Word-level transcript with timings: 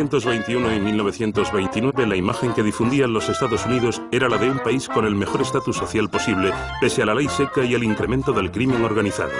Entre 0.00 0.18
1921 0.18 0.76
y 0.76 0.80
1929 0.80 2.06
la 2.06 2.16
imagen 2.16 2.54
que 2.54 2.62
difundían 2.62 3.12
los 3.12 3.28
Estados 3.28 3.66
Unidos 3.66 4.00
era 4.10 4.30
la 4.30 4.38
de 4.38 4.50
un 4.50 4.58
país 4.58 4.88
con 4.88 5.04
el 5.04 5.14
mejor 5.14 5.42
estatus 5.42 5.76
social 5.76 6.08
posible, 6.08 6.52
pese 6.80 7.02
a 7.02 7.06
la 7.06 7.14
ley 7.14 7.28
seca 7.28 7.62
y 7.62 7.74
al 7.74 7.84
incremento 7.84 8.32
del 8.32 8.50
crimen 8.50 8.82
organizado. 8.82 9.32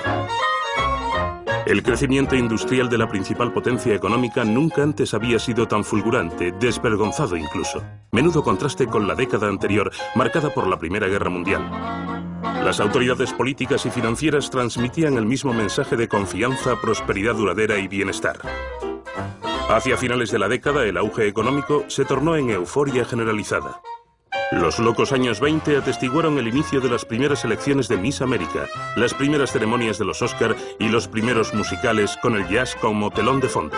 El 1.64 1.82
crecimiento 1.82 2.36
industrial 2.36 2.90
de 2.90 2.98
la 2.98 3.08
principal 3.08 3.54
potencia 3.54 3.94
económica 3.94 4.44
nunca 4.44 4.82
antes 4.82 5.14
había 5.14 5.38
sido 5.38 5.66
tan 5.66 5.82
fulgurante, 5.82 6.52
desvergonzado 6.52 7.38
incluso. 7.38 7.82
Menudo 8.12 8.42
contraste 8.42 8.86
con 8.86 9.08
la 9.08 9.14
década 9.14 9.48
anterior, 9.48 9.90
marcada 10.14 10.52
por 10.52 10.66
la 10.66 10.78
Primera 10.78 11.08
Guerra 11.08 11.30
Mundial. 11.30 11.70
Las 12.42 12.80
autoridades 12.80 13.32
políticas 13.32 13.86
y 13.86 13.90
financieras 13.90 14.50
transmitían 14.50 15.16
el 15.16 15.24
mismo 15.24 15.54
mensaje 15.54 15.96
de 15.96 16.06
confianza, 16.06 16.78
prosperidad 16.78 17.34
duradera 17.34 17.78
y 17.78 17.88
bienestar. 17.88 18.40
Hacia 19.70 19.96
finales 19.96 20.32
de 20.32 20.38
la 20.40 20.48
década, 20.48 20.84
el 20.84 20.96
auge 20.96 21.28
económico 21.28 21.84
se 21.86 22.04
tornó 22.04 22.34
en 22.34 22.50
euforia 22.50 23.04
generalizada. 23.04 23.80
Los 24.50 24.80
locos 24.80 25.12
años 25.12 25.38
20 25.38 25.76
atestiguaron 25.76 26.38
el 26.38 26.48
inicio 26.48 26.80
de 26.80 26.90
las 26.90 27.04
primeras 27.04 27.44
elecciones 27.44 27.86
de 27.86 27.96
Miss 27.96 28.20
América, 28.20 28.66
las 28.96 29.14
primeras 29.14 29.52
ceremonias 29.52 29.96
de 29.96 30.06
los 30.06 30.22
Oscar 30.22 30.56
y 30.80 30.88
los 30.88 31.06
primeros 31.06 31.54
musicales 31.54 32.18
con 32.20 32.34
el 32.34 32.48
jazz 32.48 32.74
como 32.74 33.12
telón 33.12 33.38
de 33.38 33.48
fondo. 33.48 33.76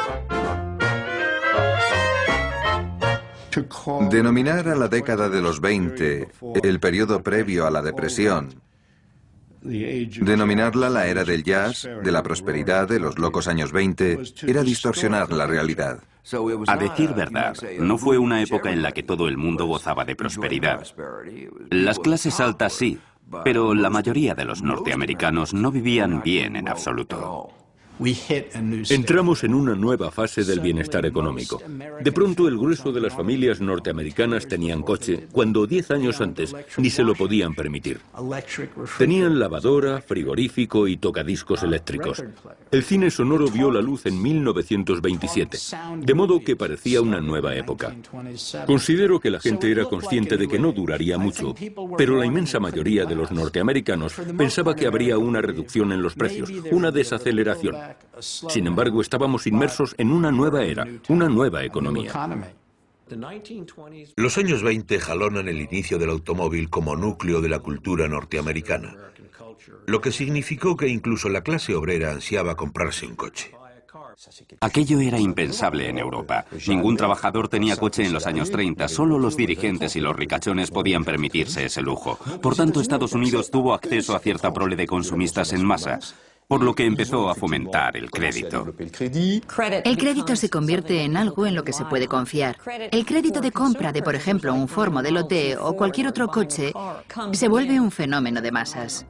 Denominar 4.08 4.68
a 4.68 4.74
la 4.74 4.88
década 4.88 5.28
de 5.28 5.42
los 5.42 5.60
20 5.60 6.28
el 6.62 6.80
periodo 6.80 7.22
previo 7.22 7.66
a 7.66 7.70
la 7.70 7.82
depresión 7.82 8.62
Denominarla 9.62 10.90
la 10.90 11.06
era 11.06 11.24
del 11.24 11.44
jazz, 11.44 11.88
de 12.02 12.12
la 12.12 12.22
prosperidad 12.22 12.88
de 12.88 12.98
los 12.98 13.18
locos 13.18 13.48
años 13.48 13.72
20, 13.72 14.18
era 14.46 14.62
distorsionar 14.62 15.30
la 15.32 15.46
realidad. 15.46 16.00
A 16.66 16.76
decir 16.76 17.14
verdad, 17.14 17.56
no 17.78 17.98
fue 17.98 18.18
una 18.18 18.42
época 18.42 18.70
en 18.70 18.82
la 18.82 18.92
que 18.92 19.02
todo 19.02 19.28
el 19.28 19.36
mundo 19.36 19.66
gozaba 19.66 20.04
de 20.04 20.16
prosperidad. 20.16 20.86
Las 21.70 21.98
clases 21.98 22.40
altas 22.40 22.72
sí, 22.72 22.98
pero 23.44 23.74
la 23.74 23.90
mayoría 23.90 24.34
de 24.34 24.44
los 24.44 24.62
norteamericanos 24.62 25.54
no 25.54 25.70
vivían 25.70 26.22
bien 26.22 26.56
en 26.56 26.68
absoluto. 26.68 27.52
Entramos 28.00 29.44
en 29.44 29.54
una 29.54 29.74
nueva 29.74 30.10
fase 30.10 30.44
del 30.44 30.60
bienestar 30.60 31.06
económico. 31.06 31.62
De 32.00 32.12
pronto 32.12 32.48
el 32.48 32.58
grueso 32.58 32.90
de 32.92 33.00
las 33.00 33.14
familias 33.14 33.60
norteamericanas 33.60 34.48
tenían 34.48 34.82
coche, 34.82 35.28
cuando 35.30 35.66
10 35.66 35.90
años 35.92 36.20
antes 36.20 36.54
ni 36.78 36.90
se 36.90 37.04
lo 37.04 37.14
podían 37.14 37.54
permitir. 37.54 38.00
Tenían 38.98 39.38
lavadora, 39.38 40.00
frigorífico 40.00 40.88
y 40.88 40.96
tocadiscos 40.96 41.62
eléctricos. 41.62 42.24
El 42.70 42.82
cine 42.82 43.10
sonoro 43.10 43.48
vio 43.48 43.70
la 43.70 43.80
luz 43.80 44.06
en 44.06 44.20
1927, 44.20 45.58
de 45.98 46.14
modo 46.14 46.40
que 46.40 46.56
parecía 46.56 47.02
una 47.02 47.20
nueva 47.20 47.54
época. 47.54 47.94
Considero 48.66 49.20
que 49.20 49.30
la 49.30 49.40
gente 49.40 49.70
era 49.70 49.84
consciente 49.84 50.36
de 50.36 50.48
que 50.48 50.58
no 50.58 50.72
duraría 50.72 51.18
mucho, 51.18 51.54
pero 51.96 52.16
la 52.16 52.26
inmensa 52.26 52.58
mayoría 52.58 53.04
de 53.04 53.14
los 53.14 53.30
norteamericanos 53.30 54.14
pensaba 54.36 54.74
que 54.74 54.86
habría 54.86 55.18
una 55.18 55.40
reducción 55.40 55.92
en 55.92 56.02
los 56.02 56.14
precios, 56.14 56.50
una 56.70 56.90
desaceleración. 56.90 57.76
Sin 58.18 58.66
embargo, 58.66 59.00
estábamos 59.00 59.46
inmersos 59.46 59.94
en 59.98 60.12
una 60.12 60.30
nueva 60.30 60.64
era, 60.64 60.86
una 61.08 61.28
nueva 61.28 61.64
economía. 61.64 62.12
Los 64.16 64.38
años 64.38 64.62
20 64.62 65.00
jalonan 65.00 65.48
el 65.48 65.60
inicio 65.60 65.98
del 65.98 66.10
automóvil 66.10 66.70
como 66.70 66.96
núcleo 66.96 67.40
de 67.40 67.48
la 67.48 67.58
cultura 67.58 68.08
norteamericana, 68.08 68.96
lo 69.86 70.00
que 70.00 70.12
significó 70.12 70.76
que 70.76 70.88
incluso 70.88 71.28
la 71.28 71.42
clase 71.42 71.74
obrera 71.74 72.10
ansiaba 72.10 72.56
comprarse 72.56 73.06
un 73.06 73.16
coche. 73.16 73.52
Aquello 74.60 75.00
era 75.00 75.18
impensable 75.18 75.88
en 75.88 75.98
Europa. 75.98 76.44
Ningún 76.68 76.96
trabajador 76.96 77.48
tenía 77.48 77.76
coche 77.76 78.04
en 78.04 78.12
los 78.12 78.26
años 78.26 78.50
30, 78.50 78.88
solo 78.88 79.18
los 79.18 79.36
dirigentes 79.36 79.96
y 79.96 80.00
los 80.00 80.14
ricachones 80.14 80.70
podían 80.70 81.04
permitirse 81.04 81.64
ese 81.64 81.82
lujo. 81.82 82.18
Por 82.40 82.54
tanto, 82.54 82.80
Estados 82.80 83.12
Unidos 83.12 83.50
tuvo 83.50 83.74
acceso 83.74 84.14
a 84.14 84.20
cierta 84.20 84.52
prole 84.52 84.76
de 84.76 84.86
consumistas 84.86 85.52
en 85.52 85.64
masa 85.64 85.98
por 86.48 86.62
lo 86.62 86.74
que 86.74 86.84
empezó 86.84 87.30
a 87.30 87.34
fomentar 87.34 87.96
el 87.96 88.10
crédito. 88.10 88.74
El 89.84 89.96
crédito 89.96 90.36
se 90.36 90.50
convierte 90.50 91.02
en 91.02 91.16
algo 91.16 91.46
en 91.46 91.54
lo 91.54 91.64
que 91.64 91.72
se 91.72 91.84
puede 91.84 92.08
confiar. 92.08 92.58
El 92.90 93.06
crédito 93.06 93.40
de 93.40 93.52
compra 93.52 93.92
de, 93.92 94.02
por 94.02 94.14
ejemplo, 94.14 94.52
un 94.52 94.68
Ford 94.68 94.92
Modelo 94.92 95.26
T 95.26 95.56
o 95.56 95.74
cualquier 95.76 96.08
otro 96.08 96.28
coche 96.28 96.72
se 97.32 97.48
vuelve 97.48 97.80
un 97.80 97.90
fenómeno 97.90 98.40
de 98.40 98.52
masas. 98.52 99.06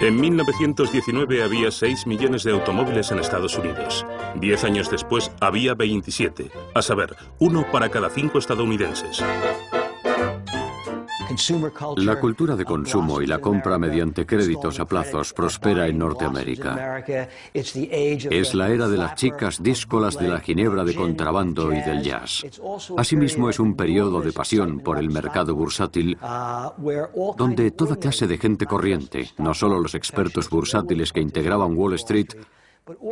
En 0.00 0.18
1919 0.18 1.42
había 1.42 1.70
6 1.70 2.06
millones 2.06 2.42
de 2.42 2.52
automóviles 2.52 3.10
en 3.10 3.18
Estados 3.18 3.58
Unidos. 3.58 4.06
Diez 4.36 4.64
años 4.64 4.90
después 4.90 5.30
había 5.40 5.74
27, 5.74 6.50
a 6.74 6.80
saber, 6.80 7.14
uno 7.38 7.66
para 7.70 7.90
cada 7.90 8.08
cinco 8.08 8.38
estadounidenses. 8.38 9.22
La 11.96 12.18
cultura 12.18 12.56
de 12.56 12.64
consumo 12.64 13.20
y 13.20 13.26
la 13.26 13.38
compra 13.38 13.78
mediante 13.78 14.26
créditos 14.26 14.80
a 14.80 14.84
plazos 14.84 15.32
prospera 15.32 15.86
en 15.86 15.98
Norteamérica. 15.98 17.04
Es 17.54 18.54
la 18.54 18.68
era 18.68 18.88
de 18.88 18.96
las 18.96 19.14
chicas 19.14 19.62
díscolas 19.62 20.18
de 20.18 20.28
la 20.28 20.40
ginebra 20.40 20.84
de 20.84 20.94
contrabando 20.94 21.72
y 21.72 21.80
del 21.82 22.02
jazz. 22.02 22.44
Asimismo 22.96 23.48
es 23.50 23.60
un 23.60 23.76
periodo 23.76 24.20
de 24.20 24.32
pasión 24.32 24.80
por 24.80 24.98
el 24.98 25.10
mercado 25.10 25.54
bursátil, 25.54 26.18
donde 27.36 27.70
toda 27.70 27.96
clase 27.96 28.26
de 28.26 28.38
gente 28.38 28.66
corriente, 28.66 29.30
no 29.38 29.54
solo 29.54 29.78
los 29.78 29.94
expertos 29.94 30.50
bursátiles 30.50 31.12
que 31.12 31.20
integraban 31.20 31.76
Wall 31.76 31.94
Street, 31.94 32.34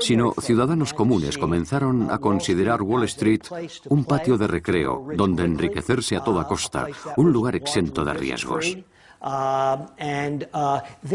sino 0.01 0.35
ciudadanos 0.41 0.95
comunes 0.95 1.39
comenzaron 1.39 2.11
a 2.11 2.19
considerar 2.19 2.83
Wall 2.83 3.05
Street 3.05 3.43
un 3.89 4.05
patio 4.05 4.37
de 4.37 4.47
recreo 4.47 5.07
donde 5.15 5.45
enriquecerse 5.45 6.17
a 6.17 6.25
toda 6.25 6.47
costa, 6.47 6.87
un 7.17 7.33
lugar 7.33 7.57
exento 7.57 8.05
de 8.05 8.15
riesgos. 8.15 8.77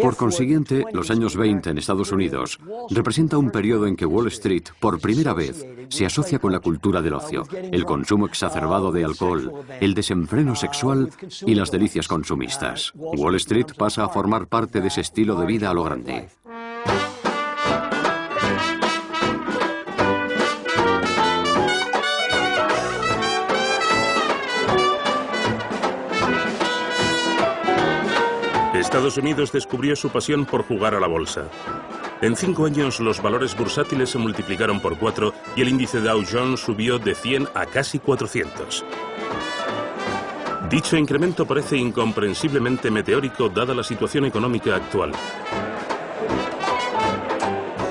Por 0.02 0.18
consiguiente, 0.18 0.84
los 0.92 1.10
años 1.10 1.38
20 1.38 1.70
en 1.70 1.78
Estados 1.78 2.12
Unidos 2.12 2.60
representa 2.90 3.38
un 3.38 3.50
periodo 3.50 3.88
en 3.88 3.96
que 3.96 4.06
Wall 4.06 4.28
Street, 4.28 4.66
por 4.80 5.00
primera 5.00 5.34
vez, 5.34 5.66
se 5.90 6.06
asocia 6.06 6.40
con 6.40 6.52
la 6.52 6.60
cultura 6.60 7.02
del 7.02 7.14
ocio, 7.14 7.48
el 7.52 7.86
consumo 7.86 8.26
exacerbado 8.26 8.92
de 8.92 9.06
alcohol, 9.06 9.54
el 9.80 9.94
desenfreno 9.94 10.56
sexual 10.56 11.12
y 11.46 11.56
las 11.56 11.72
delicias 11.72 12.08
consumistas. 12.08 12.92
Wall 12.96 13.36
Street 13.36 13.68
pasa 13.78 14.04
a 14.04 14.10
formar 14.10 14.48
parte 14.48 14.82
de 14.82 14.90
ese 14.90 15.02
estilo 15.02 15.36
de 15.36 15.46
vida 15.46 15.70
a 15.70 15.74
lo 15.74 15.84
grande. 15.84 16.28
Estados 28.94 29.18
Unidos 29.18 29.52
descubrió 29.52 29.96
su 29.96 30.12
pasión 30.12 30.46
por 30.46 30.68
jugar 30.68 30.94
a 30.94 31.00
la 31.00 31.08
bolsa. 31.08 31.50
En 32.22 32.36
cinco 32.36 32.68
años 32.68 33.00
los 33.00 33.24
valores 33.24 33.58
bursátiles 33.58 34.12
se 34.12 34.20
multiplicaron 34.20 34.80
por 34.80 35.00
cuatro 35.00 35.34
y 35.56 35.64
el 35.64 35.70
índice 35.70 36.00
Dow 36.00 36.24
Jones 36.32 36.60
subió 36.60 37.00
de 37.00 37.16
100 37.16 37.48
a 37.56 37.66
casi 37.66 37.98
400. 37.98 38.86
Dicho 40.70 40.96
incremento 40.96 41.48
parece 41.48 41.76
incomprensiblemente 41.76 42.92
meteórico 42.92 43.50
dada 43.50 43.74
la 43.74 43.82
situación 43.82 44.26
económica 44.26 44.76
actual. 44.76 45.12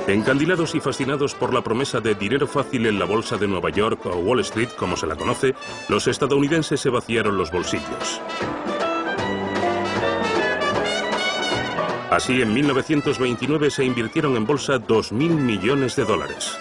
Encandilados 0.07 0.77
y 0.77 0.81
fascinados 0.81 1.35
por 1.35 1.53
la 1.53 1.63
promesa 1.63 1.99
de 1.99 2.15
dinero 2.15 2.47
fácil 2.47 2.87
en 2.87 3.01
la 3.01 3.07
bolsa 3.07 3.37
de 3.37 3.49
Nueva 3.49 3.71
York 3.71 4.07
o 4.07 4.19
Wall 4.19 4.39
Street, 4.41 4.69
como 4.77 4.97
se 4.97 5.09
la 5.09 5.17
conoce, 5.17 5.57
los 5.89 6.07
estadounidenses 6.07 6.81
se 6.81 6.91
vaciaron 6.91 7.37
los 7.37 7.51
bolsillos. 7.51 8.21
Así, 12.13 12.43
en 12.43 12.53
1929 12.53 13.71
se 13.71 13.85
invirtieron 13.87 14.37
en 14.37 14.45
bolsa 14.45 14.75
2.000 14.75 15.31
millones 15.31 15.97
de 15.97 16.05
dólares. 16.05 16.59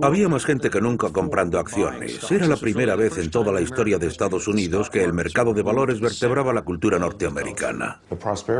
Había 0.00 0.26
más 0.28 0.46
gente 0.46 0.70
que 0.70 0.80
nunca 0.80 1.10
comprando 1.10 1.58
acciones. 1.58 2.30
Era 2.30 2.46
la 2.46 2.56
primera 2.56 2.96
vez 2.96 3.18
en 3.18 3.30
toda 3.30 3.52
la 3.52 3.60
historia 3.60 3.98
de 3.98 4.06
Estados 4.06 4.48
Unidos 4.48 4.88
que 4.88 5.04
el 5.04 5.12
mercado 5.12 5.52
de 5.52 5.60
valores 5.60 6.00
vertebraba 6.00 6.54
la 6.54 6.62
cultura 6.62 6.98
norteamericana. 6.98 8.00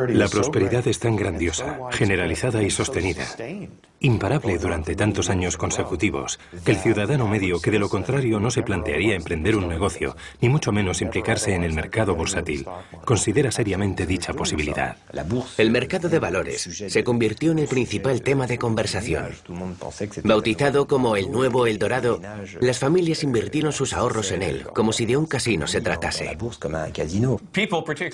La 0.09 0.29
prosperidad 0.29 0.87
es 0.87 0.99
tan 0.99 1.17
grandiosa, 1.17 1.79
generalizada 1.91 2.63
y 2.63 2.69
sostenida, 2.69 3.25
imparable 4.01 4.59
durante 4.59 4.95
tantos 4.95 5.31
años 5.31 5.57
consecutivos, 5.57 6.39
que 6.65 6.73
el 6.73 6.79
ciudadano 6.79 7.27
medio, 7.27 7.61
que 7.61 7.71
de 7.71 7.79
lo 7.79 7.89
contrario 7.89 8.39
no 8.39 8.51
se 8.51 8.63
plantearía 8.63 9.15
emprender 9.15 9.57
un 9.57 9.67
negocio, 9.67 10.15
ni 10.43 10.51
mucho 10.51 10.73
menos 10.73 11.01
implicarse 11.01 11.55
en 11.55 11.65
el 11.65 11.73
mercado 11.73 12.15
bursátil, 12.15 12.67
considera 13.05 13.51
seriamente 13.51 14.05
dicha 14.05 14.35
posibilidad. 14.35 14.97
El 15.57 15.71
mercado 15.71 16.09
de 16.09 16.19
valores 16.19 16.63
se 16.63 17.03
convirtió 17.03 17.53
en 17.53 17.61
el 17.61 17.69
principal 17.69 18.21
tema 18.21 18.47
de 18.47 18.59
conversación. 18.59 19.29
Bautizado 20.25 20.87
como 20.87 20.99
como 20.99 21.15
el 21.15 21.31
nuevo 21.31 21.69
El 21.69 21.79
Dorado, 21.79 22.21
las 22.61 22.81
familias 22.81 23.23
invirtieron 23.23 23.73
sus 23.73 23.93
ahorros 23.93 24.33
en 24.33 24.43
él, 24.43 24.65
como 24.75 24.93
si 24.93 25.07
de 25.07 25.17
un 25.17 25.27
casino 25.27 25.69
se 25.69 25.81
tratase. 25.81 26.37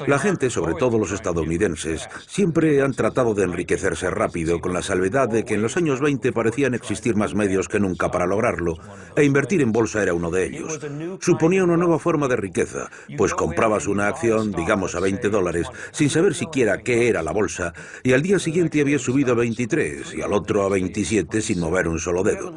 La 0.06 0.18
gente, 0.18 0.50
sobre 0.50 0.74
todo 0.74 0.98
los 0.98 1.12
estadounidenses, 1.12 2.06
siempre 2.26 2.82
han 2.82 2.92
tratado 2.92 3.32
de 3.32 3.44
enriquecerse 3.44 4.10
rápido, 4.10 4.60
con 4.60 4.74
la 4.74 4.82
salvedad 4.82 5.30
de 5.30 5.46
que 5.46 5.54
en 5.54 5.62
los 5.62 5.73
años 5.76 6.00
20 6.00 6.32
parecían 6.32 6.74
existir 6.74 7.16
más 7.16 7.34
medios 7.34 7.68
que 7.68 7.80
nunca 7.80 8.10
para 8.10 8.26
lograrlo, 8.26 8.76
e 9.16 9.24
invertir 9.24 9.60
en 9.60 9.72
bolsa 9.72 10.02
era 10.02 10.14
uno 10.14 10.30
de 10.30 10.46
ellos. 10.46 10.80
Suponía 11.20 11.64
una 11.64 11.76
nueva 11.76 11.98
forma 11.98 12.28
de 12.28 12.36
riqueza, 12.36 12.90
pues 13.16 13.34
comprabas 13.34 13.86
una 13.86 14.08
acción, 14.08 14.52
digamos 14.52 14.94
a 14.94 15.00
20 15.00 15.28
dólares, 15.28 15.68
sin 15.92 16.10
saber 16.10 16.34
siquiera 16.34 16.78
qué 16.78 17.08
era 17.08 17.22
la 17.22 17.32
bolsa, 17.32 17.72
y 18.02 18.12
al 18.12 18.22
día 18.22 18.38
siguiente 18.38 18.80
había 18.80 18.98
subido 18.98 19.32
a 19.32 19.36
23 19.36 20.14
y 20.14 20.22
al 20.22 20.32
otro 20.32 20.62
a 20.62 20.68
27 20.68 21.40
sin 21.40 21.60
mover 21.60 21.88
un 21.88 21.98
solo 21.98 22.22
dedo. 22.22 22.54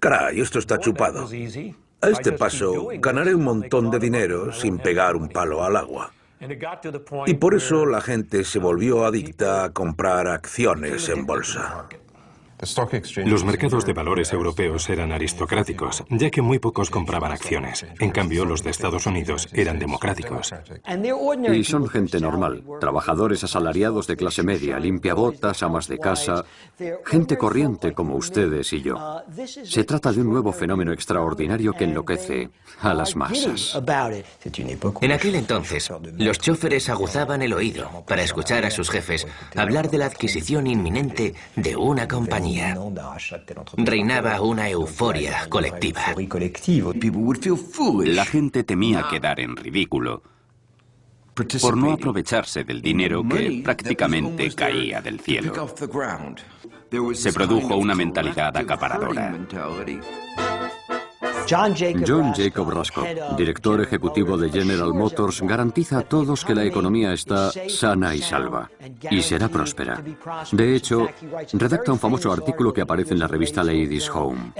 Caray, 0.00 0.40
esto 0.40 0.58
está 0.58 0.78
chupado. 0.78 1.28
A 2.00 2.08
este 2.08 2.32
paso, 2.32 2.88
ganaré 2.98 3.34
un 3.34 3.44
montón 3.44 3.90
de 3.90 3.98
dinero 3.98 4.52
sin 4.52 4.78
pegar 4.78 5.14
un 5.14 5.28
palo 5.28 5.62
al 5.64 5.76
agua. 5.76 6.12
Y 7.26 7.34
por 7.34 7.54
eso 7.54 7.86
la 7.86 8.00
gente 8.00 8.42
se 8.42 8.58
volvió 8.58 9.04
adicta 9.04 9.64
a 9.64 9.72
comprar 9.72 10.26
acciones 10.26 11.08
en 11.08 11.24
bolsa. 11.24 11.86
Los 13.24 13.44
mercados 13.44 13.84
de 13.84 13.92
valores 13.92 14.32
europeos 14.32 14.88
eran 14.88 15.10
aristocráticos, 15.10 16.04
ya 16.10 16.30
que 16.30 16.42
muy 16.42 16.60
pocos 16.60 16.90
compraban 16.90 17.32
acciones. 17.32 17.84
En 17.98 18.10
cambio, 18.10 18.44
los 18.44 18.62
de 18.62 18.70
Estados 18.70 19.06
Unidos 19.06 19.48
eran 19.52 19.80
democráticos. 19.80 20.54
Y 21.52 21.64
son 21.64 21.88
gente 21.88 22.20
normal, 22.20 22.62
trabajadores 22.80 23.42
asalariados 23.42 24.06
de 24.06 24.16
clase 24.16 24.44
media, 24.44 24.78
limpiabotas, 24.78 25.64
amas 25.64 25.88
de 25.88 25.98
casa, 25.98 26.44
gente 27.04 27.36
corriente 27.36 27.94
como 27.94 28.14
ustedes 28.14 28.72
y 28.72 28.82
yo. 28.82 29.22
Se 29.64 29.82
trata 29.82 30.12
de 30.12 30.20
un 30.20 30.30
nuevo 30.30 30.52
fenómeno 30.52 30.92
extraordinario 30.92 31.72
que 31.72 31.84
enloquece 31.84 32.50
a 32.80 32.94
las 32.94 33.16
masas. 33.16 33.76
En 35.00 35.12
aquel 35.12 35.34
entonces, 35.34 35.90
los 36.16 36.38
choferes 36.38 36.88
aguzaban 36.88 37.42
el 37.42 37.54
oído 37.54 38.04
para 38.06 38.22
escuchar 38.22 38.64
a 38.64 38.70
sus 38.70 38.88
jefes 38.88 39.26
hablar 39.56 39.90
de 39.90 39.98
la 39.98 40.06
adquisición 40.06 40.68
inminente 40.68 41.34
de 41.56 41.74
una 41.74 42.06
compañía. 42.06 42.51
Reinaba 43.76 44.40
una 44.40 44.68
euforia 44.68 45.46
colectiva. 45.48 46.14
La 48.04 48.24
gente 48.24 48.64
temía 48.64 49.06
quedar 49.10 49.40
en 49.40 49.56
ridículo 49.56 50.22
por 51.60 51.76
no 51.76 51.92
aprovecharse 51.92 52.64
del 52.64 52.82
dinero 52.82 53.22
que 53.26 53.62
prácticamente 53.64 54.54
caía 54.54 55.00
del 55.00 55.20
cielo. 55.20 55.52
Se 57.14 57.32
produjo 57.32 57.76
una 57.76 57.94
mentalidad 57.94 58.56
acaparadora. 58.56 59.34
John 61.48 62.34
Jacob 62.34 62.70
Raskob, 62.70 63.36
director 63.36 63.80
ejecutivo 63.80 64.36
de 64.36 64.50
General 64.50 64.92
Motors, 64.92 65.42
garantiza 65.42 65.98
a 65.98 66.02
todos 66.02 66.44
que 66.44 66.54
la 66.54 66.64
economía 66.64 67.12
está 67.12 67.50
sana 67.68 68.14
y 68.14 68.20
salva 68.20 68.70
y 69.10 69.22
será 69.22 69.48
próspera. 69.48 70.02
De 70.52 70.74
hecho, 70.74 71.08
redacta 71.52 71.92
un 71.92 71.98
famoso 71.98 72.32
artículo 72.32 72.72
que 72.72 72.82
aparece 72.82 73.14
en 73.14 73.20
la 73.20 73.28
revista 73.28 73.62
Ladies 73.62 74.10
Home. 74.10 74.52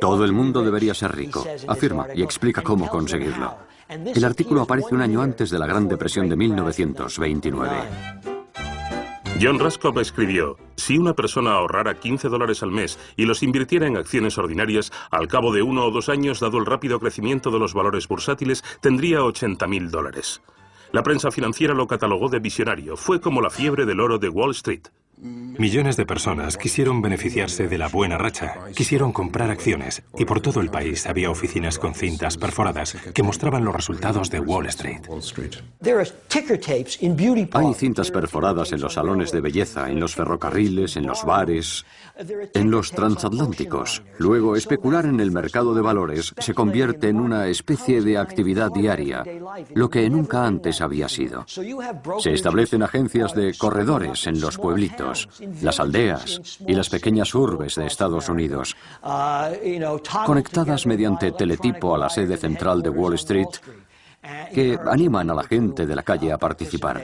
Todo 0.00 0.24
el 0.24 0.32
mundo 0.32 0.62
debería 0.62 0.94
ser 0.94 1.14
rico, 1.14 1.44
afirma 1.68 2.06
y 2.14 2.22
explica 2.22 2.62
cómo 2.62 2.88
conseguirlo. 2.88 3.56
El 3.88 4.24
artículo 4.24 4.62
aparece 4.62 4.94
un 4.94 5.02
año 5.02 5.20
antes 5.20 5.50
de 5.50 5.58
la 5.58 5.66
Gran 5.66 5.88
Depresión 5.88 6.28
de 6.28 6.36
1929. 6.36 8.39
John 9.42 9.58
Raskob 9.58 9.98
escribió, 10.00 10.58
si 10.76 10.98
una 10.98 11.14
persona 11.14 11.52
ahorrara 11.52 11.98
15 11.98 12.28
dólares 12.28 12.62
al 12.62 12.72
mes 12.72 12.98
y 13.16 13.24
los 13.24 13.42
invirtiera 13.42 13.86
en 13.86 13.96
acciones 13.96 14.36
ordinarias, 14.36 14.92
al 15.10 15.28
cabo 15.28 15.50
de 15.50 15.62
uno 15.62 15.86
o 15.86 15.90
dos 15.90 16.10
años, 16.10 16.40
dado 16.40 16.58
el 16.58 16.66
rápido 16.66 17.00
crecimiento 17.00 17.50
de 17.50 17.58
los 17.58 17.72
valores 17.72 18.06
bursátiles, 18.06 18.62
tendría 18.82 19.24
80 19.24 19.66
mil 19.66 19.90
dólares. 19.90 20.42
La 20.92 21.02
prensa 21.02 21.30
financiera 21.30 21.72
lo 21.72 21.86
catalogó 21.86 22.28
de 22.28 22.38
visionario. 22.38 22.98
Fue 22.98 23.18
como 23.18 23.40
la 23.40 23.48
fiebre 23.48 23.86
del 23.86 24.00
oro 24.00 24.18
de 24.18 24.28
Wall 24.28 24.50
Street. 24.50 24.88
Millones 25.22 25.98
de 25.98 26.06
personas 26.06 26.56
quisieron 26.56 27.02
beneficiarse 27.02 27.68
de 27.68 27.76
la 27.76 27.88
buena 27.88 28.16
racha, 28.16 28.54
quisieron 28.74 29.12
comprar 29.12 29.50
acciones 29.50 30.02
y 30.16 30.24
por 30.24 30.40
todo 30.40 30.60
el 30.60 30.70
país 30.70 31.06
había 31.06 31.30
oficinas 31.30 31.78
con 31.78 31.94
cintas 31.94 32.38
perforadas 32.38 32.96
que 33.12 33.22
mostraban 33.22 33.64
los 33.64 33.74
resultados 33.74 34.30
de 34.30 34.40
Wall 34.40 34.66
Street. 34.66 35.02
Hay 37.52 37.74
cintas 37.74 38.10
perforadas 38.10 38.72
en 38.72 38.80
los 38.80 38.94
salones 38.94 39.32
de 39.32 39.42
belleza, 39.42 39.90
en 39.90 40.00
los 40.00 40.14
ferrocarriles, 40.14 40.96
en 40.96 41.06
los 41.06 41.24
bares, 41.24 41.84
en 42.54 42.70
los 42.70 42.90
transatlánticos. 42.90 44.02
Luego, 44.18 44.56
especular 44.56 45.06
en 45.06 45.20
el 45.20 45.30
mercado 45.30 45.74
de 45.74 45.82
valores 45.82 46.34
se 46.38 46.54
convierte 46.54 47.08
en 47.08 47.20
una 47.20 47.46
especie 47.46 48.02
de 48.02 48.18
actividad 48.18 48.70
diaria, 48.70 49.24
lo 49.74 49.88
que 49.88 50.08
nunca 50.10 50.44
antes 50.44 50.80
había 50.80 51.08
sido. 51.08 51.44
Se 52.18 52.32
establecen 52.32 52.82
agencias 52.82 53.34
de 53.34 53.54
corredores 53.56 54.26
en 54.26 54.40
los 54.40 54.58
pueblitos 54.58 55.28
las 55.62 55.80
aldeas 55.80 56.60
y 56.66 56.74
las 56.74 56.88
pequeñas 56.88 57.34
urbes 57.34 57.74
de 57.76 57.86
Estados 57.86 58.28
Unidos, 58.28 58.76
conectadas 60.26 60.86
mediante 60.86 61.32
teletipo 61.32 61.94
a 61.94 61.98
la 61.98 62.08
sede 62.08 62.36
central 62.36 62.82
de 62.82 62.90
Wall 62.90 63.14
Street, 63.14 63.48
que 64.52 64.78
animan 64.86 65.30
a 65.30 65.34
la 65.34 65.44
gente 65.44 65.86
de 65.86 65.94
la 65.94 66.02
calle 66.02 66.32
a 66.32 66.38
participar. 66.38 67.02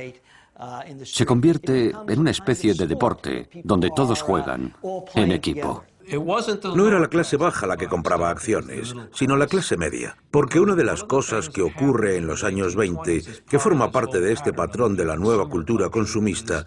Se 1.04 1.26
convierte 1.26 1.92
en 2.08 2.18
una 2.18 2.30
especie 2.30 2.74
de 2.74 2.86
deporte 2.86 3.48
donde 3.64 3.90
todos 3.94 4.22
juegan 4.22 4.74
en 5.14 5.32
equipo. 5.32 5.84
No 6.74 6.86
era 6.86 7.00
la 7.00 7.08
clase 7.08 7.36
baja 7.36 7.66
la 7.66 7.76
que 7.76 7.88
compraba 7.88 8.30
acciones, 8.30 8.94
sino 9.12 9.36
la 9.36 9.48
clase 9.48 9.76
media. 9.76 10.16
Porque 10.30 10.60
una 10.60 10.74
de 10.74 10.84
las 10.84 11.02
cosas 11.02 11.48
que 11.48 11.62
ocurre 11.62 12.16
en 12.16 12.26
los 12.26 12.44
años 12.44 12.76
20, 12.76 13.22
que 13.48 13.58
forma 13.58 13.90
parte 13.90 14.20
de 14.20 14.32
este 14.32 14.52
patrón 14.52 14.96
de 14.96 15.04
la 15.04 15.16
nueva 15.16 15.48
cultura 15.48 15.90
consumista, 15.90 16.64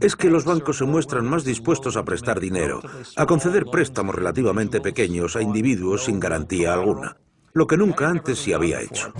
es 0.00 0.14
que 0.14 0.30
los 0.30 0.44
bancos 0.44 0.78
se 0.78 0.84
muestran 0.84 1.28
más 1.28 1.44
dispuestos 1.44 1.96
a 1.96 2.04
prestar 2.04 2.38
dinero, 2.38 2.80
a 3.16 3.26
conceder 3.26 3.64
préstamos 3.66 4.14
relativamente 4.14 4.80
pequeños 4.80 5.36
a 5.36 5.42
individuos 5.42 6.04
sin 6.04 6.20
garantía 6.20 6.74
alguna, 6.74 7.16
lo 7.54 7.66
que 7.66 7.76
nunca 7.76 8.08
antes 8.08 8.38
se 8.38 8.54
había 8.54 8.80
hecho. 8.80 9.12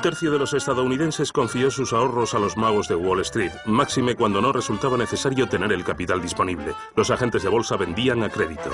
Un 0.00 0.04
tercio 0.04 0.30
de 0.30 0.38
los 0.38 0.54
estadounidenses 0.54 1.30
confió 1.30 1.70
sus 1.70 1.92
ahorros 1.92 2.32
a 2.32 2.38
los 2.38 2.56
magos 2.56 2.88
de 2.88 2.94
Wall 2.94 3.20
Street, 3.20 3.52
máxime 3.66 4.16
cuando 4.16 4.40
no 4.40 4.50
resultaba 4.50 4.96
necesario 4.96 5.46
tener 5.46 5.72
el 5.72 5.84
capital 5.84 6.22
disponible. 6.22 6.72
Los 6.96 7.10
agentes 7.10 7.42
de 7.42 7.50
bolsa 7.50 7.76
vendían 7.76 8.22
a 8.22 8.30
crédito. 8.30 8.70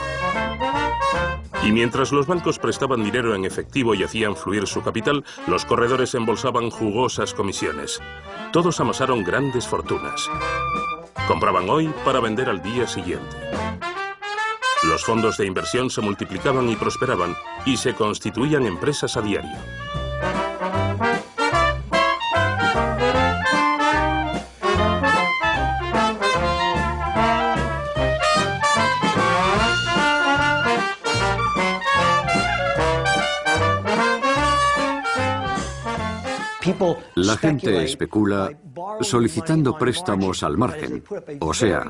Y 1.64 1.72
mientras 1.72 2.12
los 2.12 2.28
bancos 2.28 2.60
prestaban 2.60 3.02
dinero 3.02 3.34
en 3.34 3.44
efectivo 3.44 3.92
y 3.96 4.04
hacían 4.04 4.36
fluir 4.36 4.68
su 4.68 4.84
capital, 4.84 5.24
los 5.48 5.64
corredores 5.64 6.14
embolsaban 6.14 6.70
jugosas 6.70 7.34
comisiones. 7.34 8.00
Todos 8.52 8.78
amasaron 8.78 9.24
grandes 9.24 9.66
fortunas. 9.66 10.30
Compraban 11.26 11.68
hoy 11.68 11.92
para 12.04 12.20
vender 12.20 12.48
al 12.48 12.62
día 12.62 12.86
siguiente. 12.86 13.36
Los 14.84 15.04
fondos 15.04 15.38
de 15.38 15.46
inversión 15.46 15.90
se 15.90 16.02
multiplicaban 16.02 16.68
y 16.68 16.76
prosperaban 16.76 17.34
y 17.64 17.78
se 17.78 17.94
constituían 17.94 18.64
empresas 18.64 19.16
a 19.16 19.22
diario. 19.22 19.58
La 37.14 37.36
gente 37.36 37.84
especula 37.84 38.50
solicitando 39.00 39.76
préstamos 39.76 40.42
al 40.42 40.56
margen, 40.56 41.02
o 41.40 41.54
sea, 41.54 41.88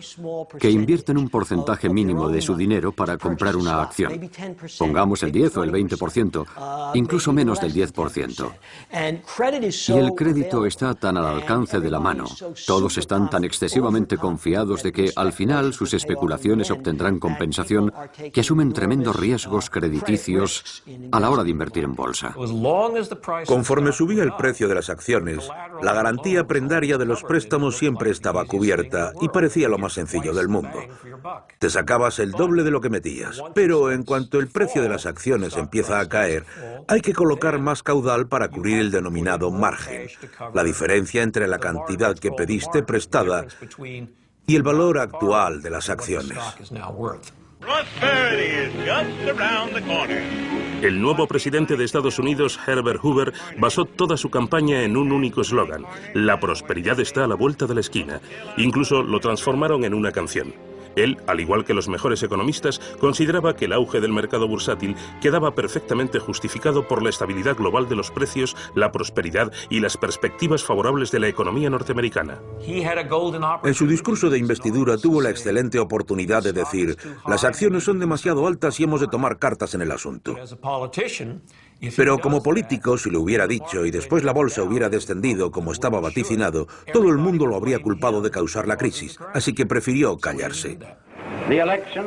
que 0.58 0.70
invierten 0.70 1.18
un 1.18 1.28
porcentaje 1.28 1.88
mínimo 1.88 2.28
de 2.28 2.40
su 2.40 2.56
dinero 2.56 2.92
para 2.92 3.18
comprar 3.18 3.56
una 3.56 3.82
acción. 3.82 4.30
Pongamos 4.78 5.22
el 5.22 5.32
10 5.32 5.56
o 5.56 5.64
el 5.64 5.72
20%, 5.72 6.92
incluso 6.94 7.32
menos 7.32 7.60
del 7.60 7.72
10%. 7.74 8.52
Y 9.88 9.98
el 9.98 10.12
crédito 10.12 10.66
está 10.66 10.94
tan 10.94 11.16
al 11.16 11.26
alcance 11.26 11.80
de 11.80 11.90
la 11.90 12.00
mano, 12.00 12.26
todos 12.66 12.98
están 12.98 13.28
tan 13.30 13.44
excesivamente 13.44 14.16
confiados 14.16 14.82
de 14.82 14.92
que 14.92 15.12
al 15.16 15.32
final 15.32 15.72
sus 15.72 15.94
especulaciones 15.94 16.70
obtendrán 16.70 17.18
compensación 17.18 17.92
que 18.32 18.40
asumen 18.40 18.72
tremendos 18.72 19.16
riesgos 19.16 19.70
crediticios 19.70 20.82
a 21.10 21.20
la 21.20 21.30
hora 21.30 21.44
de 21.44 21.50
invertir 21.50 21.84
en 21.84 21.94
bolsa. 21.94 22.34
Conforme 23.46 23.92
subía 23.92 24.22
el 24.22 24.34
precio 24.34 24.65
de 24.68 24.74
las 24.74 24.90
acciones, 24.90 25.48
la 25.82 25.94
garantía 25.94 26.46
prendada 26.46 26.66
hacendaria 26.66 26.98
de 26.98 27.06
los 27.06 27.22
préstamos 27.22 27.78
siempre 27.78 28.10
estaba 28.10 28.44
cubierta 28.44 29.12
y 29.20 29.28
parecía 29.28 29.68
lo 29.68 29.78
más 29.78 29.92
sencillo 29.92 30.34
del 30.34 30.48
mundo. 30.48 30.80
Te 31.60 31.70
sacabas 31.70 32.18
el 32.18 32.32
doble 32.32 32.64
de 32.64 32.72
lo 32.72 32.80
que 32.80 32.90
metías, 32.90 33.40
pero 33.54 33.92
en 33.92 34.02
cuanto 34.02 34.40
el 34.40 34.48
precio 34.48 34.82
de 34.82 34.88
las 34.88 35.06
acciones 35.06 35.56
empieza 35.56 36.00
a 36.00 36.08
caer, 36.08 36.44
hay 36.88 37.00
que 37.02 37.12
colocar 37.12 37.60
más 37.60 37.84
caudal 37.84 38.26
para 38.26 38.48
cubrir 38.48 38.80
el 38.80 38.90
denominado 38.90 39.52
margen, 39.52 40.08
la 40.52 40.64
diferencia 40.64 41.22
entre 41.22 41.46
la 41.46 41.60
cantidad 41.60 42.18
que 42.18 42.32
pediste 42.32 42.82
prestada 42.82 43.46
y 44.44 44.56
el 44.56 44.64
valor 44.64 44.98
actual 44.98 45.62
de 45.62 45.70
las 45.70 45.88
acciones. 45.88 46.38
El 50.82 51.00
nuevo 51.00 51.26
presidente 51.26 51.76
de 51.76 51.84
Estados 51.84 52.18
Unidos, 52.18 52.60
Herbert 52.66 53.00
Hoover, 53.02 53.32
basó 53.58 53.84
toda 53.84 54.16
su 54.16 54.30
campaña 54.30 54.82
en 54.82 54.96
un 54.96 55.10
único 55.10 55.40
eslogan, 55.40 55.84
la 56.14 56.38
prosperidad 56.38 57.00
está 57.00 57.24
a 57.24 57.26
la 57.26 57.34
vuelta 57.34 57.66
de 57.66 57.74
la 57.74 57.80
esquina. 57.80 58.20
Incluso 58.56 59.02
lo 59.02 59.18
transformaron 59.20 59.84
en 59.84 59.94
una 59.94 60.12
canción. 60.12 60.54
Él, 60.96 61.18
al 61.26 61.40
igual 61.40 61.64
que 61.64 61.74
los 61.74 61.88
mejores 61.88 62.22
economistas, 62.22 62.80
consideraba 62.98 63.54
que 63.54 63.66
el 63.66 63.72
auge 63.72 64.00
del 64.00 64.12
mercado 64.12 64.48
bursátil 64.48 64.96
quedaba 65.20 65.54
perfectamente 65.54 66.18
justificado 66.18 66.88
por 66.88 67.02
la 67.02 67.10
estabilidad 67.10 67.56
global 67.56 67.88
de 67.88 67.96
los 67.96 68.10
precios, 68.10 68.56
la 68.74 68.90
prosperidad 68.90 69.52
y 69.70 69.80
las 69.80 69.96
perspectivas 69.96 70.64
favorables 70.64 71.10
de 71.10 71.20
la 71.20 71.28
economía 71.28 71.70
norteamericana. 71.70 72.40
En 73.64 73.74
su 73.74 73.86
discurso 73.86 74.30
de 74.30 74.38
investidura 74.38 74.96
tuvo 74.96 75.20
la 75.20 75.30
excelente 75.30 75.78
oportunidad 75.78 76.42
de 76.42 76.52
decir, 76.52 76.96
las 77.26 77.44
acciones 77.44 77.84
son 77.84 77.98
demasiado 77.98 78.46
altas 78.46 78.80
y 78.80 78.84
hemos 78.84 79.00
de 79.00 79.08
tomar 79.08 79.38
cartas 79.38 79.74
en 79.74 79.82
el 79.82 79.92
asunto. 79.92 80.34
Pero 81.96 82.18
como 82.18 82.42
político, 82.42 82.96
si 82.96 83.10
lo 83.10 83.20
hubiera 83.20 83.46
dicho 83.46 83.84
y 83.84 83.90
después 83.90 84.24
la 84.24 84.32
bolsa 84.32 84.62
hubiera 84.62 84.88
descendido 84.88 85.50
como 85.50 85.72
estaba 85.72 86.00
vaticinado, 86.00 86.66
todo 86.92 87.10
el 87.10 87.18
mundo 87.18 87.46
lo 87.46 87.56
habría 87.56 87.78
culpado 87.78 88.22
de 88.22 88.30
causar 88.30 88.66
la 88.66 88.76
crisis, 88.76 89.18
así 89.34 89.52
que 89.52 89.66
prefirió 89.66 90.16
callarse. 90.16 90.78
The 91.48 91.58
election 91.58 92.04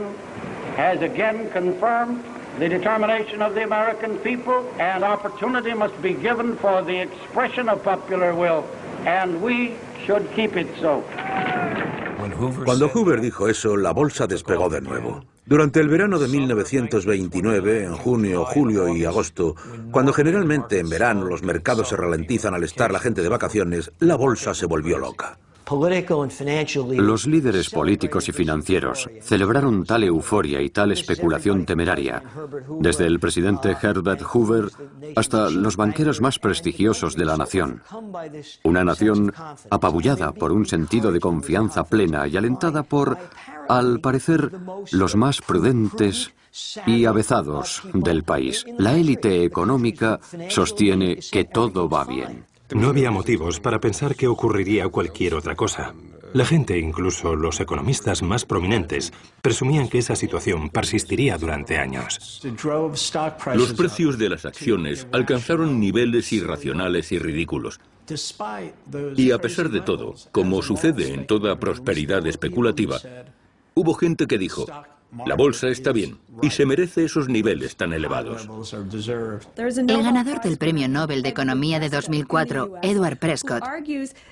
has 0.78 1.02
again 1.02 1.50
confirmed 1.54 2.22
the 2.60 2.68
determination 2.68 3.42
of 3.42 3.54
the 3.54 3.64
American 3.64 4.18
people 4.18 4.66
and 4.80 5.04
opportunity 5.04 5.74
must 5.74 5.96
be 6.02 6.14
given 6.14 6.58
for 6.58 6.84
the 6.84 7.02
expression 7.02 7.70
of 7.70 7.82
popular 7.84 8.34
will 8.34 8.64
and 9.06 9.42
we 9.42 9.74
should 10.06 10.28
keep 10.36 10.58
it 10.58 10.68
so. 10.80 11.04
Cuando 12.66 12.90
Hoover 12.90 13.22
dijo 13.22 13.48
eso, 13.48 13.76
la 13.76 13.92
bolsa 13.92 14.28
despegó 14.28 14.70
de 14.70 14.82
nuevo. 14.82 15.24
Durante 15.46 15.80
el 15.80 15.90
verano 15.90 16.20
de 16.20 16.28
1929, 16.28 17.84
en 17.86 17.96
junio, 17.96 18.46
julio 18.46 18.88
y 18.96 19.04
agosto, 19.04 19.56
cuando 19.92 20.14
generalmente 20.14 20.80
en 20.80 20.90
verano 20.90 21.26
los 21.26 21.42
mercados 21.42 21.90
se 21.90 21.96
ralentizan 21.96 22.54
al 22.54 22.64
estar 22.64 22.92
la 22.92 23.00
gente 23.00 23.24
de 23.24 23.30
vacaciones, 23.30 23.92
la 24.00 24.16
bolsa 24.16 24.54
se 24.54 24.68
volvió 24.68 25.00
loca. 25.00 25.40
Los 25.70 27.28
líderes 27.28 27.70
políticos 27.70 28.28
y 28.28 28.32
financieros 28.32 29.10
celebraron 29.22 29.86
tal 29.86 30.04
euforia 30.04 30.62
y 30.62 30.70
tal 30.70 30.92
especulación 30.92 31.66
temeraria, 31.66 32.24
desde 32.80 33.06
el 33.06 33.20
presidente 33.20 33.76
Herbert 33.80 34.22
Hoover 34.22 34.70
hasta 35.16 35.50
los 35.50 35.78
banqueros 35.78 36.22
más 36.22 36.40
prestigiosos 36.40 37.16
de 37.16 37.26
la 37.26 37.38
nación. 37.38 37.84
Una 38.64 38.84
nación 38.84 39.34
apabullada 39.70 40.32
por 40.32 40.52
un 40.52 40.66
sentido 40.66 41.12
de 41.12 41.20
confianza 41.20 41.84
plena 41.84 42.28
y 42.28 42.38
alentada 42.38 42.84
por, 42.84 43.18
al 43.68 44.00
parecer, 44.00 44.52
los 44.92 45.16
más 45.16 45.42
prudentes 45.42 46.34
y 46.88 47.06
avezados 47.06 47.84
del 47.94 48.24
país. 48.24 48.66
La 48.78 48.96
élite 48.98 49.44
económica 49.44 50.20
sostiene 50.50 51.20
que 51.32 51.46
todo 51.46 51.88
va 51.88 52.06
bien. 52.06 52.46
No 52.74 52.90
había 52.90 53.10
motivos 53.10 53.60
para 53.60 53.80
pensar 53.80 54.16
que 54.16 54.28
ocurriría 54.28 54.88
cualquier 54.90 55.34
otra 55.34 55.56
cosa. 55.56 55.94
La 56.34 56.46
gente, 56.46 56.78
incluso 56.78 57.36
los 57.36 57.60
economistas 57.60 58.22
más 58.22 58.46
prominentes, 58.46 59.12
presumían 59.42 59.88
que 59.88 59.98
esa 59.98 60.16
situación 60.16 60.70
persistiría 60.70 61.38
durante 61.40 61.80
años. 61.80 62.42
Los 63.56 63.74
precios 63.74 64.20
de 64.20 64.30
las 64.30 64.46
acciones 64.46 65.08
alcanzaron 65.12 65.80
niveles 65.80 66.32
irracionales 66.32 67.12
y 67.12 67.18
ridículos. 67.18 67.80
Y 69.16 69.32
a 69.32 69.40
pesar 69.40 69.70
de 69.70 69.82
todo, 69.82 70.14
como 70.32 70.62
sucede 70.62 71.14
en 71.14 71.26
toda 71.26 71.60
prosperidad 71.60 72.26
especulativa, 72.28 73.00
hubo 73.74 73.96
gente 73.96 74.28
que 74.28 74.38
dijo, 74.38 74.68
la 75.26 75.36
bolsa 75.36 75.70
está 75.70 75.92
bien 75.92 76.18
y 76.42 76.52
se 76.52 76.66
merece 76.66 77.06
esos 77.06 77.28
niveles 77.28 77.76
tan 77.76 77.94
elevados. 77.94 78.48
El 79.76 80.04
ganador 80.04 80.42
del 80.42 80.58
Premio 80.58 80.88
Nobel 80.88 81.24
de 81.24 81.30
Economía 81.30 81.80
de 81.80 81.90
2004, 81.90 82.76
Edward 82.82 83.18
Prescott, 83.18 83.64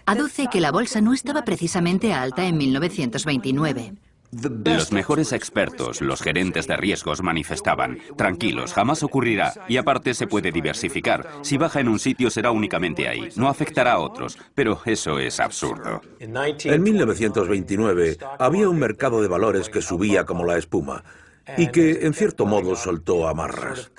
aduce 0.05 0.47
que 0.47 0.61
la 0.61 0.71
bolsa 0.71 1.01
no 1.01 1.13
estaba 1.13 1.43
precisamente 1.43 2.13
alta 2.13 2.45
en 2.45 2.57
1929. 2.57 3.93
Los 4.31 4.91
mejores 4.91 5.31
expertos, 5.31 6.01
los 6.01 6.21
gerentes 6.21 6.67
de 6.67 6.75
riesgos 6.75 7.21
manifestaban, 7.21 7.99
tranquilos, 8.17 8.73
jamás 8.73 9.01
ocurrirá, 9.01 9.53
y 9.69 9.77
aparte 9.77 10.13
se 10.13 10.27
puede 10.27 10.51
diversificar. 10.51 11.27
Si 11.43 11.57
baja 11.57 11.79
en 11.79 11.87
un 11.87 11.97
sitio 11.97 12.29
será 12.29 12.51
únicamente 12.51 13.07
ahí, 13.07 13.29
no 13.37 13.47
afectará 13.47 13.93
a 13.93 13.99
otros, 13.99 14.37
pero 14.53 14.81
eso 14.85 15.19
es 15.19 15.39
absurdo. 15.39 16.01
En 16.19 16.83
1929 16.83 18.17
había 18.37 18.67
un 18.67 18.79
mercado 18.79 19.21
de 19.21 19.29
valores 19.29 19.69
que 19.69 19.81
subía 19.81 20.25
como 20.25 20.43
la 20.43 20.57
espuma 20.57 21.03
y 21.55 21.67
que 21.67 22.05
en 22.05 22.13
cierto 22.13 22.45
modo 22.45 22.75
soltó 22.75 23.27
amarras. 23.27 23.91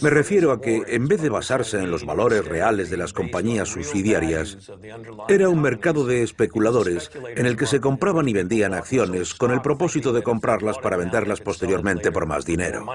Me 0.00 0.10
refiero 0.10 0.52
a 0.52 0.60
que 0.60 0.82
en 0.86 1.08
vez 1.08 1.20
de 1.20 1.28
basarse 1.28 1.78
en 1.78 1.90
los 1.90 2.06
valores 2.06 2.44
reales 2.44 2.90
de 2.90 2.96
las 2.96 3.12
compañías 3.12 3.68
subsidiarias, 3.68 4.58
era 5.28 5.48
un 5.48 5.60
mercado 5.60 6.06
de 6.06 6.22
especuladores 6.22 7.10
en 7.36 7.46
el 7.46 7.56
que 7.56 7.66
se 7.66 7.80
compraban 7.80 8.28
y 8.28 8.32
vendían 8.32 8.74
acciones 8.74 9.34
con 9.34 9.50
el 9.50 9.60
propósito 9.60 10.12
de 10.12 10.22
comprarlas 10.22 10.78
para 10.78 10.96
venderlas 10.96 11.40
posteriormente 11.40 12.12
por 12.12 12.26
más 12.26 12.44
dinero. 12.44 12.86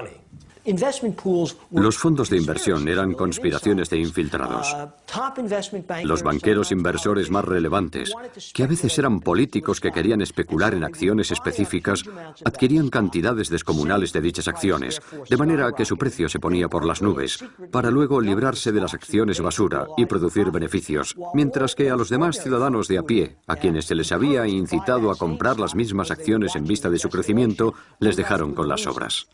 Los 1.70 1.98
fondos 1.98 2.30
de 2.30 2.36
inversión 2.36 2.86
eran 2.88 3.14
conspiraciones 3.14 3.90
de 3.90 3.98
infiltrados. 3.98 4.76
Los 6.04 6.22
banqueros 6.22 6.72
inversores 6.72 7.30
más 7.30 7.44
relevantes, 7.44 8.12
que 8.52 8.64
a 8.64 8.66
veces 8.66 8.98
eran 8.98 9.20
políticos 9.20 9.80
que 9.80 9.90
querían 9.90 10.20
especular 10.20 10.74
en 10.74 10.84
acciones 10.84 11.30
específicas, 11.30 12.04
adquirían 12.44 12.90
cantidades 12.90 13.48
descomunales 13.48 14.12
de 14.12 14.20
dichas 14.20 14.48
acciones, 14.48 15.00
de 15.28 15.36
manera 15.36 15.72
que 15.72 15.84
su 15.84 15.96
precio 15.96 16.28
se 16.28 16.38
ponía 16.38 16.68
por 16.68 16.84
las 16.84 17.02
nubes, 17.02 17.42
para 17.70 17.90
luego 17.90 18.20
librarse 18.20 18.72
de 18.72 18.80
las 18.80 18.94
acciones 18.94 19.40
basura 19.40 19.86
y 19.96 20.06
producir 20.06 20.50
beneficios, 20.50 21.16
mientras 21.34 21.74
que 21.74 21.90
a 21.90 21.96
los 21.96 22.10
demás 22.10 22.42
ciudadanos 22.42 22.88
de 22.88 22.98
a 22.98 23.02
pie, 23.02 23.36
a 23.46 23.56
quienes 23.56 23.86
se 23.86 23.94
les 23.94 24.12
había 24.12 24.46
incitado 24.46 25.10
a 25.10 25.16
comprar 25.16 25.58
las 25.58 25.74
mismas 25.74 26.10
acciones 26.10 26.54
en 26.56 26.64
vista 26.64 26.90
de 26.90 26.98
su 26.98 27.08
crecimiento, 27.08 27.74
les 27.98 28.16
dejaron 28.16 28.54
con 28.54 28.68
las 28.68 28.86
obras. 28.86 29.26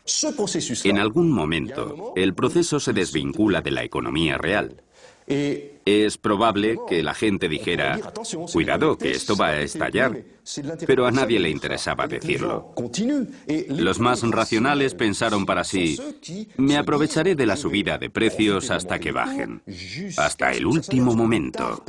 En 0.83 0.99
algún 0.99 1.16
momento, 1.23 2.13
el 2.15 2.33
proceso 2.33 2.79
se 2.79 2.93
desvincula 2.93 3.61
de 3.61 3.71
la 3.71 3.83
economía 3.83 4.37
real. 4.37 4.83
Es 5.87 6.17
probable 6.17 6.75
que 6.85 7.01
la 7.01 7.13
gente 7.13 7.47
dijera, 7.47 7.97
cuidado, 8.51 8.97
que 8.97 9.11
esto 9.11 9.37
va 9.37 9.47
a 9.47 9.61
estallar, 9.61 10.21
pero 10.85 11.05
a 11.05 11.11
nadie 11.11 11.39
le 11.39 11.49
interesaba 11.49 12.07
decirlo. 12.07 12.73
Los 13.69 13.97
más 13.97 14.21
racionales 14.23 14.93
pensaron 14.95 15.45
para 15.45 15.63
sí, 15.63 15.97
me 16.57 16.75
aprovecharé 16.75 17.35
de 17.35 17.45
la 17.45 17.55
subida 17.55 17.97
de 17.97 18.09
precios 18.09 18.69
hasta 18.69 18.99
que 18.99 19.13
bajen, 19.13 19.61
hasta 20.17 20.51
el 20.51 20.65
último 20.65 21.15
momento. 21.15 21.85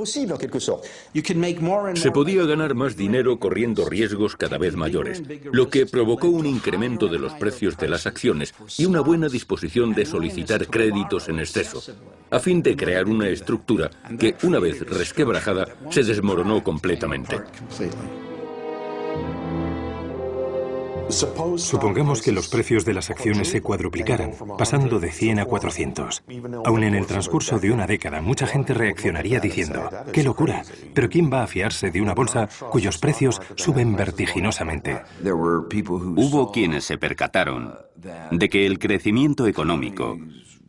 Se 1.95 2.11
podía 2.13 2.45
ganar 2.45 2.77
más 2.77 2.97
dinero 2.97 3.41
corriendo 3.41 3.85
riesgos 3.89 4.37
cada 4.37 4.59
vez 4.59 4.77
mayores, 4.77 5.25
lo 5.51 5.71
que 5.71 5.87
provocó 5.87 6.29
un 6.29 6.47
incremento 6.47 7.09
de 7.09 7.19
los 7.19 7.33
precios 7.33 7.77
de 7.77 7.89
las 7.89 8.07
acciones 8.07 8.55
y 8.77 8.85
una 8.85 9.01
buena 9.01 9.29
disposición 9.29 9.93
de 9.93 10.07
solicitar 10.07 10.69
créditos 10.69 11.29
en 11.29 11.41
exceso, 11.41 11.83
a 12.31 12.39
fin 12.39 12.63
de 12.63 12.77
crear 12.77 13.07
una 13.07 13.29
estructura 13.29 13.88
que, 14.19 14.37
una 14.43 14.59
vez 14.59 14.81
resquebrajada, 14.89 15.67
se 15.91 16.03
desmoronó 16.03 16.63
completamente. 16.63 17.37
Supongamos 21.11 22.21
que 22.21 22.33
los 22.33 22.49
precios 22.49 22.85
de 22.85 22.93
las 22.93 23.09
acciones 23.09 23.49
se 23.49 23.63
cuadruplicaran, 23.63 24.33
pasando 24.59 25.01
de 25.01 25.11
100 25.11 25.41
a 25.41 25.45
400. 25.47 26.23
Aún 26.65 26.83
en 26.83 26.95
el 26.95 27.07
transcurso 27.07 27.59
de 27.59 27.73
una 27.73 27.87
década, 27.87 28.21
mucha 28.21 28.47
gente 28.47 28.75
reaccionaría 28.75 29.41
diciendo, 29.41 29.89
¡qué 30.13 30.23
locura! 30.23 30.63
Pero 30.95 31.09
¿quién 31.09 31.33
va 31.33 31.43
a 31.43 31.47
fiarse 31.47 31.91
de 31.91 32.03
una 32.03 32.15
bolsa 32.15 32.49
cuyos 32.71 32.99
precios 32.99 33.41
suben 33.55 33.97
vertiginosamente? 33.97 35.01
Hubo 35.25 36.53
quienes 36.53 36.85
se 36.85 36.99
percataron 36.99 37.75
de 38.31 38.49
que 38.49 38.67
el 38.67 38.79
crecimiento 38.79 39.47
económico 39.47 40.19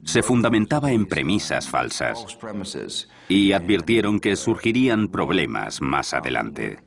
se 0.04 0.24
fundamentaba 0.24 0.92
en 0.92 1.06
premisas 1.06 1.68
falsas 1.68 2.26
y 3.28 3.52
advirtieron 3.52 4.20
que 4.20 4.36
surgirían 4.36 5.08
problemas 5.10 5.82
más 5.82 6.14
adelante. 6.14 6.80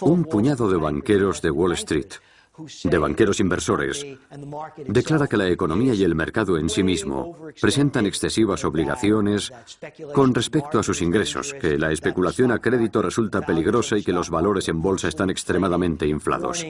Un 0.00 0.24
puñado 0.24 0.70
de 0.70 0.76
banqueros 0.76 1.42
de 1.42 1.50
Wall 1.50 1.72
Street 1.72 2.12
de 2.84 2.98
banqueros 2.98 3.40
inversores, 3.40 4.06
declara 4.86 5.26
que 5.26 5.36
la 5.36 5.48
economía 5.48 5.94
y 5.94 6.04
el 6.04 6.14
mercado 6.14 6.58
en 6.58 6.68
sí 6.68 6.82
mismo 6.82 7.36
presentan 7.60 8.06
excesivas 8.06 8.64
obligaciones 8.64 9.52
con 10.12 10.34
respecto 10.34 10.78
a 10.78 10.82
sus 10.82 11.00
ingresos, 11.00 11.54
que 11.54 11.78
la 11.78 11.92
especulación 11.92 12.52
a 12.52 12.58
crédito 12.58 13.00
resulta 13.00 13.40
peligrosa 13.40 13.96
y 13.96 14.02
que 14.02 14.12
los 14.12 14.30
valores 14.30 14.68
en 14.68 14.82
bolsa 14.82 15.08
están 15.08 15.30
extremadamente 15.30 16.06
inflados. 16.06 16.64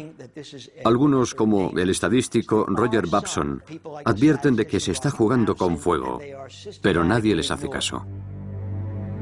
Algunos, 0.85 1.35
como 1.35 1.73
el 1.77 1.91
estadístico 1.91 2.65
Roger 2.69 3.07
Babson, 3.09 3.63
advierten 4.05 4.57
de 4.57 4.67
que 4.67 4.81
se 4.81 4.93
está 4.93 5.11
jugando 5.11 5.57
con 5.57 5.79
fuego, 5.79 6.21
pero 6.81 7.05
nadie 7.05 7.35
les 7.35 7.51
hace 7.51 7.69
caso. 7.69 8.07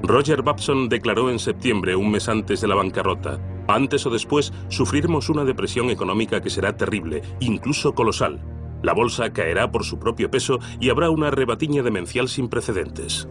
Roger 0.03 0.43
Babson 0.43 0.89
declaró 0.89 1.31
en 1.31 1.39
septiembre, 1.39 1.95
un 1.95 2.11
mes 2.11 2.29
antes 2.29 2.61
de 2.61 2.69
la 2.69 2.75
bancarrota, 2.75 3.39
antes 3.67 4.07
o 4.07 4.11
después 4.11 4.53
sufriremos 4.69 5.29
una 5.29 5.45
depresión 5.45 5.91
económica 5.91 6.41
que 6.41 6.51
será 6.51 6.77
terrible, 6.77 7.23
incluso 7.41 7.95
colosal. 7.95 8.41
La 8.83 8.95
bolsa 8.95 9.33
caerá 9.33 9.71
por 9.71 9.85
su 9.85 9.99
propio 9.99 10.31
peso 10.31 10.59
y 10.81 10.91
habrá 10.91 11.11
una 11.11 11.31
rebatiña 11.31 11.83
demencial 11.83 12.29
sin 12.29 12.49
precedentes. 12.49 13.29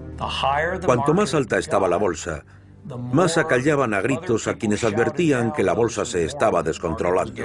Cuanto 0.85 1.13
más 1.13 1.33
alta 1.33 1.57
estaba 1.57 1.87
la 1.87 1.97
bolsa, 1.97 2.45
más 2.85 3.37
acallaban 3.37 3.93
a 3.93 4.01
gritos 4.01 4.47
a 4.47 4.55
quienes 4.55 4.83
advertían 4.83 5.51
que 5.51 5.63
la 5.63 5.73
bolsa 5.73 6.05
se 6.05 6.23
estaba 6.25 6.63
descontrolando. 6.63 7.43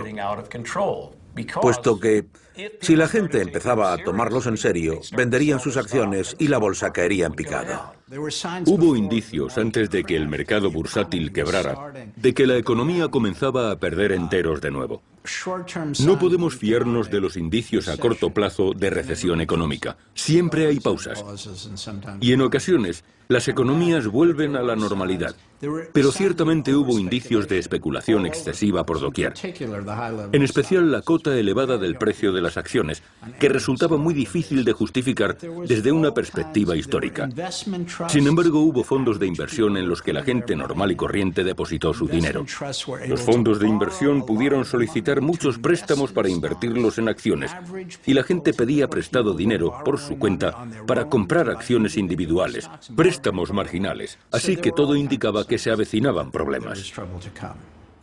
Puesto 1.60 1.98
que 1.98 2.26
si 2.80 2.96
la 2.96 3.08
gente 3.08 3.40
empezaba 3.40 3.92
a 3.92 3.98
tomarlos 3.98 4.46
en 4.46 4.56
serio, 4.56 5.00
venderían 5.16 5.60
sus 5.60 5.76
acciones 5.76 6.36
y 6.38 6.48
la 6.48 6.58
bolsa 6.58 6.92
caería 6.92 7.26
en 7.26 7.32
picado. 7.32 7.94
Hubo 8.66 8.96
indicios 8.96 9.56
antes 9.58 9.90
de 9.90 10.04
que 10.04 10.16
el 10.16 10.28
mercado 10.28 10.70
bursátil 10.70 11.32
quebrara 11.32 11.92
de 12.16 12.34
que 12.34 12.46
la 12.46 12.56
economía 12.56 13.08
comenzaba 13.08 13.70
a 13.70 13.78
perder 13.78 14.12
enteros 14.12 14.60
de 14.60 14.70
nuevo. 14.70 15.02
No 16.00 16.18
podemos 16.18 16.54
fiarnos 16.54 17.10
de 17.10 17.20
los 17.20 17.36
indicios 17.36 17.88
a 17.88 17.96
corto 17.96 18.30
plazo 18.30 18.72
de 18.74 18.90
recesión 18.90 19.40
económica. 19.40 19.96
Siempre 20.12 20.66
hay 20.66 20.80
pausas. 20.80 21.24
Y 22.20 22.32
en 22.32 22.42
ocasiones, 22.42 23.04
las 23.28 23.48
economías 23.48 24.06
vuelven 24.06 24.54
a 24.54 24.62
la 24.62 24.76
normalidad. 24.76 25.34
Pero 25.94 26.12
ciertamente 26.12 26.74
hubo 26.74 26.98
indicios 26.98 27.48
de 27.48 27.58
especulación 27.58 28.26
excesiva 28.26 28.84
por 28.84 29.00
doquier. 29.00 29.32
En 30.32 30.42
especial 30.42 30.92
la 30.92 31.00
cota 31.00 31.34
elevada 31.34 31.78
del 31.78 31.96
precio 31.96 32.32
de 32.32 32.42
las 32.44 32.56
acciones, 32.56 33.02
que 33.40 33.48
resultaba 33.48 33.96
muy 33.96 34.14
difícil 34.14 34.64
de 34.64 34.72
justificar 34.72 35.36
desde 35.66 35.90
una 35.90 36.14
perspectiva 36.14 36.76
histórica. 36.76 37.28
Sin 38.08 38.28
embargo, 38.28 38.60
hubo 38.60 38.84
fondos 38.84 39.18
de 39.18 39.26
inversión 39.26 39.76
en 39.76 39.88
los 39.88 40.00
que 40.02 40.12
la 40.12 40.22
gente 40.22 40.54
normal 40.54 40.92
y 40.92 40.96
corriente 40.96 41.42
depositó 41.42 41.92
su 41.92 42.06
dinero. 42.06 42.46
Los 43.08 43.20
fondos 43.20 43.58
de 43.58 43.66
inversión 43.66 44.24
pudieron 44.24 44.64
solicitar 44.64 45.20
muchos 45.20 45.58
préstamos 45.58 46.12
para 46.12 46.28
invertirlos 46.28 46.98
en 46.98 47.08
acciones 47.08 47.50
y 48.06 48.14
la 48.14 48.22
gente 48.22 48.52
pedía 48.52 48.88
prestado 48.88 49.34
dinero 49.34 49.74
por 49.84 49.98
su 49.98 50.18
cuenta 50.18 50.66
para 50.86 51.08
comprar 51.08 51.50
acciones 51.50 51.96
individuales, 51.96 52.70
préstamos 52.94 53.52
marginales. 53.52 54.18
Así 54.30 54.56
que 54.56 54.70
todo 54.70 54.94
indicaba 54.94 55.46
que 55.46 55.58
se 55.58 55.70
avecinaban 55.70 56.30
problemas. 56.30 56.92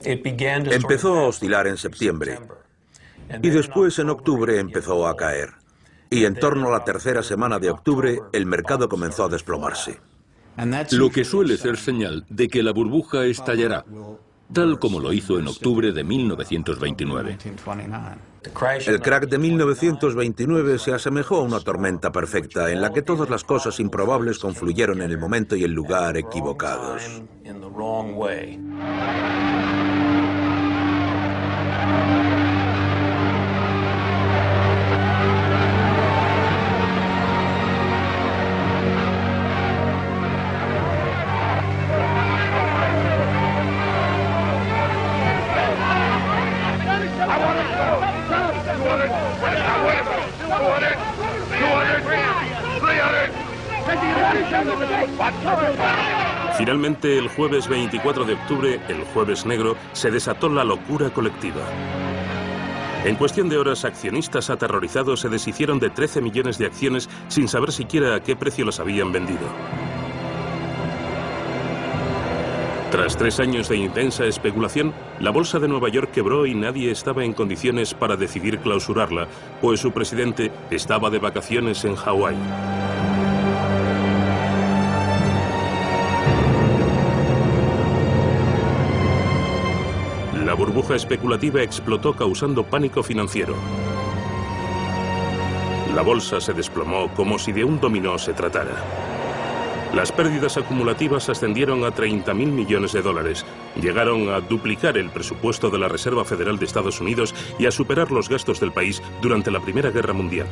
Empezó 0.04 1.16
a 1.16 1.28
oscilar 1.28 1.68
en 1.68 1.78
septiembre 1.78 2.40
y 3.42 3.50
después 3.50 4.00
en 4.00 4.10
octubre 4.10 4.60
empezó 4.60 5.08
a 5.08 5.16
caer. 5.16 5.52
Y 6.10 6.26
en 6.26 6.36
torno 6.36 6.68
a 6.68 6.72
la 6.72 6.84
tercera 6.84 7.24
semana 7.24 7.60
de 7.60 7.70
octubre 7.70 8.20
el 8.34 8.46
mercado 8.46 8.90
comenzó 8.90 9.26
a 9.26 9.30
desplomarse. 9.30 10.00
Lo 10.92 11.10
que 11.10 11.24
suele 11.24 11.58
ser 11.58 11.78
señal 11.78 12.26
de 12.30 12.48
que 12.48 12.62
la 12.62 12.74
burbuja 12.74 13.26
estallará, 13.26 13.86
tal 14.54 14.80
como 14.80 15.00
lo 15.00 15.14
hizo 15.14 15.40
en 15.40 15.48
octubre 15.48 15.92
de 15.92 16.04
1929. 16.04 17.38
El 18.86 19.00
crack 19.00 19.30
de 19.30 19.38
1929 19.38 20.80
se 20.80 20.94
asemejó 20.94 21.38
a 21.38 21.44
una 21.44 21.60
tormenta 21.60 22.12
perfecta 22.12 22.72
en 22.72 22.82
la 22.82 22.92
que 22.92 23.02
todas 23.02 23.30
las 23.30 23.44
cosas 23.44 23.80
improbables 23.80 24.40
confluyeron 24.40 25.02
en 25.02 25.12
el 25.12 25.18
momento 25.18 25.56
y 25.56 25.64
el 25.64 25.72
lugar 25.72 26.18
equivocados. 26.18 27.22
Finalmente, 56.58 57.18
el 57.18 57.28
jueves 57.30 57.68
24 57.68 58.26
de 58.26 58.34
octubre, 58.34 58.80
el 58.88 59.04
jueves 59.14 59.46
negro, 59.46 59.76
se 59.94 60.12
desató 60.12 60.50
la 60.50 60.64
locura 60.64 61.10
colectiva. 61.10 61.62
En 63.04 63.16
cuestión 63.16 63.50
de 63.50 63.58
horas, 63.58 63.84
accionistas 63.84 64.52
aterrorizados 64.52 65.22
se 65.22 65.30
deshicieron 65.30 65.80
de 65.80 65.90
13 65.90 66.22
millones 66.22 66.58
de 66.60 66.68
acciones 66.68 67.10
sin 67.30 67.48
saber 67.48 67.72
siquiera 67.72 68.16
a 68.16 68.20
qué 68.20 68.36
precio 68.36 68.64
las 68.64 68.80
habían 68.80 69.12
vendido. 69.12 69.48
Tras 72.92 73.16
tres 73.16 73.40
años 73.40 73.70
de 73.70 73.78
intensa 73.78 74.26
especulación, 74.26 74.94
la 75.22 75.32
bolsa 75.32 75.60
de 75.60 75.70
Nueva 75.70 75.88
York 75.88 76.12
quebró 76.12 76.46
y 76.46 76.54
nadie 76.54 76.92
estaba 76.92 77.24
en 77.24 77.32
condiciones 77.32 77.94
para 77.94 78.18
decidir 78.18 78.60
clausurarla, 78.60 79.28
pues 79.62 79.80
su 79.80 79.94
presidente 79.94 80.52
estaba 80.70 81.10
de 81.10 81.20
vacaciones 81.20 81.86
en 81.86 81.96
Hawái. 81.96 82.36
Burbuja 90.72 90.96
especulativa 90.96 91.62
explotó 91.62 92.14
causando 92.14 92.64
pánico 92.64 93.04
financiero. 93.04 93.56
La 95.94 96.02
bolsa 96.02 96.40
se 96.40 96.54
desplomó 96.54 97.14
como 97.14 97.38
si 97.38 97.52
de 97.52 97.66
un 97.66 97.82
dominó 97.82 98.18
se 98.18 98.32
tratara. 98.32 98.82
Las 99.94 100.14
pérdidas 100.14 100.56
acumulativas 100.56 101.28
ascendieron 101.28 101.84
a 101.84 101.94
30.000 101.94 102.34
millones 102.34 102.94
de 102.94 103.02
dólares, 103.02 103.46
llegaron 103.82 104.30
a 104.30 104.40
duplicar 104.40 104.98
el 104.98 105.10
presupuesto 105.10 105.70
de 105.70 105.80
la 105.80 105.90
Reserva 105.90 106.24
Federal 106.24 106.58
de 106.58 106.64
Estados 106.64 107.02
Unidos 107.02 107.36
y 107.60 107.66
a 107.66 107.72
superar 107.72 108.10
los 108.10 108.30
gastos 108.30 108.62
del 108.62 108.72
país 108.72 109.04
durante 109.22 109.52
la 109.52 109.60
Primera 109.60 109.92
Guerra 109.92 110.14
Mundial. 110.14 110.48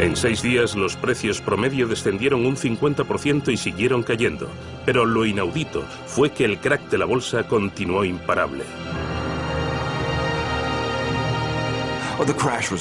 En 0.00 0.16
seis 0.16 0.40
días 0.40 0.76
los 0.76 0.96
precios 0.96 1.42
promedio 1.42 1.86
descendieron 1.86 2.46
un 2.46 2.56
50% 2.56 3.52
y 3.52 3.58
siguieron 3.58 4.02
cayendo, 4.02 4.48
pero 4.86 5.04
lo 5.04 5.26
inaudito 5.26 5.82
fue 6.06 6.30
que 6.30 6.46
el 6.46 6.58
crack 6.58 6.88
de 6.88 6.96
la 6.96 7.04
bolsa 7.04 7.46
continuó 7.46 8.02
imparable. 8.02 8.64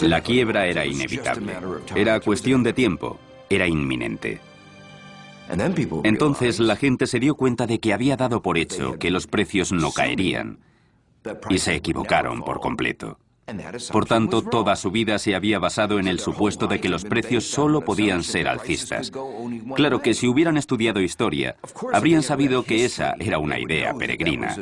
La 0.01 0.21
quiebra 0.21 0.65
era 0.65 0.86
inevitable. 0.86 1.58
Era 1.93 2.21
cuestión 2.21 2.63
de 2.63 2.71
tiempo. 2.71 3.19
Era 3.49 3.67
inminente. 3.67 4.39
Entonces 6.03 6.58
la 6.62 6.77
gente 6.77 7.05
se 7.05 7.19
dio 7.19 7.36
cuenta 7.36 7.67
de 7.67 7.82
que 7.82 7.91
había 7.91 8.15
dado 8.15 8.41
por 8.41 8.58
hecho 8.58 8.97
que 8.97 9.12
los 9.12 9.27
precios 9.27 9.73
no 9.73 9.91
caerían 9.91 10.60
y 11.49 11.58
se 11.58 11.75
equivocaron 11.75 12.43
por 12.43 12.62
completo. 12.62 13.19
Por 13.92 14.06
tanto, 14.06 14.42
toda 14.42 14.76
su 14.76 14.92
vida 14.92 15.20
se 15.20 15.36
había 15.36 15.60
basado 15.60 16.00
en 16.00 16.08
el 16.08 16.20
supuesto 16.20 16.68
de 16.68 16.80
que 16.80 16.90
los 16.90 17.06
precios 17.06 17.46
solo 17.46 17.82
podían 17.82 18.24
ser 18.24 18.48
alcistas. 18.48 19.12
Claro 19.76 20.02
que 20.02 20.14
si 20.14 20.28
hubieran 20.28 20.58
estudiado 20.58 21.02
historia, 21.02 21.56
habrían 21.94 22.24
sabido 22.24 22.64
que 22.64 22.86
esa 22.86 23.16
era 23.20 23.40
una 23.40 23.60
idea 23.60 23.94
peregrina. 23.94 24.56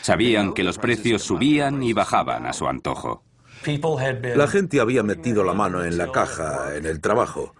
Sabían 0.00 0.52
que 0.52 0.64
los 0.64 0.78
precios 0.78 1.22
subían 1.22 1.82
y 1.82 1.92
bajaban 1.92 2.46
a 2.46 2.52
su 2.52 2.66
antojo. 2.66 3.24
La 4.34 4.48
gente 4.48 4.80
había 4.80 5.02
metido 5.02 5.44
la 5.44 5.54
mano 5.54 5.84
en 5.84 5.96
la 5.96 6.10
caja, 6.10 6.76
en 6.76 6.86
el 6.86 7.00
trabajo, 7.00 7.54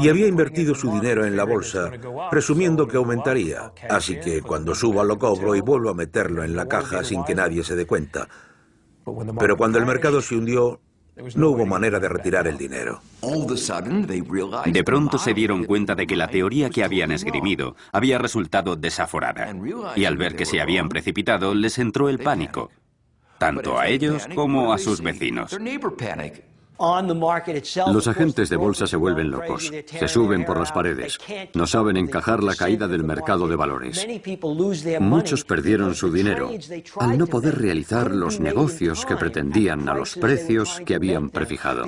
y 0.00 0.08
había 0.08 0.26
invertido 0.26 0.74
su 0.74 0.90
dinero 0.92 1.24
en 1.24 1.36
la 1.36 1.44
bolsa, 1.44 1.90
presumiendo 2.30 2.86
que 2.88 2.96
aumentaría. 2.96 3.72
Así 3.88 4.18
que 4.18 4.42
cuando 4.42 4.74
suba 4.74 5.04
lo 5.04 5.18
cobro 5.18 5.54
y 5.54 5.60
vuelvo 5.60 5.90
a 5.90 5.94
meterlo 5.94 6.42
en 6.42 6.56
la 6.56 6.66
caja 6.66 7.04
sin 7.04 7.24
que 7.24 7.34
nadie 7.34 7.62
se 7.62 7.76
dé 7.76 7.86
cuenta. 7.86 8.28
Pero 9.38 9.56
cuando 9.56 9.78
el 9.78 9.86
mercado 9.86 10.20
se 10.20 10.36
hundió, 10.36 10.80
no 11.36 11.50
hubo 11.50 11.64
manera 11.64 12.00
de 12.00 12.08
retirar 12.08 12.46
el 12.48 12.58
dinero. 12.58 13.00
De 14.66 14.84
pronto 14.84 15.18
se 15.18 15.34
dieron 15.34 15.64
cuenta 15.64 15.94
de 15.94 16.06
que 16.06 16.16
la 16.16 16.28
teoría 16.28 16.70
que 16.70 16.82
habían 16.82 17.12
esgrimido 17.12 17.76
había 17.92 18.18
resultado 18.18 18.76
desaforada. 18.76 19.54
Y 19.94 20.04
al 20.04 20.16
ver 20.16 20.34
que 20.34 20.44
se 20.44 20.60
habían 20.60 20.88
precipitado, 20.88 21.54
les 21.54 21.78
entró 21.78 22.08
el 22.08 22.18
pánico, 22.18 22.70
tanto 23.38 23.78
a 23.78 23.86
ellos 23.88 24.26
como 24.34 24.72
a 24.72 24.78
sus 24.78 25.00
vecinos. 25.02 25.56
Los 26.78 28.08
agentes 28.08 28.48
de 28.48 28.56
bolsa 28.56 28.86
se 28.86 28.96
vuelven 28.96 29.30
locos, 29.30 29.72
se 29.86 30.08
suben 30.08 30.44
por 30.44 30.58
las 30.58 30.72
paredes, 30.72 31.18
no 31.54 31.66
saben 31.66 31.96
encajar 31.96 32.42
la 32.42 32.54
caída 32.54 32.88
del 32.88 33.04
mercado 33.04 33.46
de 33.46 33.56
valores. 33.56 34.06
Muchos 35.00 35.44
perdieron 35.44 35.94
su 35.94 36.10
dinero 36.10 36.50
al 36.98 37.16
no 37.16 37.26
poder 37.26 37.60
realizar 37.60 38.10
los 38.10 38.40
negocios 38.40 39.06
que 39.06 39.16
pretendían 39.16 39.88
a 39.88 39.94
los 39.94 40.16
precios 40.16 40.80
que 40.84 40.96
habían 40.96 41.30
prefijado. 41.30 41.86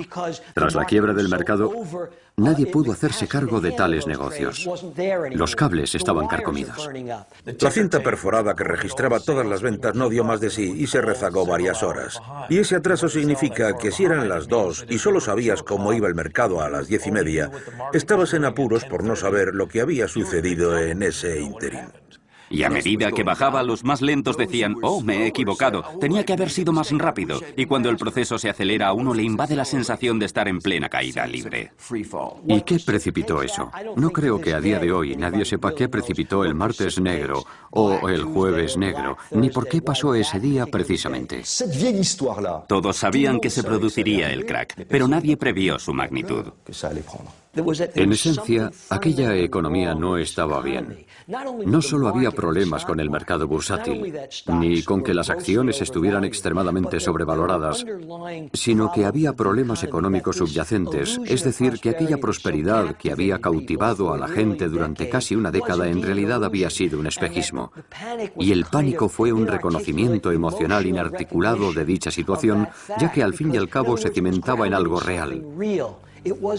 Tras 0.53 0.75
la 0.75 0.85
quiebra 0.85 1.13
del 1.13 1.27
mercado, 1.27 1.71
Nadie 2.39 2.67
pudo 2.67 2.91
hacerse 2.91 3.27
cargo 3.27 3.59
de 3.59 3.71
tales 3.71 4.05
negocios. 4.05 4.69
Los 5.31 5.55
cables 5.55 5.95
estaban 5.95 6.27
carcomidos. 6.27 6.87
La 7.59 7.71
cinta 7.71 8.03
perforada 8.03 8.55
que 8.55 8.63
registraba 8.63 9.19
todas 9.19 9.47
las 9.47 9.63
ventas 9.63 9.95
no 9.95 10.07
dio 10.07 10.23
más 10.23 10.39
de 10.39 10.51
sí 10.51 10.71
y 10.77 10.85
se 10.85 11.01
rezagó 11.01 11.47
varias 11.47 11.81
horas. 11.81 12.21
Y 12.47 12.59
ese 12.59 12.75
atraso 12.75 13.09
significa 13.09 13.75
que 13.75 13.91
si 13.91 14.05
eran 14.05 14.29
las 14.29 14.47
dos 14.47 14.85
y 14.87 14.99
solo 14.99 15.19
sabías 15.19 15.63
cómo 15.63 15.93
iba 15.93 16.07
el 16.07 16.13
mercado 16.13 16.61
a 16.61 16.69
las 16.69 16.87
diez 16.87 17.07
y 17.07 17.11
media, 17.11 17.49
estabas 17.91 18.35
en 18.35 18.45
apuros 18.45 18.85
por 18.85 19.03
no 19.03 19.15
saber 19.15 19.55
lo 19.55 19.67
que 19.67 19.81
había 19.81 20.07
sucedido 20.07 20.77
en 20.77 21.01
ese 21.01 21.41
interín. 21.41 21.89
Y 22.49 22.63
a 22.63 22.69
medida 22.69 23.11
que 23.11 23.23
bajaba, 23.23 23.63
los 23.63 23.83
más 23.83 24.01
lentos 24.01 24.37
decían, 24.37 24.75
oh, 24.81 25.01
me 25.01 25.23
he 25.23 25.27
equivocado, 25.27 25.83
tenía 25.99 26.23
que 26.23 26.33
haber 26.33 26.49
sido 26.49 26.71
más 26.71 26.91
rápido. 26.91 27.41
Y 27.55 27.65
cuando 27.65 27.89
el 27.89 27.97
proceso 27.97 28.37
se 28.37 28.49
acelera, 28.49 28.87
a 28.87 28.93
uno 28.93 29.13
le 29.13 29.23
invade 29.23 29.55
la 29.55 29.65
sensación 29.65 30.19
de 30.19 30.25
estar 30.25 30.47
en 30.47 30.59
plena 30.59 30.89
caída 30.89 31.25
libre. 31.27 31.71
¿Y 32.47 32.61
qué 32.61 32.79
precipitó 32.79 33.41
eso? 33.41 33.71
No 33.95 34.11
creo 34.11 34.39
que 34.39 34.53
a 34.53 34.61
día 34.61 34.79
de 34.79 34.91
hoy 34.91 35.15
nadie 35.15 35.45
sepa 35.45 35.73
qué 35.75 35.89
precipitó 35.89 36.43
el 36.43 36.55
martes 36.55 36.99
negro 36.99 37.43
o 37.71 38.07
el 38.09 38.23
jueves 38.23 38.77
negro, 38.77 39.17
ni 39.31 39.49
por 39.49 39.67
qué 39.67 39.81
pasó 39.81 40.15
ese 40.15 40.39
día 40.39 40.65
precisamente. 40.65 41.43
Todos 42.67 42.97
sabían 42.97 43.39
que 43.39 43.49
se 43.49 43.63
produciría 43.63 44.31
el 44.31 44.45
crack, 44.45 44.85
pero 44.87 45.07
nadie 45.07 45.37
previó 45.37 45.79
su 45.79 45.93
magnitud. 45.93 46.45
En 47.95 48.11
esencia, 48.11 48.71
aquella 48.89 49.35
economía 49.35 49.93
no 49.93 50.17
estaba 50.17 50.61
bien. 50.61 51.05
No 51.65 51.81
solo 51.81 52.07
había 52.07 52.31
problemas 52.31 52.85
con 52.85 52.99
el 52.99 53.09
mercado 53.09 53.47
bursátil, 53.47 54.13
ni 54.47 54.83
con 54.83 55.03
que 55.03 55.13
las 55.13 55.29
acciones 55.29 55.81
estuvieran 55.81 56.23
extremadamente 56.23 56.99
sobrevaloradas, 56.99 57.85
sino 58.53 58.91
que 58.91 59.05
había 59.05 59.33
problemas 59.33 59.83
económicos 59.83 60.37
subyacentes, 60.37 61.19
es 61.25 61.43
decir, 61.43 61.79
que 61.79 61.89
aquella 61.89 62.17
prosperidad 62.17 62.95
que 62.95 63.11
había 63.11 63.39
cautivado 63.39 64.13
a 64.13 64.17
la 64.17 64.27
gente 64.27 64.69
durante 64.69 65.09
casi 65.09 65.35
una 65.35 65.51
década 65.51 65.87
en 65.89 66.01
realidad 66.01 66.43
había 66.43 66.69
sido 66.69 66.99
un 66.99 67.07
espejismo. 67.07 67.71
Y 68.39 68.51
el 68.51 68.65
pánico 68.65 69.09
fue 69.09 69.33
un 69.33 69.47
reconocimiento 69.47 70.31
emocional 70.31 70.85
inarticulado 70.85 71.73
de 71.73 71.85
dicha 71.85 72.11
situación, 72.11 72.67
ya 72.99 73.11
que 73.11 73.23
al 73.23 73.33
fin 73.33 73.53
y 73.53 73.57
al 73.57 73.69
cabo 73.69 73.97
se 73.97 74.09
cimentaba 74.09 74.67
en 74.67 74.73
algo 74.73 74.99
real. 74.99 75.43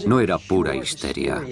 No 0.05 0.19
era 0.19 0.37
pura 0.37 0.75
histeria. 0.75 1.43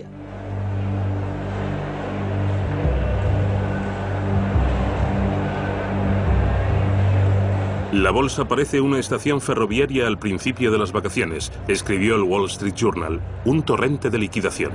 La 7.93 8.11
bolsa 8.11 8.47
parece 8.47 8.81
una 8.81 8.99
estación 8.99 9.39
ferroviaria 9.39 10.07
al 10.07 10.19
principio 10.19 10.71
de 10.71 10.77
las 10.77 10.91
vacaciones, 10.91 11.51
escribió 11.67 12.15
el 12.15 12.23
Wall 12.23 12.45
Street 12.45 12.75
Journal, 12.75 13.21
un 13.45 13.63
torrente 13.63 14.09
de 14.09 14.17
liquidación. 14.17 14.71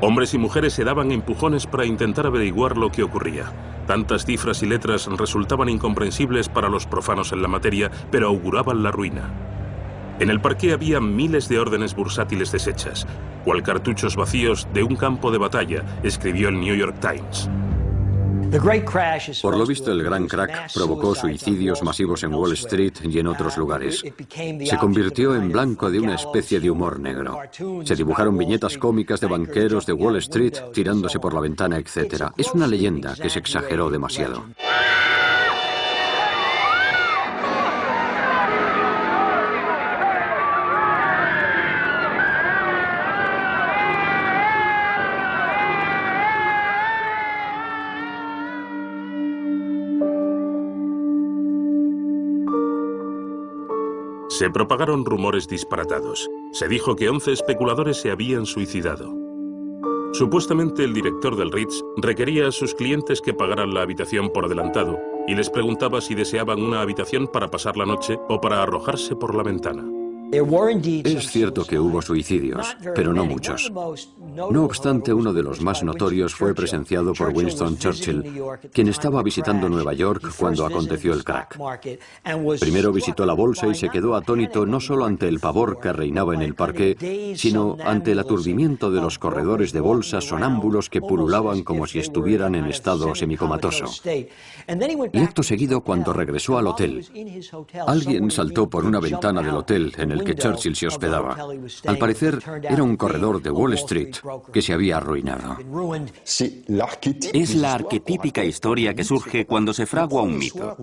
Hombres 0.00 0.32
y 0.34 0.38
mujeres 0.38 0.74
se 0.74 0.84
daban 0.84 1.10
empujones 1.10 1.66
para 1.66 1.86
intentar 1.86 2.26
averiguar 2.26 2.76
lo 2.76 2.92
que 2.92 3.02
ocurría. 3.02 3.46
Tantas 3.86 4.26
cifras 4.26 4.62
y 4.62 4.66
letras 4.66 5.06
resultaban 5.06 5.70
incomprensibles 5.70 6.48
para 6.48 6.68
los 6.68 6.86
profanos 6.86 7.32
en 7.32 7.42
la 7.42 7.48
materia, 7.48 7.90
pero 8.10 8.28
auguraban 8.28 8.82
la 8.82 8.92
ruina. 8.92 9.57
En 10.20 10.30
el 10.30 10.40
parque 10.40 10.72
había 10.72 11.00
miles 11.00 11.48
de 11.48 11.58
órdenes 11.58 11.94
bursátiles 11.94 12.50
deshechas, 12.50 13.06
cual 13.44 13.62
cartuchos 13.62 14.16
vacíos 14.16 14.66
de 14.72 14.82
un 14.82 14.96
campo 14.96 15.30
de 15.30 15.38
batalla, 15.38 15.84
escribió 16.02 16.48
el 16.48 16.58
New 16.58 16.74
York 16.74 16.96
Times. 17.00 17.48
Por 19.42 19.56
lo 19.56 19.66
visto, 19.66 19.92
el 19.92 20.02
gran 20.02 20.26
crack 20.26 20.72
provocó 20.72 21.14
suicidios 21.14 21.82
masivos 21.82 22.22
en 22.22 22.32
Wall 22.32 22.52
Street 22.54 22.94
y 23.04 23.18
en 23.18 23.26
otros 23.26 23.58
lugares. 23.58 24.02
Se 24.64 24.78
convirtió 24.78 25.34
en 25.34 25.52
blanco 25.52 25.90
de 25.90 26.00
una 26.00 26.14
especie 26.14 26.58
de 26.58 26.70
humor 26.70 26.98
negro. 26.98 27.38
Se 27.84 27.94
dibujaron 27.94 28.38
viñetas 28.38 28.78
cómicas 28.78 29.20
de 29.20 29.26
banqueros 29.26 29.84
de 29.84 29.92
Wall 29.92 30.16
Street 30.16 30.54
tirándose 30.72 31.20
por 31.20 31.34
la 31.34 31.40
ventana, 31.40 31.76
etc. 31.76 32.30
Es 32.36 32.52
una 32.54 32.66
leyenda 32.66 33.14
que 33.14 33.28
se 33.28 33.38
exageró 33.38 33.90
demasiado. 33.90 34.44
Se 54.38 54.50
propagaron 54.50 55.04
rumores 55.04 55.48
disparatados. 55.48 56.30
Se 56.52 56.68
dijo 56.68 56.94
que 56.94 57.08
11 57.08 57.32
especuladores 57.32 57.96
se 57.96 58.12
habían 58.12 58.46
suicidado. 58.46 59.12
Supuestamente 60.12 60.84
el 60.84 60.94
director 60.94 61.34
del 61.34 61.50
Ritz 61.50 61.82
requería 61.96 62.46
a 62.46 62.52
sus 62.52 62.72
clientes 62.72 63.20
que 63.20 63.34
pagaran 63.34 63.74
la 63.74 63.82
habitación 63.82 64.30
por 64.32 64.44
adelantado 64.44 64.96
y 65.26 65.34
les 65.34 65.50
preguntaba 65.50 66.00
si 66.00 66.14
deseaban 66.14 66.62
una 66.62 66.82
habitación 66.82 67.26
para 67.26 67.50
pasar 67.50 67.76
la 67.76 67.84
noche 67.84 68.16
o 68.28 68.40
para 68.40 68.62
arrojarse 68.62 69.16
por 69.16 69.34
la 69.34 69.42
ventana. 69.42 69.84
Es 70.30 71.32
cierto 71.32 71.64
que 71.64 71.80
hubo 71.80 72.00
suicidios, 72.00 72.76
pero 72.94 73.12
no 73.12 73.24
muchos. 73.24 73.72
No 74.50 74.64
obstante, 74.64 75.12
uno 75.12 75.32
de 75.32 75.42
los 75.42 75.60
más 75.60 75.82
notorios 75.82 76.34
fue 76.34 76.54
presenciado 76.54 77.12
por 77.12 77.36
Winston 77.36 77.76
Churchill, 77.76 78.22
quien 78.72 78.88
estaba 78.88 79.22
visitando 79.22 79.68
Nueva 79.68 79.92
York 79.94 80.32
cuando 80.38 80.64
aconteció 80.64 81.12
el 81.12 81.24
crack. 81.24 81.58
Primero 82.60 82.92
visitó 82.92 83.26
la 83.26 83.32
bolsa 83.32 83.66
y 83.66 83.74
se 83.74 83.88
quedó 83.88 84.14
atónito 84.14 84.64
no 84.64 84.80
solo 84.80 85.06
ante 85.06 85.26
el 85.26 85.40
pavor 85.40 85.80
que 85.80 85.92
reinaba 85.92 86.34
en 86.34 86.42
el 86.42 86.54
parque, 86.54 87.34
sino 87.36 87.76
ante 87.84 88.12
el 88.12 88.20
aturdimiento 88.20 88.90
de 88.90 89.00
los 89.00 89.18
corredores 89.18 89.72
de 89.72 89.80
bolsa 89.80 90.20
sonámbulos 90.20 90.88
que 90.88 91.00
pululaban 91.00 91.62
como 91.62 91.86
si 91.86 91.98
estuvieran 91.98 92.54
en 92.54 92.66
estado 92.66 93.14
semicomatoso. 93.14 93.86
Y 95.12 95.18
acto 95.18 95.42
seguido, 95.42 95.80
cuando 95.80 96.12
regresó 96.12 96.58
al 96.58 96.68
hotel, 96.68 97.04
alguien 97.86 98.30
saltó 98.30 98.68
por 98.68 98.84
una 98.84 99.00
ventana 99.00 99.42
del 99.42 99.56
hotel 99.56 99.92
en 99.98 100.12
el 100.12 100.22
que 100.22 100.36
Churchill 100.36 100.76
se 100.76 100.86
hospedaba. 100.86 101.36
Al 101.86 101.98
parecer, 101.98 102.38
era 102.62 102.82
un 102.82 102.96
corredor 102.96 103.42
de 103.42 103.50
Wall 103.50 103.74
Street 103.74 104.16
que 104.52 104.62
se 104.62 104.72
había 104.72 104.96
arruinado. 104.98 105.58
Es 107.32 107.54
la 107.54 107.74
arquetípica 107.74 108.44
historia 108.44 108.94
que 108.94 109.04
surge 109.04 109.46
cuando 109.46 109.72
se 109.72 109.86
fragua 109.86 110.22
un 110.22 110.38
mito. 110.38 110.76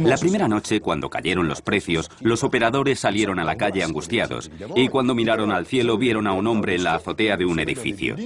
La 0.00 0.16
primera 0.16 0.48
noche, 0.48 0.80
cuando 0.80 1.10
cayeron 1.10 1.48
los 1.48 1.62
precios, 1.62 2.10
los 2.20 2.44
operadores 2.44 3.00
salieron 3.00 3.38
a 3.38 3.44
la 3.44 3.56
calle 3.56 3.82
angustiados 3.82 4.50
y 4.74 4.88
cuando 4.88 5.14
miraron 5.14 5.52
al 5.52 5.66
cielo 5.66 5.98
vieron 5.98 6.26
a 6.26 6.32
un 6.32 6.46
hombre 6.46 6.74
en 6.74 6.84
la 6.84 6.96
azotea 6.96 7.36
de 7.36 7.44
un 7.44 7.60
edificio. 7.60 8.16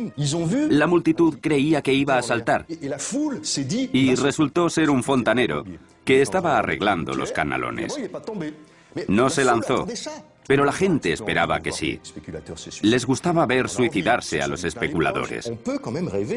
La 0.70 0.86
multitud 0.86 1.38
creía 1.40 1.82
que 1.82 1.92
iba 1.92 2.18
a 2.18 2.22
saltar 2.22 2.66
y 2.68 4.14
resultó 4.14 4.68
ser 4.70 4.90
un 4.90 5.02
fontanero 5.02 5.64
que 6.04 6.22
estaba 6.22 6.58
arreglando 6.58 7.14
los 7.14 7.32
canalones. 7.32 7.94
No 9.08 9.30
se 9.30 9.44
lanzó, 9.44 9.86
pero 10.46 10.64
la 10.64 10.72
gente 10.72 11.12
esperaba 11.12 11.60
que 11.60 11.72
sí. 11.72 12.00
Les 12.82 13.06
gustaba 13.06 13.46
ver 13.46 13.68
suicidarse 13.68 14.42
a 14.42 14.48
los 14.48 14.64
especuladores. 14.64 15.52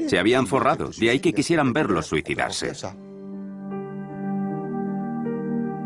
Se 0.07 0.19
habían 0.19 0.47
forrado, 0.47 0.89
de 0.97 1.09
ahí 1.09 1.19
que 1.19 1.33
quisieran 1.33 1.73
verlos 1.73 2.07
suicidarse. 2.07 2.73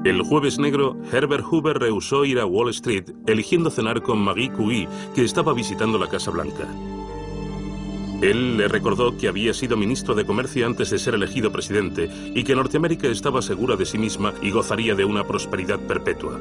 El 0.06 0.22
jueves 0.22 0.58
negro, 0.60 0.96
Herbert 1.12 1.44
Hoover 1.44 1.78
rehusó 1.78 2.24
ir 2.24 2.40
a 2.40 2.46
Wall 2.46 2.70
Street, 2.70 3.12
eligiendo 3.28 3.70
cenar 3.70 4.02
con 4.02 4.20
Marie 4.20 4.50
Curie, 4.50 4.88
que 5.14 5.26
estaba 5.26 5.54
visitando 5.54 5.98
la 5.98 6.08
Casa 6.08 6.32
Blanca. 6.32 6.68
Él 8.22 8.58
le 8.58 8.68
recordó 8.68 9.18
que 9.18 9.28
había 9.28 9.54
sido 9.54 9.78
ministro 9.78 10.14
de 10.14 10.26
Comercio 10.26 10.66
antes 10.66 10.90
de 10.90 11.00
ser 11.00 11.16
elegido 11.16 11.52
presidente 11.52 12.10
y 12.34 12.44
que 12.44 12.56
Norteamérica 12.56 13.08
estaba 13.08 13.42
segura 13.42 13.76
de 13.76 13.86
sí 13.86 13.98
misma 13.98 14.34
y 14.42 14.52
gozaría 14.52 14.96
de 14.96 15.06
una 15.06 15.26
prosperidad 15.26 15.80
perpetua. 15.80 16.40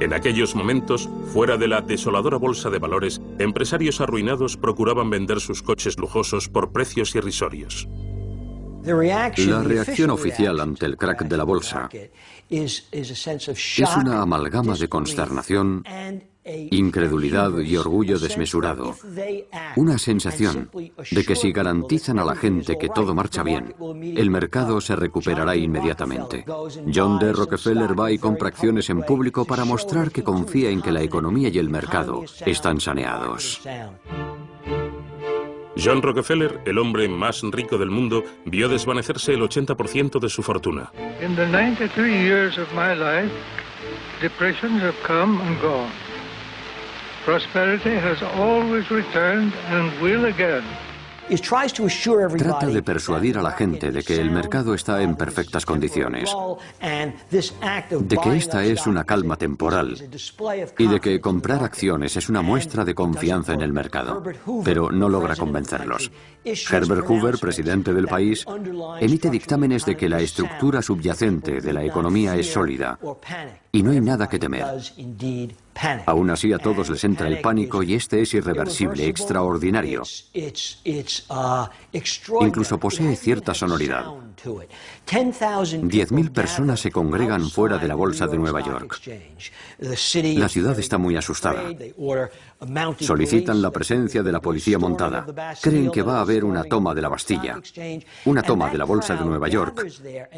En 0.00 0.12
aquellos 0.12 0.54
momentos, 0.54 1.08
fuera 1.32 1.56
de 1.56 1.66
la 1.66 1.80
desoladora 1.80 2.36
bolsa 2.36 2.70
de 2.70 2.78
valores, 2.78 3.20
empresarios 3.38 4.00
arruinados 4.00 4.56
procuraban 4.56 5.10
vender 5.10 5.40
sus 5.40 5.62
coches 5.62 5.98
lujosos 5.98 6.48
por 6.48 6.70
precios 6.70 7.14
irrisorios. 7.16 7.88
La 8.84 9.62
reacción 9.62 10.10
oficial 10.10 10.60
ante 10.60 10.86
el 10.86 10.96
crack 10.96 11.24
de 11.24 11.36
la 11.36 11.44
bolsa 11.44 11.88
es 12.48 12.88
una 13.96 14.22
amalgama 14.22 14.76
de 14.76 14.88
consternación 14.88 15.84
incredulidad 16.70 17.58
y 17.58 17.76
orgullo 17.76 18.18
desmesurado. 18.18 18.94
Una 19.76 19.98
sensación 19.98 20.70
de 21.10 21.24
que 21.24 21.36
si 21.36 21.52
garantizan 21.52 22.18
a 22.18 22.24
la 22.24 22.34
gente 22.34 22.78
que 22.78 22.88
todo 22.88 23.14
marcha 23.14 23.42
bien, 23.42 23.74
el 24.16 24.30
mercado 24.30 24.80
se 24.80 24.96
recuperará 24.96 25.56
inmediatamente. 25.56 26.44
John 26.92 27.18
D. 27.18 27.32
Rockefeller 27.32 27.98
va 27.98 28.10
y 28.10 28.18
compra 28.18 28.48
acciones 28.48 28.90
en 28.90 29.02
público 29.02 29.44
para 29.44 29.64
mostrar 29.64 30.10
que 30.10 30.22
confía 30.22 30.70
en 30.70 30.82
que 30.82 30.92
la 30.92 31.02
economía 31.02 31.48
y 31.48 31.58
el 31.58 31.68
mercado 31.68 32.24
están 32.44 32.80
saneados. 32.80 33.60
John 35.80 36.02
Rockefeller, 36.02 36.60
el 36.66 36.76
hombre 36.78 37.08
más 37.08 37.40
rico 37.42 37.78
del 37.78 37.90
mundo, 37.90 38.24
vio 38.44 38.68
desvanecerse 38.68 39.34
el 39.34 39.42
80% 39.42 40.18
de 40.18 40.28
su 40.28 40.42
fortuna. 40.42 40.90
In 41.22 41.36
the 41.36 41.46
93 41.46 42.24
years 42.24 42.58
of 42.58 42.66
my 42.74 42.94
life, 42.94 43.32
depressions 44.20 44.82
have 44.82 44.96
come 45.06 45.40
and 45.40 45.60
gone. 45.60 46.07
Trata 52.38 52.66
de 52.68 52.82
persuadir 52.82 53.36
a 53.36 53.42
la 53.42 53.50
gente 53.50 53.90
de 53.90 54.02
que 54.02 54.16
el 54.16 54.30
mercado 54.30 54.72
está 54.72 55.02
en 55.02 55.14
perfectas 55.14 55.66
condiciones, 55.66 56.34
de 56.80 58.16
que 58.16 58.34
esta 58.34 58.64
es 58.64 58.86
una 58.86 59.04
calma 59.04 59.36
temporal 59.36 59.94
y 60.78 60.86
de 60.86 61.00
que 61.00 61.20
comprar 61.20 61.62
acciones 61.62 62.16
es 62.16 62.30
una 62.30 62.40
muestra 62.40 62.82
de 62.82 62.94
confianza 62.94 63.52
en 63.52 63.60
el 63.60 63.74
mercado, 63.74 64.22
pero 64.64 64.90
no 64.90 65.10
logra 65.10 65.36
convencerlos. 65.36 66.10
Herbert 66.44 67.04
Hoover, 67.06 67.36
presidente 67.38 67.92
del 67.92 68.08
país, 68.08 68.46
emite 69.00 69.28
dictámenes 69.28 69.84
de 69.84 69.98
que 69.98 70.08
la 70.08 70.20
estructura 70.20 70.80
subyacente 70.80 71.60
de 71.60 71.72
la 71.74 71.84
economía 71.84 72.36
es 72.36 72.50
sólida 72.50 72.98
y 73.70 73.82
no 73.82 73.90
hay 73.90 74.00
nada 74.00 74.30
que 74.30 74.38
temer. 74.38 74.64
Aún 76.06 76.30
así 76.30 76.52
a 76.52 76.58
todos 76.58 76.88
les 76.90 77.04
entra 77.04 77.28
el 77.28 77.40
pánico 77.40 77.82
y 77.82 77.94
este 77.94 78.20
es 78.22 78.34
irreversible, 78.34 79.06
extraordinario. 79.06 80.02
Incluso 82.40 82.78
posee 82.78 83.16
cierta 83.16 83.54
sonoridad. 83.54 84.06
10.000 85.06 86.30
personas 86.32 86.80
se 86.80 86.90
congregan 86.90 87.48
fuera 87.50 87.78
de 87.78 87.88
la 87.88 87.94
Bolsa 87.94 88.26
de 88.26 88.38
Nueva 88.38 88.60
York. 88.60 89.00
La 89.78 90.48
ciudad 90.48 90.78
está 90.78 90.98
muy 90.98 91.16
asustada. 91.16 91.62
Solicitan 92.98 93.62
la 93.62 93.70
presencia 93.70 94.22
de 94.22 94.32
la 94.32 94.40
policía 94.40 94.78
montada. 94.78 95.26
Creen 95.60 95.90
que 95.90 96.02
va 96.02 96.18
a 96.18 96.20
haber 96.22 96.44
una 96.44 96.64
toma 96.64 96.94
de 96.94 97.02
la 97.02 97.08
Bastilla, 97.08 97.60
una 98.24 98.42
toma 98.42 98.70
de 98.70 98.78
la 98.78 98.84
Bolsa 98.84 99.14
de 99.14 99.24
Nueva 99.24 99.48
York, 99.48 99.86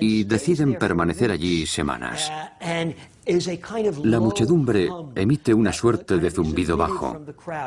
y 0.00 0.24
deciden 0.24 0.74
permanecer 0.74 1.30
allí 1.30 1.66
semanas. 1.66 2.30
La 4.04 4.18
muchedumbre 4.18 4.88
emite 5.14 5.54
una 5.54 5.72
suerte 5.72 6.18
de 6.18 6.30
zumbido 6.30 6.76
bajo, 6.76 7.20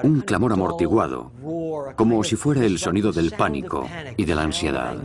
un 0.04 0.21
clamor 0.21 0.54
amortiguado, 0.54 1.32
como 1.95 2.23
si 2.23 2.36
fuera 2.36 2.65
el 2.65 2.80
sonido 2.80 3.12
del 3.12 3.32
pánico 3.32 3.88
y 4.17 4.26
de 4.26 4.36
la 4.36 4.43
ansiedad. 4.43 4.97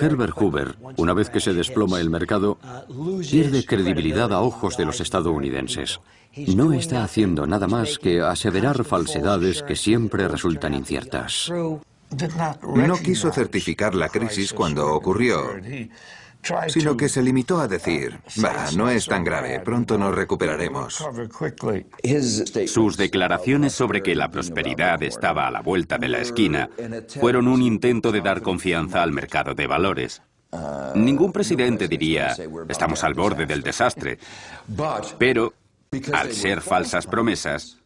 Herbert 0.00 0.34
Hoover, 0.36 0.76
una 0.96 1.14
vez 1.14 1.30
que 1.30 1.40
se 1.40 1.52
desploma 1.52 2.00
el 2.00 2.10
mercado, 2.10 2.58
pierde 3.30 3.64
credibilidad 3.64 4.32
a 4.32 4.40
ojos 4.40 4.76
de 4.76 4.84
los 4.84 5.00
estadounidenses. 5.00 6.00
No 6.36 6.72
está 6.72 7.04
haciendo 7.04 7.46
nada 7.46 7.68
más 7.68 7.98
que 7.98 8.20
aseverar 8.20 8.84
falsedades 8.84 9.62
que 9.62 9.76
siempre 9.76 10.28
resultan 10.28 10.74
inciertas. 10.74 11.50
No 12.74 12.96
quiso 12.96 13.32
certificar 13.32 13.94
la 13.94 14.08
crisis 14.08 14.52
cuando 14.52 14.92
ocurrió 14.92 15.40
sino 16.68 16.96
que 16.96 17.08
se 17.08 17.22
limitó 17.22 17.60
a 17.60 17.68
decir, 17.68 18.18
bah, 18.36 18.66
no 18.76 18.88
es 18.90 19.06
tan 19.06 19.24
grave, 19.24 19.60
pronto 19.60 19.98
nos 19.98 20.14
recuperaremos. 20.14 21.04
Sus 22.66 22.96
declaraciones 22.96 23.72
sobre 23.72 24.02
que 24.02 24.14
la 24.14 24.30
prosperidad 24.30 25.02
estaba 25.02 25.46
a 25.46 25.50
la 25.50 25.62
vuelta 25.62 25.98
de 25.98 26.08
la 26.08 26.18
esquina 26.18 26.70
fueron 27.20 27.48
un 27.48 27.62
intento 27.62 28.12
de 28.12 28.20
dar 28.20 28.42
confianza 28.42 29.02
al 29.02 29.12
mercado 29.12 29.54
de 29.54 29.66
valores. 29.66 30.22
Ningún 30.94 31.32
presidente 31.32 31.88
diría, 31.88 32.36
estamos 32.68 33.02
al 33.02 33.14
borde 33.14 33.46
del 33.46 33.62
desastre, 33.62 34.18
pero 35.18 35.52
al 36.12 36.32
ser 36.32 36.60
falsas 36.60 37.06
promesas, 37.06 37.78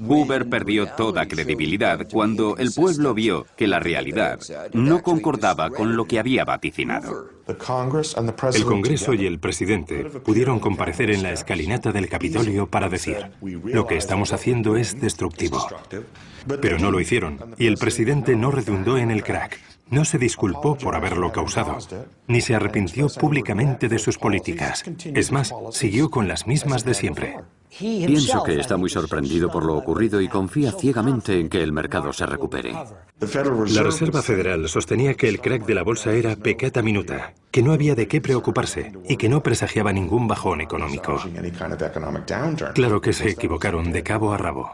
Hoover 0.00 0.48
perdió 0.48 0.86
toda 0.92 1.26
credibilidad 1.26 2.06
cuando 2.10 2.56
el 2.56 2.72
pueblo 2.72 3.14
vio 3.14 3.46
que 3.56 3.66
la 3.66 3.80
realidad 3.80 4.38
no 4.72 5.02
concordaba 5.02 5.70
con 5.70 5.96
lo 5.96 6.04
que 6.04 6.18
había 6.18 6.44
vaticinado. 6.44 7.30
El 8.54 8.64
Congreso 8.64 9.14
y 9.14 9.26
el 9.26 9.40
presidente 9.40 10.04
pudieron 10.04 10.60
comparecer 10.60 11.10
en 11.10 11.22
la 11.22 11.32
escalinata 11.32 11.90
del 11.90 12.08
Capitolio 12.08 12.68
para 12.68 12.88
decir, 12.88 13.16
lo 13.40 13.86
que 13.86 13.96
estamos 13.96 14.32
haciendo 14.32 14.76
es 14.76 15.00
destructivo. 15.00 15.66
Pero 16.60 16.78
no 16.78 16.90
lo 16.90 17.00
hicieron, 17.00 17.54
y 17.58 17.66
el 17.66 17.76
presidente 17.76 18.36
no 18.36 18.50
redundó 18.50 18.98
en 18.98 19.10
el 19.10 19.24
crack. 19.24 19.58
No 19.90 20.04
se 20.04 20.18
disculpó 20.18 20.76
por 20.76 20.94
haberlo 20.94 21.32
causado, 21.32 21.78
ni 22.26 22.42
se 22.42 22.54
arrepintió 22.54 23.08
públicamente 23.08 23.88
de 23.88 23.98
sus 23.98 24.18
políticas. 24.18 24.84
Es 25.14 25.32
más, 25.32 25.54
siguió 25.72 26.10
con 26.10 26.28
las 26.28 26.46
mismas 26.46 26.84
de 26.84 26.94
siempre. 26.94 27.36
Pienso 27.76 28.42
que 28.42 28.58
está 28.58 28.76
muy 28.76 28.90
sorprendido 28.90 29.50
por 29.50 29.64
lo 29.64 29.76
ocurrido 29.76 30.20
y 30.20 30.28
confía 30.28 30.72
ciegamente 30.72 31.38
en 31.38 31.48
que 31.48 31.62
el 31.62 31.72
mercado 31.72 32.12
se 32.12 32.26
recupere. 32.26 32.72
La 33.20 33.82
Reserva 33.82 34.22
Federal 34.22 34.68
sostenía 34.68 35.14
que 35.14 35.28
el 35.28 35.40
crack 35.40 35.66
de 35.66 35.74
la 35.74 35.82
bolsa 35.82 36.12
era 36.12 36.36
pecata 36.36 36.82
minuta, 36.82 37.34
que 37.50 37.62
no 37.62 37.72
había 37.72 37.94
de 37.94 38.06
qué 38.06 38.20
preocuparse 38.20 38.92
y 39.08 39.16
que 39.16 39.28
no 39.28 39.42
presagiaba 39.42 39.92
ningún 39.92 40.28
bajón 40.28 40.60
económico. 40.60 41.20
Claro 42.74 43.00
que 43.00 43.12
se 43.12 43.30
equivocaron 43.30 43.92
de 43.92 44.02
cabo 44.02 44.32
a 44.32 44.38
rabo. 44.38 44.70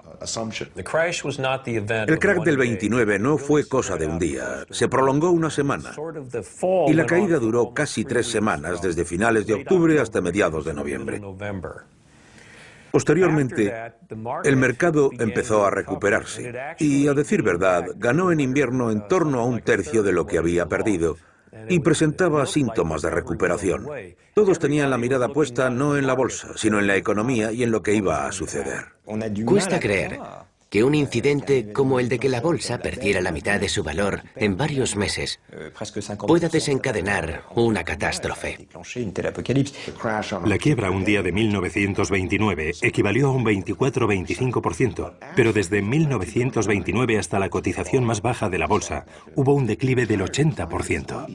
El 0.76 2.18
crack 2.18 2.44
del 2.44 2.56
29 2.56 3.18
no 3.18 3.38
fue 3.38 3.66
cosa 3.66 3.96
de 3.96 4.06
un 4.06 4.18
día, 4.18 4.64
se 4.70 4.88
prolongó 4.88 5.30
una 5.30 5.50
semana. 5.50 5.92
Y 6.86 6.92
la 6.92 7.06
caída 7.06 7.38
duró 7.38 7.72
casi 7.72 8.04
tres 8.04 8.26
semanas, 8.26 8.82
desde 8.82 9.04
finales 9.04 9.46
de 9.46 9.54
octubre 9.54 9.98
hasta 9.98 10.20
mediados 10.20 10.64
de 10.64 10.74
noviembre. 10.74 11.20
Posteriormente, 12.94 13.74
el 14.44 14.56
mercado 14.56 15.10
empezó 15.18 15.66
a 15.66 15.70
recuperarse 15.70 16.52
y, 16.78 17.08
a 17.08 17.12
decir 17.12 17.42
verdad, 17.42 17.86
ganó 17.96 18.30
en 18.30 18.38
invierno 18.38 18.92
en 18.92 19.08
torno 19.08 19.40
a 19.40 19.44
un 19.44 19.62
tercio 19.62 20.04
de 20.04 20.12
lo 20.12 20.28
que 20.28 20.38
había 20.38 20.66
perdido 20.66 21.16
y 21.68 21.80
presentaba 21.80 22.46
síntomas 22.46 23.02
de 23.02 23.10
recuperación. 23.10 23.88
Todos 24.32 24.60
tenían 24.60 24.90
la 24.90 24.98
mirada 24.98 25.28
puesta 25.28 25.70
no 25.70 25.96
en 25.96 26.06
la 26.06 26.14
bolsa, 26.14 26.52
sino 26.54 26.78
en 26.78 26.86
la 26.86 26.94
economía 26.94 27.50
y 27.50 27.64
en 27.64 27.72
lo 27.72 27.82
que 27.82 27.94
iba 27.94 28.28
a 28.28 28.30
suceder. 28.30 28.84
Cuesta 29.44 29.80
creer 29.80 30.20
que 30.74 30.82
un 30.82 30.96
incidente 30.96 31.72
como 31.72 32.00
el 32.00 32.08
de 32.08 32.18
que 32.18 32.28
la 32.28 32.40
bolsa 32.40 32.78
perdiera 32.78 33.20
la 33.20 33.30
mitad 33.30 33.60
de 33.60 33.68
su 33.68 33.84
valor 33.84 34.22
en 34.34 34.56
varios 34.56 34.96
meses 34.96 35.38
pueda 36.26 36.48
desencadenar 36.48 37.44
una 37.54 37.84
catástrofe. 37.84 38.66
La 40.44 40.58
quiebra 40.58 40.90
un 40.90 41.04
día 41.04 41.22
de 41.22 41.30
1929 41.30 42.72
equivalió 42.82 43.28
a 43.28 43.30
un 43.30 43.44
24-25%, 43.44 45.12
pero 45.36 45.52
desde 45.52 45.80
1929 45.80 47.18
hasta 47.20 47.38
la 47.38 47.50
cotización 47.50 48.02
más 48.02 48.20
baja 48.20 48.50
de 48.50 48.58
la 48.58 48.66
bolsa 48.66 49.06
hubo 49.36 49.54
un 49.54 49.68
declive 49.68 50.06
del 50.06 50.22
80%. 50.22 51.26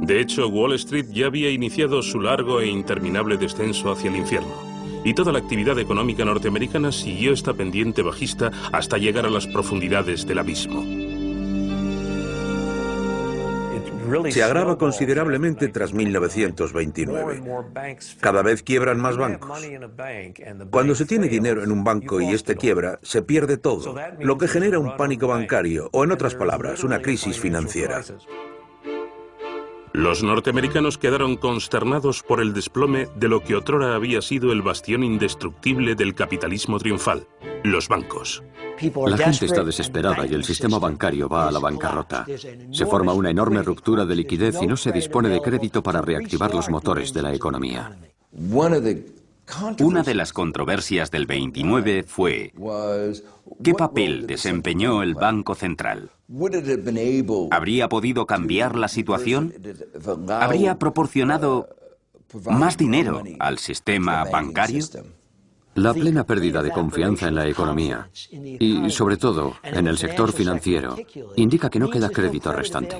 De 0.00 0.20
hecho, 0.20 0.48
Wall 0.48 0.72
Street 0.72 1.06
ya 1.12 1.26
había 1.26 1.50
iniciado 1.50 2.02
su 2.02 2.20
largo 2.20 2.60
e 2.60 2.66
interminable 2.66 3.36
descenso 3.36 3.92
hacia 3.92 4.10
el 4.10 4.16
infierno 4.16 4.69
y 5.04 5.14
toda 5.14 5.32
la 5.32 5.38
actividad 5.38 5.78
económica 5.78 6.24
norteamericana 6.24 6.92
siguió 6.92 7.32
esta 7.32 7.54
pendiente 7.54 8.02
bajista 8.02 8.50
hasta 8.72 8.98
llegar 8.98 9.26
a 9.26 9.30
las 9.30 9.46
profundidades 9.46 10.26
del 10.26 10.38
abismo. 10.38 10.84
Se 14.30 14.42
agrava 14.42 14.76
considerablemente 14.76 15.68
tras 15.68 15.92
1929. 15.92 17.42
Cada 18.20 18.42
vez 18.42 18.62
quiebran 18.62 19.00
más 19.00 19.16
bancos. 19.16 19.66
Cuando 20.70 20.94
se 20.94 21.06
tiene 21.06 21.28
dinero 21.28 21.62
en 21.62 21.70
un 21.70 21.84
banco 21.84 22.20
y 22.20 22.30
este 22.30 22.56
quiebra, 22.56 22.98
se 23.02 23.22
pierde 23.22 23.56
todo, 23.56 23.94
lo 24.18 24.38
que 24.38 24.48
genera 24.48 24.78
un 24.78 24.96
pánico 24.96 25.28
bancario 25.28 25.88
o, 25.92 26.04
en 26.04 26.12
otras 26.12 26.34
palabras, 26.34 26.82
una 26.82 27.00
crisis 27.00 27.38
financiera. 27.38 28.02
Los 29.92 30.22
norteamericanos 30.22 30.98
quedaron 30.98 31.36
consternados 31.36 32.22
por 32.22 32.40
el 32.40 32.52
desplome 32.52 33.08
de 33.16 33.28
lo 33.28 33.42
que 33.42 33.56
otrora 33.56 33.96
había 33.96 34.22
sido 34.22 34.52
el 34.52 34.62
bastión 34.62 35.02
indestructible 35.02 35.96
del 35.96 36.14
capitalismo 36.14 36.78
triunfal, 36.78 37.26
los 37.64 37.88
bancos. 37.88 38.42
La 39.06 39.18
gente 39.18 39.46
está 39.46 39.64
desesperada 39.64 40.26
y 40.26 40.34
el 40.34 40.44
sistema 40.44 40.78
bancario 40.78 41.28
va 41.28 41.48
a 41.48 41.50
la 41.50 41.58
bancarrota. 41.58 42.24
Se 42.70 42.86
forma 42.86 43.12
una 43.12 43.30
enorme 43.30 43.62
ruptura 43.62 44.06
de 44.06 44.14
liquidez 44.14 44.56
y 44.62 44.66
no 44.66 44.76
se 44.76 44.92
dispone 44.92 45.28
de 45.28 45.42
crédito 45.42 45.82
para 45.82 46.00
reactivar 46.00 46.54
los 46.54 46.70
motores 46.70 47.12
de 47.12 47.22
la 47.22 47.34
economía. 47.34 47.98
Una 49.80 50.02
de 50.02 50.14
las 50.14 50.32
controversias 50.32 51.10
del 51.10 51.26
29 51.26 52.04
fue 52.04 52.52
¿qué 53.62 53.74
papel 53.74 54.26
desempeñó 54.26 55.02
el 55.02 55.14
Banco 55.14 55.54
Central? 55.54 56.10
¿Habría 57.50 57.88
podido 57.88 58.26
cambiar 58.26 58.76
la 58.76 58.88
situación? 58.88 59.54
¿Habría 60.28 60.78
proporcionado 60.78 61.68
más 62.46 62.76
dinero 62.76 63.22
al 63.38 63.58
sistema 63.58 64.24
bancario? 64.24 64.84
La 65.80 65.94
plena 65.94 66.24
pérdida 66.24 66.62
de 66.62 66.72
confianza 66.72 67.26
en 67.26 67.34
la 67.34 67.48
economía 67.48 68.10
y, 68.30 68.90
sobre 68.90 69.16
todo, 69.16 69.54
en 69.62 69.86
el 69.86 69.96
sector 69.96 70.30
financiero, 70.30 70.94
indica 71.36 71.70
que 71.70 71.78
no 71.78 71.88
queda 71.88 72.10
crédito 72.10 72.52
restante. 72.52 72.98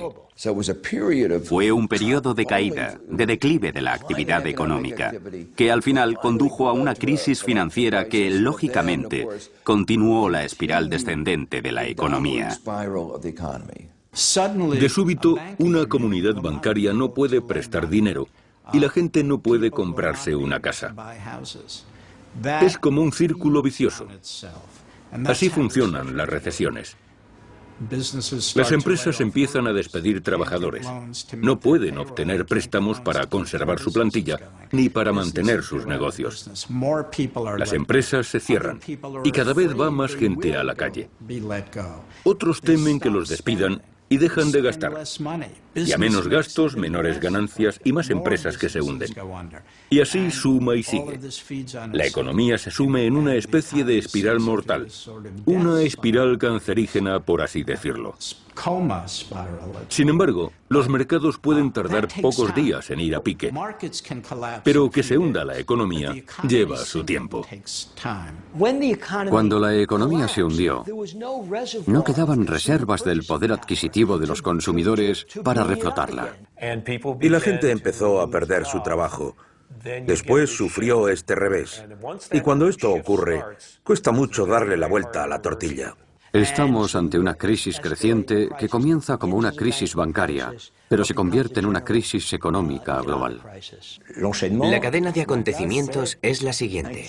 Fue 1.43 1.71
un 1.71 1.87
periodo 1.87 2.33
de 2.33 2.47
caída, 2.47 2.99
de 3.07 3.27
declive 3.27 3.71
de 3.71 3.81
la 3.81 3.93
actividad 3.93 4.47
económica, 4.47 5.13
que 5.55 5.71
al 5.71 5.83
final 5.83 6.17
condujo 6.17 6.69
a 6.69 6.73
una 6.73 6.95
crisis 6.95 7.43
financiera 7.43 8.05
que, 8.05 8.31
lógicamente, 8.31 9.27
continuó 9.63 10.27
la 10.27 10.43
espiral 10.43 10.89
descendente 10.89 11.61
de 11.61 11.71
la 11.71 11.85
economía. 11.85 12.57
De 14.71 14.89
súbito, 14.89 15.35
una 15.59 15.85
comunidad 15.85 16.41
bancaria 16.41 16.93
no 16.93 17.13
puede 17.13 17.41
prestar 17.41 17.89
dinero 17.89 18.27
y 18.73 18.79
la 18.79 18.89
gente 18.89 19.23
no 19.23 19.39
puede 19.39 19.69
comprarse 19.69 20.35
una 20.35 20.59
casa. 20.59 20.95
Es 22.61 22.77
como 22.77 23.01
un 23.01 23.11
círculo 23.11 23.61
vicioso. 23.61 24.07
Así 25.25 25.49
funcionan 25.49 26.15
las 26.15 26.29
recesiones. 26.29 26.95
Las 28.55 28.71
empresas 28.71 29.19
empiezan 29.21 29.65
a 29.65 29.73
despedir 29.73 30.21
trabajadores. 30.21 30.87
No 31.37 31.59
pueden 31.59 31.97
obtener 31.97 32.45
préstamos 32.45 32.99
para 32.99 33.25
conservar 33.25 33.79
su 33.79 33.91
plantilla 33.91 34.39
ni 34.71 34.89
para 34.89 35.11
mantener 35.11 35.63
sus 35.63 35.87
negocios. 35.87 36.49
Las 37.57 37.73
empresas 37.73 38.27
se 38.27 38.39
cierran 38.39 38.79
y 39.23 39.31
cada 39.31 39.53
vez 39.53 39.79
va 39.79 39.89
más 39.89 40.15
gente 40.15 40.55
a 40.55 40.63
la 40.63 40.75
calle. 40.75 41.09
Otros 42.23 42.61
temen 42.61 42.99
que 42.99 43.09
los 43.09 43.29
despidan 43.29 43.81
y 44.11 44.17
dejan 44.17 44.51
de 44.51 44.61
gastar. 44.61 44.93
Y 45.73 45.93
a 45.93 45.97
menos 45.97 46.27
gastos, 46.27 46.75
menores 46.75 47.21
ganancias 47.21 47.79
y 47.81 47.93
más 47.93 48.09
empresas 48.09 48.57
que 48.57 48.67
se 48.67 48.81
hunden. 48.81 49.09
Y 49.89 50.01
así 50.01 50.29
suma 50.31 50.75
y 50.75 50.83
sigue. 50.83 51.17
La 51.93 52.05
economía 52.05 52.57
se 52.57 52.71
sume 52.71 53.05
en 53.05 53.15
una 53.15 53.35
especie 53.35 53.85
de 53.85 53.97
espiral 53.97 54.41
mortal, 54.41 54.87
una 55.45 55.81
espiral 55.81 56.37
cancerígena, 56.37 57.21
por 57.21 57.41
así 57.41 57.63
decirlo. 57.63 58.15
Sin 59.89 60.09
embargo, 60.09 60.51
los 60.69 60.89
mercados 60.89 61.37
pueden 61.37 61.71
tardar 61.71 62.07
pocos 62.21 62.53
días 62.53 62.89
en 62.89 62.99
ir 62.99 63.15
a 63.15 63.21
pique, 63.21 63.51
pero 64.63 64.89
que 64.89 65.03
se 65.03 65.17
hunda 65.17 65.43
la 65.43 65.57
economía 65.57 66.13
lleva 66.47 66.77
su 66.77 67.03
tiempo. 67.03 67.45
Cuando 69.29 69.59
la 69.59 69.75
economía 69.75 70.27
se 70.27 70.43
hundió, 70.43 70.83
no 71.87 72.03
quedaban 72.03 72.47
reservas 72.47 73.03
del 73.03 73.23
poder 73.23 73.51
adquisitivo 73.53 74.17
de 74.17 74.27
los 74.27 74.41
consumidores 74.41 75.25
para 75.43 75.63
reflotarla. 75.63 76.35
Y 77.21 77.29
la 77.29 77.39
gente 77.39 77.71
empezó 77.71 78.21
a 78.21 78.29
perder 78.29 78.65
su 78.65 78.81
trabajo. 78.81 79.35
Después 80.05 80.55
sufrió 80.55 81.07
este 81.07 81.35
revés. 81.35 81.83
Y 82.31 82.41
cuando 82.41 82.67
esto 82.67 82.91
ocurre, 82.91 83.43
cuesta 83.83 84.11
mucho 84.11 84.45
darle 84.45 84.77
la 84.77 84.87
vuelta 84.87 85.23
a 85.23 85.27
la 85.27 85.41
tortilla. 85.41 85.95
Estamos 86.33 86.95
ante 86.95 87.19
una 87.19 87.33
crisis 87.33 87.81
creciente 87.81 88.47
que 88.57 88.69
comienza 88.69 89.17
como 89.17 89.35
una 89.35 89.51
crisis 89.51 89.95
bancaria, 89.95 90.53
pero 90.91 91.05
se 91.05 91.13
convierte 91.13 91.61
en 91.61 91.67
una 91.67 91.85
crisis 91.85 92.33
económica 92.33 92.99
global. 92.99 93.41
La 94.59 94.81
cadena 94.81 95.13
de 95.13 95.21
acontecimientos 95.21 96.17
es 96.21 96.41
la 96.41 96.51
siguiente. 96.51 97.07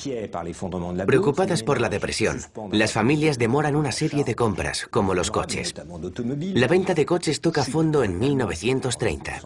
Preocupadas 1.05 1.65
por 1.65 1.81
la 1.81 1.89
depresión, 1.89 2.41
las 2.71 2.93
familias 2.93 3.41
demoran 3.41 3.75
una 3.75 3.91
serie 3.91 4.23
de 4.23 4.37
compras, 4.37 4.87
como 4.89 5.15
los 5.15 5.33
coches. 5.33 5.75
La 6.55 6.69
venta 6.69 6.95
de 6.95 7.05
coches 7.05 7.41
toca 7.41 7.65
fondo 7.65 8.05
en 8.05 8.21
1930. 8.21 9.41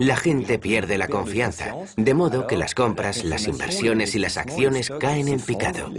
La 0.00 0.16
gente 0.16 0.58
pierde 0.58 0.98
la 0.98 1.08
confianza, 1.08 1.74
de 1.96 2.12
modo 2.12 2.46
que 2.46 2.58
las 2.58 2.74
compras, 2.74 3.24
las 3.24 3.48
inversiones 3.48 4.14
y 4.14 4.18
las 4.18 4.36
acciones 4.36 4.92
caen 5.00 5.28
en 5.28 5.40
picado. 5.40 5.90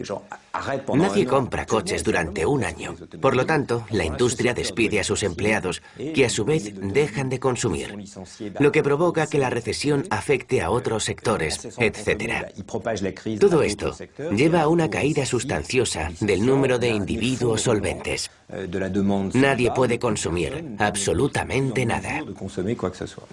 Nadie 0.94 1.26
compra 1.26 1.66
coches 1.66 2.04
durante 2.04 2.46
un 2.46 2.64
año. 2.64 2.96
Por 3.20 3.36
lo 3.36 3.48
tanto, 3.48 3.86
la 3.90 4.06
industria 4.06 4.54
despide 4.54 5.00
a 5.00 5.04
sus 5.04 5.24
empleados, 5.24 5.82
que 5.98 6.26
a 6.26 6.30
su 6.30 6.46
vez 6.46 6.74
dejan 6.76 7.30
de 7.30 7.40
consumir, 7.40 7.79
lo 8.60 8.72
que 8.72 8.84
provoca 8.84 9.28
que 9.28 9.40
la 9.40 9.50
recesión 9.50 10.06
afecte 10.10 10.62
a 10.62 10.70
otros 10.70 11.04
sectores, 11.04 11.68
etc. 11.78 12.48
Todo 13.40 13.62
esto 13.64 13.96
lleva 14.32 14.62
a 14.62 14.68
una 14.68 14.90
caída 14.90 15.26
sustanciosa 15.26 16.12
del 16.20 16.46
número 16.46 16.80
de 16.80 16.90
individuos 16.90 17.62
solventes. 17.62 18.30
Nadie 19.34 19.72
puede 19.72 20.00
consumir 20.00 20.76
absolutamente 20.80 21.86
nada. 21.86 22.24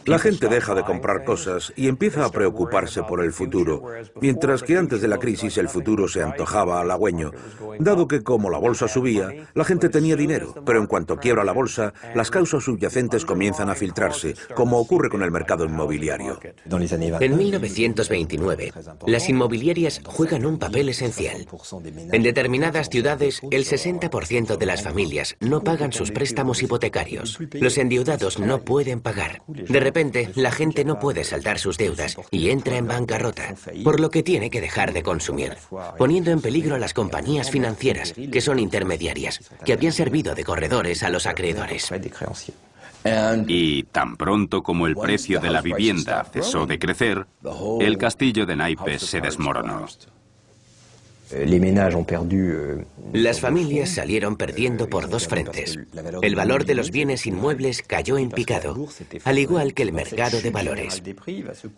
La 0.04 0.18
gente 0.18 0.48
deja 0.48 0.74
de 0.74 0.85
comprar 0.85 1.24
cosas 1.24 1.72
y 1.74 1.88
empieza 1.88 2.24
a 2.24 2.30
preocuparse 2.30 3.02
por 3.02 3.24
el 3.24 3.32
futuro, 3.32 3.82
mientras 4.20 4.62
que 4.62 4.76
antes 4.76 5.00
de 5.00 5.09
la 5.09 5.18
crisis 5.18 5.56
el 5.56 5.70
futuro 5.70 6.06
se 6.06 6.22
antojaba 6.22 6.80
halagüeño, 6.80 7.32
dado 7.78 8.06
que 8.09 8.22
como 8.22 8.50
la 8.50 8.59
bolsa 8.59 8.88
subía, 8.88 9.30
la 9.54 9.64
gente 9.64 9.88
tenía 9.88 10.16
dinero, 10.16 10.54
pero 10.66 10.80
en 10.80 10.87
cuanto 10.87 11.16
quiebra 11.16 11.44
la 11.44 11.52
bolsa, 11.52 11.94
las 12.14 12.30
causas 12.30 12.64
subyacentes 12.64 13.24
comienzan 13.24 13.70
a 13.70 13.74
filtrarse, 13.74 14.35
como 14.55 14.79
ocurre 14.79 15.09
con 15.09 15.22
el 15.22 15.31
mercado 15.31 15.64
inmobiliario. 15.64 16.38
En 17.20 17.37
1929, 17.37 18.72
las 19.07 19.29
inmobiliarias 19.29 20.01
juegan 20.05 20.46
un 20.46 20.59
papel 20.59 20.88
esencial. 20.88 21.46
En 22.12 22.22
determinadas 22.22 22.88
ciudades, 22.88 23.40
el 23.51 23.64
60% 23.64 24.57
de 24.57 24.66
las 24.66 24.83
familias 24.83 25.37
no 25.40 25.62
pagan 25.62 25.92
sus 25.92 26.11
préstamos 26.11 26.62
hipotecarios. 26.62 27.38
Los 27.53 27.79
endeudados 27.79 28.38
no 28.38 28.62
pueden 28.62 29.01
pagar. 29.01 29.42
De 29.46 29.81
repente, 29.81 30.31
la 30.35 30.51
gente 30.51 30.85
no 30.85 30.99
puede 30.99 31.25
saldar 31.25 31.59
sus 31.59 31.79
deudas 31.79 32.16
y 32.31 32.51
entra 32.51 32.77
en 32.77 32.87
bancarrota, 32.87 33.55
por 33.85 34.01
lo 34.01 34.11
que 34.11 34.22
tiene 34.22 34.51
que 34.51 34.61
dejar 34.61 34.92
de 34.92 35.03
consumir, 35.03 35.57
poniendo 35.99 36.31
en 36.31 36.40
peligro 36.40 36.75
a 36.75 36.79
las 36.79 36.94
compañías 36.94 37.51
financieras, 37.51 38.12
que 38.12 38.40
son 38.40 38.59
intermediarias, 38.59 39.40
que 39.64 39.72
habían 39.72 39.92
servido 39.92 40.35
de 40.35 40.44
corredores 40.44 41.03
a 41.03 41.11
los 41.11 41.27
acreedores. 41.27 41.90
Y 43.46 43.84
tan 43.84 44.16
pronto 44.16 44.62
como 44.62 44.86
el 44.86 44.96
precio 44.96 45.40
de 45.40 45.50
la 45.50 45.60
vivienda 45.60 46.24
cesó 46.24 46.66
de 46.66 46.78
crecer, 46.78 47.26
el 47.80 47.98
castillo 47.98 48.46
de 48.46 48.56
naipes 48.56 49.02
se 49.02 49.20
desmoronó. 49.20 49.86
Euh, 51.32 52.84
Las 53.12 53.40
familias 53.40 53.90
salieron 53.90 54.36
perdiendo 54.36 54.88
por 54.88 55.08
dos 55.08 55.26
frentes. 55.26 55.76
El 56.22 56.36
valor 56.36 56.64
de 56.64 56.76
los 56.76 56.92
bienes 56.92 57.26
inmuebles 57.26 57.82
cayó 57.82 58.16
en 58.16 58.30
picado, 58.30 58.86
al 59.24 59.38
igual 59.38 59.74
que 59.74 59.82
el 59.82 59.92
mercado 59.92 60.40
de 60.40 60.50
valores. 60.50 61.02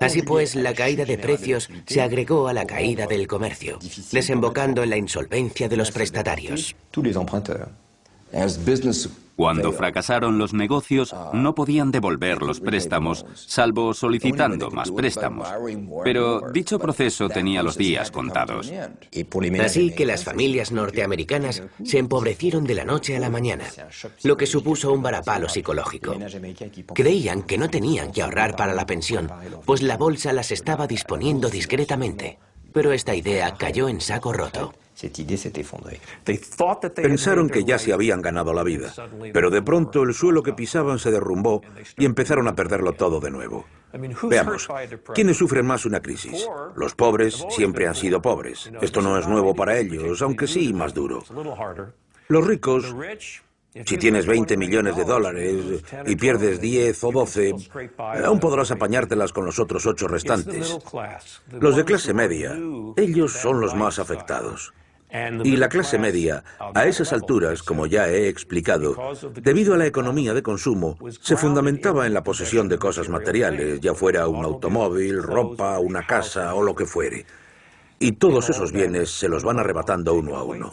Así 0.01 0.23
pues, 0.23 0.55
la 0.55 0.75
caída 0.75 1.07
de 1.07 1.17
precios 1.17 1.71
se 1.87 2.03
agregó 2.03 2.49
a 2.49 2.53
la 2.53 2.67
caída 2.67 3.07
del 3.07 3.27
comercio, 3.27 3.79
desembocando 4.13 4.83
en 4.83 4.91
la 4.91 4.99
insolvencia 4.99 5.69
de 5.69 5.77
los 5.79 5.93
prestatarios. 5.93 6.77
Cuando 9.39 9.73
fracasaron 9.73 10.37
los 10.37 10.53
negocios, 10.53 11.15
no 11.33 11.55
podían 11.55 11.93
devolver 11.93 12.43
los 12.43 12.59
préstamos, 12.59 13.25
salvo 13.37 13.95
solicitando 13.95 14.69
más 14.73 14.91
préstamos. 14.91 15.49
Pero 16.03 16.41
dicho 16.53 16.77
proceso 16.81 17.29
tenía 17.29 17.63
los 17.63 17.79
días 17.79 18.11
contados. 18.11 18.73
Así 19.63 19.93
que 19.93 20.07
las 20.07 20.25
familias 20.25 20.73
norteamericanas 20.73 21.63
se 21.85 21.99
empobrecieron 21.99 22.65
de 22.65 22.75
la 22.75 22.85
noche 22.85 23.17
a 23.17 23.21
la 23.21 23.31
mañana, 23.31 23.67
lo 24.25 24.37
que 24.37 24.47
supuso 24.47 24.93
un 24.93 25.03
varapalo 25.03 25.49
psicológico. 25.49 26.17
Creían 26.93 27.45
que 27.45 27.59
no 27.59 27.71
tenían 27.71 28.11
que 28.11 28.23
ahorrar 28.23 28.57
para 28.57 28.75
la 28.75 28.87
pensión, 28.87 29.31
pues 29.65 29.83
la 29.83 29.97
bolsa 29.97 30.33
las 30.33 30.51
estaba 30.51 30.89
disponiendo 30.89 31.49
discretamente. 31.49 32.41
Pero 32.73 32.93
esta 32.93 33.15
idea 33.15 33.55
cayó 33.55 33.89
en 33.89 34.01
saco 34.01 34.33
roto. 34.33 34.75
Pensaron 36.95 37.49
que 37.49 37.65
ya 37.65 37.79
se 37.79 37.93
habían 37.93 38.21
ganado 38.21 38.53
la 38.53 38.63
vida, 38.63 38.93
pero 39.33 39.51
de 39.51 39.63
pronto 39.63 40.03
el 40.03 40.15
suelo 40.15 40.43
que 40.43 40.53
pisaban 40.53 40.99
se 40.99 41.11
derrumbó 41.11 41.63
y 41.97 42.05
empezaron 42.05 42.49
a 42.49 42.55
perderlo 42.55 42.93
todo 42.93 43.21
de 43.21 43.31
nuevo. 43.31 43.67
Veamos, 44.25 44.69
¿quiénes 45.15 45.37
sufren 45.37 45.67
más 45.67 45.87
una 45.87 46.01
crisis? 46.01 46.49
Los 46.75 46.95
pobres 46.95 47.47
siempre 47.51 47.87
han 47.87 47.95
sido 47.95 48.21
pobres. 48.21 48.71
Esto 48.81 49.01
no 49.01 49.19
es 49.19 49.27
nuevo 49.27 49.55
para 49.55 49.79
ellos, 49.79 50.21
aunque 50.23 50.47
sí 50.47 50.73
más 50.73 50.93
duro. 50.93 51.23
Los 52.29 52.47
ricos 52.47 52.95
si 53.85 53.99
tienes 53.99 54.27
20 54.27 54.57
millones 54.57 54.97
de 54.97 55.05
dólares 55.05 55.85
y 56.07 56.17
pierdes 56.17 56.61
10 56.61 57.05
o 57.05 57.13
12, 57.13 57.55
aún 58.25 58.41
podrás 58.41 58.71
apañártelas 58.71 59.33
con 59.33 59.45
los 59.45 59.59
otros 59.59 59.87
8 59.87 60.09
restantes. 60.09 60.79
Los 61.61 61.77
de 61.77 61.85
clase 61.85 62.15
media, 62.15 62.59
ellos 62.97 63.33
son 63.33 63.61
los 63.61 63.75
más 63.75 63.99
afectados. 63.99 64.73
Y 65.11 65.57
la 65.57 65.69
clase 65.69 65.99
media, 65.99 66.45
a 66.75 66.87
esas 66.87 67.13
alturas, 67.13 67.63
como 67.63 67.87
ya 67.87 68.09
he 68.09 68.29
explicado, 68.29 68.97
debido 69.35 69.75
a 69.75 69.79
la 69.79 69.87
economía 69.87 70.35
de 70.35 70.43
consumo, 70.43 70.99
se 71.21 71.37
fundamentaba 71.37 72.07
en 72.07 72.15
la 72.15 72.23
posesión 72.23 72.69
de 72.69 72.79
cosas 72.79 73.09
materiales, 73.09 73.81
ya 73.81 73.95
fuera 73.95 74.29
un 74.29 74.45
automóvil, 74.45 75.23
ropa, 75.23 75.79
una 75.79 76.07
casa 76.07 76.55
o 76.55 76.63
lo 76.63 76.75
que 76.75 76.87
fuere 76.87 77.25
y 78.01 78.13
todos 78.13 78.49
esos 78.49 78.73
bienes 78.73 79.11
se 79.11 79.29
los 79.29 79.43
van 79.43 79.59
arrebatando 79.59 80.15
uno 80.15 80.37
a 80.37 80.45
uno. 80.45 80.71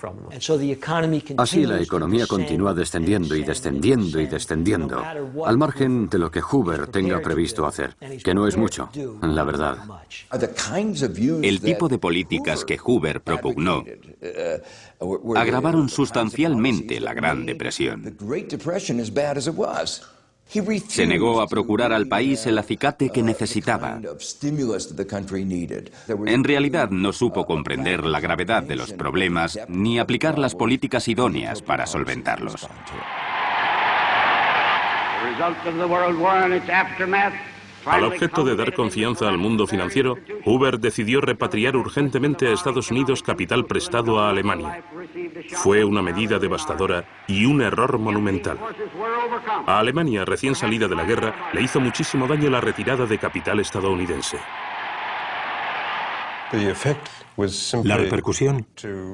Así 1.38 1.66
la 1.66 1.82
economía 1.82 2.28
continúa 2.28 2.74
descendiendo 2.74 3.36
y 3.36 3.44
descendiendo 3.44 4.20
y 4.20 4.28
descendiendo, 4.28 5.02
al 5.46 5.58
margen 5.58 6.08
de 6.10 6.20
lo 6.20 6.30
que 6.30 6.42
Hoover 6.42 6.88
tenga 6.88 7.20
previsto 7.22 7.66
hacer, 7.66 7.96
que 8.24 8.34
no 8.34 8.48
es 8.48 8.58
mucho, 8.58 8.90
la 9.22 9.44
verdad. 9.44 9.78
El 11.42 11.62
tipo 11.62 11.88
de 11.88 11.98
políticas 11.98 12.66
que 12.66 12.78
Hoover 12.78 13.22
propugnó 13.22 13.84
agravaron 15.36 15.90
sustancialmente 15.90 17.00
la 17.00 17.14
Gran 17.14 17.46
Depresión. 17.46 18.16
Se 20.88 21.06
negó 21.06 21.42
a 21.42 21.48
procurar 21.48 21.92
al 21.92 22.08
país 22.08 22.46
el 22.46 22.58
acicate 22.58 23.10
que 23.10 23.22
necesitaba. 23.22 24.00
En 26.26 26.44
realidad 26.44 26.90
no 26.92 27.12
supo 27.12 27.46
comprender 27.46 28.06
la 28.06 28.20
gravedad 28.20 28.64
de 28.64 28.76
los 28.76 28.94
problemas 28.94 29.60
ni 29.68 30.00
aplicar 30.00 30.40
las 30.40 30.56
políticas 30.56 31.08
idóneas 31.08 31.62
para 31.62 31.86
solventarlos. 31.86 32.68
Al 37.86 38.04
objeto 38.04 38.44
de 38.44 38.56
dar 38.56 38.74
confianza 38.74 39.28
al 39.28 39.38
mundo 39.38 39.68
financiero, 39.68 40.16
Hoover 40.46 40.80
decidió 40.80 41.22
repatriar 41.22 41.76
urgentemente 41.76 42.48
a 42.48 42.54
Estados 42.54 42.92
Unidos 42.92 43.22
capital 43.22 43.66
prestado 43.66 44.20
a 44.20 44.30
Alemania. 44.30 44.84
Fue 45.54 45.84
una 45.84 46.02
medida 46.02 46.40
devastadora 46.40 47.06
y 47.28 47.46
un 47.46 47.62
error 47.62 48.00
monumental. 48.00 48.58
A 49.68 49.80
Alemania, 49.80 50.26
recién 50.26 50.56
salida 50.56 50.88
de 50.88 50.96
la 50.96 51.06
guerra, 51.06 51.52
le 51.54 51.62
hizo 51.62 51.80
muchísimo 51.80 52.28
daño 52.28 52.50
la 52.50 52.62
retirada 52.62 53.06
de 53.06 53.18
capital 53.18 53.60
estadounidense. 53.60 54.38
La 57.84 57.98
repercusión 57.98 58.66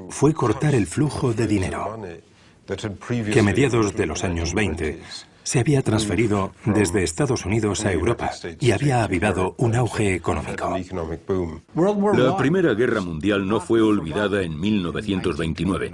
fue 0.09 0.33
cortar 0.33 0.75
el 0.75 0.87
flujo 0.87 1.33
de 1.33 1.47
dinero, 1.47 1.99
que 3.31 3.39
a 3.39 3.43
mediados 3.43 3.95
de 3.95 4.05
los 4.05 4.23
años 4.23 4.53
20 4.53 5.01
se 5.43 5.59
había 5.59 5.81
transferido 5.81 6.51
desde 6.65 7.03
Estados 7.03 7.45
Unidos 7.45 7.85
a 7.85 7.91
Europa 7.91 8.31
y 8.59 8.71
había 8.71 9.03
avivado 9.03 9.55
un 9.57 9.75
auge 9.75 10.15
económico. 10.15 10.77
La 12.13 12.37
Primera 12.37 12.73
Guerra 12.73 13.01
Mundial 13.01 13.47
no 13.47 13.59
fue 13.59 13.81
olvidada 13.81 14.41
en 14.43 14.59
1929. 14.59 15.91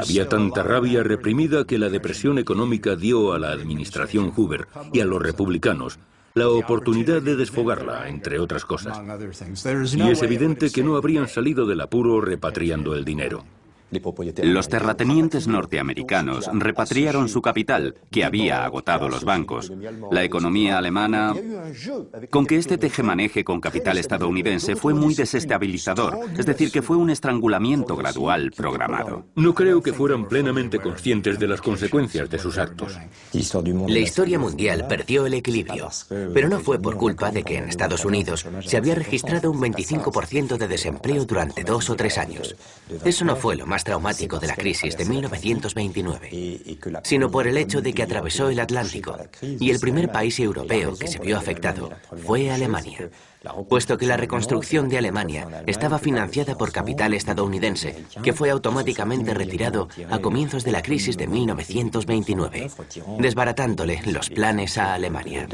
Había 0.00 0.28
tanta 0.28 0.62
rabia 0.62 1.02
reprimida 1.02 1.66
que 1.66 1.78
la 1.78 1.88
depresión 1.88 2.38
económica 2.38 2.94
dio 2.94 3.32
a 3.32 3.38
la 3.38 3.50
administración 3.50 4.30
Hoover 4.30 4.68
y 4.92 5.00
a 5.00 5.04
los 5.04 5.20
republicanos 5.20 5.98
la 6.34 6.48
oportunidad 6.48 7.20
de 7.20 7.36
desfogarla, 7.36 8.08
entre 8.08 8.38
otras 8.38 8.64
cosas. 8.64 8.98
Y 9.94 10.02
es 10.02 10.22
evidente 10.22 10.70
que 10.70 10.82
no 10.82 10.96
habrían 10.96 11.28
salido 11.28 11.66
del 11.66 11.80
apuro 11.80 12.20
repatriando 12.20 12.94
el 12.94 13.04
dinero. 13.04 13.44
Los 14.42 14.68
terratenientes 14.68 15.46
norteamericanos 15.46 16.50
repatriaron 16.52 17.28
su 17.28 17.42
capital, 17.42 17.94
que 18.10 18.24
había 18.24 18.64
agotado 18.64 19.08
los 19.08 19.24
bancos. 19.24 19.70
La 20.10 20.24
economía 20.24 20.78
alemana, 20.78 21.34
con 22.30 22.46
que 22.46 22.56
este 22.56 22.78
tejemaneje 22.78 23.44
con 23.44 23.60
capital 23.60 23.98
estadounidense 23.98 24.76
fue 24.76 24.94
muy 24.94 25.14
desestabilizador, 25.14 26.18
es 26.38 26.46
decir, 26.46 26.70
que 26.70 26.82
fue 26.82 26.96
un 26.96 27.10
estrangulamiento 27.10 27.96
gradual 27.96 28.52
programado. 28.56 29.26
No 29.34 29.54
creo 29.54 29.82
que 29.82 29.92
fueran 29.92 30.26
plenamente 30.26 30.78
conscientes 30.78 31.38
de 31.38 31.48
las 31.48 31.60
consecuencias 31.60 32.30
de 32.30 32.38
sus 32.38 32.58
actos. 32.58 32.98
La 33.32 33.98
historia 33.98 34.38
mundial 34.38 34.86
perdió 34.88 35.26
el 35.26 35.34
equilibrio, 35.34 35.88
pero 36.32 36.48
no 36.48 36.60
fue 36.60 36.80
por 36.80 36.96
culpa 36.96 37.30
de 37.30 37.42
que 37.42 37.58
en 37.58 37.68
Estados 37.68 38.04
Unidos 38.04 38.46
se 38.64 38.76
había 38.76 38.94
registrado 38.94 39.50
un 39.50 39.60
25% 39.60 40.56
de 40.56 40.68
desempleo 40.68 41.24
durante 41.24 41.64
dos 41.64 41.90
o 41.90 41.96
tres 41.96 42.18
años. 42.18 42.56
Eso 43.04 43.24
no 43.24 43.36
fue 43.36 43.56
lo 43.56 43.66
más 43.66 43.81
traumático 43.84 44.38
de 44.38 44.46
la 44.46 44.56
crisis 44.56 44.96
de 44.96 45.04
1929, 45.04 46.78
sino 47.04 47.30
por 47.30 47.46
el 47.46 47.56
hecho 47.56 47.80
de 47.80 47.92
que 47.92 48.02
atravesó 48.02 48.48
el 48.48 48.60
Atlántico 48.60 49.16
y 49.40 49.70
el 49.70 49.80
primer 49.80 50.10
país 50.10 50.38
europeo 50.40 50.96
que 50.96 51.08
se 51.08 51.18
vio 51.18 51.36
afectado 51.36 51.90
fue 52.24 52.50
Alemania, 52.50 53.10
puesto 53.68 53.98
que 53.98 54.06
la 54.06 54.16
reconstrucción 54.16 54.88
de 54.88 54.98
Alemania 54.98 55.64
estaba 55.66 55.98
financiada 55.98 56.56
por 56.56 56.72
capital 56.72 57.14
estadounidense, 57.14 58.04
que 58.22 58.32
fue 58.32 58.50
automáticamente 58.50 59.34
retirado 59.34 59.88
a 60.10 60.18
comienzos 60.18 60.64
de 60.64 60.72
la 60.72 60.82
crisis 60.82 61.16
de 61.16 61.26
1929, 61.26 62.70
desbaratándole 63.18 64.00
los 64.06 64.30
planes 64.30 64.78
a 64.78 64.94
Alemania. 64.94 65.46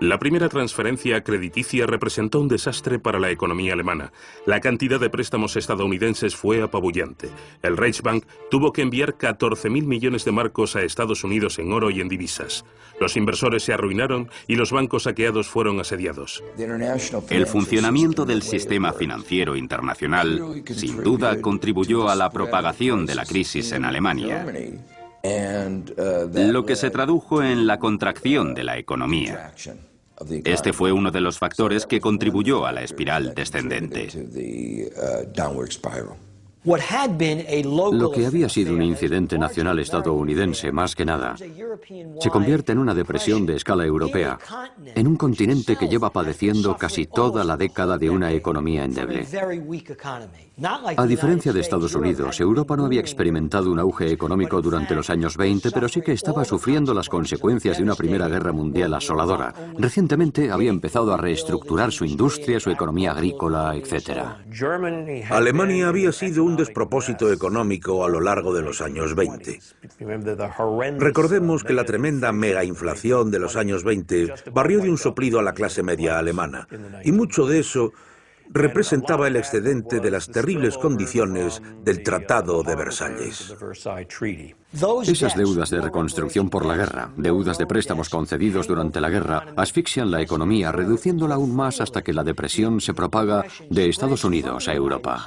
La 0.00 0.20
primera 0.20 0.48
transferencia 0.48 1.24
crediticia 1.24 1.84
representó 1.84 2.40
un 2.40 2.46
desastre 2.46 3.00
para 3.00 3.18
la 3.18 3.30
economía 3.30 3.72
alemana. 3.72 4.12
La 4.46 4.60
cantidad 4.60 5.00
de 5.00 5.10
préstamos 5.10 5.56
estadounidenses 5.56 6.36
fue 6.36 6.62
apabullante. 6.62 7.30
El 7.62 7.76
Reichsbank 7.76 8.24
tuvo 8.48 8.72
que 8.72 8.82
enviar 8.82 9.18
14.000 9.18 9.84
millones 9.84 10.24
de 10.24 10.30
marcos 10.30 10.76
a 10.76 10.82
Estados 10.82 11.24
Unidos 11.24 11.58
en 11.58 11.72
oro 11.72 11.90
y 11.90 12.00
en 12.00 12.08
divisas. 12.08 12.64
Los 13.00 13.16
inversores 13.16 13.64
se 13.64 13.72
arruinaron 13.72 14.30
y 14.46 14.54
los 14.54 14.70
bancos 14.70 15.02
saqueados 15.02 15.48
fueron 15.48 15.80
asediados. 15.80 16.44
El 17.28 17.46
funcionamiento 17.48 18.24
del 18.24 18.42
sistema 18.42 18.92
financiero 18.92 19.56
internacional 19.56 20.62
sin 20.76 21.02
duda 21.02 21.40
contribuyó 21.40 22.08
a 22.08 22.14
la 22.14 22.30
propagación 22.30 23.04
de 23.04 23.16
la 23.16 23.24
crisis 23.24 23.72
en 23.72 23.84
Alemania 23.84 24.46
lo 26.52 26.66
que 26.66 26.76
se 26.76 26.90
tradujo 26.90 27.42
en 27.42 27.66
la 27.66 27.78
contracción 27.78 28.54
de 28.54 28.64
la 28.64 28.78
economía. 28.78 29.52
Este 30.44 30.72
fue 30.72 30.92
uno 30.92 31.10
de 31.10 31.20
los 31.20 31.38
factores 31.38 31.86
que 31.86 32.00
contribuyó 32.00 32.66
a 32.66 32.72
la 32.72 32.82
espiral 32.82 33.34
descendente. 33.34 34.08
Lo 37.92 38.10
que 38.10 38.26
había 38.26 38.48
sido 38.48 38.74
un 38.74 38.82
incidente 38.82 39.38
nacional 39.38 39.78
estadounidense, 39.78 40.70
más 40.70 40.94
que 40.94 41.04
nada, 41.04 41.34
se 41.36 42.30
convierte 42.30 42.72
en 42.72 42.78
una 42.78 42.94
depresión 42.94 43.46
de 43.46 43.56
escala 43.56 43.86
europea, 43.86 44.38
en 44.94 45.06
un 45.06 45.16
continente 45.16 45.76
que 45.76 45.88
lleva 45.88 46.10
padeciendo 46.10 46.76
casi 46.76 47.06
toda 47.06 47.42
la 47.44 47.56
década 47.56 47.96
de 47.96 48.10
una 48.10 48.32
economía 48.32 48.84
endeble. 48.84 49.26
A 50.96 51.06
diferencia 51.06 51.52
de 51.52 51.60
Estados 51.60 51.94
Unidos, 51.94 52.40
Europa 52.40 52.76
no 52.76 52.84
había 52.84 53.00
experimentado 53.00 53.70
un 53.70 53.78
auge 53.78 54.10
económico 54.10 54.60
durante 54.60 54.94
los 54.94 55.08
años 55.08 55.36
20, 55.36 55.70
pero 55.70 55.88
sí 55.88 56.02
que 56.02 56.12
estaba 56.12 56.44
sufriendo 56.44 56.92
las 56.92 57.08
consecuencias 57.08 57.78
de 57.78 57.84
una 57.84 57.94
Primera 57.94 58.28
Guerra 58.28 58.52
Mundial 58.52 58.92
asoladora. 58.92 59.54
Recientemente 59.78 60.50
había 60.50 60.70
empezado 60.70 61.14
a 61.14 61.16
reestructurar 61.16 61.92
su 61.92 62.04
industria, 62.04 62.60
su 62.60 62.70
economía 62.70 63.12
agrícola, 63.12 63.74
etc. 63.76 64.20
Alemania 65.30 65.88
había 65.88 66.12
sido 66.12 66.42
un 66.44 66.57
despropósito 66.58 67.32
económico 67.32 68.04
a 68.04 68.08
lo 68.08 68.20
largo 68.20 68.52
de 68.52 68.60
los 68.60 68.82
años 68.82 69.14
20. 69.14 69.60
Recordemos 70.98 71.64
que 71.64 71.72
la 71.72 71.84
tremenda 71.84 72.32
megainflación 72.32 73.30
de 73.30 73.38
los 73.38 73.56
años 73.56 73.84
20 73.84 74.34
barrió 74.52 74.80
de 74.80 74.90
un 74.90 74.98
soplido 74.98 75.38
a 75.38 75.42
la 75.42 75.54
clase 75.54 75.82
media 75.82 76.18
alemana, 76.18 76.68
y 77.02 77.12
mucho 77.12 77.46
de 77.46 77.60
eso 77.60 77.92
representaba 78.50 79.28
el 79.28 79.36
excedente 79.36 80.00
de 80.00 80.10
las 80.10 80.28
terribles 80.28 80.76
condiciones 80.78 81.62
del 81.84 82.02
Tratado 82.02 82.62
de 82.62 82.76
Versalles. 82.76 83.54
Esas 84.70 85.34
deudas 85.34 85.70
de 85.70 85.80
reconstrucción 85.80 86.50
por 86.50 86.66
la 86.66 86.76
guerra, 86.76 87.10
deudas 87.16 87.56
de 87.56 87.66
préstamos 87.66 88.10
concedidos 88.10 88.66
durante 88.68 89.00
la 89.00 89.08
guerra, 89.08 89.46
asfixian 89.56 90.10
la 90.10 90.20
economía, 90.20 90.72
reduciéndola 90.72 91.36
aún 91.36 91.56
más 91.56 91.80
hasta 91.80 92.02
que 92.02 92.12
la 92.12 92.22
depresión 92.22 92.82
se 92.82 92.92
propaga 92.92 93.46
de 93.70 93.88
Estados 93.88 94.24
Unidos 94.24 94.68
a 94.68 94.74
Europa. 94.74 95.26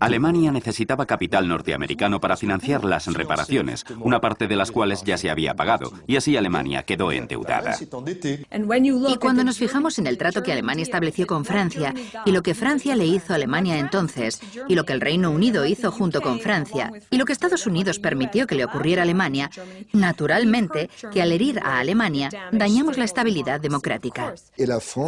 Alemania 0.00 0.50
necesitaba 0.52 1.04
capital 1.04 1.46
norteamericano 1.46 2.18
para 2.18 2.38
financiar 2.38 2.82
las 2.82 3.12
reparaciones, 3.12 3.84
una 4.00 4.22
parte 4.22 4.46
de 4.46 4.56
las 4.56 4.70
cuales 4.70 5.02
ya 5.04 5.18
se 5.18 5.28
había 5.28 5.54
pagado, 5.54 5.92
y 6.06 6.16
así 6.16 6.34
Alemania 6.34 6.84
quedó 6.84 7.12
endeudada. 7.12 7.76
Y 7.78 9.16
cuando 9.16 9.44
nos 9.44 9.58
fijamos 9.58 9.98
en 9.98 10.06
el 10.06 10.16
trato 10.16 10.42
que 10.42 10.52
Alemania 10.52 10.82
estableció 10.82 11.26
con 11.26 11.44
Francia, 11.44 11.92
y 12.24 12.32
lo 12.32 12.42
que 12.42 12.54
Francia 12.54 12.96
le 12.96 13.04
hizo 13.04 13.34
a 13.34 13.36
Alemania 13.36 13.78
entonces 13.78 14.40
y 14.66 14.76
lo 14.76 14.86
que 14.86 14.94
el 14.94 15.02
Reino 15.02 15.30
Unido 15.30 15.66
hizo 15.66 15.92
junto 15.92 16.22
con 16.22 16.40
Francia 16.40 16.90
y 17.10 17.18
lo 17.18 17.26
que 17.26 17.34
Estados 17.34 17.66
Unidos 17.66 17.81
permitió 17.98 18.46
que 18.46 18.54
le 18.54 18.64
ocurriera 18.64 19.02
a 19.02 19.04
Alemania, 19.04 19.50
naturalmente 19.92 20.90
que 21.12 21.22
al 21.22 21.32
herir 21.32 21.60
a 21.60 21.78
Alemania 21.78 22.30
dañamos 22.52 22.98
la 22.98 23.04
estabilidad 23.04 23.60
democrática. 23.60 24.34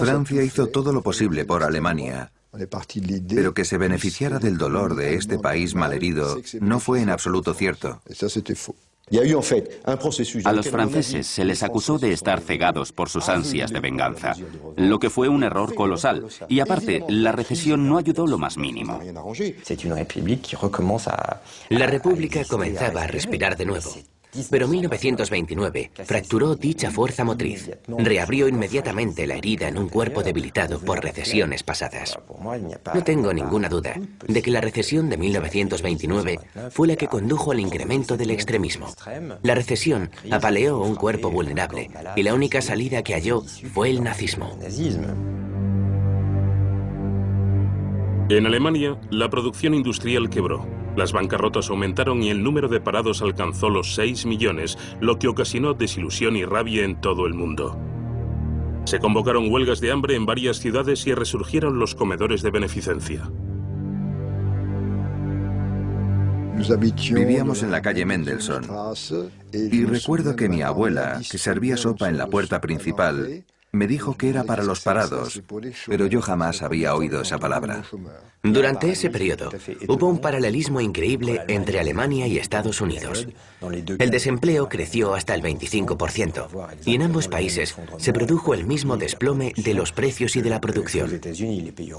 Francia 0.01 0.43
hizo 0.43 0.69
todo 0.69 0.93
lo 0.93 1.03
posible 1.03 1.45
por 1.45 1.63
Alemania, 1.63 2.33
pero 3.29 3.55
que 3.55 3.65
se 3.65 3.79
beneficiara 3.79 4.39
del 4.39 4.59
dolor 4.59 4.95
de 4.95 5.15
este 5.15 5.39
país 5.39 5.75
malherido 5.75 6.41
no 6.61 6.81
fue 6.81 7.03
en 7.03 7.11
absoluto 7.11 7.55
cierto. 7.55 8.01
A 10.45 10.53
los 10.53 10.69
franceses 10.69 11.27
se 11.27 11.45
les 11.45 11.63
acusó 11.63 11.99
de 11.99 12.13
estar 12.13 12.41
cegados 12.41 12.91
por 12.93 13.11
sus 13.11 13.29
ansias 13.29 13.71
de 13.71 13.81
venganza, 13.81 14.35
lo 14.77 14.99
que 14.99 15.11
fue 15.11 15.29
un 15.29 15.45
error 15.45 15.75
colosal. 15.75 16.27
Y 16.49 16.61
aparte, 16.61 17.05
la 17.09 17.33
recesión 17.33 17.87
no 17.87 17.99
ayudó 17.99 18.27
lo 18.27 18.39
más 18.39 18.57
mínimo. 18.57 19.01
La 21.69 21.87
República 21.87 22.45
comenzaba 22.45 23.03
a 23.03 23.07
respirar 23.07 23.57
de 23.57 23.67
nuevo. 23.67 23.91
Pero 24.51 24.69
1929 24.69 25.91
fracturó 26.05 26.57
dicha 26.57 26.91
fuerza 26.91 27.25
motriz. 27.25 27.71
Reabrió 27.87 28.49
inmediatamente 28.49 29.27
la 29.27 29.37
herida 29.37 29.69
en 29.69 29.79
un 29.79 29.89
cuerpo 29.89 30.23
debilitado 30.23 30.81
por 30.81 31.03
recesiones 31.03 31.63
pasadas. 31.63 32.19
No 32.95 33.05
tengo 33.05 33.33
ninguna 33.33 33.69
duda 33.69 33.95
de 34.27 34.43
que 34.43 34.51
la 34.51 34.61
recesión 34.61 35.09
de 35.09 35.17
1929 35.17 36.41
fue 36.71 36.89
la 36.89 36.97
que 36.97 37.09
condujo 37.09 37.53
al 37.53 37.61
incremento 37.61 38.17
del 38.17 38.31
extremismo. 38.31 38.89
La 39.43 39.55
recesión 39.55 40.11
apaleó 40.31 40.81
un 40.81 40.95
cuerpo 40.95 41.31
vulnerable 41.31 41.91
y 42.17 42.23
la 42.23 42.35
única 42.35 42.61
salida 42.61 43.03
que 43.03 43.15
halló 43.15 43.43
fue 43.73 43.91
el 43.91 44.03
nazismo. 44.03 44.59
En 48.31 48.47
Alemania, 48.47 48.99
la 49.11 49.29
producción 49.29 49.75
industrial 49.75 50.31
quebró. 50.31 50.84
Las 50.97 51.13
bancarrotas 51.13 51.71
aumentaron 51.71 52.23
y 52.23 52.31
el 52.31 52.43
número 52.43 52.69
de 52.69 52.81
parados 52.81 53.21
alcanzó 53.23 53.69
los 53.69 53.95
6 53.95 54.27
millones, 54.27 54.79
lo 55.01 55.19
que 55.19 55.29
ocasionó 55.29 55.75
desilusión 55.75 56.37
y 56.37 56.45
rabia 56.45 56.85
en 56.85 57.01
todo 57.01 57.27
el 57.27 57.35
mundo. 57.35 57.79
Se 58.85 59.01
convocaron 59.01 59.51
huelgas 59.51 59.81
de 59.81 59.91
hambre 59.91 60.15
en 60.15 60.27
varias 60.27 60.59
ciudades 60.59 61.07
y 61.07 61.15
resurgieron 61.15 61.79
los 61.79 61.95
comedores 61.95 62.43
de 62.43 62.51
beneficencia. 62.51 63.31
Vivíamos 67.13 67.63
en 67.65 67.73
la 67.73 67.83
calle 67.83 68.07
Mendelssohn 68.07 68.65
y 69.53 69.85
recuerdo 69.85 70.37
que 70.37 70.49
mi 70.49 70.63
abuela, 70.63 71.21
que 71.29 71.39
servía 71.39 71.77
sopa 71.77 72.09
en 72.09 72.17
la 72.17 72.29
puerta 72.29 72.61
principal, 72.61 73.45
me 73.75 73.87
dijo 73.87 74.17
que 74.17 74.29
era 74.29 74.45
para 74.45 74.63
los 74.63 74.81
parados, 74.81 75.43
pero 75.87 76.07
yo 76.07 76.23
jamás 76.23 76.63
había 76.63 76.95
oído 76.95 77.21
esa 77.21 77.39
palabra. 77.39 77.83
Durante 78.43 78.91
ese 78.91 79.11
periodo 79.11 79.51
hubo 79.89 80.07
un 80.07 80.19
paralelismo 80.19 80.81
increíble 80.81 81.43
entre 81.49 81.81
Alemania 81.81 82.27
y 82.27 82.39
Estados 82.39 82.81
Unidos. 82.81 83.27
El 83.99 84.11
desempleo 84.11 84.69
creció 84.69 85.15
hasta 85.15 85.35
el 85.35 85.43
25% 85.43 86.49
y 86.85 86.95
en 86.95 87.03
ambos 87.03 87.29
países 87.29 87.75
se 87.99 88.13
produjo 88.13 88.55
el 88.55 88.67
mismo 88.67 88.97
desplome 88.97 89.55
de 89.57 89.75
los 89.75 89.93
precios 89.93 90.37
y 90.37 90.43
de 90.43 90.51
la 90.51 90.61
producción. 90.61 91.21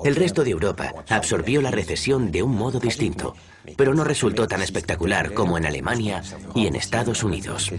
El 0.03 0.15
resto 0.15 0.43
de 0.43 0.51
Europa 0.51 0.93
absorbió 1.09 1.61
la 1.61 1.71
recesión 1.71 2.31
de 2.31 2.43
un 2.43 2.55
modo 2.55 2.79
distinto, 2.79 3.35
pero 3.75 3.93
no 3.93 4.03
resultó 4.03 4.47
tan 4.47 4.61
espectacular 4.61 5.33
como 5.33 5.57
en 5.57 5.65
Alemania 5.65 6.21
y 6.53 6.67
en 6.67 6.75
Estados 6.75 7.23
Unidos. 7.23 7.71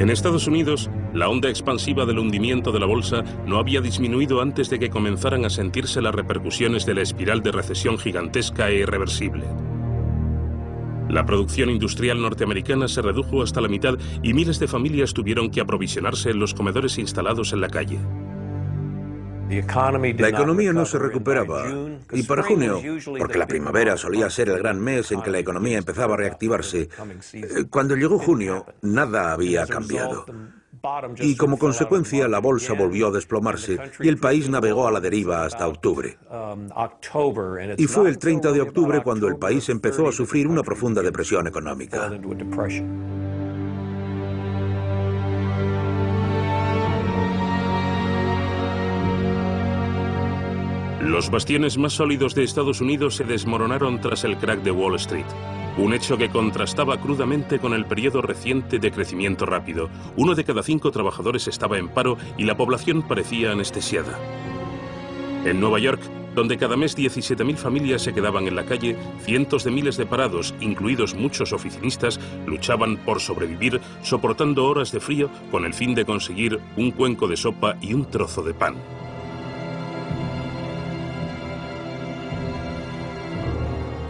En 0.00 0.08
Estados 0.08 0.46
Unidos, 0.46 0.88
la 1.12 1.28
onda 1.28 1.50
expansiva 1.50 2.06
del 2.06 2.18
hundimiento 2.18 2.72
de 2.72 2.80
la 2.80 2.86
bolsa 2.86 3.22
no 3.44 3.58
había 3.58 3.82
disminuido 3.82 4.40
antes 4.40 4.70
de 4.70 4.78
que 4.78 4.88
comenzaran 4.88 5.44
a 5.44 5.50
sentirse 5.50 6.00
las 6.00 6.14
repercusiones 6.14 6.86
de 6.86 6.94
la 6.94 7.02
espiral 7.02 7.42
de 7.42 7.52
recesión 7.52 7.98
gigantesca 7.98 8.70
e 8.70 8.76
irreversible. 8.76 9.44
La 11.10 11.26
producción 11.26 11.68
industrial 11.68 12.22
norteamericana 12.22 12.88
se 12.88 13.02
redujo 13.02 13.42
hasta 13.42 13.60
la 13.60 13.68
mitad 13.68 13.98
y 14.22 14.32
miles 14.32 14.58
de 14.58 14.68
familias 14.68 15.12
tuvieron 15.12 15.50
que 15.50 15.60
aprovisionarse 15.60 16.30
en 16.30 16.38
los 16.38 16.54
comedores 16.54 16.96
instalados 16.96 17.52
en 17.52 17.60
la 17.60 17.68
calle. 17.68 17.98
La 19.50 20.28
economía 20.28 20.72
no 20.72 20.86
se 20.86 20.98
recuperaba. 20.98 21.66
Y 22.12 22.22
para 22.22 22.42
junio, 22.42 22.80
porque 23.18 23.38
la 23.38 23.46
primavera 23.46 23.96
solía 23.96 24.30
ser 24.30 24.48
el 24.48 24.58
gran 24.58 24.80
mes 24.80 25.10
en 25.12 25.22
que 25.22 25.30
la 25.30 25.38
economía 25.38 25.78
empezaba 25.78 26.14
a 26.14 26.18
reactivarse, 26.18 26.88
eh, 27.32 27.64
cuando 27.68 27.96
llegó 27.96 28.18
junio, 28.18 28.64
nada 28.82 29.32
había 29.32 29.66
cambiado. 29.66 30.26
Y 31.18 31.36
como 31.36 31.58
consecuencia, 31.58 32.26
la 32.28 32.38
bolsa 32.38 32.72
volvió 32.72 33.08
a 33.08 33.10
desplomarse 33.10 33.78
y 34.00 34.08
el 34.08 34.16
país 34.16 34.48
navegó 34.48 34.88
a 34.88 34.92
la 34.92 35.00
deriva 35.00 35.44
hasta 35.44 35.68
octubre. 35.68 36.16
Y 37.76 37.86
fue 37.86 38.08
el 38.08 38.18
30 38.18 38.52
de 38.52 38.60
octubre 38.62 39.02
cuando 39.02 39.28
el 39.28 39.36
país 39.36 39.68
empezó 39.68 40.08
a 40.08 40.12
sufrir 40.12 40.46
una 40.46 40.62
profunda 40.62 41.02
depresión 41.02 41.46
económica. 41.46 42.10
Los 51.00 51.30
bastiones 51.30 51.78
más 51.78 51.94
sólidos 51.94 52.34
de 52.34 52.44
Estados 52.44 52.82
Unidos 52.82 53.16
se 53.16 53.24
desmoronaron 53.24 54.02
tras 54.02 54.24
el 54.24 54.36
crack 54.36 54.62
de 54.62 54.70
Wall 54.70 54.96
Street, 54.96 55.24
un 55.78 55.94
hecho 55.94 56.18
que 56.18 56.28
contrastaba 56.28 57.00
crudamente 57.00 57.58
con 57.58 57.72
el 57.72 57.86
periodo 57.86 58.20
reciente 58.20 58.78
de 58.78 58.92
crecimiento 58.92 59.46
rápido. 59.46 59.88
Uno 60.16 60.34
de 60.34 60.44
cada 60.44 60.62
cinco 60.62 60.90
trabajadores 60.90 61.48
estaba 61.48 61.78
en 61.78 61.88
paro 61.88 62.18
y 62.36 62.44
la 62.44 62.54
población 62.54 63.00
parecía 63.00 63.52
anestesiada. 63.52 64.18
En 65.46 65.58
Nueva 65.58 65.78
York, 65.78 66.02
donde 66.34 66.58
cada 66.58 66.76
mes 66.76 66.98
17.000 66.98 67.56
familias 67.56 68.02
se 68.02 68.12
quedaban 68.12 68.46
en 68.46 68.54
la 68.54 68.66
calle, 68.66 68.94
cientos 69.22 69.64
de 69.64 69.70
miles 69.70 69.96
de 69.96 70.04
parados, 70.04 70.54
incluidos 70.60 71.14
muchos 71.14 71.54
oficinistas, 71.54 72.20
luchaban 72.46 72.98
por 72.98 73.20
sobrevivir, 73.20 73.80
soportando 74.02 74.66
horas 74.66 74.92
de 74.92 75.00
frío 75.00 75.30
con 75.50 75.64
el 75.64 75.72
fin 75.72 75.94
de 75.94 76.04
conseguir 76.04 76.60
un 76.76 76.90
cuenco 76.90 77.26
de 77.26 77.38
sopa 77.38 77.76
y 77.80 77.94
un 77.94 78.04
trozo 78.04 78.42
de 78.42 78.52
pan. 78.52 78.74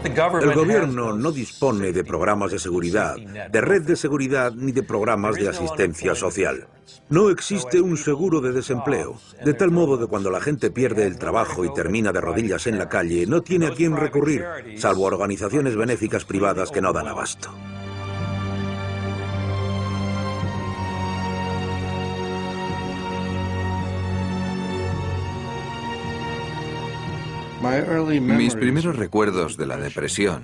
El 0.03 0.53
gobierno 0.55 1.13
no 1.13 1.31
dispone 1.31 1.91
de 1.91 2.03
programas 2.03 2.51
de 2.51 2.57
seguridad, 2.57 3.15
de 3.15 3.61
red 3.61 3.83
de 3.83 3.95
seguridad 3.95 4.51
ni 4.51 4.71
de 4.71 4.81
programas 4.81 5.35
de 5.35 5.47
asistencia 5.47 6.15
social. 6.15 6.67
No 7.09 7.29
existe 7.29 7.79
un 7.81 7.97
seguro 7.97 8.41
de 8.41 8.51
desempleo, 8.51 9.19
de 9.45 9.53
tal 9.53 9.69
modo 9.69 9.99
que 9.99 10.07
cuando 10.07 10.31
la 10.31 10.41
gente 10.41 10.71
pierde 10.71 11.05
el 11.05 11.19
trabajo 11.19 11.65
y 11.65 11.73
termina 11.73 12.11
de 12.11 12.21
rodillas 12.21 12.65
en 12.65 12.79
la 12.79 12.89
calle, 12.89 13.27
no 13.27 13.41
tiene 13.41 13.67
a 13.67 13.73
quién 13.75 13.95
recurrir, 13.95 14.43
salvo 14.77 15.03
organizaciones 15.03 15.75
benéficas 15.75 16.25
privadas 16.25 16.71
que 16.71 16.81
no 16.81 16.93
dan 16.93 17.07
abasto. 17.07 17.51
Mis 27.61 28.55
primeros 28.55 28.95
recuerdos 28.95 29.55
de 29.57 29.67
la 29.67 29.77
depresión 29.77 30.43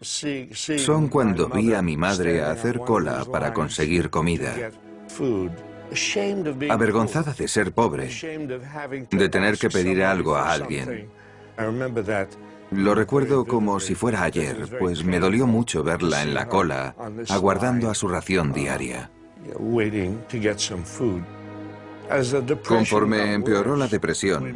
son 0.00 1.08
cuando 1.08 1.48
vi 1.48 1.74
a 1.74 1.82
mi 1.82 1.96
madre 1.96 2.42
hacer 2.42 2.78
cola 2.78 3.24
para 3.30 3.52
conseguir 3.52 4.08
comida. 4.08 4.54
Avergonzada 6.70 7.34
de 7.34 7.48
ser 7.48 7.72
pobre, 7.72 8.08
de 9.10 9.28
tener 9.28 9.58
que 9.58 9.68
pedir 9.68 10.02
algo 10.02 10.36
a 10.36 10.52
alguien. 10.52 11.08
Lo 12.70 12.94
recuerdo 12.94 13.44
como 13.44 13.80
si 13.80 13.94
fuera 13.94 14.22
ayer, 14.22 14.78
pues 14.78 15.04
me 15.04 15.18
dolió 15.18 15.46
mucho 15.46 15.82
verla 15.82 16.22
en 16.22 16.34
la 16.34 16.48
cola, 16.48 16.94
aguardando 17.28 17.90
a 17.90 17.94
su 17.94 18.08
ración 18.08 18.52
diaria. 18.52 19.10
Conforme 22.66 23.34
empeoró 23.34 23.76
la 23.76 23.86
depresión, 23.86 24.54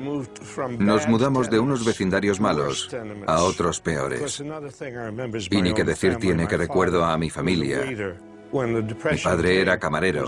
nos 0.79 1.09
mudamos 1.09 1.51
de 1.51 1.59
unos 1.59 1.85
vecindarios 1.85 2.41
malos 2.41 2.95
a 3.27 3.43
otros 3.43 3.81
peores. 3.81 4.43
Y 5.51 5.63
ni 5.63 5.73
que 5.73 5.85
decir 5.85 6.17
tiene 6.17 6.47
que 6.49 6.57
recuerdo 6.57 7.05
a 7.05 7.17
mi 7.19 7.31
familia. 7.31 7.81
Mi 8.53 9.19
padre 9.23 9.61
era 9.61 9.79
camarero. 9.79 10.27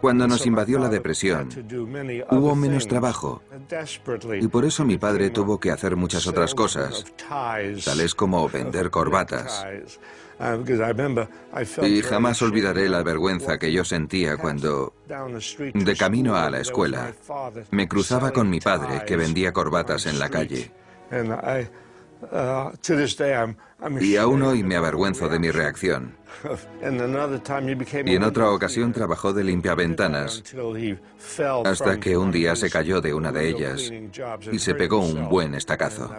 Cuando 0.00 0.28
nos 0.28 0.44
invadió 0.44 0.78
la 0.78 0.90
depresión, 0.90 1.48
hubo 2.30 2.54
menos 2.54 2.86
trabajo. 2.86 3.42
Y 4.40 4.48
por 4.48 4.64
eso 4.66 4.84
mi 4.84 4.98
padre 4.98 5.30
tuvo 5.30 5.58
que 5.58 5.70
hacer 5.70 5.96
muchas 5.96 6.26
otras 6.26 6.54
cosas, 6.54 7.04
tales 7.84 8.14
como 8.14 8.46
vender 8.48 8.90
corbatas. 8.90 9.64
Y 11.86 12.02
jamás 12.02 12.42
olvidaré 12.42 12.88
la 12.88 13.02
vergüenza 13.02 13.58
que 13.58 13.72
yo 13.72 13.84
sentía 13.84 14.36
cuando, 14.36 14.94
de 15.74 15.96
camino 15.96 16.36
a 16.36 16.50
la 16.50 16.60
escuela, 16.60 17.12
me 17.70 17.88
cruzaba 17.88 18.32
con 18.32 18.50
mi 18.50 18.60
padre 18.60 19.04
que 19.06 19.16
vendía 19.16 19.52
corbatas 19.52 20.06
en 20.06 20.18
la 20.18 20.28
calle. 20.28 20.72
Y 24.00 24.16
aún 24.16 24.42
hoy 24.42 24.62
me 24.62 24.76
avergüenzo 24.76 25.28
de 25.28 25.38
mi 25.38 25.50
reacción. 25.50 26.16
Y 28.04 28.14
en 28.14 28.24
otra 28.24 28.50
ocasión 28.50 28.92
trabajó 28.92 29.32
de 29.32 29.44
limpiaventanas 29.44 30.42
hasta 31.64 32.00
que 32.00 32.16
un 32.16 32.30
día 32.30 32.56
se 32.56 32.70
cayó 32.70 33.00
de 33.00 33.14
una 33.14 33.32
de 33.32 33.48
ellas 33.48 33.92
y 34.50 34.58
se 34.58 34.74
pegó 34.74 34.98
un 34.98 35.28
buen 35.28 35.54
estacazo. 35.54 36.10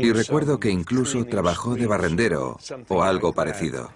Y 0.00 0.12
recuerdo 0.12 0.60
que 0.60 0.70
incluso 0.70 1.24
trabajó 1.24 1.74
de 1.74 1.86
barrendero 1.86 2.58
o 2.88 3.02
algo 3.02 3.32
parecido. 3.32 3.90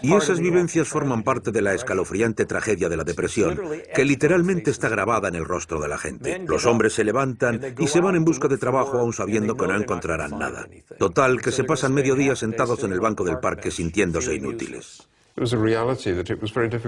Y 0.00 0.14
esas 0.14 0.40
vivencias 0.40 0.88
forman 0.88 1.22
parte 1.22 1.52
de 1.52 1.62
la 1.62 1.74
escalofriante 1.74 2.46
tragedia 2.46 2.88
de 2.88 2.96
la 2.96 3.04
depresión, 3.04 3.60
que 3.94 4.04
literalmente 4.04 4.70
está 4.70 4.88
grabada 4.88 5.28
en 5.28 5.34
el 5.34 5.44
rostro 5.44 5.80
de 5.80 5.88
la 5.88 5.98
gente. 5.98 6.42
Los 6.46 6.66
hombres 6.66 6.94
se 6.94 7.04
levantan 7.04 7.60
y 7.78 7.86
se 7.86 8.00
van 8.00 8.16
en 8.16 8.24
busca 8.24 8.48
de 8.48 8.58
trabajo 8.58 8.98
aún 8.98 9.12
sabiendo 9.12 9.56
que 9.56 9.66
no 9.66 9.76
encontrarán 9.76 10.38
nada. 10.38 10.66
Total, 10.98 11.31
que 11.40 11.52
se 11.52 11.64
pasan 11.64 11.94
medio 11.94 12.14
día 12.14 12.36
sentados 12.36 12.82
en 12.84 12.92
el 12.92 13.00
banco 13.00 13.24
del 13.24 13.38
parque 13.38 13.70
sintiéndose 13.70 14.34
inútiles. 14.34 15.08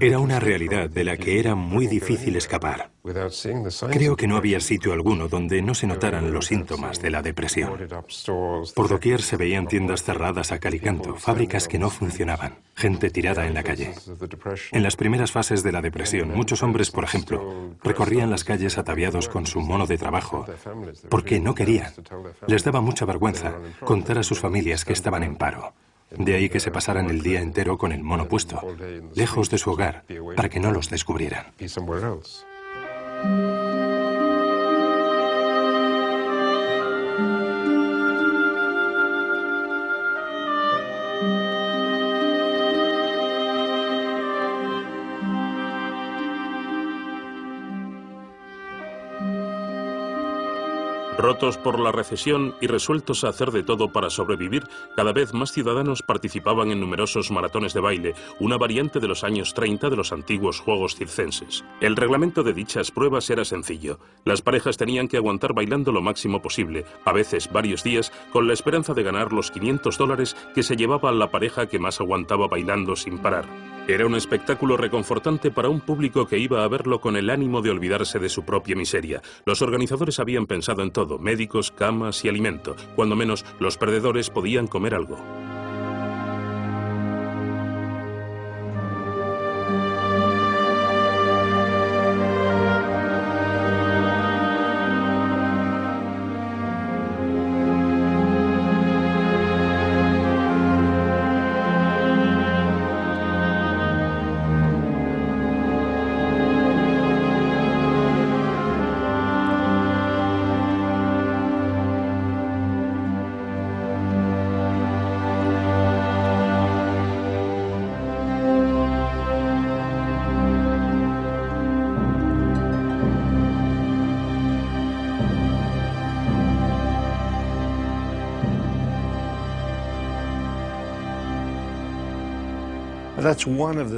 Era 0.00 0.18
una 0.18 0.38
realidad 0.38 0.90
de 0.90 1.04
la 1.04 1.16
que 1.16 1.40
era 1.40 1.54
muy 1.54 1.86
difícil 1.86 2.36
escapar. 2.36 2.90
Creo 3.90 4.16
que 4.16 4.26
no 4.26 4.36
había 4.36 4.60
sitio 4.60 4.92
alguno 4.92 5.28
donde 5.28 5.62
no 5.62 5.74
se 5.74 5.86
notaran 5.86 6.32
los 6.32 6.46
síntomas 6.46 7.00
de 7.00 7.10
la 7.10 7.22
depresión. 7.22 7.72
Por 8.74 8.88
doquier 8.88 9.22
se 9.22 9.36
veían 9.36 9.66
tiendas 9.66 10.02
cerradas 10.02 10.52
a 10.52 10.58
calicanto, 10.58 11.14
fábricas 11.16 11.68
que 11.68 11.78
no 11.78 11.88
funcionaban, 11.88 12.58
gente 12.74 13.10
tirada 13.10 13.46
en 13.46 13.54
la 13.54 13.62
calle. 13.62 13.94
En 14.72 14.82
las 14.82 14.96
primeras 14.96 15.32
fases 15.32 15.62
de 15.62 15.72
la 15.72 15.80
depresión, 15.80 16.28
muchos 16.28 16.62
hombres, 16.62 16.90
por 16.90 17.04
ejemplo, 17.04 17.74
recorrían 17.82 18.30
las 18.30 18.44
calles 18.44 18.76
ataviados 18.78 19.28
con 19.28 19.46
su 19.46 19.60
mono 19.60 19.86
de 19.86 19.98
trabajo 19.98 20.46
porque 21.08 21.40
no 21.40 21.54
querían. 21.54 21.92
Les 22.46 22.64
daba 22.64 22.80
mucha 22.80 23.06
vergüenza 23.06 23.54
contar 23.80 24.18
a 24.18 24.22
sus 24.22 24.38
familias 24.38 24.84
que 24.84 24.92
estaban 24.92 25.22
en 25.22 25.36
paro. 25.36 25.72
De 26.10 26.34
ahí 26.34 26.48
que 26.48 26.60
se 26.60 26.70
pasaran 26.70 27.10
el 27.10 27.22
día 27.22 27.40
entero 27.40 27.76
con 27.76 27.92
el 27.92 28.02
mono 28.02 28.28
puesto, 28.28 28.60
lejos 29.14 29.50
de 29.50 29.58
su 29.58 29.70
hogar, 29.70 30.04
para 30.36 30.48
que 30.48 30.60
no 30.60 30.70
los 30.70 30.90
descubrieran. 30.90 31.46
Rotos 51.24 51.56
por 51.56 51.80
la 51.80 51.90
recesión 51.90 52.54
y 52.60 52.66
resueltos 52.66 53.24
a 53.24 53.28
hacer 53.28 53.50
de 53.50 53.62
todo 53.62 53.90
para 53.90 54.10
sobrevivir, 54.10 54.64
cada 54.94 55.14
vez 55.14 55.32
más 55.32 55.52
ciudadanos 55.52 56.02
participaban 56.02 56.70
en 56.70 56.80
numerosos 56.80 57.30
maratones 57.30 57.72
de 57.72 57.80
baile, 57.80 58.14
una 58.40 58.58
variante 58.58 59.00
de 59.00 59.08
los 59.08 59.24
años 59.24 59.54
30 59.54 59.88
de 59.88 59.96
los 59.96 60.12
antiguos 60.12 60.60
Juegos 60.60 60.96
Circenses. 60.96 61.64
El 61.80 61.96
reglamento 61.96 62.42
de 62.42 62.52
dichas 62.52 62.90
pruebas 62.90 63.30
era 63.30 63.46
sencillo. 63.46 64.00
Las 64.26 64.42
parejas 64.42 64.76
tenían 64.76 65.08
que 65.08 65.16
aguantar 65.16 65.54
bailando 65.54 65.92
lo 65.92 66.02
máximo 66.02 66.42
posible, 66.42 66.84
a 67.06 67.12
veces 67.14 67.50
varios 67.50 67.82
días, 67.82 68.12
con 68.30 68.46
la 68.46 68.52
esperanza 68.52 68.92
de 68.92 69.02
ganar 69.02 69.32
los 69.32 69.50
500 69.50 69.96
dólares 69.96 70.36
que 70.54 70.62
se 70.62 70.76
llevaba 70.76 71.10
la 71.10 71.30
pareja 71.30 71.68
que 71.68 71.78
más 71.78 72.02
aguantaba 72.02 72.48
bailando 72.48 72.96
sin 72.96 73.16
parar. 73.16 73.46
Era 73.86 74.06
un 74.06 74.14
espectáculo 74.14 74.78
reconfortante 74.78 75.50
para 75.50 75.68
un 75.68 75.80
público 75.80 76.26
que 76.26 76.38
iba 76.38 76.64
a 76.64 76.68
verlo 76.68 77.02
con 77.02 77.16
el 77.16 77.28
ánimo 77.28 77.60
de 77.60 77.68
olvidarse 77.68 78.18
de 78.18 78.30
su 78.30 78.42
propia 78.42 78.74
miseria. 78.74 79.20
Los 79.44 79.60
organizadores 79.60 80.18
habían 80.18 80.46
pensado 80.46 80.82
en 80.82 80.90
todo, 80.90 81.18
médicos, 81.18 81.70
camas 81.70 82.24
y 82.24 82.30
alimento. 82.30 82.76
Cuando 82.96 83.14
menos, 83.14 83.44
los 83.60 83.76
perdedores 83.76 84.30
podían 84.30 84.68
comer 84.68 84.94
algo. 84.94 85.18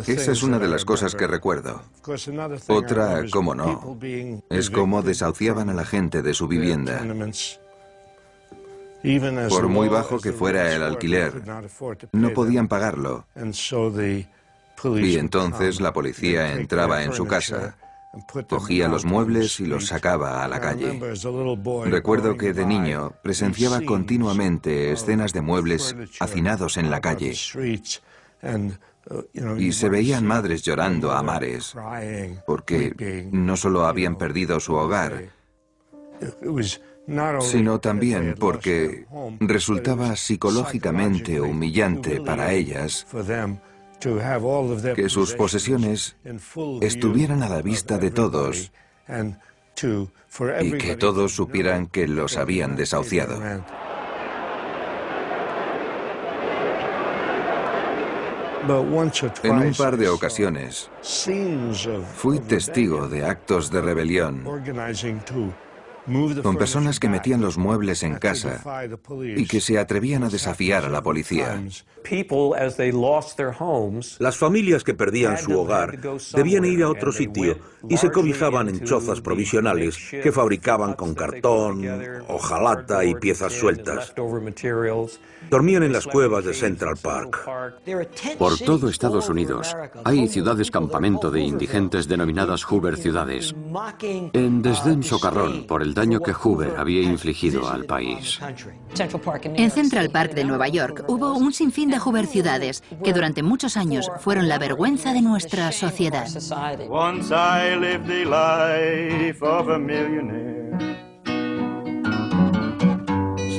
Esa 0.06 0.32
es 0.32 0.42
una 0.42 0.58
de 0.58 0.68
las 0.68 0.84
cosas 0.84 1.14
que 1.14 1.26
recuerdo. 1.26 1.82
Otra, 2.68 3.24
como 3.30 3.54
no, 3.54 3.98
es 4.50 4.70
cómo 4.70 5.02
desahuciaban 5.02 5.68
a 5.70 5.74
la 5.74 5.84
gente 5.84 6.22
de 6.22 6.34
su 6.34 6.48
vivienda. 6.48 7.02
Por 9.48 9.68
muy 9.68 9.88
bajo 9.88 10.18
que 10.18 10.32
fuera 10.32 10.72
el 10.74 10.82
alquiler, 10.82 11.42
no 12.12 12.30
podían 12.30 12.66
pagarlo. 12.66 13.26
Y 14.96 15.16
entonces 15.16 15.80
la 15.80 15.92
policía 15.92 16.54
entraba 16.54 17.02
en 17.04 17.12
su 17.12 17.26
casa, 17.26 17.76
cogía 18.48 18.88
los 18.88 19.04
muebles 19.04 19.60
y 19.60 19.66
los 19.66 19.86
sacaba 19.86 20.44
a 20.44 20.48
la 20.48 20.60
calle. 20.60 21.00
Recuerdo 21.84 22.36
que 22.36 22.52
de 22.52 22.66
niño 22.66 23.12
presenciaba 23.22 23.80
continuamente 23.82 24.92
escenas 24.92 25.32
de 25.32 25.40
muebles 25.40 25.94
hacinados 26.20 26.76
en 26.76 26.90
la 26.90 27.00
calle. 27.00 27.34
Y 29.58 29.72
se 29.72 29.88
veían 29.88 30.26
madres 30.26 30.62
llorando 30.62 31.12
a 31.12 31.22
mares, 31.22 31.74
porque 32.46 33.28
no 33.30 33.56
solo 33.56 33.86
habían 33.86 34.16
perdido 34.16 34.58
su 34.58 34.74
hogar, 34.74 35.30
sino 37.40 37.78
también 37.80 38.34
porque 38.38 39.06
resultaba 39.40 40.16
psicológicamente 40.16 41.40
humillante 41.40 42.20
para 42.20 42.52
ellas 42.52 43.06
que 44.94 45.08
sus 45.08 45.34
posesiones 45.34 46.16
estuvieran 46.80 47.42
a 47.42 47.48
la 47.48 47.62
vista 47.62 47.98
de 47.98 48.10
todos 48.10 48.72
y 50.60 50.72
que 50.72 50.96
todos 50.96 51.32
supieran 51.32 51.86
que 51.86 52.08
los 52.08 52.36
habían 52.36 52.76
desahuciado. 52.76 53.40
En 59.42 59.58
un 59.58 59.74
par 59.74 59.96
de 59.96 60.08
ocasiones 60.08 60.90
fui 62.16 62.40
testigo 62.40 63.08
de 63.08 63.24
actos 63.24 63.70
de 63.70 63.80
rebelión 63.80 64.42
con 66.42 66.56
personas 66.56 67.00
que 67.00 67.08
metían 67.08 67.40
los 67.40 67.58
muebles 67.58 68.02
en 68.02 68.14
casa 68.14 68.62
y 69.20 69.46
que 69.46 69.60
se 69.60 69.78
atrevían 69.78 70.22
a 70.22 70.28
desafiar 70.28 70.84
a 70.84 70.88
la 70.88 71.02
policía. 71.02 71.60
Las 74.18 74.36
familias 74.36 74.84
que 74.84 74.94
perdían 74.94 75.38
su 75.38 75.58
hogar 75.58 75.98
debían 76.34 76.64
ir 76.64 76.82
a 76.84 76.90
otro 76.90 77.10
sitio 77.10 77.58
y 77.88 77.96
se 77.96 78.10
cobijaban 78.10 78.68
en 78.68 78.84
chozas 78.84 79.20
provisionales 79.20 79.98
que 80.10 80.30
fabricaban 80.30 80.94
con 80.94 81.14
cartón, 81.14 81.84
hojalata 82.28 83.04
y 83.04 83.14
piezas 83.16 83.52
sueltas. 83.52 84.14
Dormían 85.50 85.82
en 85.84 85.92
las 85.92 86.06
cuevas 86.06 86.44
de 86.44 86.54
Central 86.54 86.96
Park. 87.00 87.48
Por 88.38 88.58
todo 88.58 88.88
Estados 88.88 89.28
Unidos 89.28 89.76
hay 90.04 90.28
ciudades 90.28 90.70
campamento 90.70 91.30
de 91.30 91.40
indigentes 91.40 92.08
denominadas 92.08 92.64
Hoover 92.64 92.96
ciudades, 92.96 93.54
en 94.32 94.62
desdén 94.62 95.02
socarrón 95.02 95.66
por 95.66 95.82
el 95.82 95.94
daño 95.94 96.20
que 96.20 96.32
Hoover 96.32 96.74
había 96.76 97.02
infligido 97.02 97.68
al 97.68 97.84
país. 97.84 98.40
En 99.44 99.70
Central 99.70 100.10
Park 100.10 100.34
de 100.34 100.44
Nueva 100.44 100.68
York 100.68 101.04
hubo 101.08 101.34
un 101.34 101.52
sinfín 101.52 101.90
de 101.90 101.98
Hoover 101.98 102.26
ciudades 102.26 102.82
que 103.04 103.12
durante 103.12 103.42
muchos 103.42 103.76
años 103.76 104.10
fueron 104.20 104.48
la 104.48 104.58
vergüenza 104.58 105.12
de 105.12 105.22
nuestra 105.22 105.72
sociedad. 105.72 106.26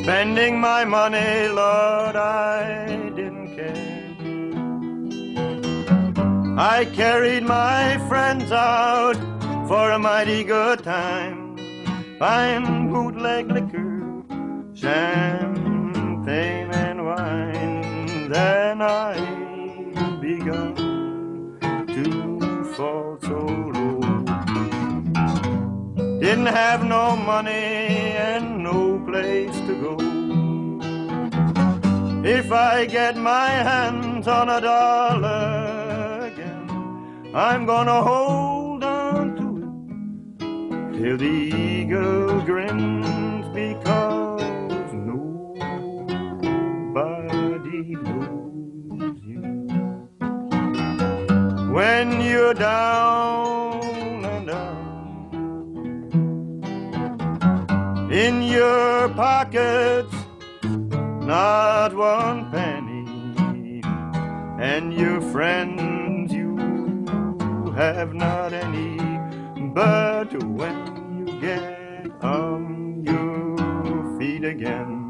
Spending 0.08 0.56
my 0.62 0.86
money, 0.86 1.50
Lord, 1.50 2.16
I 2.16 2.86
didn't 3.14 3.48
care. 3.58 4.16
I 6.58 6.86
carried 6.86 7.44
my 7.44 7.98
friends 8.08 8.50
out 8.54 9.18
for 9.68 9.92
a 9.92 10.00
mighty 10.00 10.46
good 10.46 10.82
time, 10.82 11.58
buying 12.18 12.90
bootleg 12.90 13.52
liquor 13.52 14.24
champagne 14.74 16.72
and 16.72 17.06
wine, 17.06 18.30
then 18.30 18.82
I 18.82 19.12
begun 20.22 20.74
to 21.96 22.64
fall 22.76 23.18
so 23.24 23.40
low. 23.76 24.00
Didn't 26.22 26.54
have 26.64 26.86
no 26.86 27.18
money 27.18 28.16
and 28.32 28.64
no 28.64 28.87
place 29.08 29.58
to 29.68 29.74
go. 29.82 29.96
If 32.26 32.52
I 32.52 32.86
get 32.86 33.16
my 33.16 33.50
hands 33.50 34.28
on 34.28 34.50
a 34.50 34.60
dollar 34.60 36.28
again, 36.30 37.32
I'm 37.34 37.66
gonna 37.66 38.02
hold 38.02 38.84
on 38.84 39.36
to 39.40 39.48
it 39.64 40.98
till 40.98 41.18
the 41.18 41.26
eagle 41.26 42.42
grins 42.42 43.48
because 43.56 44.92
nobody 45.14 45.56
knows 47.96 49.22
you. 49.32 49.42
When 51.72 52.20
you're 52.20 52.54
down 52.54 53.77
in 58.18 58.42
your 58.42 59.10
pockets 59.10 60.12
not 60.64 61.94
one 61.94 62.50
penny, 62.50 63.82
and 64.60 64.92
your 64.92 65.22
friends 65.22 66.34
you 66.34 67.72
have 67.76 68.16
not 68.16 68.54
any. 68.54 68.98
But 69.72 70.42
when 70.44 71.28
you 71.28 71.40
get 71.40 72.10
on 72.24 73.04
your 73.06 74.18
feet 74.18 74.46
again, 74.46 75.04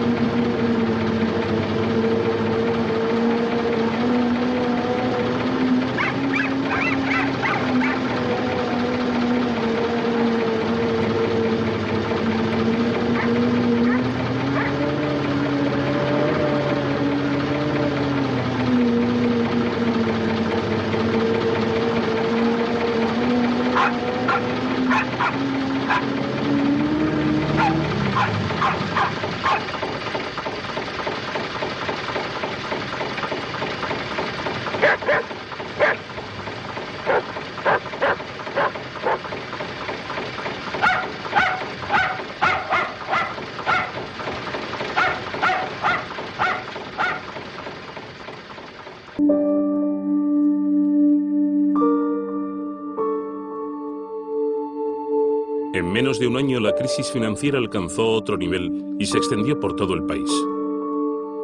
de 56.19 56.27
un 56.27 56.37
año 56.37 56.59
la 56.59 56.73
crisis 56.73 57.11
financiera 57.11 57.57
alcanzó 57.57 58.07
otro 58.09 58.37
nivel 58.37 58.95
y 58.99 59.05
se 59.05 59.17
extendió 59.17 59.59
por 59.59 59.75
todo 59.75 59.93
el 59.93 60.03
país. 60.03 60.29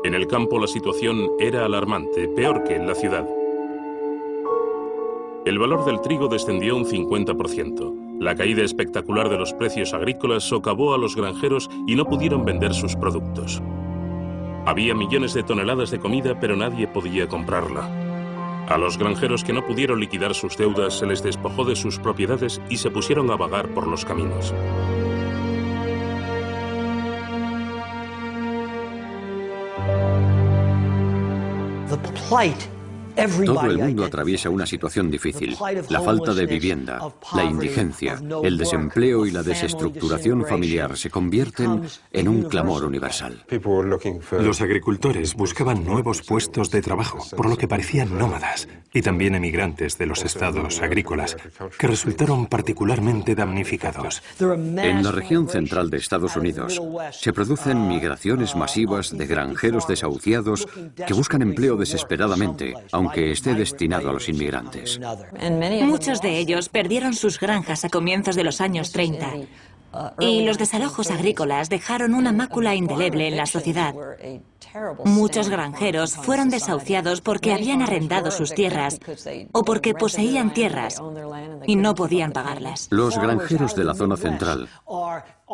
En 0.03 0.13
el 0.13 0.27
campo 0.27 0.59
la 0.59 0.67
situación 0.67 1.31
era 1.39 1.65
alarmante, 1.65 2.27
peor 2.29 2.63
que 2.63 2.75
en 2.75 2.87
la 2.87 2.95
ciudad. 2.95 3.27
El 5.45 5.59
valor 5.59 5.85
del 5.85 6.01
trigo 6.01 6.27
descendió 6.27 6.75
un 6.75 6.85
50%. 6.85 8.19
La 8.19 8.35
caída 8.35 8.63
espectacular 8.63 9.29
de 9.29 9.37
los 9.37 9.53
precios 9.53 9.93
agrícolas 9.93 10.43
socavó 10.43 10.93
a 10.93 10.97
los 10.97 11.15
granjeros 11.15 11.69
y 11.87 11.95
no 11.95 12.05
pudieron 12.05 12.43
vender 12.43 12.73
sus 12.73 12.95
productos. 12.95 13.61
Había 14.65 14.93
millones 14.93 15.33
de 15.33 15.43
toneladas 15.43 15.91
de 15.91 15.99
comida, 15.99 16.39
pero 16.39 16.55
nadie 16.55 16.87
podía 16.87 17.27
comprarla. 17.27 17.96
A 18.67 18.77
los 18.77 18.97
granjeros 18.97 19.45
que 19.45 19.53
no 19.53 19.65
pudieron 19.65 19.99
liquidar 19.99 20.35
sus 20.35 20.57
deudas 20.57 20.99
se 20.99 21.05
les 21.05 21.23
despojó 21.23 21.63
de 21.63 21.75
sus 21.75 21.99
propiedades 21.99 22.61
y 22.69 22.77
se 22.77 22.91
pusieron 22.91 23.31
a 23.31 23.37
vagar 23.37 23.69
por 23.69 23.87
los 23.87 24.03
caminos. 24.03 24.53
Todo 33.45 33.65
el 33.65 33.77
mundo 33.77 34.05
atraviesa 34.05 34.49
una 34.49 34.65
situación 34.65 35.09
difícil. 35.09 35.55
La 35.89 36.01
falta 36.01 36.33
de 36.33 36.45
vivienda, 36.45 36.99
la 37.33 37.43
indigencia, 37.43 38.21
el 38.43 38.57
desempleo 38.57 39.25
y 39.25 39.31
la 39.31 39.43
desestructuración 39.43 40.45
familiar 40.45 40.97
se 40.97 41.09
convierten 41.09 41.83
en 42.11 42.27
un 42.27 42.43
clamor 42.43 42.85
universal. 42.85 43.45
Los 44.39 44.61
agricultores 44.61 45.33
buscaban 45.35 45.83
nuevos 45.83 46.21
puestos 46.21 46.69
de 46.69 46.81
trabajo, 46.81 47.25
por 47.35 47.49
lo 47.49 47.57
que 47.57 47.67
parecían 47.67 48.17
nómadas, 48.17 48.67
y 48.93 49.01
también 49.01 49.35
emigrantes 49.35 49.97
de 49.97 50.05
los 50.05 50.23
estados 50.23 50.81
agrícolas, 50.81 51.37
que 51.77 51.87
resultaron 51.87 52.47
particularmente 52.47 53.35
damnificados. 53.35 54.21
En 54.39 55.03
la 55.03 55.11
región 55.11 55.47
central 55.47 55.89
de 55.89 55.97
Estados 55.97 56.35
Unidos 56.35 56.81
se 57.11 57.33
producen 57.33 57.87
migraciones 57.87 58.55
masivas 58.55 59.15
de 59.15 59.25
granjeros 59.25 59.87
desahuciados 59.87 60.67
que 61.05 61.13
buscan 61.13 61.41
empleo 61.41 61.75
desesperadamente, 61.77 62.73
aunque 62.91 63.06
esté 63.15 63.53
destinado 63.53 64.09
a 64.09 64.13
los 64.13 64.29
inmigrantes. 64.29 64.99
Muchos 65.83 66.21
de 66.21 66.37
ellos 66.37 66.69
perdieron 66.69 67.13
sus 67.13 67.39
granjas 67.39 67.85
a 67.85 67.89
comienzos 67.89 68.35
de 68.35 68.43
los 68.43 68.61
años 68.61 68.91
30 68.91 69.33
y 70.19 70.45
los 70.45 70.57
desalojos 70.57 71.11
agrícolas 71.11 71.69
dejaron 71.69 72.13
una 72.13 72.31
mácula 72.31 72.75
indeleble 72.75 73.27
en 73.27 73.37
la 73.37 73.45
sociedad. 73.45 73.95
Muchos 75.05 75.49
granjeros 75.49 76.15
fueron 76.15 76.49
desahuciados 76.49 77.21
porque 77.21 77.53
habían 77.53 77.81
arrendado 77.81 78.31
sus 78.31 78.53
tierras 78.53 78.99
o 79.51 79.63
porque 79.63 79.93
poseían 79.93 80.53
tierras 80.53 81.01
y 81.65 81.75
no 81.75 81.95
podían 81.95 82.31
pagarlas. 82.31 82.87
Los 82.91 83.17
granjeros 83.17 83.75
de 83.75 83.83
la 83.83 83.95
zona 83.95 84.17
central 84.17 84.69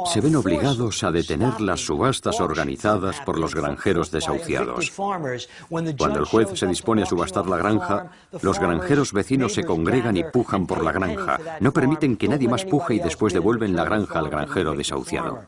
se 0.06 0.22
ven 0.22 0.36
obligados 0.36 1.04
a 1.04 1.12
detener 1.12 1.62
las 1.62 1.82
subastas 1.82 2.40
organizadas 2.40 3.20
por 3.22 3.38
los 3.38 3.54
granjeros 3.54 4.10
desahuciados. 4.10 4.92
Cuando 4.92 6.20
el 6.20 6.26
juez 6.26 6.50
se 6.56 6.66
dispone 6.68 7.04
a 7.04 7.06
subastar 7.06 7.46
la 7.48 7.58
granja, 7.58 8.12
los 8.42 8.60
granjeros 8.60 9.14
vecinos 9.14 9.54
se 9.54 9.64
congregan 9.64 10.18
y 10.18 10.24
pujan 10.24 10.66
por 10.66 10.84
la 10.84 10.92
granja. 10.92 11.40
No 11.60 11.72
permiten 11.72 12.18
que 12.18 12.28
nadie 12.28 12.48
más 12.48 12.66
puje 12.66 12.96
y 12.96 13.00
después 13.00 13.34
devuelven 13.34 13.76
la 13.76 13.86
granja 13.86 14.20
al 14.20 14.30
granjero 14.30 14.74
desahuciado. 14.74 15.46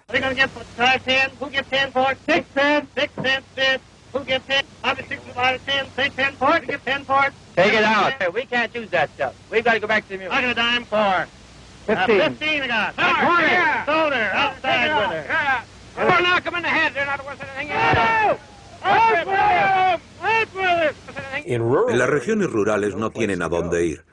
En 21.45 21.97
las 21.97 22.09
regiones 22.09 22.49
rurales 22.49 22.95
no 22.95 23.11
tienen 23.11 23.41
a 23.41 23.49
dónde 23.49 23.85
ir. 23.85 24.05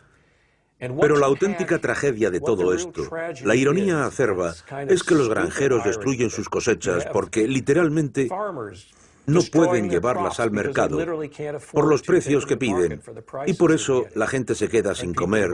Pero 0.79 1.17
la 1.17 1.27
auténtica 1.27 1.79
tragedia 1.79 2.31
de 2.31 2.41
todo 2.41 2.75
esto, 2.75 3.09
la 3.45 3.55
ironía 3.55 4.05
acerba, 4.05 4.53
es 4.89 5.03
que 5.05 5.15
los 5.15 5.29
granjeros 5.29 5.85
destruyen 5.85 6.31
sus 6.31 6.49
cosechas 6.49 7.07
porque 7.13 7.47
literalmente 7.47 8.29
no 9.27 9.41
pueden 9.53 9.89
llevarlas 9.89 10.41
al 10.41 10.51
mercado 10.51 10.99
por 11.73 11.87
los 11.87 12.03
precios 12.03 12.47
que 12.47 12.57
piden 12.57 13.01
y 13.47 13.55
por 13.55 13.73
eso 13.73 14.07
la 14.15 14.27
gente 14.27 14.55
se 14.55 14.69
queda 14.69 14.95
sin 14.95 15.15
comer 15.15 15.51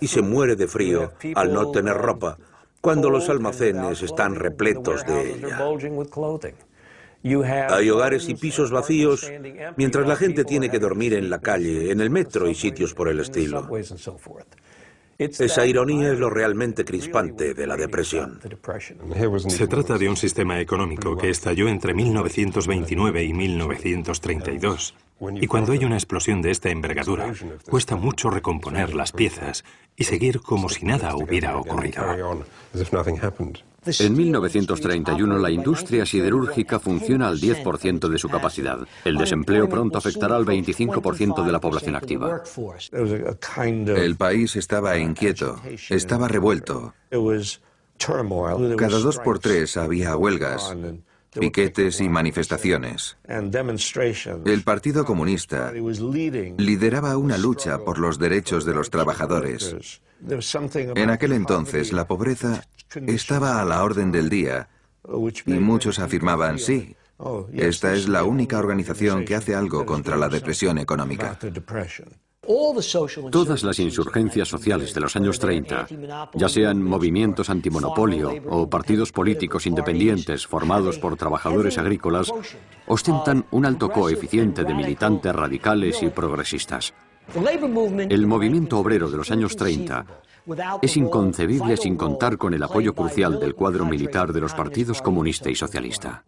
y 0.00 0.08
se 0.08 0.22
muere 0.22 0.56
de 0.56 0.66
frío 0.66 1.12
al 1.34 1.52
no 1.52 1.70
tener 1.70 1.96
ropa 1.96 2.38
cuando 2.80 3.10
los 3.10 3.28
almacenes 3.28 4.02
están 4.02 4.34
repletos 4.34 5.06
de 5.06 5.34
ella. 5.34 5.60
Hay 7.70 7.88
hogares 7.88 8.28
y 8.28 8.34
pisos 8.34 8.72
vacíos 8.72 9.30
mientras 9.76 10.06
la 10.08 10.16
gente 10.16 10.44
tiene 10.44 10.68
que 10.68 10.80
dormir 10.80 11.14
en 11.14 11.30
la 11.30 11.40
calle, 11.40 11.92
en 11.92 12.00
el 12.00 12.10
metro 12.10 12.48
y 12.48 12.54
sitios 12.56 12.92
por 12.94 13.08
el 13.08 13.20
estilo. 13.20 13.68
Esa 15.18 15.66
ironía 15.66 16.12
es 16.12 16.18
lo 16.18 16.30
realmente 16.30 16.84
crispante 16.84 17.54
de 17.54 17.66
la 17.66 17.76
depresión. 17.76 18.40
Se 19.48 19.66
trata 19.66 19.98
de 19.98 20.08
un 20.08 20.16
sistema 20.16 20.60
económico 20.60 21.16
que 21.16 21.30
estalló 21.30 21.68
entre 21.68 21.94
1929 21.94 23.24
y 23.24 23.32
1932. 23.32 24.94
Y 25.40 25.46
cuando 25.46 25.72
hay 25.72 25.84
una 25.84 25.94
explosión 25.94 26.42
de 26.42 26.50
esta 26.50 26.70
envergadura, 26.70 27.32
cuesta 27.70 27.96
mucho 27.96 28.30
recomponer 28.30 28.94
las 28.94 29.12
piezas 29.12 29.64
y 29.96 30.04
seguir 30.04 30.40
como 30.40 30.68
si 30.68 30.84
nada 30.84 31.14
hubiera 31.14 31.56
ocurrido. 31.56 32.02
En 33.84 34.16
1931 34.16 35.38
la 35.38 35.50
industria 35.50 36.06
siderúrgica 36.06 36.78
funciona 36.78 37.28
al 37.28 37.40
10% 37.40 38.08
de 38.08 38.18
su 38.18 38.28
capacidad. 38.28 38.78
El 39.04 39.16
desempleo 39.16 39.68
pronto 39.68 39.98
afectará 39.98 40.36
al 40.36 40.46
25% 40.46 41.44
de 41.44 41.52
la 41.52 41.60
población 41.60 41.96
activa. 41.96 42.42
El 42.92 44.16
país 44.16 44.56
estaba 44.56 44.96
inquieto, 44.98 45.60
estaba 45.90 46.28
revuelto. 46.28 46.94
Cada 48.76 48.98
dos 48.98 49.18
por 49.18 49.38
tres 49.40 49.76
había 49.76 50.16
huelgas, 50.16 50.76
piquetes 51.32 52.00
y 52.00 52.08
manifestaciones. 52.08 53.16
El 54.44 54.62
Partido 54.62 55.04
Comunista 55.04 55.72
lideraba 55.72 57.16
una 57.16 57.38
lucha 57.38 57.78
por 57.78 57.98
los 57.98 58.18
derechos 58.18 58.64
de 58.64 58.74
los 58.74 58.90
trabajadores. 58.90 60.00
En 60.94 61.10
aquel 61.10 61.32
entonces 61.32 61.92
la 61.92 62.06
pobreza 62.06 62.64
estaba 63.06 63.60
a 63.60 63.64
la 63.64 63.82
orden 63.82 64.12
del 64.12 64.28
día 64.28 64.68
y 65.46 65.52
muchos 65.54 65.98
afirmaban, 65.98 66.58
sí, 66.58 66.94
esta 67.52 67.94
es 67.94 68.08
la 68.08 68.24
única 68.24 68.58
organización 68.58 69.24
que 69.24 69.34
hace 69.34 69.54
algo 69.54 69.86
contra 69.86 70.16
la 70.16 70.28
depresión 70.28 70.78
económica. 70.78 71.38
Todas 73.30 73.62
las 73.62 73.78
insurgencias 73.78 74.48
sociales 74.48 74.92
de 74.92 75.00
los 75.00 75.14
años 75.14 75.38
30, 75.38 75.86
ya 76.34 76.48
sean 76.48 76.82
movimientos 76.82 77.48
antimonopolio 77.48 78.34
o 78.48 78.68
partidos 78.68 79.12
políticos 79.12 79.64
independientes 79.66 80.44
formados 80.48 80.98
por 80.98 81.16
trabajadores 81.16 81.78
agrícolas, 81.78 82.32
ostentan 82.88 83.46
un 83.52 83.64
alto 83.64 83.90
coeficiente 83.90 84.64
de 84.64 84.74
militantes 84.74 85.32
radicales 85.32 86.02
y 86.02 86.08
progresistas. 86.08 86.92
El 88.08 88.26
movimiento 88.26 88.78
obrero 88.78 89.10
de 89.10 89.16
los 89.16 89.30
años 89.30 89.56
30 89.56 90.04
es 90.82 90.96
inconcebible 90.96 91.76
sin 91.76 91.96
contar 91.96 92.36
con 92.36 92.54
el 92.54 92.62
apoyo 92.62 92.94
crucial 92.94 93.38
del 93.38 93.54
cuadro 93.54 93.84
militar 93.84 94.32
de 94.32 94.40
los 94.40 94.54
partidos 94.54 95.00
comunista 95.00 95.50
y 95.50 95.54
socialista. 95.54 96.24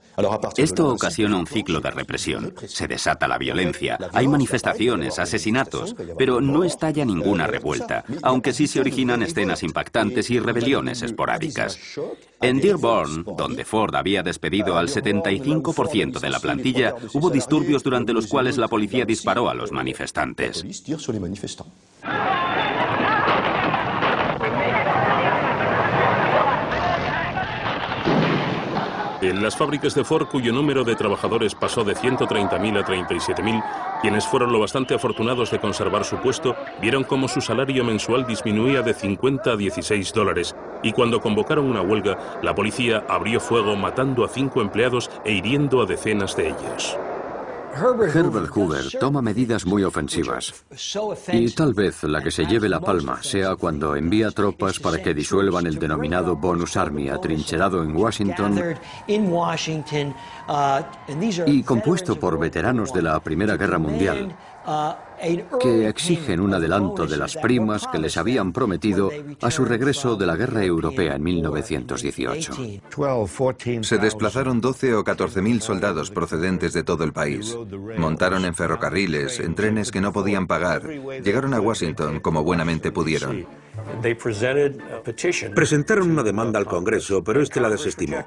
Esto 0.56 0.88
ocasiona 0.88 1.36
un 1.36 1.46
ciclo 1.46 1.80
de 1.80 1.90
represión. 1.90 2.54
Se 2.66 2.86
desata 2.86 3.26
la 3.26 3.38
violencia, 3.38 3.98
hay 4.12 4.28
manifestaciones, 4.28 5.18
asesinatos, 5.18 5.96
pero 6.16 6.40
no 6.40 6.64
estalla 6.64 7.04
ninguna 7.04 7.46
revuelta, 7.46 8.04
aunque 8.22 8.52
sí 8.52 8.66
se 8.66 8.80
originan 8.80 9.22
escenas 9.22 9.62
impactantes 9.62 10.30
y 10.30 10.38
rebeliones 10.38 11.02
esporádicas. 11.02 11.78
En 12.40 12.60
Dearborn, 12.60 13.24
donde 13.36 13.64
Ford 13.64 13.94
había 13.94 14.22
despedido 14.22 14.76
al 14.76 14.88
75% 14.88 16.20
de 16.20 16.30
la 16.30 16.40
plantilla, 16.40 16.94
hubo 17.14 17.30
disturbios 17.30 17.82
durante 17.82 18.12
los 18.12 18.26
cuales 18.26 18.58
la 18.58 18.68
policía 18.68 19.04
disparó 19.04 19.48
a 19.48 19.54
los 19.54 19.72
manifestantes. 19.72 20.64
En 29.24 29.42
las 29.42 29.56
fábricas 29.56 29.94
de 29.94 30.04
Ford, 30.04 30.26
cuyo 30.26 30.52
número 30.52 30.84
de 30.84 30.96
trabajadores 30.96 31.54
pasó 31.54 31.82
de 31.82 31.94
130.000 31.94 32.78
a 32.78 32.84
37.000, 32.84 34.00
quienes 34.02 34.26
fueron 34.26 34.52
lo 34.52 34.60
bastante 34.60 34.94
afortunados 34.94 35.50
de 35.50 35.58
conservar 35.58 36.04
su 36.04 36.18
puesto, 36.18 36.54
vieron 36.82 37.04
cómo 37.04 37.26
su 37.26 37.40
salario 37.40 37.84
mensual 37.84 38.26
disminuía 38.26 38.82
de 38.82 38.92
50 38.92 39.52
a 39.52 39.56
16 39.56 40.12
dólares, 40.12 40.54
y 40.82 40.92
cuando 40.92 41.22
convocaron 41.22 41.64
una 41.64 41.80
huelga, 41.80 42.18
la 42.42 42.54
policía 42.54 43.06
abrió 43.08 43.40
fuego 43.40 43.76
matando 43.76 44.26
a 44.26 44.28
cinco 44.28 44.60
empleados 44.60 45.10
e 45.24 45.32
hiriendo 45.32 45.80
a 45.80 45.86
decenas 45.86 46.36
de 46.36 46.48
ellos. 46.48 46.98
Herbert 47.76 48.50
Hoover 48.54 48.84
toma 49.00 49.20
medidas 49.20 49.66
muy 49.66 49.82
ofensivas. 49.84 50.64
Y 51.32 51.50
tal 51.50 51.74
vez 51.74 52.02
la 52.04 52.22
que 52.22 52.30
se 52.30 52.46
lleve 52.46 52.68
la 52.68 52.80
palma 52.80 53.22
sea 53.22 53.56
cuando 53.56 53.96
envía 53.96 54.30
tropas 54.30 54.78
para 54.78 55.02
que 55.02 55.14
disuelvan 55.14 55.66
el 55.66 55.78
denominado 55.78 56.36
Bonus 56.36 56.76
Army 56.76 57.08
atrincherado 57.08 57.82
en 57.82 57.96
Washington. 57.96 58.76
y 61.46 61.62
compuesto 61.62 62.18
por 62.18 62.38
veteranos 62.38 62.92
de 62.92 63.02
la 63.02 63.20
Primera 63.20 63.56
Guerra 63.56 63.78
Mundial 63.78 64.36
que 65.60 65.88
exigen 65.88 66.40
un 66.40 66.54
adelanto 66.54 67.06
de 67.06 67.16
las 67.16 67.36
primas 67.36 67.86
que 67.86 67.98
les 67.98 68.16
habían 68.16 68.52
prometido 68.52 69.10
a 69.40 69.50
su 69.50 69.64
regreso 69.64 70.16
de 70.16 70.26
la 70.26 70.36
guerra 70.36 70.64
europea 70.64 71.16
en 71.16 71.22
1918. 71.22 72.52
Se 73.82 73.98
desplazaron 73.98 74.60
12 74.60 74.94
o 74.94 75.04
14 75.04 75.42
mil 75.42 75.60
soldados 75.60 76.10
procedentes 76.10 76.72
de 76.72 76.82
todo 76.82 77.04
el 77.04 77.12
país. 77.12 77.56
Montaron 77.96 78.44
en 78.44 78.54
ferrocarriles, 78.54 79.40
en 79.40 79.54
trenes 79.54 79.90
que 79.90 80.00
no 80.00 80.12
podían 80.12 80.46
pagar. 80.46 80.86
Llegaron 81.22 81.54
a 81.54 81.60
Washington 81.60 82.20
como 82.20 82.42
buenamente 82.42 82.92
pudieron. 82.92 83.46
Presentaron 85.54 86.10
una 86.10 86.22
demanda 86.22 86.58
al 86.58 86.66
Congreso, 86.66 87.22
pero 87.24 87.42
este 87.42 87.60
la 87.60 87.70
desestimó. 87.70 88.24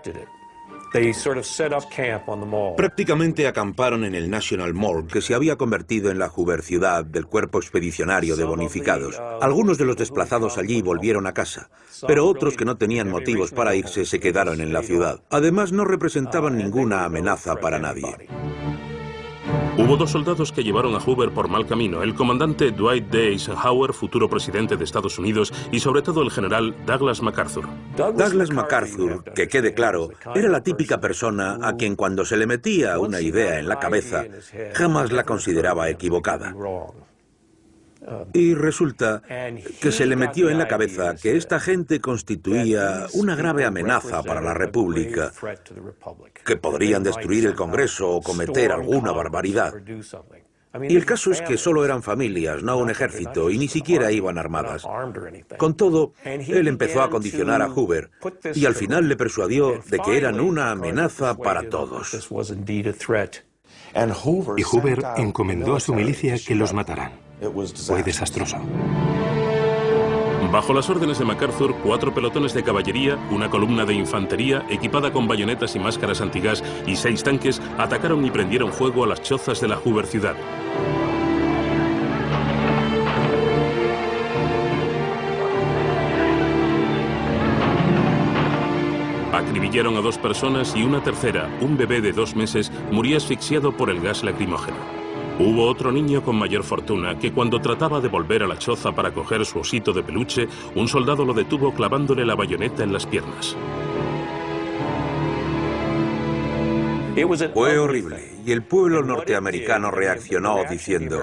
Prácticamente 2.76 3.48
acamparon 3.48 4.04
en 4.06 4.16
el 4.16 4.30
National 4.30 4.74
Mall, 4.74 5.08
que 5.08 5.22
se 5.22 5.34
había 5.34 5.56
convertido 5.56 6.12
en 6.12 6.20
la 6.20 6.30
Hoover 6.30 6.62
ciudad 6.62 7.06
del 7.06 7.26
cuerpo 7.26 7.60
expedicionario 7.60 8.36
de 8.36 8.44
bonificados. 8.44 9.18
Uh, 9.18 9.44
Algunos 9.44 9.78
de 9.78 9.86
los 9.86 9.98
desplazados 9.98 10.58
allí 10.58 10.82
volvieron 10.82 11.28
a 11.28 11.34
casa, 11.34 11.70
pero 12.08 12.28
otros 12.28 12.56
que 12.56 12.66
no 12.66 12.78
tenían 12.78 13.10
motivos 13.10 13.52
para 13.52 13.76
irse 13.76 14.06
se 14.06 14.20
quedaron 14.20 14.62
en 14.62 14.74
la 14.74 14.84
ciudad. 14.84 15.22
Además, 15.30 15.72
no 15.72 15.86
representaban 15.86 16.58
ninguna 16.58 17.06
amenaza 17.06 17.56
para 17.56 17.80
nadie. 17.80 18.16
Hubo 19.78 19.96
dos 19.96 20.12
soldados 20.12 20.52
que 20.52 20.64
llevaron 20.64 20.96
a 20.96 21.00
Hoover 21.00 21.32
por 21.32 21.50
mal 21.50 21.68
camino, 21.68 22.02
el 22.02 22.16
comandante 22.16 22.72
Dwight 22.72 23.10
D. 23.10 23.30
Eisenhower, 23.30 23.94
futuro 23.94 24.30
presidente 24.30 24.76
de 24.76 24.84
Estados 24.84 25.20
Unidos, 25.20 25.54
y 25.72 25.80
sobre 25.80 26.02
todo 26.02 26.24
el 26.24 26.32
general 26.32 26.76
Douglas 26.86 27.22
MacArthur. 27.22 27.68
Douglas 27.96 28.50
MacArthur, 28.50 29.24
que 29.36 29.48
quede 29.48 29.74
claro, 29.74 30.10
era 30.34 30.50
la 30.50 30.64
típica 30.64 31.00
persona 31.00 31.60
a 31.62 31.76
quien 31.76 31.96
cuando 31.96 32.26
se 32.26 32.38
le 32.38 32.48
metía 32.48 33.00
una 33.00 33.22
idea 33.22 33.60
en 33.60 33.70
la 33.70 33.80
cabeza, 33.80 34.26
jamás 34.74 35.12
la 35.12 35.24
consideraba 35.24 35.90
equivocada. 35.90 36.54
Y 38.34 38.54
resulta 38.54 39.22
que 39.82 39.92
se 39.92 40.06
le 40.06 40.16
metió 40.16 40.50
en 40.50 40.58
la 40.58 40.68
cabeza 40.68 41.16
que 41.16 41.36
esta 41.36 41.60
gente 41.60 42.00
constituía 42.00 43.08
una 43.14 43.36
grave 43.36 43.66
amenaza 43.66 44.24
para 44.24 44.42
la 44.42 44.54
República, 44.54 45.32
que 46.46 46.56
podrían 46.58 47.04
destruir 47.04 47.46
el 47.46 47.56
Congreso 47.56 48.10
o 48.10 48.22
cometer 48.22 48.72
alguna 48.72 49.12
barbaridad. 49.12 49.74
Y 50.82 50.96
el 50.96 51.06
caso 51.06 51.32
es 51.32 51.42
que 51.42 51.58
solo 51.58 51.84
eran 51.84 52.04
familias, 52.04 52.62
no 52.62 52.78
un 52.78 52.90
ejército, 52.90 53.50
y 53.50 53.58
ni 53.58 53.68
siquiera 53.68 54.12
iban 54.12 54.38
armadas. 54.38 54.86
Con 55.58 55.76
todo, 55.76 56.14
él 56.24 56.68
empezó 56.68 57.02
a 57.02 57.10
condicionar 57.10 57.62
a 57.62 57.70
Hoover 57.70 58.12
y 58.54 58.66
al 58.66 58.76
final 58.76 59.08
le 59.08 59.16
persuadió 59.16 59.82
de 59.86 60.00
que 60.00 60.18
eran 60.18 60.40
una 60.40 60.72
amenaza 60.72 61.36
para 61.36 61.64
todos. 61.70 62.14
Y 64.58 64.64
Hoover 64.64 65.04
encomendó 65.18 65.76
a 65.76 65.80
su 65.80 65.94
milicia 65.94 66.36
que 66.46 66.56
los 66.56 66.74
mataran. 66.74 67.27
Fue 67.40 68.04
desastroso. 68.04 68.58
Bajo 70.52 70.74
las 70.74 70.90
órdenes 70.90 71.20
de 71.20 71.26
MacArthur, 71.26 71.76
cuatro 71.84 72.14
pelotones 72.14 72.54
de 72.54 72.64
caballería, 72.64 73.18
una 73.30 73.50
columna 73.50 73.86
de 73.86 73.94
infantería 73.94 74.66
equipada 74.70 75.12
con 75.12 75.28
bayonetas 75.28 75.76
y 75.76 75.80
máscaras 75.80 76.22
antigas 76.22 76.64
y 76.88 76.96
seis 76.96 77.22
tanques 77.22 77.62
atacaron 77.78 78.26
y 78.26 78.32
prendieron 78.32 78.72
fuego 78.72 79.04
a 79.04 79.08
las 79.08 79.22
chozas 79.22 79.62
de 79.62 79.68
la 79.68 79.76
Hoover 79.76 80.08
ciudad. 80.08 80.36
Acribillaron 89.34 89.98
a 89.98 90.02
dos 90.02 90.18
personas 90.18 90.76
y 90.76 90.82
una 90.82 91.04
tercera, 91.04 91.50
un 91.62 91.78
bebé 91.78 92.02
de 92.02 92.14
dos 92.14 92.36
meses, 92.36 92.72
murió 92.92 93.18
asfixiado 93.18 93.74
por 93.74 93.90
el 93.90 94.02
gas 94.02 94.24
lacrimógeno. 94.24 95.07
Hubo 95.40 95.68
otro 95.68 95.92
niño 95.92 96.24
con 96.24 96.36
mayor 96.36 96.64
fortuna 96.64 97.20
que 97.20 97.32
cuando 97.32 97.62
trataba 97.62 98.02
de 98.02 98.08
volver 98.08 98.42
a 98.42 98.48
la 98.48 98.58
choza 98.58 98.92
para 98.94 99.12
coger 99.12 99.46
su 99.46 99.60
osito 99.60 99.94
de 99.94 100.02
peluche, 100.02 100.48
un 100.74 100.88
soldado 100.88 101.24
lo 101.26 101.34
detuvo 101.34 101.74
clavándole 101.76 102.26
la 102.26 102.34
bayoneta 102.34 102.84
en 102.84 102.92
las 102.92 103.06
piernas. 103.06 103.56
Fue 107.54 107.78
horrible 107.78 108.32
y 108.46 108.52
el 108.52 108.64
pueblo 108.64 109.04
norteamericano 109.04 109.92
reaccionó 109.92 110.64
diciendo, 110.70 111.22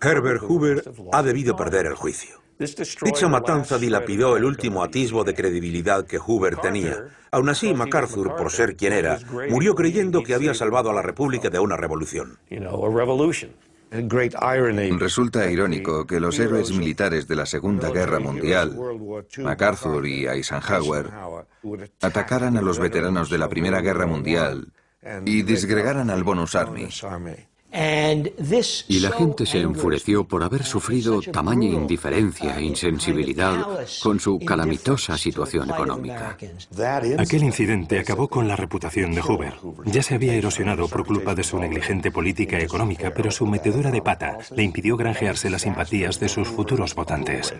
Herbert 0.00 0.42
Hoover 0.42 0.82
ha 1.12 1.22
debido 1.22 1.56
perder 1.56 1.86
el 1.86 1.94
juicio. 1.94 2.41
Dicha 2.58 3.28
matanza 3.28 3.78
dilapidó 3.78 4.36
el 4.36 4.44
último 4.44 4.82
atisbo 4.82 5.24
de 5.24 5.34
credibilidad 5.34 6.06
que 6.06 6.18
Hoover 6.18 6.56
tenía. 6.56 7.08
Aún 7.30 7.48
así, 7.48 7.74
MacArthur, 7.74 8.36
por 8.36 8.50
ser 8.50 8.76
quien 8.76 8.92
era, 8.92 9.18
murió 9.50 9.74
creyendo 9.74 10.22
que 10.22 10.34
había 10.34 10.54
salvado 10.54 10.90
a 10.90 10.94
la 10.94 11.02
República 11.02 11.50
de 11.50 11.58
una 11.58 11.76
revolución. 11.76 12.38
Resulta 14.98 15.50
irónico 15.50 16.06
que 16.06 16.18
los 16.18 16.38
héroes 16.38 16.72
militares 16.72 17.28
de 17.28 17.36
la 17.36 17.44
Segunda 17.44 17.90
Guerra 17.90 18.20
Mundial, 18.20 18.78
MacArthur 19.38 20.06
y 20.06 20.26
Eisenhower, 20.26 21.10
atacaran 22.00 22.56
a 22.56 22.62
los 22.62 22.78
veteranos 22.78 23.28
de 23.28 23.38
la 23.38 23.48
Primera 23.48 23.80
Guerra 23.80 24.06
Mundial 24.06 24.72
y 25.26 25.42
disgregaran 25.42 26.08
al 26.10 26.24
Bonus 26.24 26.54
Army. 26.54 26.88
Y 27.72 29.00
la 29.00 29.10
gente 29.10 29.46
se 29.46 29.60
enfureció 29.60 30.24
por 30.24 30.42
haber 30.42 30.62
sufrido 30.62 31.22
tamaña 31.22 31.68
indiferencia 31.68 32.58
e 32.58 32.64
insensibilidad 32.64 33.66
con 34.02 34.20
su 34.20 34.38
calamitosa 34.40 35.16
situación 35.16 35.70
económica. 35.70 36.36
Aquel 37.18 37.42
incidente 37.44 37.98
acabó 37.98 38.28
con 38.28 38.46
la 38.46 38.56
reputación 38.56 39.14
de 39.14 39.22
Hoover. 39.22 39.54
Ya 39.86 40.02
se 40.02 40.14
había 40.14 40.34
erosionado 40.34 40.86
por 40.88 41.06
culpa 41.06 41.34
de 41.34 41.44
su 41.44 41.58
negligente 41.58 42.10
política 42.10 42.58
económica, 42.58 43.12
pero 43.14 43.30
su 43.30 43.46
metedura 43.46 43.90
de 43.90 44.02
pata 44.02 44.38
le 44.54 44.62
impidió 44.62 44.96
granjearse 44.96 45.48
las 45.48 45.62
simpatías 45.62 46.20
de 46.20 46.28
sus 46.28 46.48
futuros 46.48 46.94
votantes. 46.94 47.54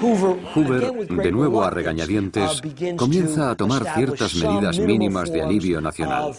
Hoover, 0.00 0.92
de 1.08 1.32
nuevo 1.32 1.64
a 1.64 1.70
regañadientes, 1.70 2.62
comienza 2.96 3.50
a 3.50 3.54
tomar 3.56 3.84
ciertas 3.94 4.34
medidas 4.34 4.78
mínimas 4.78 5.32
de 5.32 5.42
alivio 5.42 5.80
nacional. 5.80 6.34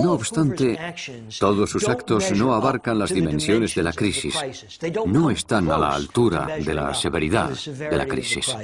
No 0.00 0.12
obstante, 0.12 0.78
todos 1.38 1.70
sus 1.70 1.88
actos 1.88 2.32
no 2.32 2.54
abarcan 2.54 2.98
las 2.98 3.14
dimensiones 3.14 3.74
de 3.74 3.82
la 3.82 3.92
crisis, 3.92 4.36
no 5.06 5.30
están 5.30 5.70
a 5.70 5.78
la 5.78 5.94
altura 5.94 6.48
de 6.58 6.74
la 6.74 6.92
severidad 6.94 7.50
de 7.50 7.96
la 7.96 8.06
crisis. 8.06 8.54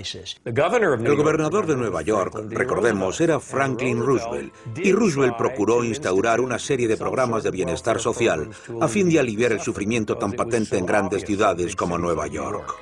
El 0.45 1.17
gobernador 1.17 1.67
de 1.67 1.77
Nueva 1.77 2.03
York, 2.03 2.35
recordemos, 2.51 3.21
era 3.21 3.39
Franklin 3.41 4.01
Roosevelt, 4.01 4.53
y 4.77 4.93
Roosevelt 4.93 5.37
procuró 5.37 5.85
instaurar 5.85 6.41
una 6.41 6.59
serie 6.59 6.89
de 6.89 6.97
programas 6.97 7.43
de 7.45 7.51
bienestar 7.51 8.01
social 8.01 8.51
a 8.81 8.89
fin 8.89 9.09
de 9.09 9.21
aliviar 9.21 9.53
el 9.53 9.61
sufrimiento 9.63 10.17
tan 10.17 10.33
patente 10.33 10.77
en 10.79 10.87
grandes 10.87 11.25
ciudades 11.25 11.77
como 11.77 11.99
Nueva 11.99 12.27
York. 12.27 12.75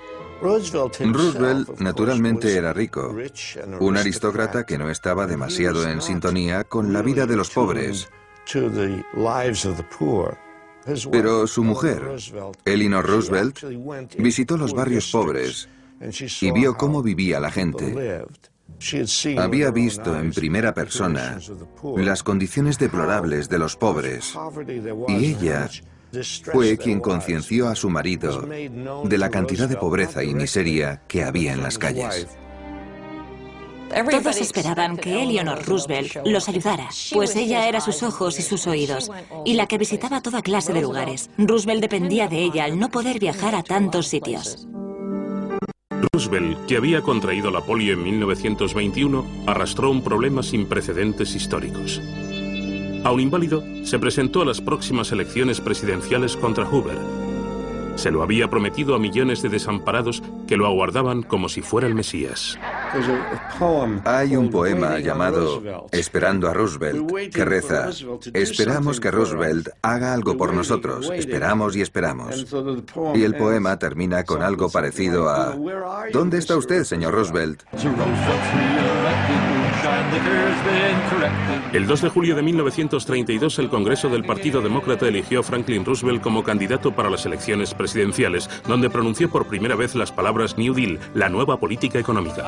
Roosevelt 0.42 1.80
naturalmente 1.80 2.56
era 2.56 2.72
rico, 2.72 3.14
un 3.78 3.96
aristócrata 3.96 4.64
que 4.64 4.78
no 4.78 4.88
estaba 4.88 5.26
demasiado 5.26 5.86
en 5.86 6.00
sintonía 6.00 6.64
con 6.64 6.92
la 6.92 7.02
vida 7.02 7.26
de 7.26 7.36
los 7.36 7.50
pobres. 7.50 8.08
Pero 11.12 11.46
su 11.46 11.62
mujer, 11.62 12.02
Eleanor 12.64 13.06
Roosevelt, 13.06 13.58
visitó 14.18 14.56
los 14.56 14.72
barrios 14.72 15.10
pobres 15.10 15.68
y 16.40 16.50
vio 16.52 16.76
cómo 16.76 17.02
vivía 17.02 17.38
la 17.38 17.50
gente. 17.50 18.24
Había 19.36 19.70
visto 19.70 20.18
en 20.18 20.32
primera 20.32 20.72
persona 20.72 21.38
las 21.96 22.22
condiciones 22.22 22.78
deplorables 22.78 23.48
de 23.48 23.58
los 23.58 23.76
pobres 23.76 24.34
y 25.08 25.26
ella 25.26 25.68
fue 26.52 26.76
quien 26.76 27.00
concienció 27.00 27.68
a 27.68 27.74
su 27.74 27.90
marido 27.90 28.42
de 28.42 29.18
la 29.18 29.30
cantidad 29.30 29.68
de 29.68 29.76
pobreza 29.76 30.24
y 30.24 30.34
miseria 30.34 31.02
que 31.06 31.24
había 31.24 31.52
en 31.52 31.62
las 31.62 31.78
calles. 31.78 32.26
Todos 34.10 34.40
esperaban 34.40 34.96
que 34.96 35.22
Eleanor 35.22 35.64
Roosevelt 35.66 36.18
los 36.24 36.48
ayudara, 36.48 36.88
pues 37.12 37.34
ella 37.34 37.68
era 37.68 37.80
sus 37.80 38.02
ojos 38.02 38.38
y 38.38 38.42
sus 38.42 38.66
oídos, 38.66 39.10
y 39.44 39.54
la 39.54 39.66
que 39.66 39.78
visitaba 39.78 40.20
toda 40.20 40.42
clase 40.42 40.72
de 40.72 40.82
lugares. 40.82 41.30
Roosevelt 41.38 41.80
dependía 41.80 42.28
de 42.28 42.38
ella 42.38 42.64
al 42.64 42.78
no 42.78 42.88
poder 42.88 43.18
viajar 43.18 43.54
a 43.54 43.62
tantos 43.62 44.06
sitios. 44.06 44.68
Roosevelt, 46.12 46.66
que 46.66 46.76
había 46.76 47.02
contraído 47.02 47.50
la 47.50 47.60
polio 47.60 47.94
en 47.94 48.02
1921, 48.02 49.26
arrastró 49.46 49.90
un 49.90 50.02
problema 50.02 50.42
sin 50.42 50.66
precedentes 50.66 51.34
históricos. 51.34 52.00
Aun 53.02 53.20
inválido, 53.20 53.62
se 53.84 53.98
presentó 53.98 54.42
a 54.42 54.44
las 54.44 54.60
próximas 54.60 55.10
elecciones 55.10 55.60
presidenciales 55.60 56.36
contra 56.36 56.66
Hoover. 56.66 56.98
Se 57.96 58.10
lo 58.10 58.22
había 58.22 58.48
prometido 58.48 58.94
a 58.94 58.98
millones 58.98 59.42
de 59.42 59.48
desamparados 59.48 60.22
que 60.46 60.56
lo 60.56 60.66
aguardaban 60.66 61.22
como 61.22 61.48
si 61.48 61.60
fuera 61.60 61.86
el 61.86 61.94
Mesías. 61.94 62.58
Hay 64.04 64.36
un 64.36 64.50
poema 64.50 64.98
llamado 64.98 65.86
Esperando 65.92 66.48
a 66.48 66.54
Roosevelt 66.54 67.10
que 67.32 67.44
reza, 67.44 67.90
esperamos 68.32 69.00
que 69.00 69.10
Roosevelt 69.10 69.68
haga 69.82 70.14
algo 70.14 70.36
por 70.36 70.54
nosotros, 70.54 71.10
esperamos 71.14 71.76
y 71.76 71.82
esperamos. 71.82 72.46
Y 73.14 73.22
el 73.22 73.34
poema 73.34 73.78
termina 73.78 74.24
con 74.24 74.42
algo 74.42 74.70
parecido 74.70 75.28
a, 75.28 75.56
¿dónde 76.12 76.38
está 76.38 76.56
usted, 76.56 76.84
señor 76.84 77.14
Roosevelt? 77.14 77.62
El 81.72 81.86
2 81.86 82.02
de 82.02 82.08
julio 82.08 82.36
de 82.36 82.42
1932, 82.42 83.58
el 83.58 83.68
Congreso 83.68 84.08
del 84.08 84.24
Partido 84.24 84.60
Demócrata 84.60 85.06
eligió 85.06 85.40
a 85.40 85.42
Franklin 85.42 85.84
Roosevelt 85.84 86.20
como 86.20 86.42
candidato 86.42 86.92
para 86.92 87.10
las 87.10 87.24
elecciones 87.26 87.74
presidenciales, 87.74 88.48
donde 88.66 88.90
pronunció 88.90 89.30
por 89.30 89.46
primera 89.46 89.76
vez 89.76 89.94
las 89.94 90.12
palabras 90.12 90.58
New 90.58 90.74
Deal, 90.74 90.98
la 91.14 91.28
nueva 91.28 91.58
política 91.58 91.98
económica. 91.98 92.44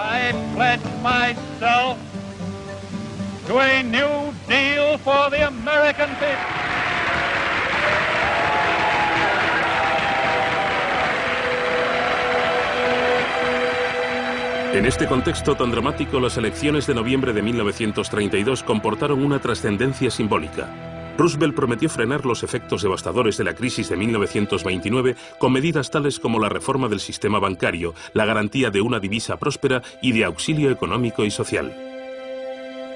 En 14.72 14.86
este 14.86 15.06
contexto 15.06 15.54
tan 15.54 15.70
dramático, 15.70 16.18
las 16.18 16.38
elecciones 16.38 16.86
de 16.86 16.94
noviembre 16.94 17.34
de 17.34 17.42
1932 17.42 18.62
comportaron 18.62 19.22
una 19.22 19.38
trascendencia 19.38 20.10
simbólica. 20.10 21.14
Roosevelt 21.18 21.54
prometió 21.54 21.90
frenar 21.90 22.24
los 22.24 22.42
efectos 22.42 22.82
devastadores 22.82 23.36
de 23.36 23.44
la 23.44 23.54
crisis 23.54 23.90
de 23.90 23.98
1929 23.98 25.14
con 25.38 25.52
medidas 25.52 25.90
tales 25.90 26.18
como 26.18 26.40
la 26.40 26.48
reforma 26.48 26.88
del 26.88 27.00
sistema 27.00 27.38
bancario, 27.38 27.94
la 28.14 28.24
garantía 28.24 28.70
de 28.70 28.80
una 28.80 28.98
divisa 28.98 29.36
próspera 29.36 29.82
y 30.00 30.12
de 30.12 30.24
auxilio 30.24 30.70
económico 30.70 31.26
y 31.26 31.30
social. 31.30 31.70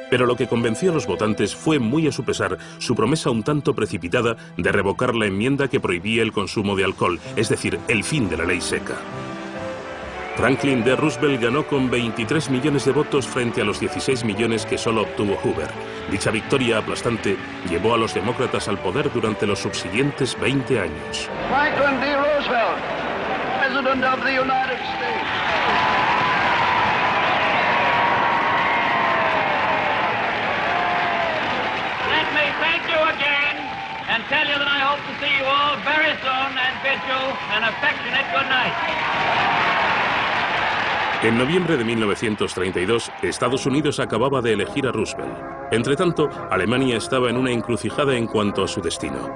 Pero 0.09 0.25
lo 0.25 0.35
que 0.35 0.47
convenció 0.47 0.93
a 0.93 0.95
los 0.95 1.07
votantes 1.07 1.55
fue, 1.55 1.79
muy 1.79 2.09
a 2.09 2.13
su 2.13 2.25
pesar, 2.25 2.57
su 2.79 2.95
promesa 2.95 3.29
un 3.29 3.43
tanto 3.43 3.75
precipitada 3.75 4.39
de 4.57 4.73
revocar 4.73 5.15
la 5.15 5.27
enmienda 5.27 5.69
que 5.69 5.81
prohibía 5.81 6.23
el 6.23 6.33
consumo 6.33 6.75
de 6.75 6.85
alcohol, 6.85 7.21
es 7.37 7.51
decir, 7.51 7.79
el 7.89 8.03
fin 8.03 8.31
de 8.31 8.39
la 8.39 8.45
ley 8.47 8.63
seca. 8.63 8.97
Franklin 10.37 10.85
D. 10.85 10.95
Roosevelt 10.95 11.41
ganó 11.41 11.67
con 11.67 11.91
23 11.91 12.51
millones 12.51 12.85
de 12.85 12.93
votos 12.93 13.27
frente 13.27 13.63
a 13.63 13.65
los 13.65 13.81
16 13.81 14.23
millones 14.25 14.67
que 14.67 14.77
solo 14.77 15.03
obtuvo 15.03 15.35
Hoover. 15.43 15.71
Dicha 16.11 16.31
victoria 16.31 16.79
aplastante 16.79 17.39
llevó 17.71 17.95
a 17.95 17.97
los 17.97 18.13
demócratas 18.13 18.69
al 18.69 18.79
poder 18.79 19.11
durante 19.11 19.47
los 19.47 19.61
subsiguientes 19.61 20.39
20 20.39 20.79
años. 20.79 21.31
Franklin 21.49 22.01
D. 22.01 22.17
Roosevelt, 22.17 22.77
President 23.61 24.05
of 24.05 24.23
the 24.25 24.39
United 24.39 24.77
States. 24.77 25.27
Let 32.13 32.29
me 32.37 32.47
thank 32.61 32.83
you 32.93 33.01
again 33.09 33.57
and 34.13 34.23
tell 34.29 34.47
you 34.47 34.59
that 34.59 34.69
I 34.69 34.81
hope 34.85 35.01
to 35.01 35.15
see 35.17 35.33
you 35.33 35.47
all 35.49 35.81
very 35.81 36.13
soon 36.21 36.51
and 36.61 36.77
bid 36.85 37.01
you 37.09 37.21
an 37.57 37.65
affectionate 37.65 38.29
good 38.37 38.49
night. 38.53 39.76
En 41.23 41.39
noviembre 41.39 41.79
de 41.79 41.85
1932, 41.85 43.11
Estados 43.23 43.65
Unidos 43.65 44.01
acababa 44.01 44.43
de 44.43 44.53
elegir 44.53 44.87
a 44.87 44.93
Roosevelt. 44.93 45.35
Entretanto, 45.73 46.29
Alemania 46.51 46.99
estaba 46.99 47.31
en 47.31 47.39
una 47.39 47.51
encrucijada 47.51 48.15
en 48.17 48.27
cuanto 48.27 48.63
a 48.63 48.69
su 48.69 48.83
destino. 48.83 49.35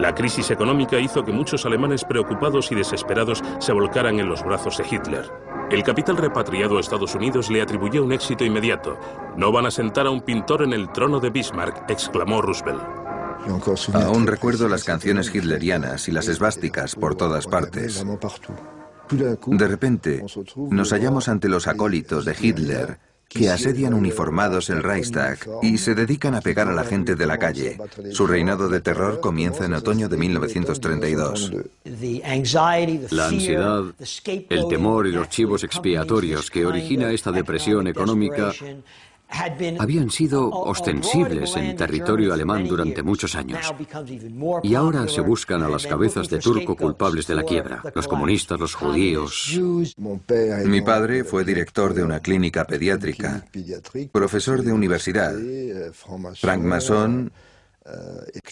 La 0.00 0.14
crisis 0.14 0.50
económica 0.50 0.98
hizo 0.98 1.22
que 1.22 1.30
muchos 1.30 1.66
alemanes 1.66 2.04
preocupados 2.04 2.72
y 2.72 2.74
desesperados 2.74 3.42
se 3.60 3.72
volcaran 3.72 4.18
en 4.18 4.28
los 4.28 4.42
brazos 4.42 4.78
de 4.78 4.86
Hitler. 4.90 5.30
El 5.70 5.82
capital 5.82 6.16
repatriado 6.16 6.78
a 6.78 6.80
Estados 6.80 7.14
Unidos 7.14 7.50
le 7.50 7.62
atribuyó 7.62 8.02
un 8.02 8.12
éxito 8.12 8.44
inmediato. 8.44 8.98
No 9.36 9.52
van 9.52 9.66
a 9.66 9.70
sentar 9.70 10.06
a 10.06 10.10
un 10.10 10.22
pintor 10.22 10.62
en 10.62 10.72
el 10.72 10.90
trono 10.92 11.20
de 11.20 11.30
Bismarck, 11.30 11.90
exclamó 11.90 12.40
Roosevelt. 12.40 12.82
Aún 13.94 14.26
recuerdo 14.26 14.68
las 14.68 14.84
canciones 14.84 15.34
hitlerianas 15.34 16.08
y 16.08 16.12
las 16.12 16.28
esvásticas 16.28 16.94
por 16.94 17.14
todas 17.16 17.46
partes. 17.46 18.04
De 19.12 19.68
repente, 19.68 20.24
nos 20.70 20.90
hallamos 20.92 21.28
ante 21.28 21.48
los 21.48 21.66
acólitos 21.66 22.24
de 22.24 22.36
Hitler 22.40 22.98
que 23.32 23.48
asedian 23.48 23.94
uniformados 23.94 24.68
el 24.68 24.82
Reichstag 24.82 25.38
y 25.62 25.78
se 25.78 25.94
dedican 25.94 26.34
a 26.34 26.42
pegar 26.42 26.68
a 26.68 26.72
la 26.72 26.84
gente 26.84 27.14
de 27.14 27.26
la 27.26 27.38
calle. 27.38 27.78
Su 28.10 28.26
reinado 28.26 28.68
de 28.68 28.80
terror 28.80 29.20
comienza 29.20 29.64
en 29.64 29.72
otoño 29.72 30.08
de 30.08 30.16
1932. 30.18 31.52
La 33.10 33.26
ansiedad, 33.26 33.84
el 34.50 34.68
temor 34.68 35.06
y 35.06 35.12
los 35.12 35.28
chivos 35.30 35.64
expiatorios 35.64 36.50
que 36.50 36.66
origina 36.66 37.10
esta 37.10 37.32
depresión 37.32 37.86
económica 37.86 38.52
habían 39.78 40.10
sido 40.10 40.48
ostensibles 40.48 41.56
en 41.56 41.76
territorio 41.76 42.32
alemán 42.32 42.66
durante 42.66 43.02
muchos 43.02 43.34
años. 43.34 43.74
Y 44.62 44.74
ahora 44.74 45.08
se 45.08 45.20
buscan 45.20 45.62
a 45.62 45.68
las 45.68 45.86
cabezas 45.86 46.28
de 46.28 46.38
turco 46.38 46.76
culpables 46.76 47.26
de 47.26 47.34
la 47.34 47.42
quiebra, 47.42 47.82
los 47.94 48.08
comunistas, 48.08 48.58
los 48.58 48.74
judíos. 48.74 49.60
Mi 50.64 50.80
padre 50.82 51.24
fue 51.24 51.44
director 51.44 51.94
de 51.94 52.04
una 52.04 52.20
clínica 52.20 52.64
pediátrica, 52.64 53.44
profesor 54.12 54.62
de 54.62 54.72
universidad, 54.72 55.34
francmasón, 56.34 57.32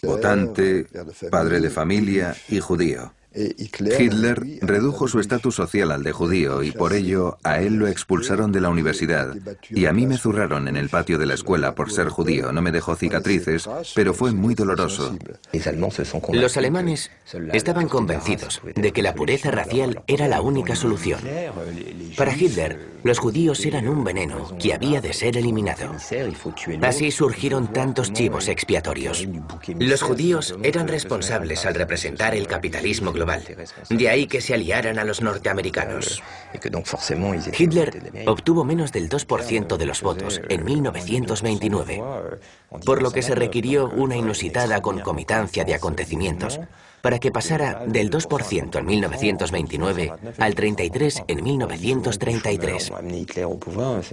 votante, 0.02 0.86
padre 1.30 1.60
de 1.60 1.70
familia 1.70 2.34
y 2.48 2.60
judío. 2.60 3.12
Hitler 3.32 4.42
redujo 4.60 5.06
su 5.06 5.20
estatus 5.20 5.54
social 5.54 5.92
al 5.92 6.02
de 6.02 6.10
judío 6.10 6.64
y 6.64 6.72
por 6.72 6.92
ello 6.92 7.38
a 7.44 7.60
él 7.60 7.74
lo 7.74 7.86
expulsaron 7.86 8.50
de 8.50 8.60
la 8.60 8.70
universidad 8.70 9.36
y 9.68 9.86
a 9.86 9.92
mí 9.92 10.06
me 10.06 10.18
zurraron 10.18 10.66
en 10.66 10.76
el 10.76 10.88
patio 10.88 11.16
de 11.16 11.26
la 11.26 11.34
escuela 11.34 11.76
por 11.76 11.92
ser 11.92 12.08
judío. 12.08 12.50
No 12.52 12.60
me 12.60 12.72
dejó 12.72 12.96
cicatrices, 12.96 13.68
pero 13.94 14.14
fue 14.14 14.32
muy 14.32 14.56
doloroso. 14.56 15.16
Los 16.32 16.56
alemanes 16.56 17.10
estaban 17.52 17.88
convencidos 17.88 18.60
de 18.74 18.92
que 18.92 19.02
la 19.02 19.14
pureza 19.14 19.52
racial 19.52 20.02
era 20.08 20.26
la 20.26 20.40
única 20.40 20.74
solución. 20.74 21.20
Para 22.16 22.36
Hitler, 22.36 22.90
los 23.04 23.18
judíos 23.18 23.64
eran 23.64 23.88
un 23.88 24.02
veneno 24.02 24.58
que 24.58 24.74
había 24.74 25.00
de 25.00 25.12
ser 25.12 25.36
eliminado. 25.36 25.94
Así 26.82 27.10
surgieron 27.12 27.72
tantos 27.72 28.12
chivos 28.12 28.48
expiatorios. 28.48 29.26
Los 29.78 30.02
judíos 30.02 30.56
eran 30.64 30.88
responsables 30.88 31.64
al 31.64 31.74
representar 31.74 32.34
el 32.34 32.46
capitalismo 32.46 33.12
global 33.12 33.19
de 33.88 34.08
ahí 34.08 34.26
que 34.26 34.40
se 34.40 34.54
aliaran 34.54 34.98
a 34.98 35.04
los 35.04 35.20
norteamericanos. 35.20 36.22
Hitler 37.58 38.12
obtuvo 38.26 38.64
menos 38.64 38.92
del 38.92 39.08
2% 39.08 39.76
de 39.76 39.86
los 39.86 40.02
votos 40.02 40.40
en 40.48 40.64
1929, 40.64 42.02
por 42.84 43.02
lo 43.02 43.10
que 43.10 43.22
se 43.22 43.34
requirió 43.34 43.88
una 43.88 44.16
inusitada 44.16 44.80
concomitancia 44.80 45.64
de 45.64 45.74
acontecimientos 45.74 46.60
para 47.00 47.18
que 47.18 47.30
pasara 47.30 47.84
del 47.86 48.10
2% 48.10 48.78
en 48.78 48.86
1929 48.86 50.12
al 50.38 50.54
33% 50.54 51.24
en 51.28 51.42
1933. 51.42 52.92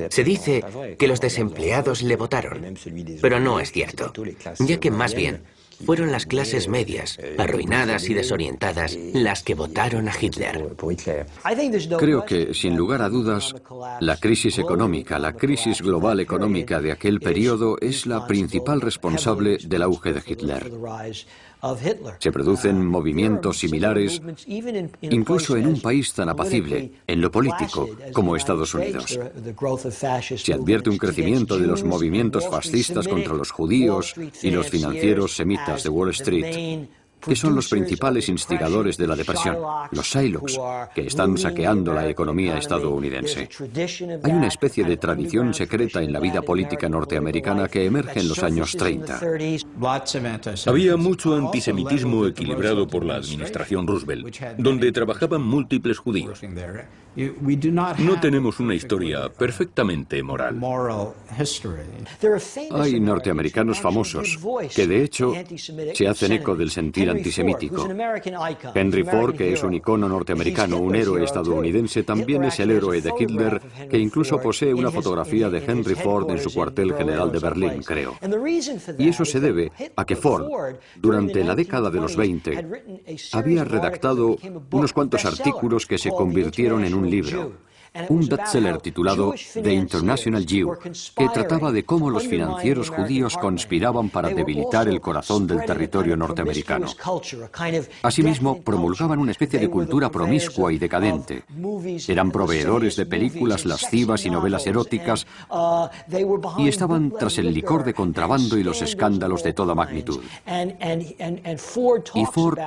Se 0.10 0.24
dice 0.24 0.64
que 0.98 1.08
los 1.08 1.20
desempleados 1.20 2.02
le 2.02 2.16
votaron, 2.16 2.76
pero 3.22 3.40
no 3.40 3.60
es 3.60 3.72
cierto, 3.72 4.14
ya 4.60 4.80
que 4.80 4.92
más 4.92 5.14
bien 5.14 5.44
fueron 5.86 6.12
las 6.12 6.26
clases 6.26 6.68
medias, 6.68 7.18
arruinadas 7.38 8.10
y 8.10 8.14
desorientadas, 8.14 8.98
las 9.14 9.44
que 9.44 9.56
votaron 9.56 10.10
a 10.10 10.14
Hitler. 10.20 10.76
Creo 11.98 12.26
que, 12.26 12.54
sin 12.54 12.76
lugar 12.76 13.02
a 13.02 13.10
dudas, 13.10 13.56
la 14.00 14.18
crisis 14.18 14.58
económica, 14.58 15.20
la 15.20 15.34
crisis 15.34 15.82
global 15.82 16.20
económica 16.20 16.82
de 16.82 16.92
aquel 16.92 17.20
periodo 17.20 17.78
es 17.80 18.06
la 18.06 18.26
principal 18.28 18.82
responsable 18.82 19.58
del 19.58 19.82
auge 19.82 20.14
de 20.14 20.24
Hitler. 20.26 20.72
Se 22.20 22.32
producen 22.32 22.86
movimientos 22.86 23.58
similares 23.58 24.22
incluso 25.02 25.58
en 25.58 25.68
un 25.68 25.82
país 25.82 26.14
tan 26.14 26.30
apacible, 26.30 26.92
en 27.08 27.22
lo 27.22 27.32
político, 27.32 27.90
como 28.14 28.36
Estados 28.36 28.74
Unidos. 28.74 29.20
Se 30.36 30.54
advierte 30.54 30.90
un 30.90 30.98
crecimiento 30.98 31.58
de 31.58 31.68
los 31.68 31.84
movimientos 31.84 32.48
fascistas 32.48 33.08
contra 33.08 33.34
los 33.34 33.52
judíos 33.52 34.14
y 34.42 34.52
los 34.52 34.70
financieros 34.70 35.36
semitas 35.36 35.84
de 35.84 35.90
Wall 35.90 36.10
Street 36.12 36.88
que 37.28 37.36
son 37.36 37.56
los 37.56 37.68
principales 37.68 38.30
instigadores 38.30 38.98
de 38.98 39.08
la 39.08 39.16
depresión, 39.16 39.58
los 39.92 40.06
Shylocks, 40.06 40.60
que 40.96 41.08
están 41.08 41.38
saqueando 41.38 41.94
la 41.94 42.08
economía 42.08 42.58
estadounidense. 42.58 43.50
Hay 44.24 44.32
una 44.32 44.48
especie 44.48 44.84
de 44.84 44.98
tradición 44.98 45.54
secreta 45.54 46.02
en 46.02 46.14
la 46.14 46.20
vida 46.20 46.42
política 46.42 46.90
norteamericana 46.90 47.68
que 47.68 47.86
emerge 47.86 48.20
en 48.20 48.30
los 48.30 48.42
años 48.44 48.76
30. 48.78 49.20
Había 50.66 50.98
mucho 50.98 51.36
antisemitismo 51.36 52.26
equilibrado 52.26 52.88
por 52.88 53.06
la 53.06 53.16
administración 53.16 53.88
Roosevelt, 53.88 54.36
donde 54.58 54.92
trabajaban 54.92 55.42
múltiples 55.42 55.98
judíos. 55.98 56.42
No 57.18 58.20
tenemos 58.20 58.60
una 58.60 58.76
historia 58.76 59.28
perfectamente 59.30 60.22
moral. 60.22 60.60
Hay 62.72 63.00
norteamericanos 63.00 63.80
famosos 63.80 64.38
que 64.76 64.86
de 64.86 65.04
hecho 65.04 65.34
se 65.94 66.08
hacen 66.08 66.34
eco 66.34 66.56
del 66.56 66.70
sentir 66.70 67.10
antisemítico. 67.10 67.88
Henry 68.76 69.04
Ford, 69.04 69.36
que 69.36 69.54
es 69.54 69.64
un 69.64 69.74
icono 69.74 70.08
norteamericano, 70.08 70.78
un 70.78 70.96
héroe 70.96 71.24
estadounidense, 71.24 72.04
también 72.04 72.44
es 72.44 72.60
el 72.60 72.70
héroe 72.70 73.02
de 73.02 73.12
Hitler, 73.18 73.62
que 73.90 73.98
incluso 73.98 74.40
posee 74.40 74.74
una 74.74 74.92
fotografía 74.92 75.50
de 75.50 75.64
Henry 75.66 75.96
Ford 75.96 76.30
en 76.30 76.40
su 76.40 76.54
cuartel 76.54 76.94
general 76.94 77.32
de 77.32 77.40
Berlín, 77.40 77.82
creo. 77.84 78.16
Y 79.00 79.10
eso 79.10 79.26
se 79.26 79.40
debe 79.40 79.72
a 79.96 80.06
que 80.06 80.16
Ford, 80.16 80.46
durante 80.96 81.44
la 81.44 81.56
década 81.56 81.90
de 81.90 82.00
los 82.00 82.16
20, 82.16 82.68
había 83.32 83.64
redactado 83.64 84.38
unos 84.72 84.94
cuantos 84.94 85.26
artículos 85.26 85.88
que 85.88 85.98
se 85.98 86.12
convirtieron 86.12 86.86
en 86.86 86.94
un 86.94 87.07
libro 87.10 87.54
un 88.10 88.28
bestseller 88.28 88.78
titulado 88.80 89.34
The 89.54 89.74
International 89.74 90.46
Jew, 90.46 90.78
que 91.16 91.30
trataba 91.30 91.72
de 91.72 91.84
cómo 91.84 92.10
los 92.10 92.28
financieros 92.28 92.90
judíos 92.90 93.38
conspiraban 93.38 94.10
para 94.10 94.30
debilitar 94.30 94.88
el 94.88 95.02
corazón 95.02 95.48
del 95.48 95.66
territorio 95.66 96.16
norteamericano. 96.16 96.88
Asimismo, 98.04 98.62
promulgaban 98.62 99.20
una 99.20 99.32
especie 99.32 99.60
de 99.60 99.70
cultura 99.70 100.10
promiscua 100.10 100.72
y 100.72 100.78
decadente. 100.78 101.44
Eran 102.08 102.32
proveedores 102.32 102.96
de 102.96 103.06
películas 103.06 103.66
lascivas 103.66 104.26
y 104.26 104.30
novelas 104.30 104.66
eróticas 104.68 105.26
y 106.58 106.68
estaban 106.68 107.12
tras 107.12 107.38
el 107.38 107.54
licor 107.54 107.84
de 107.84 107.94
contrabando 107.94 108.58
y 108.58 108.64
los 108.64 108.82
escándalos 108.82 109.44
de 109.44 109.54
toda 109.54 109.76
magnitud. 109.76 110.22
Y 112.14 112.26
Ford 112.26 112.60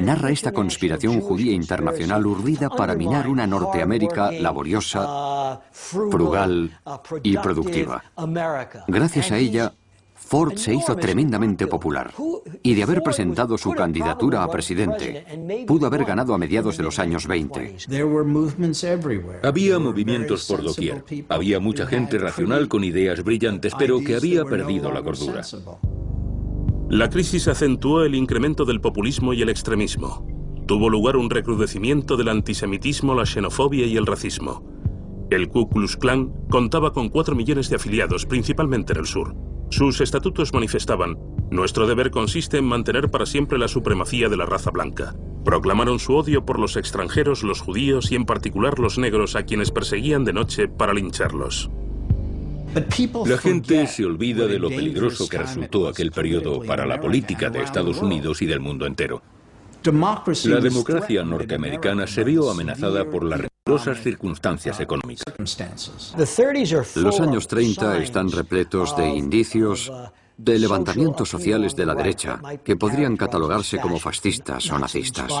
narra 0.00 0.30
esta 0.30 0.52
conspiración 0.52 1.20
judía 1.20 1.52
internacional 1.52 2.26
urdida 2.26 2.68
para 2.68 2.94
minar 2.94 3.28
una 3.28 3.46
Norteamérica 3.46 4.30
laboriosa 4.66 5.60
frugal 5.70 6.70
y 7.22 7.36
productiva. 7.38 8.02
Gracias 8.88 9.30
a 9.30 9.38
ella, 9.38 9.72
Ford 10.14 10.56
se 10.56 10.74
hizo 10.74 10.96
tremendamente 10.96 11.66
popular 11.66 12.12
y 12.62 12.74
de 12.74 12.82
haber 12.82 13.02
presentado 13.02 13.56
su 13.56 13.72
candidatura 13.72 14.42
a 14.42 14.48
presidente, 14.48 15.64
pudo 15.66 15.86
haber 15.86 16.04
ganado 16.04 16.34
a 16.34 16.38
mediados 16.38 16.76
de 16.76 16.82
los 16.82 16.98
años 16.98 17.26
20. 17.26 17.76
Había 19.42 19.78
movimientos 19.78 20.46
por 20.46 20.62
doquier. 20.62 21.04
Había 21.28 21.60
mucha 21.60 21.86
gente 21.86 22.18
racional 22.18 22.68
con 22.68 22.82
ideas 22.82 23.22
brillantes, 23.22 23.72
pero 23.78 24.00
que 24.00 24.16
había 24.16 24.44
perdido 24.44 24.92
la 24.92 25.02
cordura. 25.02 25.42
La 26.88 27.10
crisis 27.10 27.48
acentuó 27.48 28.04
el 28.04 28.14
incremento 28.14 28.64
del 28.64 28.80
populismo 28.80 29.32
y 29.32 29.42
el 29.42 29.48
extremismo. 29.48 30.24
Tuvo 30.66 30.90
lugar 30.90 31.16
un 31.16 31.30
recrudecimiento 31.30 32.16
del 32.16 32.28
antisemitismo, 32.28 33.14
la 33.14 33.24
xenofobia 33.24 33.86
y 33.86 33.96
el 33.96 34.04
racismo. 34.04 34.64
El 35.30 35.48
Ku 35.48 35.68
Klux 35.68 35.96
Klan 35.96 36.32
contaba 36.50 36.92
con 36.92 37.08
4 37.08 37.36
millones 37.36 37.70
de 37.70 37.76
afiliados, 37.76 38.26
principalmente 38.26 38.92
en 38.92 38.98
el 38.98 39.06
sur. 39.06 39.36
Sus 39.70 40.00
estatutos 40.00 40.52
manifestaban, 40.52 41.18
nuestro 41.50 41.86
deber 41.86 42.10
consiste 42.10 42.58
en 42.58 42.64
mantener 42.64 43.10
para 43.10 43.26
siempre 43.26 43.58
la 43.58 43.68
supremacía 43.68 44.28
de 44.28 44.36
la 44.36 44.46
raza 44.46 44.72
blanca. 44.72 45.14
Proclamaron 45.44 46.00
su 46.00 46.16
odio 46.16 46.44
por 46.44 46.58
los 46.58 46.76
extranjeros, 46.76 47.44
los 47.44 47.60
judíos 47.60 48.10
y 48.10 48.16
en 48.16 48.24
particular 48.24 48.80
los 48.80 48.98
negros 48.98 49.36
a 49.36 49.44
quienes 49.44 49.70
perseguían 49.70 50.24
de 50.24 50.32
noche 50.32 50.66
para 50.66 50.94
lincharlos. 50.94 51.70
La 53.24 53.38
gente 53.38 53.86
se 53.86 54.04
olvida 54.04 54.46
de 54.46 54.58
lo 54.58 54.68
peligroso 54.68 55.28
que 55.28 55.38
resultó 55.38 55.88
aquel 55.88 56.10
periodo 56.10 56.60
para 56.62 56.84
la 56.86 57.00
política 57.00 57.50
de 57.50 57.62
Estados 57.62 58.02
Unidos 58.02 58.42
y 58.42 58.46
del 58.46 58.60
mundo 58.60 58.86
entero. 58.86 59.22
La 59.86 60.60
democracia 60.60 61.22
norteamericana 61.22 62.06
se 62.06 62.24
vio 62.24 62.50
amenazada 62.50 63.04
por 63.04 63.24
las 63.24 63.40
rigurosas 63.40 64.02
circunstancias 64.02 64.80
económicas. 64.80 65.24
Los 66.96 67.20
años 67.20 67.46
30 67.46 67.98
están 67.98 68.30
repletos 68.30 68.96
de 68.96 69.08
indicios 69.08 69.92
de 70.36 70.58
levantamientos 70.58 71.28
sociales 71.28 71.76
de 71.76 71.86
la 71.86 71.94
derecha 71.94 72.40
que 72.64 72.76
podrían 72.76 73.16
catalogarse 73.16 73.78
como 73.78 73.98
fascistas 73.98 74.70
o 74.70 74.78
nazistas. 74.78 75.32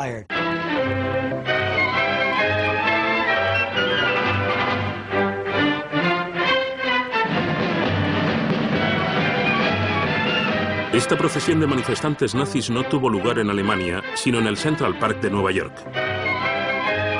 Esta 10.96 11.14
procesión 11.14 11.60
de 11.60 11.66
manifestantes 11.66 12.34
nazis 12.34 12.70
no 12.70 12.82
tuvo 12.82 13.10
lugar 13.10 13.38
en 13.38 13.50
Alemania, 13.50 14.02
sino 14.14 14.38
en 14.38 14.46
el 14.46 14.56
Central 14.56 14.98
Park 14.98 15.20
de 15.20 15.28
Nueva 15.28 15.52
York. 15.52 15.76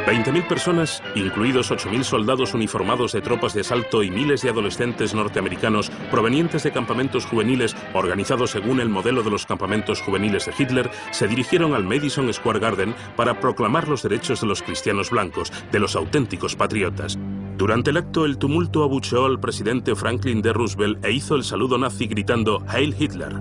20.000 0.06 0.46
personas, 0.46 1.02
incluidos 1.16 1.72
8.000 1.72 2.04
soldados 2.04 2.54
uniformados 2.54 3.12
de 3.12 3.20
tropas 3.20 3.54
de 3.54 3.62
asalto 3.62 4.04
y 4.04 4.10
miles 4.10 4.42
de 4.42 4.50
adolescentes 4.50 5.14
norteamericanos 5.14 5.90
provenientes 6.10 6.62
de 6.62 6.70
campamentos 6.70 7.26
juveniles 7.26 7.74
organizados 7.92 8.52
según 8.52 8.80
el 8.80 8.88
modelo 8.88 9.24
de 9.24 9.30
los 9.30 9.46
campamentos 9.46 10.00
juveniles 10.00 10.46
de 10.46 10.54
Hitler, 10.56 10.90
se 11.10 11.26
dirigieron 11.26 11.74
al 11.74 11.84
Madison 11.84 12.32
Square 12.32 12.60
Garden 12.60 12.94
para 13.16 13.40
proclamar 13.40 13.88
los 13.88 14.04
derechos 14.04 14.40
de 14.40 14.46
los 14.46 14.62
cristianos 14.62 15.10
blancos, 15.10 15.52
de 15.72 15.80
los 15.80 15.96
auténticos 15.96 16.54
patriotas. 16.54 17.18
Durante 17.56 17.90
el 17.90 17.96
acto, 17.96 18.26
el 18.26 18.38
tumulto 18.38 18.84
abucheó 18.84 19.24
al 19.24 19.40
presidente 19.40 19.96
Franklin 19.96 20.42
D. 20.42 20.52
Roosevelt 20.52 21.04
e 21.04 21.10
hizo 21.10 21.34
el 21.34 21.42
saludo 21.42 21.78
nazi 21.78 22.06
gritando 22.06 22.62
Heil 22.72 22.94
Hitler. 22.96 23.34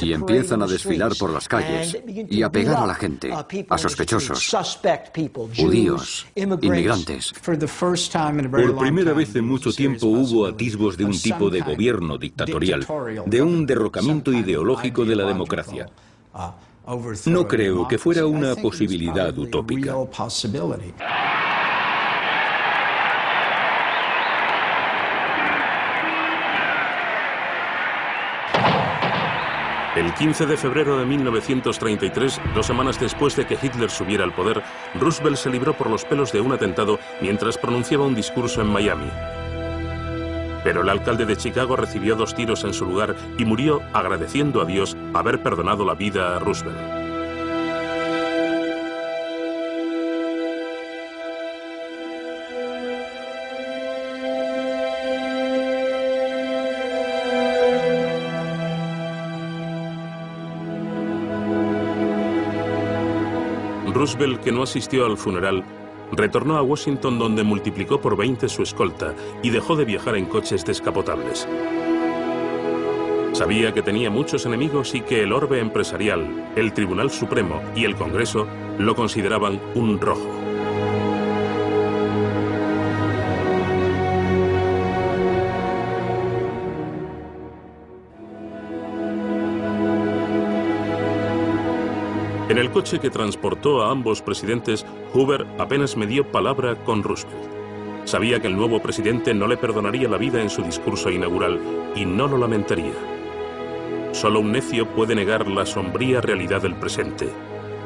Y 0.00 0.12
empiezan 0.12 0.62
a 0.62 0.66
desfilar 0.66 1.12
por 1.18 1.30
las 1.30 1.48
calles 1.48 1.98
y 2.06 2.42
a 2.42 2.50
pegar 2.50 2.82
a 2.82 2.86
la 2.86 2.94
gente, 2.94 3.30
a 3.32 3.78
sospechosos, 3.78 4.56
judíos, 5.56 6.26
inmigrantes. 6.34 7.32
Por 7.42 8.78
primera 8.78 9.12
vez 9.12 9.34
en 9.36 9.44
mucho 9.44 9.72
tiempo 9.72 10.06
hubo 10.06 10.46
atisbos 10.46 10.96
de 10.96 11.04
un 11.04 11.20
tipo 11.20 11.50
de 11.50 11.60
gobierno 11.60 12.16
dictatorial, 12.16 12.86
de 13.26 13.42
un 13.42 13.66
derrocamiento 13.66 14.32
ideológico 14.32 15.04
de 15.04 15.16
la 15.16 15.26
democracia. 15.26 15.86
No 17.26 17.46
creo 17.46 17.86
que 17.86 17.98
fuera 17.98 18.26
una 18.26 18.56
posibilidad 18.56 19.36
utópica. 19.36 19.94
El 29.96 30.14
15 30.14 30.46
de 30.46 30.56
febrero 30.56 30.98
de 30.98 31.04
1933, 31.04 32.40
dos 32.54 32.64
semanas 32.64 33.00
después 33.00 33.34
de 33.34 33.44
que 33.44 33.58
Hitler 33.60 33.90
subiera 33.90 34.22
al 34.22 34.32
poder, 34.32 34.62
Roosevelt 34.94 35.36
se 35.36 35.50
libró 35.50 35.76
por 35.76 35.90
los 35.90 36.04
pelos 36.04 36.30
de 36.30 36.40
un 36.40 36.52
atentado 36.52 37.00
mientras 37.20 37.58
pronunciaba 37.58 38.06
un 38.06 38.14
discurso 38.14 38.60
en 38.60 38.68
Miami. 38.68 39.10
Pero 40.62 40.82
el 40.82 40.88
alcalde 40.88 41.26
de 41.26 41.36
Chicago 41.36 41.74
recibió 41.74 42.14
dos 42.14 42.36
tiros 42.36 42.62
en 42.62 42.72
su 42.72 42.86
lugar 42.86 43.16
y 43.36 43.44
murió 43.44 43.82
agradeciendo 43.92 44.60
a 44.60 44.64
Dios 44.64 44.96
haber 45.12 45.42
perdonado 45.42 45.84
la 45.84 45.94
vida 45.94 46.36
a 46.36 46.38
Roosevelt. 46.38 46.99
Roosevelt, 64.10 64.42
que 64.42 64.50
no 64.50 64.64
asistió 64.64 65.06
al 65.06 65.16
funeral, 65.16 65.62
retornó 66.10 66.56
a 66.56 66.62
Washington 66.62 67.16
donde 67.20 67.44
multiplicó 67.44 68.00
por 68.00 68.16
20 68.16 68.48
su 68.48 68.64
escolta 68.64 69.14
y 69.40 69.50
dejó 69.50 69.76
de 69.76 69.84
viajar 69.84 70.16
en 70.16 70.26
coches 70.26 70.64
descapotables. 70.64 71.46
Sabía 73.32 73.72
que 73.72 73.82
tenía 73.82 74.10
muchos 74.10 74.46
enemigos 74.46 74.96
y 74.96 75.02
que 75.02 75.22
el 75.22 75.32
orbe 75.32 75.60
empresarial, 75.60 76.50
el 76.56 76.72
Tribunal 76.72 77.10
Supremo 77.10 77.62
y 77.76 77.84
el 77.84 77.94
Congreso 77.94 78.48
lo 78.78 78.96
consideraban 78.96 79.60
un 79.76 80.00
rojo. 80.00 80.39
Coche 92.70 92.98
que 93.00 93.10
transportó 93.10 93.82
a 93.82 93.90
ambos 93.90 94.22
presidentes, 94.22 94.86
Hoover 95.12 95.46
apenas 95.58 95.96
me 95.96 96.06
dio 96.06 96.30
palabra 96.30 96.76
con 96.84 97.02
Roosevelt. 97.02 97.60
Sabía 98.04 98.40
que 98.40 98.46
el 98.46 98.56
nuevo 98.56 98.80
presidente 98.80 99.34
no 99.34 99.46
le 99.46 99.56
perdonaría 99.56 100.08
la 100.08 100.16
vida 100.16 100.40
en 100.40 100.50
su 100.50 100.62
discurso 100.62 101.10
inaugural 101.10 101.60
y 101.94 102.04
no 102.04 102.26
lo 102.26 102.38
lamentaría. 102.38 102.92
Solo 104.12 104.40
un 104.40 104.52
necio 104.52 104.86
puede 104.88 105.14
negar 105.14 105.46
la 105.48 105.66
sombría 105.66 106.20
realidad 106.20 106.62
del 106.62 106.74
presente. 106.74 107.28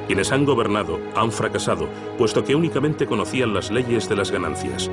Quienes 0.06 0.32
han 0.32 0.44
gobernado 0.44 0.98
han 1.16 1.32
fracasado, 1.32 1.88
puesto 2.18 2.44
que 2.44 2.54
únicamente 2.54 3.06
conocían 3.06 3.54
las 3.54 3.70
leyes 3.70 4.08
de 4.08 4.16
las 4.16 4.30
ganancias. 4.30 4.90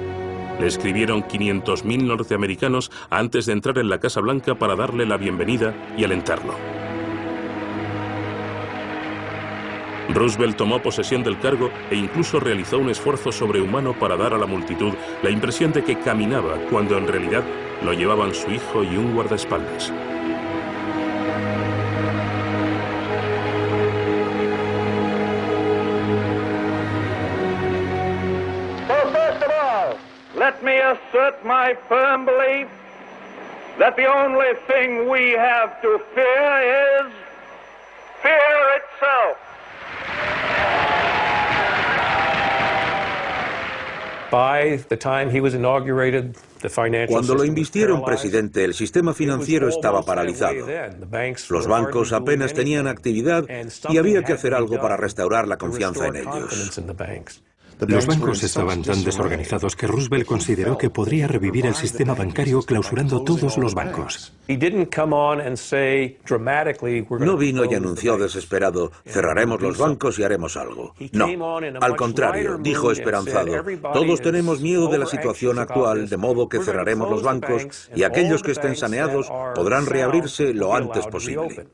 Le 0.59 0.67
escribieron 0.67 1.23
500.000 1.23 2.03
norteamericanos 2.03 2.91
antes 3.09 3.45
de 3.45 3.53
entrar 3.53 3.77
en 3.77 3.89
la 3.89 3.99
Casa 3.99 4.21
Blanca 4.21 4.55
para 4.55 4.75
darle 4.75 5.05
la 5.05 5.17
bienvenida 5.17 5.73
y 5.97 6.03
alentarlo. 6.03 6.80
Roosevelt 10.13 10.57
tomó 10.57 10.81
posesión 10.81 11.23
del 11.23 11.39
cargo 11.39 11.71
e 11.89 11.95
incluso 11.95 12.39
realizó 12.39 12.77
un 12.77 12.89
esfuerzo 12.89 13.31
sobrehumano 13.31 13.93
para 13.93 14.17
dar 14.17 14.33
a 14.33 14.37
la 14.37 14.45
multitud 14.45 14.93
la 15.23 15.29
impresión 15.29 15.71
de 15.71 15.83
que 15.83 15.99
caminaba 15.99 16.57
cuando 16.69 16.97
en 16.97 17.07
realidad 17.07 17.43
lo 17.83 17.93
llevaban 17.93 18.33
su 18.33 18.51
hijo 18.51 18.83
y 18.83 18.97
un 18.97 19.13
guardaespaldas. 19.13 19.91
fear 38.21 38.77
itself. 38.77 39.50
Cuando 47.09 47.35
lo 47.35 47.43
invistieron 47.43 48.03
presidente, 48.03 48.63
el 48.63 48.73
sistema 48.73 49.13
financiero 49.13 49.67
estaba 49.67 50.03
paralizado. 50.03 50.65
Los 51.49 51.67
bancos 51.67 52.13
apenas 52.13 52.53
tenían 52.53 52.87
actividad 52.87 53.45
y 53.89 53.97
había 53.97 54.23
que 54.23 54.33
hacer 54.33 54.53
algo 54.53 54.79
para 54.79 54.95
restaurar 54.95 55.47
la 55.47 55.57
confianza 55.57 56.07
en 56.07 56.15
ellos. 56.17 56.81
Los 57.87 58.05
bancos 58.05 58.43
estaban 58.43 58.83
tan 58.83 59.03
desorganizados 59.03 59.75
que 59.75 59.87
Roosevelt 59.87 60.27
consideró 60.27 60.77
que 60.77 60.91
podría 60.91 61.27
revivir 61.27 61.65
el 61.65 61.73
sistema 61.73 62.13
bancario 62.13 62.61
clausurando 62.61 63.23
todos 63.23 63.57
los 63.57 63.73
bancos. 63.73 64.33
No 67.19 67.37
vino 67.37 67.65
y 67.65 67.73
anunció 67.73 68.17
desesperado, 68.17 68.91
cerraremos 69.05 69.61
los 69.61 69.79
bancos 69.79 70.19
y 70.19 70.23
haremos 70.23 70.57
algo. 70.57 70.93
No, 71.11 71.57
al 71.81 71.95
contrario, 71.95 72.59
dijo 72.59 72.91
esperanzado, 72.91 73.63
todos 73.93 74.21
tenemos 74.21 74.61
miedo 74.61 74.87
de 74.87 74.99
la 74.99 75.07
situación 75.07 75.57
actual, 75.57 76.07
de 76.07 76.17
modo 76.17 76.49
que 76.49 76.59
cerraremos 76.59 77.09
los 77.09 77.23
bancos 77.23 77.89
y 77.95 78.03
aquellos 78.03 78.43
que 78.43 78.51
estén 78.51 78.75
saneados 78.75 79.27
podrán 79.55 79.87
reabrirse 79.87 80.53
lo 80.53 80.75
antes 80.75 81.07
posible. 81.07 81.65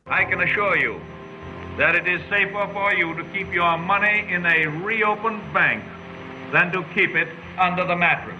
that 1.77 1.93
it 1.93 2.07
is 2.07 2.19
safer 2.27 2.67
for 2.73 2.91
you 2.95 3.13
to 3.13 3.23
keep 3.25 3.53
your 3.53 3.77
money 3.77 4.25
in 4.33 4.43
a 4.47 4.65
reopened 4.83 5.39
bank 5.53 5.83
than 6.51 6.71
to 6.71 6.83
keep 6.93 7.15
it 7.15 7.27
under 7.57 7.85
the 7.85 7.95
mattress. 7.95 8.35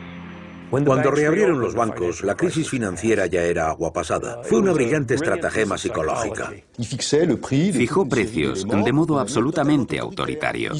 Cuando 0.69 1.11
reabrieron 1.11 1.61
los 1.61 1.75
bancos, 1.75 2.23
la 2.23 2.35
crisis 2.35 2.69
financiera 2.69 3.25
ya 3.27 3.43
era 3.43 3.69
agua 3.69 3.93
pasada. 3.93 4.41
Fue 4.43 4.59
una 4.59 4.73
brillante 4.73 5.15
estratagema 5.15 5.77
psicológica. 5.77 6.51
Fijó 6.77 8.09
precios 8.09 8.67
de 8.67 8.91
modo 8.91 9.19
absolutamente 9.19 9.97
autoritario. 9.97 10.73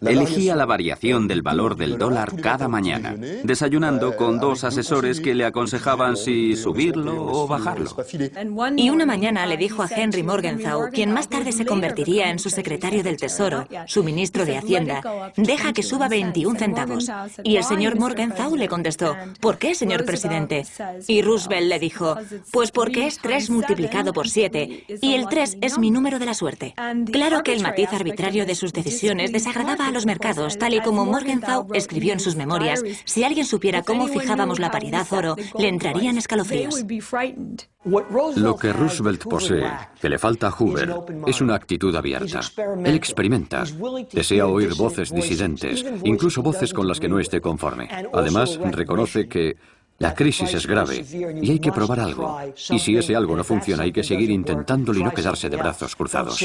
Elegía 0.00 0.56
la 0.56 0.66
variación 0.66 1.28
del 1.28 1.42
valor 1.42 1.76
del 1.76 1.98
dólar 1.98 2.40
cada 2.40 2.68
mañana, 2.68 3.14
desayunando 3.42 4.16
con 4.16 4.38
dos 4.38 4.64
asesores 4.64 5.20
que 5.20 5.34
le 5.34 5.44
aconsejaban 5.44 6.16
si 6.16 6.56
subirlo 6.56 7.26
o 7.26 7.46
bajarlo. 7.46 7.96
Y 8.76 8.90
una 8.90 9.06
mañana 9.06 9.46
le 9.46 9.56
dijo 9.56 9.82
a 9.82 9.88
Henry 9.88 10.22
Morgenthau, 10.22 10.90
quien 10.90 11.12
más 11.12 11.28
tarde 11.28 11.52
se 11.52 11.66
convertiría 11.66 12.30
en 12.30 12.38
su 12.38 12.50
secretario 12.50 13.02
del 13.02 13.16
Tesoro, 13.16 13.66
su 13.86 14.02
ministro 14.02 14.44
de 14.44 14.56
Hacienda, 14.56 15.32
deja 15.36 15.72
que 15.72 15.82
suba 15.82 16.08
21 16.08 16.58
centavos. 16.58 17.10
Y 17.44 17.56
el 17.56 17.64
señor 17.64 17.98
Morgenthau 17.98 18.56
le 18.56 18.68
contestó, 18.68 19.16
¿por 19.40 19.58
qué, 19.58 19.74
señor 19.74 20.04
presidente? 20.04 20.64
Y 21.08 21.22
Roosevelt 21.22 21.68
le 21.68 21.78
dijo, 21.78 22.16
pues 22.52 22.70
porque 22.70 23.06
es 23.06 23.18
3 23.18 23.50
multiplicado 23.50 24.12
por 24.12 24.28
7 24.28 24.84
y 25.02 25.14
el 25.14 25.28
3 25.28 25.58
es 25.60 25.78
mi 25.78 25.90
número 25.90 26.18
de 26.18 26.26
la 26.26 26.34
suerte. 26.34 26.74
Claro 27.12 27.42
que 27.42 27.52
el 27.52 27.62
matiz 27.62 27.92
arbitrario 27.92 28.46
de 28.46 28.54
sus 28.54 28.72
decisiones 28.72 29.32
desagradaba 29.32 29.89
a 29.90 29.92
los 29.92 30.06
mercados, 30.06 30.56
tal 30.56 30.74
y 30.74 30.80
como 30.80 31.04
Morgenthau 31.04 31.66
escribió 31.74 32.12
en 32.12 32.20
sus 32.20 32.36
memorias. 32.36 32.82
Si 33.04 33.24
alguien 33.24 33.44
supiera 33.44 33.82
cómo 33.82 34.08
fijábamos 34.08 34.58
la 34.58 34.70
paridad 34.70 35.06
oro, 35.12 35.36
le 35.58 35.68
entrarían 35.68 36.16
escalofríos. 36.16 36.84
Lo 38.36 38.56
que 38.56 38.72
Roosevelt 38.72 39.24
posee, 39.24 39.70
que 40.00 40.08
le 40.08 40.18
falta 40.18 40.48
a 40.48 40.50
Hoover, 40.52 40.94
es 41.26 41.40
una 41.40 41.54
actitud 41.54 41.94
abierta. 41.94 42.40
Él 42.84 42.94
experimenta, 42.94 43.64
desea 44.12 44.46
oír 44.46 44.74
voces 44.74 45.12
disidentes, 45.12 45.84
incluso 46.04 46.42
voces 46.42 46.72
con 46.72 46.86
las 46.86 47.00
que 47.00 47.08
no 47.08 47.18
esté 47.18 47.40
conforme. 47.40 47.88
Además, 48.12 48.58
reconoce 48.70 49.28
que 49.28 49.56
la 49.98 50.14
crisis 50.14 50.54
es 50.54 50.66
grave 50.66 51.04
y 51.42 51.50
hay 51.50 51.58
que 51.58 51.72
probar 51.72 52.00
algo. 52.00 52.38
Y 52.70 52.78
si 52.78 52.96
ese 52.96 53.14
algo 53.14 53.36
no 53.36 53.44
funciona, 53.44 53.82
hay 53.82 53.92
que 53.92 54.02
seguir 54.02 54.30
intentándolo 54.30 54.98
y 54.98 55.02
no 55.02 55.12
quedarse 55.12 55.50
de 55.50 55.56
brazos 55.56 55.94
cruzados. 55.94 56.38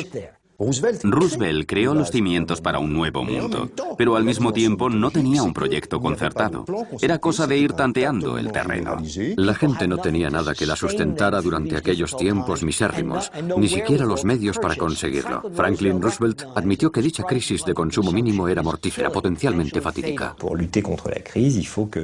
Roosevelt 0.57 1.67
creó 1.67 1.93
los 1.93 2.11
cimientos 2.11 2.61
para 2.61 2.79
un 2.79 2.93
nuevo 2.93 3.23
mundo, 3.23 3.69
pero 3.97 4.15
al 4.15 4.23
mismo 4.23 4.53
tiempo 4.53 4.89
no 4.89 5.11
tenía 5.11 5.43
un 5.43 5.53
proyecto 5.53 5.99
concertado. 5.99 6.65
Era 7.01 7.19
cosa 7.19 7.45
de 7.45 7.57
ir 7.57 7.73
tanteando 7.73 8.37
el 8.37 8.51
terreno. 8.51 8.97
La 9.35 9.53
gente 9.53 9.87
no 9.87 9.97
tenía 9.97 10.29
nada 10.29 10.55
que 10.55 10.65
la 10.65 10.77
sustentara 10.77 11.41
durante 11.41 11.75
aquellos 11.75 12.15
tiempos 12.15 12.63
misérrimos, 12.63 13.31
ni 13.57 13.67
siquiera 13.67 14.05
los 14.05 14.23
medios 14.23 14.57
para 14.57 14.75
conseguirlo. 14.75 15.43
Franklin 15.53 16.01
Roosevelt 16.01 16.43
admitió 16.55 16.91
que 16.91 17.01
dicha 17.01 17.23
crisis 17.23 17.65
de 17.65 17.73
consumo 17.73 18.11
mínimo 18.11 18.47
era 18.47 18.63
mortífera, 18.63 19.09
potencialmente 19.09 19.81
fatídica. 19.81 20.35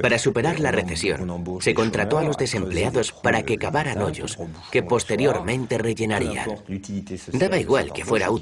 Para 0.02 0.20
superar 0.20 0.60
la 0.60 0.72
recesión, 0.72 1.62
se 1.62 1.74
contrató 1.74 2.18
a 2.18 2.24
los 2.24 2.38
desempleados 2.38 3.14
para 3.14 3.44
que 3.44 3.58
cavaran 3.58 4.02
hoyos, 4.02 4.38
que 4.72 4.84
posteriormente 4.84 5.78
rellenarían. 5.78 6.50
Daba 7.32 7.58
igual 7.58 7.94
que 7.94 8.04
fuera 8.04 8.30
útil 8.30 8.41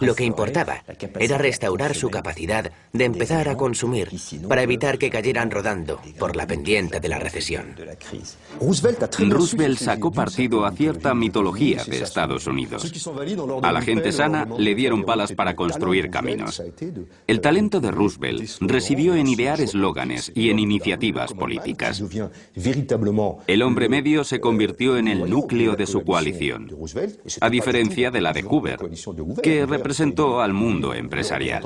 lo 0.00 0.14
que 0.14 0.24
importaba 0.24 0.84
era 1.18 1.38
restaurar 1.38 1.94
su 1.94 2.10
capacidad 2.10 2.70
de 2.92 3.04
empezar 3.04 3.48
a 3.48 3.56
consumir 3.56 4.10
para 4.48 4.62
evitar 4.62 4.98
que 4.98 5.10
cayeran 5.10 5.50
rodando 5.50 6.00
por 6.18 6.36
la 6.36 6.46
pendiente 6.46 7.00
de 7.00 7.08
la 7.08 7.18
recesión. 7.18 7.74
Roosevelt 9.18 9.78
sacó 9.78 10.10
partido 10.10 10.64
a 10.64 10.72
cierta 10.72 11.14
mitología 11.14 11.84
de 11.84 12.02
Estados 12.02 12.46
Unidos. 12.46 12.90
A 13.62 13.72
la 13.72 13.82
gente 13.82 14.12
sana 14.12 14.46
le 14.58 14.74
dieron 14.74 15.04
palas 15.04 15.32
para 15.32 15.54
construir 15.54 16.10
caminos. 16.10 16.62
El 17.26 17.40
talento 17.40 17.80
de 17.80 17.90
Roosevelt 17.90 18.50
residió 18.60 19.14
en 19.14 19.26
idear 19.26 19.60
eslóganes 19.60 20.32
y 20.34 20.50
en 20.50 20.58
iniciativas 20.58 21.32
políticas. 21.32 22.02
El 23.46 23.62
hombre 23.62 23.88
medio 23.88 24.24
se 24.24 24.40
convirtió 24.40 24.96
en 24.96 25.08
el 25.08 25.28
núcleo 25.28 25.76
de 25.76 25.86
su 25.86 26.02
coalición, 26.02 26.70
a 27.40 27.50
diferencia 27.50 28.10
de 28.10 28.20
la 28.20 28.32
de 28.32 28.42
Hoover, 28.42 28.78
que 29.42 29.66
representó 29.66 30.40
al 30.40 30.52
mundo 30.52 30.94
empresarial. 30.94 31.62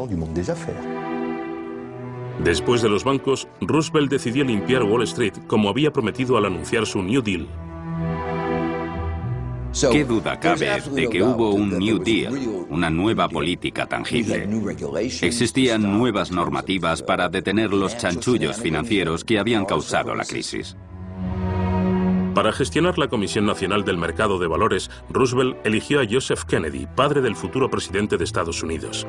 Después 2.42 2.82
de 2.82 2.88
los 2.88 3.04
bancos, 3.04 3.46
Roosevelt 3.60 4.10
decidió 4.10 4.44
limpiar 4.44 4.82
Wall 4.82 5.02
Street 5.04 5.34
como 5.46 5.68
había 5.68 5.92
prometido 5.92 6.36
al 6.36 6.46
anunciar 6.46 6.86
su 6.86 7.02
New 7.02 7.22
Deal. 7.22 7.46
¿Qué 9.90 10.04
duda 10.04 10.38
cabe 10.38 10.82
de 10.92 11.08
que 11.08 11.22
hubo 11.22 11.50
un 11.50 11.78
New 11.78 11.98
Deal, 11.98 12.66
una 12.68 12.90
nueva 12.90 13.28
política 13.28 13.86
tangible? 13.86 14.46
Existían 15.22 15.82
nuevas 15.82 16.30
normativas 16.30 17.02
para 17.02 17.28
detener 17.28 17.72
los 17.72 17.96
chanchullos 17.96 18.58
financieros 18.58 19.24
que 19.24 19.38
habían 19.38 19.64
causado 19.64 20.14
la 20.14 20.24
crisis. 20.24 20.76
Para 22.34 22.50
gestionar 22.50 22.96
la 22.96 23.08
Comisión 23.08 23.44
Nacional 23.44 23.84
del 23.84 23.98
Mercado 23.98 24.38
de 24.38 24.46
Valores, 24.46 24.90
Roosevelt 25.10 25.58
eligió 25.66 26.00
a 26.00 26.06
Joseph 26.10 26.44
Kennedy, 26.44 26.86
padre 26.86 27.20
del 27.20 27.36
futuro 27.36 27.68
presidente 27.68 28.16
de 28.16 28.24
Estados 28.24 28.62
Unidos. 28.62 29.06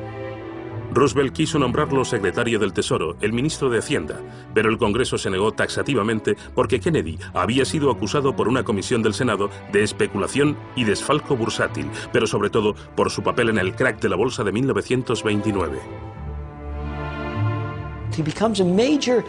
Roosevelt 0.92 1.32
quiso 1.32 1.58
nombrarlo 1.58 2.04
secretario 2.04 2.58
del 2.58 2.74
Tesoro, 2.74 3.16
el 3.22 3.32
ministro 3.32 3.70
de 3.70 3.78
Hacienda, 3.78 4.20
pero 4.52 4.68
el 4.68 4.76
Congreso 4.76 5.16
se 5.16 5.30
negó 5.30 5.52
taxativamente 5.52 6.36
porque 6.54 6.80
Kennedy 6.80 7.18
había 7.32 7.64
sido 7.64 7.90
acusado 7.90 8.36
por 8.36 8.46
una 8.46 8.62
comisión 8.62 9.02
del 9.02 9.14
Senado 9.14 9.48
de 9.72 9.82
especulación 9.82 10.58
y 10.76 10.84
desfalco 10.84 11.34
bursátil, 11.34 11.90
pero 12.12 12.26
sobre 12.26 12.50
todo 12.50 12.74
por 12.94 13.10
su 13.10 13.22
papel 13.22 13.48
en 13.48 13.58
el 13.58 13.74
crack 13.74 14.00
de 14.00 14.10
la 14.10 14.16
bolsa 14.16 14.44
de 14.44 14.52
1929. 14.52 16.13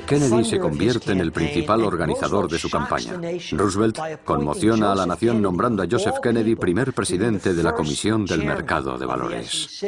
Kennedy 0.06 0.45
se 0.45 0.60
convierte 0.60 1.12
en 1.12 1.20
el 1.20 1.32
principal 1.32 1.84
organizador 1.84 2.49
de 2.49 2.60
su 2.60 2.70
campaña. 2.70 3.20
Roosevelt 3.52 3.99
conmociona 4.24 4.91
a 4.91 4.95
la 4.95 5.06
nación 5.06 5.41
nombrando 5.41 5.82
a 5.82 5.88
Joseph 5.90 6.20
Kennedy 6.22 6.56
primer 6.56 6.94
presidente 6.94 7.53
de 7.53 7.64
la 7.64 7.74
Comisión 7.74 8.26
del 8.26 8.45
Mercado 8.45 8.98
de 8.98 9.06
Valores. 9.06 9.84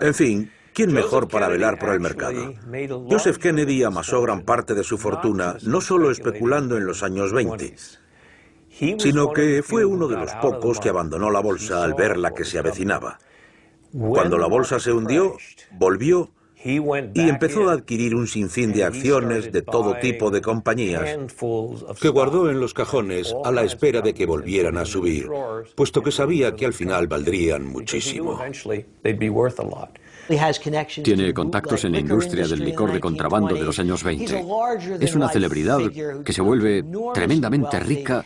En 0.00 0.14
fin, 0.14 0.50
¿quién 0.72 0.92
mejor 0.92 1.28
para 1.28 1.48
velar 1.48 1.78
por 1.78 1.90
el 1.90 2.00
mercado? 2.00 2.54
Joseph 3.08 3.38
Kennedy 3.38 3.84
amasó 3.84 4.20
gran 4.22 4.42
parte 4.42 4.74
de 4.74 4.82
su 4.82 4.98
fortuna 4.98 5.56
no 5.62 5.80
solo 5.80 6.10
especulando 6.10 6.76
en 6.76 6.86
los 6.86 7.04
años 7.04 7.32
20, 7.32 7.76
sino 8.98 9.32
que 9.32 9.62
fue 9.62 9.84
uno 9.84 10.08
de 10.08 10.16
los 10.16 10.32
pocos 10.34 10.80
que 10.80 10.88
abandonó 10.88 11.30
la 11.30 11.40
bolsa 11.40 11.84
al 11.84 11.94
ver 11.94 12.16
la 12.16 12.32
que 12.32 12.44
se 12.44 12.58
avecinaba. 12.58 13.18
Cuando 13.92 14.38
la 14.38 14.46
bolsa 14.46 14.78
se 14.78 14.92
hundió, 14.92 15.36
volvió 15.72 16.30
y 16.64 17.28
empezó 17.28 17.68
a 17.68 17.72
adquirir 17.72 18.14
un 18.14 18.28
sinfín 18.28 18.72
de 18.72 18.84
acciones 18.84 19.50
de 19.50 19.62
todo 19.62 19.96
tipo 19.96 20.30
de 20.30 20.40
compañías 20.40 21.18
que 22.00 22.08
guardó 22.08 22.50
en 22.50 22.60
los 22.60 22.72
cajones 22.72 23.34
a 23.44 23.50
la 23.50 23.64
espera 23.64 24.00
de 24.00 24.14
que 24.14 24.26
volvieran 24.26 24.76
a 24.78 24.84
subir, 24.84 25.28
puesto 25.74 26.02
que 26.02 26.12
sabía 26.12 26.54
que 26.54 26.66
al 26.66 26.72
final 26.72 27.08
valdrían 27.08 27.66
muchísimo. 27.66 28.38
Tiene 31.02 31.34
contactos 31.34 31.84
en 31.84 31.92
la 31.92 32.00
industria 32.00 32.46
del 32.46 32.64
licor 32.64 32.92
de 32.92 33.00
contrabando 33.00 33.54
de 33.54 33.62
los 33.62 33.78
años 33.78 34.02
20. 34.02 34.44
Es 35.00 35.14
una 35.14 35.28
celebridad 35.28 35.78
que 36.24 36.32
se 36.32 36.42
vuelve 36.42 36.84
tremendamente 37.14 37.80
rica 37.80 38.24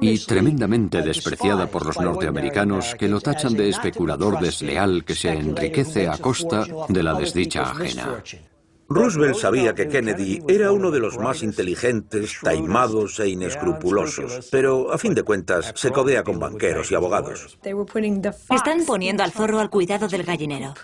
y 0.00 0.18
tremendamente 0.18 1.02
despreciada 1.02 1.66
por 1.66 1.86
los 1.86 1.98
norteamericanos 1.98 2.94
que 2.94 3.08
lo 3.08 3.20
tachan 3.20 3.54
de 3.54 3.68
especulador 3.68 4.40
desleal 4.40 5.04
que 5.04 5.14
se 5.14 5.30
enriquece 5.30 6.08
a 6.08 6.18
costa 6.18 6.66
de 6.88 7.02
la 7.02 7.14
desdicha 7.14 7.62
ajena. 7.62 8.22
Roosevelt 8.88 9.36
sabía 9.36 9.74
que 9.74 9.88
Kennedy 9.88 10.42
era 10.48 10.70
uno 10.70 10.90
de 10.90 10.98
los 10.98 11.16
más 11.18 11.42
inteligentes, 11.42 12.38
taimados 12.42 13.18
e 13.20 13.28
inescrupulosos, 13.28 14.48
pero 14.50 14.92
a 14.92 14.98
fin 14.98 15.14
de 15.14 15.22
cuentas 15.22 15.72
se 15.74 15.90
codea 15.90 16.22
con 16.22 16.38
banqueros 16.38 16.90
y 16.92 16.94
abogados. 16.94 17.58
Están 18.50 18.84
poniendo 18.84 19.22
al 19.22 19.32
zorro 19.32 19.60
al 19.60 19.70
cuidado 19.70 20.08
del 20.08 20.24
gallinero 20.24 20.74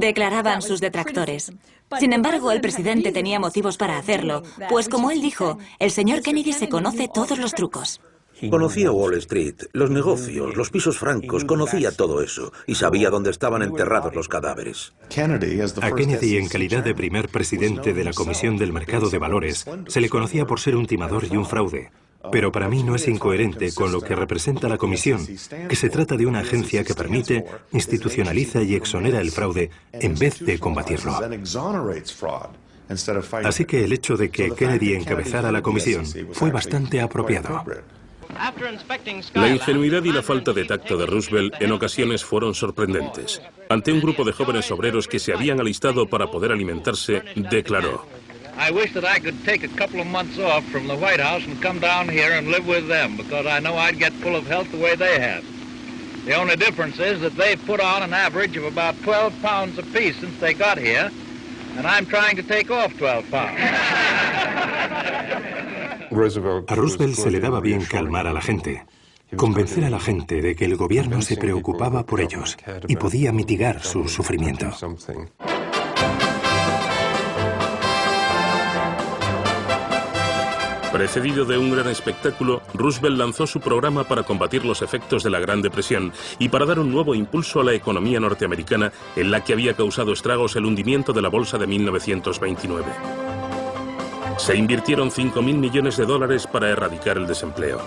declaraban 0.00 0.62
sus 0.62 0.80
detractores. 0.80 1.52
Sin 1.98 2.12
embargo, 2.12 2.52
el 2.52 2.60
presidente 2.60 3.12
tenía 3.12 3.38
motivos 3.38 3.76
para 3.76 3.98
hacerlo, 3.98 4.42
pues 4.68 4.88
como 4.88 5.10
él 5.10 5.20
dijo, 5.20 5.58
el 5.78 5.90
señor 5.90 6.22
Kennedy 6.22 6.52
se 6.52 6.68
conoce 6.68 7.08
todos 7.12 7.38
los 7.38 7.54
trucos. 7.54 8.00
Conocía 8.50 8.90
Wall 8.90 9.14
Street, 9.14 9.54
los 9.72 9.90
negocios, 9.90 10.56
los 10.56 10.70
pisos 10.70 10.98
francos, 10.98 11.44
conocía 11.44 11.92
todo 11.92 12.20
eso 12.20 12.52
y 12.66 12.74
sabía 12.74 13.10
dónde 13.10 13.30
estaban 13.30 13.62
enterrados 13.62 14.14
los 14.14 14.28
cadáveres. 14.28 14.92
A 15.80 15.90
Kennedy, 15.94 16.36
en 16.36 16.48
calidad 16.48 16.82
de 16.82 16.94
primer 16.94 17.28
presidente 17.28 17.92
de 17.92 18.04
la 18.04 18.12
Comisión 18.12 18.56
del 18.56 18.72
Mercado 18.72 19.08
de 19.08 19.18
Valores, 19.18 19.64
se 19.86 20.00
le 20.00 20.08
conocía 20.08 20.46
por 20.46 20.60
ser 20.60 20.76
un 20.76 20.86
timador 20.86 21.24
y 21.30 21.36
un 21.36 21.46
fraude. 21.46 21.90
Pero 22.32 22.52
para 22.52 22.68
mí 22.68 22.82
no 22.82 22.94
es 22.94 23.08
incoherente 23.08 23.72
con 23.72 23.92
lo 23.92 24.00
que 24.00 24.14
representa 24.14 24.68
la 24.68 24.78
Comisión, 24.78 25.26
que 25.68 25.76
se 25.76 25.90
trata 25.90 26.16
de 26.16 26.26
una 26.26 26.40
agencia 26.40 26.84
que 26.84 26.94
permite, 26.94 27.44
institucionaliza 27.72 28.62
y 28.62 28.74
exonera 28.74 29.20
el 29.20 29.30
fraude 29.30 29.70
en 29.92 30.18
vez 30.18 30.40
de 30.40 30.58
combatirlo. 30.58 31.18
Así 33.44 33.64
que 33.64 33.84
el 33.84 33.92
hecho 33.92 34.16
de 34.16 34.30
que 34.30 34.50
Kennedy 34.50 34.94
encabezara 34.94 35.50
la 35.50 35.62
comisión 35.62 36.04
fue 36.32 36.50
bastante 36.50 37.00
apropiado. 37.00 37.64
La 39.34 39.48
ingenuidad 39.48 40.02
y 40.04 40.12
la 40.12 40.22
falta 40.22 40.52
de 40.52 40.64
tacto 40.64 40.96
de 40.96 41.06
Roosevelt 41.06 41.54
en 41.60 41.72
ocasiones 41.72 42.24
fueron 42.24 42.54
sorprendentes. 42.54 43.40
Ante 43.68 43.92
un 43.92 44.00
grupo 44.00 44.24
de 44.24 44.32
jóvenes 44.32 44.70
obreros 44.70 45.08
que 45.08 45.18
se 45.18 45.32
habían 45.32 45.60
alistado 45.60 46.08
para 46.08 46.30
poder 46.30 46.52
alimentarse, 46.52 47.22
declaró, 47.36 48.04
I 48.56 48.70
wish 48.70 48.92
that 48.94 49.04
I 49.04 49.18
could 49.18 49.44
take 49.44 49.64
a 49.64 49.68
couple 49.68 50.00
of 50.00 50.06
months 50.06 50.38
off 50.38 50.64
from 50.66 50.86
the 50.86 50.96
White 50.96 51.20
House 51.20 51.44
and 51.44 51.60
come 51.60 51.80
down 51.80 52.08
here 52.08 52.32
and 52.32 52.48
live 52.48 52.66
with 52.66 52.88
them 52.88 53.16
because 53.16 53.46
I 53.46 53.58
know 53.58 53.76
I'd 53.76 53.98
get 53.98 54.12
full 54.14 54.36
of 54.36 54.46
health 54.46 54.70
the 54.70 54.78
way 54.78 54.94
they 54.94 55.18
have. 55.20 55.44
The 56.24 56.34
only 56.34 56.56
difference 56.56 56.98
is 56.98 57.20
that 57.20 57.36
they've 57.36 57.62
put 57.66 57.80
on 57.80 58.02
an 58.02 58.14
average 58.14 58.56
of 58.56 58.64
about 58.64 58.94
12 59.02 59.42
pounds 59.42 59.78
apiece 59.78 60.16
since 60.20 60.38
they 60.40 60.54
got 60.54 60.78
here, 60.78 61.10
and 61.76 61.86
I'm 61.86 62.06
trying 62.06 62.36
to 62.36 62.42
take 62.42 62.70
off 62.70 62.96
12 62.96 63.30
pounds. 63.30 63.60
A 66.14 66.74
Roosevelt 66.76 67.16
se 67.16 67.30
le 67.30 67.40
daba 67.40 67.60
bien 67.60 67.84
calmar 67.84 68.28
a 68.28 68.32
la 68.32 68.40
gente, 68.40 68.84
convencer 69.36 69.84
a 69.84 69.90
la 69.90 69.98
gente 69.98 70.40
de 70.40 70.54
que 70.54 70.64
el 70.64 70.76
gobierno 70.76 71.20
se 71.22 71.36
preocupaba 71.36 72.06
por 72.06 72.20
ellos 72.20 72.56
y 72.86 72.94
podía 72.94 73.32
mitigar 73.32 73.82
su 73.82 74.08
sufrimiento. 74.08 74.70
Precedido 80.94 81.44
de 81.44 81.58
un 81.58 81.72
gran 81.72 81.88
espectáculo, 81.88 82.62
Roosevelt 82.72 83.18
lanzó 83.18 83.48
su 83.48 83.58
programa 83.58 84.04
para 84.04 84.22
combatir 84.22 84.64
los 84.64 84.80
efectos 84.80 85.24
de 85.24 85.30
la 85.30 85.40
Gran 85.40 85.60
Depresión 85.60 86.12
y 86.38 86.50
para 86.50 86.66
dar 86.66 86.78
un 86.78 86.92
nuevo 86.92 87.16
impulso 87.16 87.60
a 87.60 87.64
la 87.64 87.72
economía 87.72 88.20
norteamericana 88.20 88.92
en 89.16 89.32
la 89.32 89.42
que 89.42 89.54
había 89.54 89.74
causado 89.74 90.12
estragos 90.12 90.54
el 90.54 90.64
hundimiento 90.64 91.12
de 91.12 91.20
la 91.20 91.30
bolsa 91.30 91.58
de 91.58 91.66
1929. 91.66 92.86
Se 94.36 94.54
invirtieron 94.54 95.10
5.000 95.10 95.42
millones 95.42 95.96
de 95.96 96.06
dólares 96.06 96.46
para 96.46 96.70
erradicar 96.70 97.16
el 97.16 97.26
desempleo. 97.26 97.80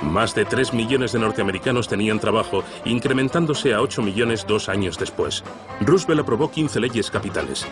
Más 0.00 0.34
de 0.34 0.46
3 0.46 0.72
millones 0.72 1.12
de 1.12 1.18
norteamericanos 1.18 1.88
tenían 1.88 2.20
trabajo, 2.20 2.64
incrementándose 2.86 3.74
a 3.74 3.82
8 3.82 4.00
millones 4.00 4.46
dos 4.46 4.70
años 4.70 4.98
después. 4.98 5.44
Roosevelt 5.82 6.22
aprobó 6.22 6.50
15 6.50 6.80
leyes 6.80 7.10
capitales. 7.10 7.66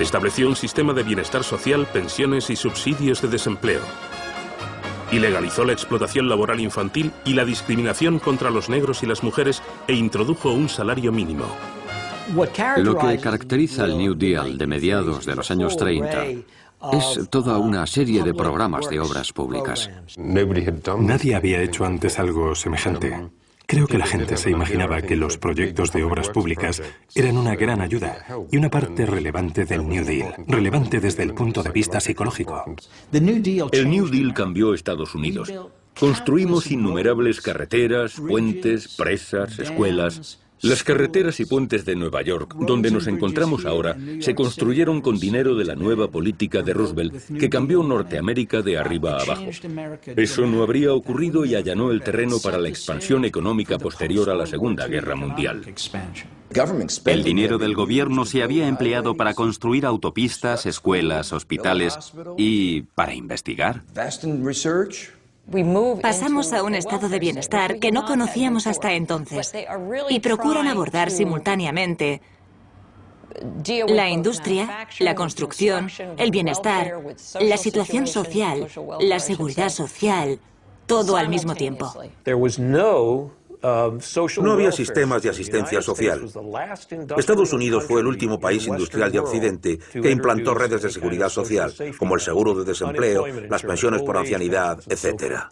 Estableció 0.00 0.48
un 0.48 0.56
sistema 0.56 0.94
de 0.94 1.02
bienestar 1.02 1.44
social, 1.44 1.86
pensiones 1.86 2.48
y 2.48 2.56
subsidios 2.56 3.20
de 3.20 3.28
desempleo. 3.28 3.82
Y 5.12 5.18
legalizó 5.18 5.62
la 5.62 5.74
explotación 5.74 6.26
laboral 6.26 6.58
infantil 6.58 7.12
y 7.26 7.34
la 7.34 7.44
discriminación 7.44 8.18
contra 8.18 8.50
los 8.50 8.70
negros 8.70 9.02
y 9.02 9.06
las 9.06 9.22
mujeres 9.22 9.62
e 9.86 9.92
introdujo 9.92 10.52
un 10.52 10.70
salario 10.70 11.12
mínimo. 11.12 11.44
Lo 12.78 12.96
que 12.96 13.18
caracteriza 13.18 13.84
el 13.84 13.98
New 13.98 14.14
Deal 14.14 14.56
de 14.56 14.66
mediados 14.66 15.26
de 15.26 15.36
los 15.36 15.50
años 15.50 15.76
30 15.76 16.24
es 16.92 17.28
toda 17.28 17.58
una 17.58 17.86
serie 17.86 18.22
de 18.22 18.32
programas 18.32 18.88
de 18.88 19.00
obras 19.00 19.34
públicas. 19.34 19.90
Nadie 20.16 21.34
había 21.34 21.60
hecho 21.60 21.84
antes 21.84 22.18
algo 22.18 22.54
semejante. 22.54 23.30
Creo 23.70 23.86
que 23.86 23.98
la 23.98 24.06
gente 24.06 24.36
se 24.36 24.50
imaginaba 24.50 25.00
que 25.00 25.14
los 25.14 25.38
proyectos 25.38 25.92
de 25.92 26.02
obras 26.02 26.28
públicas 26.28 26.82
eran 27.14 27.36
una 27.36 27.54
gran 27.54 27.80
ayuda 27.80 28.26
y 28.50 28.56
una 28.56 28.68
parte 28.68 29.06
relevante 29.06 29.64
del 29.64 29.88
New 29.88 30.04
Deal, 30.04 30.34
relevante 30.48 30.98
desde 30.98 31.22
el 31.22 31.34
punto 31.34 31.62
de 31.62 31.70
vista 31.70 32.00
psicológico. 32.00 32.64
El 33.12 33.88
New 33.88 34.08
Deal 34.08 34.34
cambió 34.34 34.74
Estados 34.74 35.14
Unidos. 35.14 35.52
Construimos 35.96 36.68
innumerables 36.68 37.40
carreteras, 37.40 38.14
puentes, 38.14 38.96
presas, 38.96 39.56
escuelas. 39.60 40.40
Las 40.62 40.84
carreteras 40.84 41.40
y 41.40 41.46
puentes 41.46 41.84
de 41.84 41.96
Nueva 41.96 42.22
York, 42.22 42.54
donde 42.58 42.90
nos 42.90 43.06
encontramos 43.06 43.64
ahora, 43.64 43.96
se 44.20 44.34
construyeron 44.34 45.00
con 45.00 45.18
dinero 45.18 45.54
de 45.54 45.64
la 45.64 45.74
nueva 45.74 46.08
política 46.08 46.60
de 46.62 46.74
Roosevelt 46.74 47.38
que 47.38 47.48
cambió 47.48 47.82
Norteamérica 47.82 48.60
de 48.60 48.76
arriba 48.76 49.16
a 49.16 49.22
abajo. 49.22 49.44
Eso 50.16 50.46
no 50.46 50.62
habría 50.62 50.92
ocurrido 50.92 51.44
y 51.46 51.54
allanó 51.54 51.90
el 51.90 52.02
terreno 52.02 52.36
para 52.42 52.58
la 52.58 52.68
expansión 52.68 53.24
económica 53.24 53.78
posterior 53.78 54.28
a 54.28 54.34
la 54.34 54.46
Segunda 54.46 54.86
Guerra 54.86 55.16
Mundial. 55.16 55.62
El 57.06 57.24
dinero 57.24 57.58
del 57.58 57.74
gobierno 57.74 58.24
se 58.24 58.42
había 58.42 58.66
empleado 58.66 59.16
para 59.16 59.34
construir 59.34 59.86
autopistas, 59.86 60.66
escuelas, 60.66 61.32
hospitales 61.32 61.96
y 62.36 62.82
para 62.82 63.14
investigar. 63.14 63.82
Pasamos 66.00 66.52
a 66.52 66.62
un 66.62 66.74
estado 66.74 67.08
de 67.08 67.18
bienestar 67.18 67.78
que 67.78 67.90
no 67.90 68.04
conocíamos 68.04 68.66
hasta 68.66 68.92
entonces 68.92 69.52
y 70.08 70.20
procuran 70.20 70.68
abordar 70.68 71.10
simultáneamente 71.10 72.20
la 73.88 74.08
industria, 74.08 74.86
la 74.98 75.14
construcción, 75.14 75.88
el 76.18 76.30
bienestar, 76.30 77.00
la 77.40 77.56
situación 77.56 78.06
social, 78.06 78.68
la 79.00 79.18
seguridad 79.18 79.70
social, 79.70 80.38
todo 80.86 81.16
al 81.16 81.28
mismo 81.28 81.54
tiempo. 81.54 81.92
No 83.62 84.52
había 84.52 84.72
sistemas 84.72 85.22
de 85.22 85.30
asistencia 85.30 85.82
social. 85.82 86.26
Estados 87.16 87.52
Unidos 87.52 87.84
fue 87.86 88.00
el 88.00 88.06
último 88.06 88.40
país 88.40 88.66
industrial 88.66 89.12
de 89.12 89.18
Occidente 89.20 89.78
que 89.92 90.10
implantó 90.10 90.54
redes 90.54 90.82
de 90.82 90.90
seguridad 90.90 91.28
social, 91.28 91.72
como 91.98 92.14
el 92.14 92.20
seguro 92.20 92.54
de 92.54 92.64
desempleo, 92.64 93.26
las 93.48 93.62
pensiones 93.62 94.02
por 94.02 94.16
ancianidad, 94.16 94.80
etc. 94.88 95.44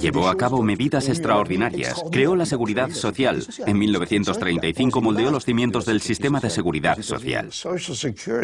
Llevó 0.00 0.28
a 0.28 0.36
cabo 0.36 0.62
medidas 0.62 1.08
extraordinarias. 1.08 2.02
Creó 2.10 2.34
la 2.34 2.46
seguridad 2.46 2.90
social. 2.90 3.46
En 3.66 3.78
1935 3.78 5.00
moldeó 5.00 5.30
los 5.30 5.44
cimientos 5.44 5.84
del 5.84 6.00
sistema 6.00 6.40
de 6.40 6.50
seguridad 6.50 7.00
social. 7.02 7.50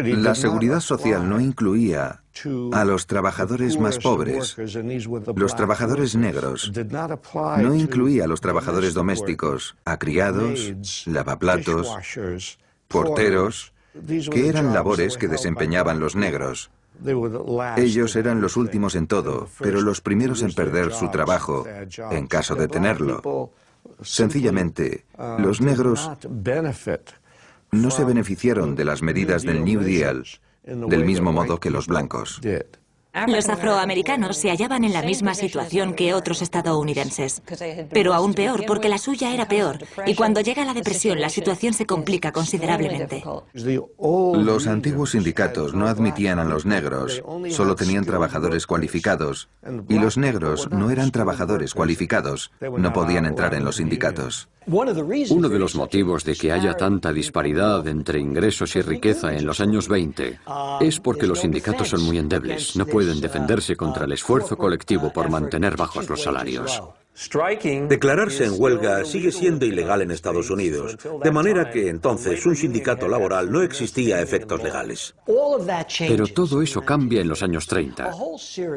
La 0.03 0.35
seguridad 0.35 0.79
social 0.79 1.27
no 1.27 1.39
incluía 1.39 2.23
a 2.71 2.83
los 2.83 3.05
trabajadores 3.05 3.79
más 3.79 3.99
pobres, 3.99 4.55
los 5.35 5.55
trabajadores 5.55 6.15
negros. 6.15 6.71
No 7.57 7.75
incluía 7.75 8.25
a 8.25 8.27
los 8.27 8.41
trabajadores 8.41 8.93
domésticos, 8.93 9.12
a 9.85 9.97
criados, 9.97 11.03
lavaplatos, 11.05 11.87
porteros, 12.87 13.73
que 14.31 14.47
eran 14.47 14.73
labores 14.73 15.17
que 15.17 15.27
desempeñaban 15.27 15.99
los 15.99 16.15
negros. 16.15 16.71
Ellos 17.77 18.15
eran 18.15 18.41
los 18.41 18.55
últimos 18.55 18.95
en 18.95 19.07
todo, 19.07 19.49
pero 19.59 19.81
los 19.81 20.01
primeros 20.01 20.41
en 20.41 20.53
perder 20.53 20.93
su 20.93 21.09
trabajo, 21.09 21.65
en 22.11 22.27
caso 22.27 22.55
de 22.55 22.67
tenerlo. 22.67 23.51
Sencillamente, 24.01 25.05
los 25.39 25.61
negros 25.61 26.09
no 27.71 27.91
se 27.91 28.03
beneficiaron 28.05 28.75
de 28.75 28.85
las 28.85 29.01
medidas 29.01 29.43
del 29.43 29.63
New 29.63 29.81
Deal 29.81 30.23
del 30.63 31.05
mismo 31.05 31.31
modo 31.31 31.59
que 31.59 31.69
los 31.69 31.87
blancos. 31.87 32.39
Los 33.27 33.47
afroamericanos 33.47 34.37
se 34.37 34.49
hallaban 34.49 34.83
en 34.83 34.91
la 34.91 35.03
misma 35.03 35.35
situación 35.35 35.93
que 35.93 36.15
otros 36.15 36.41
estadounidenses, 36.41 37.43
pero 37.91 38.13
aún 38.13 38.33
peor 38.33 38.65
porque 38.65 38.89
la 38.89 38.97
suya 38.97 39.33
era 39.33 39.47
peor. 39.47 39.77
y 40.05 40.15
cuando 40.15 40.41
llega 40.41 40.65
la 40.65 40.73
depresión 40.73 41.21
la 41.21 41.29
situación 41.29 41.73
se 41.73 41.85
complica 41.85 42.31
considerablemente. 42.31 43.23
Los 43.53 44.67
antiguos 44.67 45.11
sindicatos 45.11 45.73
no 45.73 45.87
admitían 45.87 46.39
a 46.39 46.43
los 46.43 46.65
negros, 46.65 47.23
solo 47.49 47.75
tenían 47.75 48.03
trabajadores 48.03 48.65
cualificados. 48.65 49.49
Y 49.87 49.99
los 49.99 50.17
negros 50.17 50.69
no 50.71 50.89
eran 50.89 51.11
trabajadores 51.11 51.73
cualificados, 51.73 52.51
no 52.61 52.93
podían 52.93 53.25
entrar 53.25 53.53
en 53.53 53.63
los 53.63 53.75
sindicatos. 53.75 54.49
Uno 54.67 55.49
de 55.49 55.59
los 55.59 55.75
motivos 55.75 56.23
de 56.23 56.35
que 56.35 56.51
haya 56.51 56.75
tanta 56.75 57.11
disparidad 57.11 57.87
entre 57.87 58.19
ingresos 58.19 58.75
y 58.75 58.81
riqueza 58.81 59.33
en 59.33 59.45
los 59.45 59.59
años 59.59 59.87
20 59.87 60.39
es 60.81 60.99
porque 60.99 61.27
los 61.27 61.39
sindicatos 61.39 61.89
son 61.89 62.03
muy 62.03 62.17
endebles, 62.17 62.75
no 62.75 62.85
pueden 62.85 63.19
defenderse 63.21 63.75
contra 63.75 64.05
el 64.05 64.13
esfuerzo 64.13 64.57
colectivo 64.57 65.11
por 65.11 65.29
mantener 65.29 65.75
bajos 65.75 66.09
los 66.09 66.23
salarios. 66.23 66.81
Declararse 67.89 68.45
en 68.45 68.53
huelga 68.57 69.05
sigue 69.05 69.31
siendo 69.31 69.65
ilegal 69.65 70.01
en 70.01 70.11
Estados 70.11 70.49
Unidos, 70.49 70.97
de 71.23 71.31
manera 71.31 71.69
que 71.69 71.89
entonces 71.89 72.43
un 72.45 72.55
sindicato 72.55 73.07
laboral 73.07 73.51
no 73.51 73.61
existía 73.61 74.17
a 74.17 74.21
efectos 74.21 74.63
legales. 74.63 75.15
Pero 75.99 76.27
todo 76.27 76.61
eso 76.61 76.81
cambia 76.81 77.21
en 77.21 77.27
los 77.27 77.43
años 77.43 77.67
30, 77.67 78.11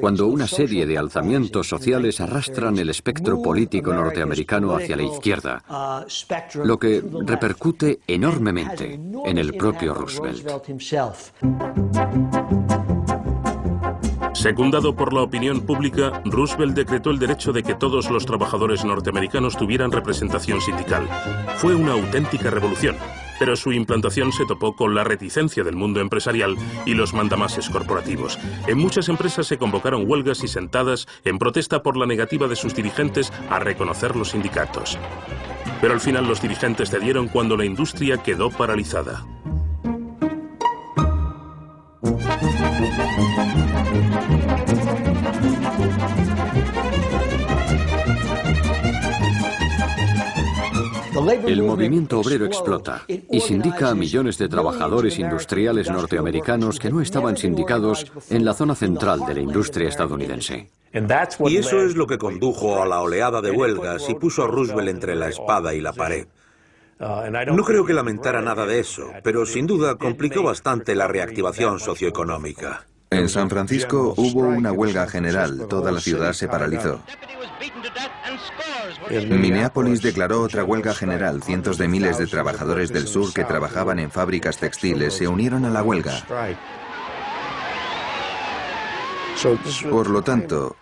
cuando 0.00 0.26
una 0.26 0.46
serie 0.46 0.84
de 0.84 0.98
alzamientos 0.98 1.68
sociales 1.68 2.20
arrastran 2.20 2.78
el 2.78 2.90
espectro 2.90 3.40
político 3.40 3.92
norteamericano 3.92 4.76
hacia 4.76 4.96
la 4.96 5.04
izquierda, 5.04 5.62
lo 6.62 6.78
que 6.78 7.02
repercute 7.24 8.00
enormemente 8.06 9.00
en 9.24 9.38
el 9.38 9.54
propio 9.54 9.94
Roosevelt. 9.94 10.46
Secundado 14.47 14.94
por 14.94 15.12
la 15.12 15.23
opinión 15.23 15.62
pública, 15.62 16.23
Roosevelt 16.24 16.77
decretó 16.77 17.10
el 17.10 17.18
derecho 17.18 17.52
de 17.52 17.64
que 17.64 17.74
todos 17.74 18.12
los 18.12 18.24
trabajadores 18.27 18.85
norteamericanos 18.85 19.56
tuvieran 19.56 19.90
representación 19.90 20.60
sindical. 20.60 21.09
Fue 21.56 21.74
una 21.74 21.94
auténtica 21.94 22.48
revolución, 22.48 22.94
pero 23.40 23.56
su 23.56 23.73
implantación 23.73 24.31
se 24.31 24.47
topó 24.47 24.77
con 24.77 24.94
la 24.94 25.02
reticencia 25.02 25.64
del 25.64 25.74
mundo 25.74 25.98
empresarial 25.98 26.55
y 26.85 26.94
los 26.94 27.12
mandamases 27.12 27.68
corporativos. 27.68 28.39
En 28.68 28.78
muchas 28.78 29.09
empresas 29.09 29.48
se 29.48 29.59
convocaron 29.59 30.09
huelgas 30.09 30.44
y 30.44 30.47
sentadas 30.47 31.09
en 31.24 31.40
protesta 31.40 31.82
por 31.82 31.97
la 31.97 32.06
negativa 32.06 32.47
de 32.47 32.55
sus 32.55 32.73
dirigentes 32.73 33.32
a 33.51 33.59
reconocer 33.59 34.14
los 34.14 34.31
sindicatos. 34.31 34.97
Pero 35.81 35.93
al 35.93 36.01
final 36.01 36.28
los 36.28 36.40
dirigentes 36.40 36.89
cedieron 36.89 37.27
cuando 37.27 37.56
la 37.56 37.64
industria 37.64 38.18
quedó 38.18 38.51
paralizada. 38.51 39.24
El 51.28 51.62
movimiento 51.62 52.20
obrero 52.20 52.46
explota 52.46 53.02
y 53.08 53.40
sindica 53.40 53.90
a 53.90 53.94
millones 53.94 54.38
de 54.38 54.48
trabajadores 54.48 55.18
industriales 55.18 55.90
norteamericanos 55.90 56.78
que 56.78 56.90
no 56.90 57.00
estaban 57.00 57.36
sindicados 57.36 58.12
en 58.30 58.44
la 58.44 58.54
zona 58.54 58.74
central 58.74 59.26
de 59.26 59.34
la 59.34 59.40
industria 59.40 59.88
estadounidense. 59.88 60.70
Y 60.92 61.56
eso 61.56 61.82
es 61.82 61.96
lo 61.96 62.06
que 62.06 62.18
condujo 62.18 62.80
a 62.80 62.86
la 62.86 63.00
oleada 63.00 63.40
de 63.42 63.50
huelgas 63.50 64.08
y 64.08 64.14
puso 64.14 64.44
a 64.44 64.46
Roosevelt 64.46 64.88
entre 64.88 65.14
la 65.16 65.28
espada 65.28 65.74
y 65.74 65.80
la 65.80 65.92
pared. 65.92 66.26
No 66.98 67.64
creo 67.64 67.84
que 67.84 67.92
lamentara 67.92 68.40
nada 68.40 68.64
de 68.64 68.80
eso, 68.80 69.10
pero 69.22 69.44
sin 69.44 69.66
duda 69.66 69.96
complicó 69.96 70.42
bastante 70.42 70.94
la 70.94 71.08
reactivación 71.08 71.80
socioeconómica. 71.80 72.86
En 73.10 73.28
San 73.28 73.48
Francisco 73.48 74.14
hubo 74.16 74.40
una 74.40 74.72
huelga 74.72 75.06
general, 75.06 75.66
toda 75.68 75.92
la 75.92 76.00
ciudad 76.00 76.32
se 76.32 76.48
paralizó. 76.48 77.00
Minneapolis 79.10 80.02
declaró 80.02 80.42
otra 80.42 80.64
huelga 80.64 80.94
general. 80.94 81.42
Cientos 81.42 81.78
de 81.78 81.88
miles 81.88 82.18
de 82.18 82.26
trabajadores 82.26 82.92
del 82.92 83.06
sur 83.06 83.32
que 83.32 83.44
trabajaban 83.44 83.98
en 83.98 84.10
fábricas 84.10 84.58
textiles 84.58 85.14
se 85.14 85.28
unieron 85.28 85.64
a 85.64 85.70
la 85.70 85.82
huelga. 85.82 86.12
Por 89.90 90.08
lo 90.08 90.22
tanto, 90.22 90.76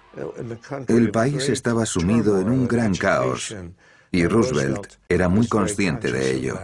El 0.86 1.10
país 1.10 1.48
estaba 1.48 1.84
sumido 1.86 2.40
en 2.40 2.48
un 2.48 2.68
gran 2.68 2.94
caos 2.94 3.54
y 4.12 4.26
Roosevelt 4.26 4.86
era 5.08 5.28
muy 5.28 5.48
consciente 5.48 6.12
de 6.12 6.30
ello. 6.36 6.58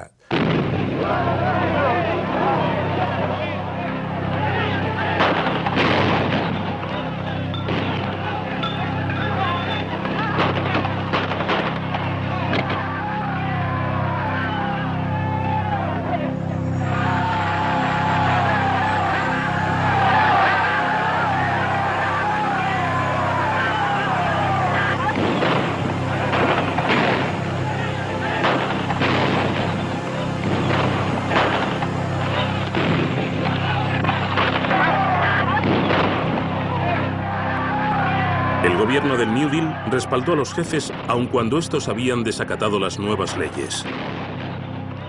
Respaldó 39.91 40.33
a 40.33 40.37
los 40.37 40.55
jefes 40.55 40.93
aun 41.09 41.27
cuando 41.27 41.59
estos 41.59 41.89
habían 41.89 42.25
desacatado 42.25 42.79
las 42.79 42.99
nuevas 42.99 43.37
leyes. 43.37 43.85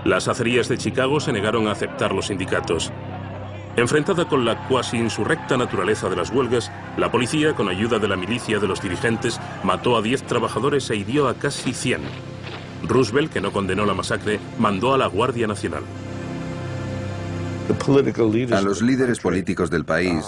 Las 0.04 0.28
acerías 0.28 0.68
de 0.68 0.78
Chicago 0.78 1.20
se 1.20 1.32
negaron 1.32 1.68
a 1.68 1.72
aceptar 1.72 2.12
los 2.12 2.26
sindicatos. 2.26 2.92
Enfrentada 3.76 4.28
con 4.28 4.44
la 4.44 4.66
cuasi 4.68 4.98
insurrecta 4.98 5.56
naturaleza 5.56 6.08
de 6.10 6.16
las 6.16 6.30
huelgas, 6.30 6.70
la 6.96 7.10
policía, 7.10 7.54
con 7.54 7.68
ayuda 7.68 7.98
de 7.98 8.08
la 8.08 8.16
milicia 8.16 8.58
de 8.58 8.68
los 8.68 8.82
dirigentes, 8.82 9.40
mató 9.62 9.96
a 9.96 10.02
10 10.02 10.24
trabajadores 10.24 10.90
e 10.90 10.96
hirió 10.96 11.28
a 11.28 11.34
casi 11.34 11.72
100. 11.72 12.00
Roosevelt, 12.82 13.32
que 13.32 13.40
no 13.40 13.52
condenó 13.52 13.86
la 13.86 13.94
masacre, 13.94 14.40
mandó 14.58 14.92
a 14.92 14.98
la 14.98 15.06
Guardia 15.06 15.46
Nacional. 15.46 15.84
A 18.52 18.60
los 18.60 18.82
líderes 18.82 19.20
políticos 19.20 19.70
del 19.70 19.84
país 19.84 20.26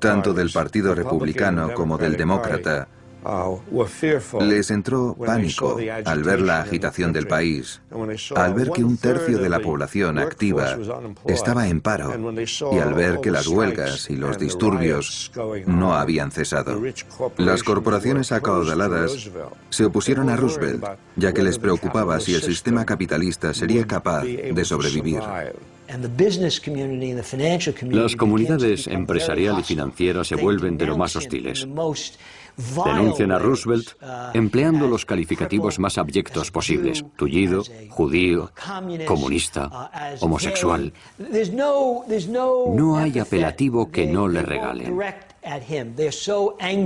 tanto 0.00 0.32
del 0.32 0.50
Partido 0.50 0.94
Republicano 0.94 1.74
como 1.74 1.98
del 1.98 2.16
Demócrata, 2.16 2.88
les 4.40 4.70
entró 4.70 5.14
pánico 5.14 5.78
al 6.04 6.22
ver 6.22 6.40
la 6.40 6.60
agitación 6.60 7.12
del 7.12 7.26
país, 7.26 7.80
al 8.34 8.54
ver 8.54 8.70
que 8.70 8.84
un 8.84 8.96
tercio 8.96 9.38
de 9.38 9.48
la 9.48 9.60
población 9.60 10.18
activa 10.18 10.76
estaba 11.26 11.68
en 11.68 11.80
paro 11.80 12.12
y 12.72 12.78
al 12.78 12.94
ver 12.94 13.20
que 13.20 13.30
las 13.30 13.46
huelgas 13.46 14.10
y 14.10 14.16
los 14.16 14.38
disturbios 14.38 15.32
no 15.66 15.94
habían 15.94 16.30
cesado. 16.30 16.80
Las 17.36 17.62
corporaciones 17.62 18.32
acaudaladas 18.32 19.30
se 19.70 19.84
opusieron 19.84 20.28
a 20.28 20.36
Roosevelt, 20.36 20.84
ya 21.16 21.32
que 21.32 21.42
les 21.42 21.58
preocupaba 21.58 22.18
si 22.20 22.34
el 22.34 22.42
sistema 22.42 22.84
capitalista 22.84 23.54
sería 23.54 23.86
capaz 23.86 24.24
de 24.24 24.64
sobrevivir. 24.64 25.20
Las 27.90 28.16
comunidades 28.16 28.86
empresarial 28.86 29.58
y 29.58 29.62
financiera 29.62 30.24
se 30.24 30.36
vuelven 30.36 30.78
de 30.78 30.86
lo 30.86 30.96
más 30.96 31.16
hostiles. 31.16 31.66
Denuncian 32.84 33.32
a 33.32 33.38
Roosevelt 33.38 33.90
empleando 34.34 34.86
los 34.86 35.06
calificativos 35.06 35.78
más 35.78 35.98
abyectos 35.98 36.50
posibles, 36.50 37.04
tullido, 37.16 37.62
judío, 37.88 38.52
comunista, 39.06 39.90
homosexual. 40.20 40.92
No 42.74 42.96
hay 42.98 43.18
apelativo 43.18 43.90
que 43.90 44.06
no 44.06 44.28
le 44.28 44.42
regalen. 44.42 44.98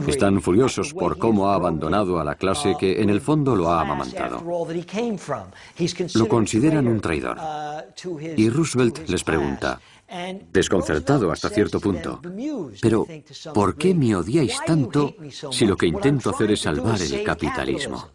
Están 0.07 0.41
furiosos 0.41 0.95
por 0.95 1.19
cómo 1.19 1.51
ha 1.51 1.55
abandonado 1.55 2.19
a 2.19 2.25
la 2.25 2.37
clase 2.37 2.75
que 2.79 3.03
en 3.03 3.11
el 3.11 3.21
fondo 3.21 3.55
lo 3.55 3.71
ha 3.71 3.83
amamantado. 3.83 4.43
Lo 6.15 6.29
consideran 6.29 6.87
un 6.87 7.01
traidor. 7.01 7.37
Y 8.37 8.49
Roosevelt 8.49 9.09
les 9.09 9.23
pregunta, 9.25 9.79
desconcertado 10.51 11.31
hasta 11.31 11.51
cierto 11.51 11.81
punto, 11.81 12.21
pero 12.81 13.07
¿por 13.53 13.77
qué 13.77 13.95
me 13.95 14.17
odiáis 14.17 14.59
tanto 14.65 15.15
si 15.51 15.67
lo 15.67 15.77
que 15.77 15.87
intento 15.87 16.31
hacer 16.31 16.51
es 16.53 16.61
salvar 16.61 17.01
el 17.01 17.23
capitalismo? 17.23 18.09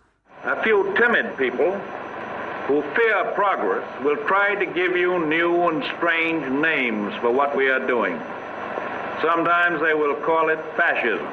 who 2.67 2.81
fear 2.95 3.33
progress 3.33 3.83
will 4.03 4.17
try 4.27 4.55
to 4.55 4.65
give 4.65 4.95
you 4.95 5.19
new 5.25 5.67
and 5.67 5.83
strange 5.97 6.47
names 6.49 7.13
for 7.19 7.31
what 7.31 7.55
we 7.55 7.67
are 7.67 7.85
doing. 7.85 8.17
Sometimes 9.21 9.81
they 9.81 9.93
will 9.93 10.15
call 10.15 10.49
it 10.49 10.59
fascism, 10.75 11.27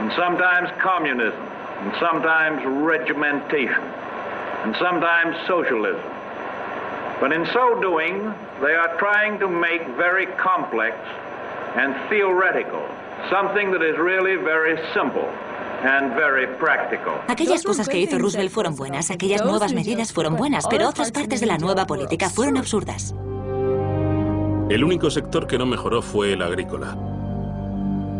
and 0.00 0.12
sometimes 0.12 0.68
communism, 0.80 1.40
and 1.80 1.92
sometimes 2.00 2.64
regimentation, 2.84 3.82
and 4.64 4.74
sometimes 4.76 5.36
socialism. 5.46 6.02
But 7.20 7.32
in 7.32 7.46
so 7.46 7.80
doing, 7.80 8.32
they 8.60 8.74
are 8.74 8.96
trying 8.98 9.38
to 9.40 9.48
make 9.48 9.86
very 9.96 10.26
complex 10.36 10.96
and 11.76 11.94
theoretical 12.08 12.86
something 13.30 13.70
that 13.72 13.82
is 13.82 13.96
really 13.98 14.36
very 14.36 14.78
simple. 14.94 15.28
And 15.80 16.12
very 16.16 16.48
practical. 16.58 17.20
Aquellas 17.28 17.62
cosas 17.62 17.88
que 17.88 17.98
hizo 17.98 18.18
Roosevelt 18.18 18.50
fueron 18.50 18.74
buenas, 18.74 19.12
aquellas 19.12 19.44
nuevas 19.44 19.72
medidas 19.72 20.12
fueron 20.12 20.34
buenas, 20.36 20.66
pero 20.66 20.88
otras 20.88 21.12
partes 21.12 21.38
de 21.38 21.46
la 21.46 21.56
nueva 21.56 21.86
política 21.86 22.28
fueron 22.30 22.56
absurdas. 22.56 23.14
El 24.68 24.84
único 24.84 25.08
sector 25.08 25.46
que 25.46 25.56
no 25.56 25.64
mejoró 25.64 26.02
fue 26.02 26.34
el 26.34 26.42
agrícola. 26.42 26.94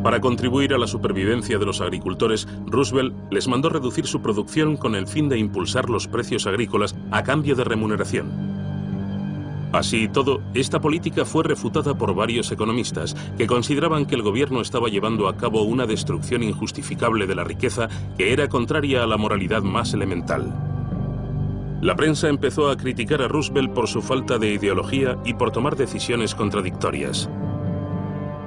Para 0.03 0.19
contribuir 0.20 0.73
a 0.73 0.79
la 0.79 0.87
supervivencia 0.87 1.59
de 1.59 1.66
los 1.66 1.83
agricultores, 1.83 2.49
Roosevelt 2.65 3.15
les 3.31 3.49
mandó 3.49 3.69
reducir 3.69 4.07
su 4.07 4.23
producción 4.23 4.79
con 4.79 4.95
el 4.95 5.07
fin 5.07 5.29
de 5.29 5.39
impulsar 5.39 5.91
los 5.91 6.09
precios 6.09 6.47
agrícolas 6.47 6.97
a 7.11 7.23
cambio 7.23 7.55
de 7.55 7.65
remuneración. 7.65 8.31
Así 9.73 10.05
y 10.05 10.09
todo, 10.09 10.41
esta 10.55 10.81
política 10.81 11.27
fue 11.27 11.45
refutada 11.45 11.99
por 11.99 12.15
varios 12.15 12.51
economistas 12.51 13.15
que 13.37 13.47
consideraban 13.47 14.07
que 14.07 14.15
el 14.15 14.23
gobierno 14.23 14.62
estaba 14.62 14.89
llevando 14.89 15.29
a 15.29 15.37
cabo 15.37 15.65
una 15.65 15.85
destrucción 15.85 16.43
injustificable 16.43 17.27
de 17.27 17.35
la 17.35 17.45
riqueza 17.45 17.91
que 18.16 18.33
era 18.33 18.49
contraria 18.49 19.03
a 19.03 19.07
la 19.07 19.19
moralidad 19.19 19.61
más 19.61 19.93
elemental. 19.93 20.77
La 21.80 21.94
prensa 21.94 22.28
empezó 22.28 22.70
a 22.70 22.76
criticar 22.76 23.22
a 23.22 23.28
Roosevelt 23.28 23.72
por 23.72 23.86
su 23.86 24.02
falta 24.02 24.36
de 24.36 24.52
ideología 24.52 25.16
y 25.24 25.34
por 25.34 25.52
tomar 25.52 25.76
decisiones 25.76 26.34
contradictorias. 26.34 27.30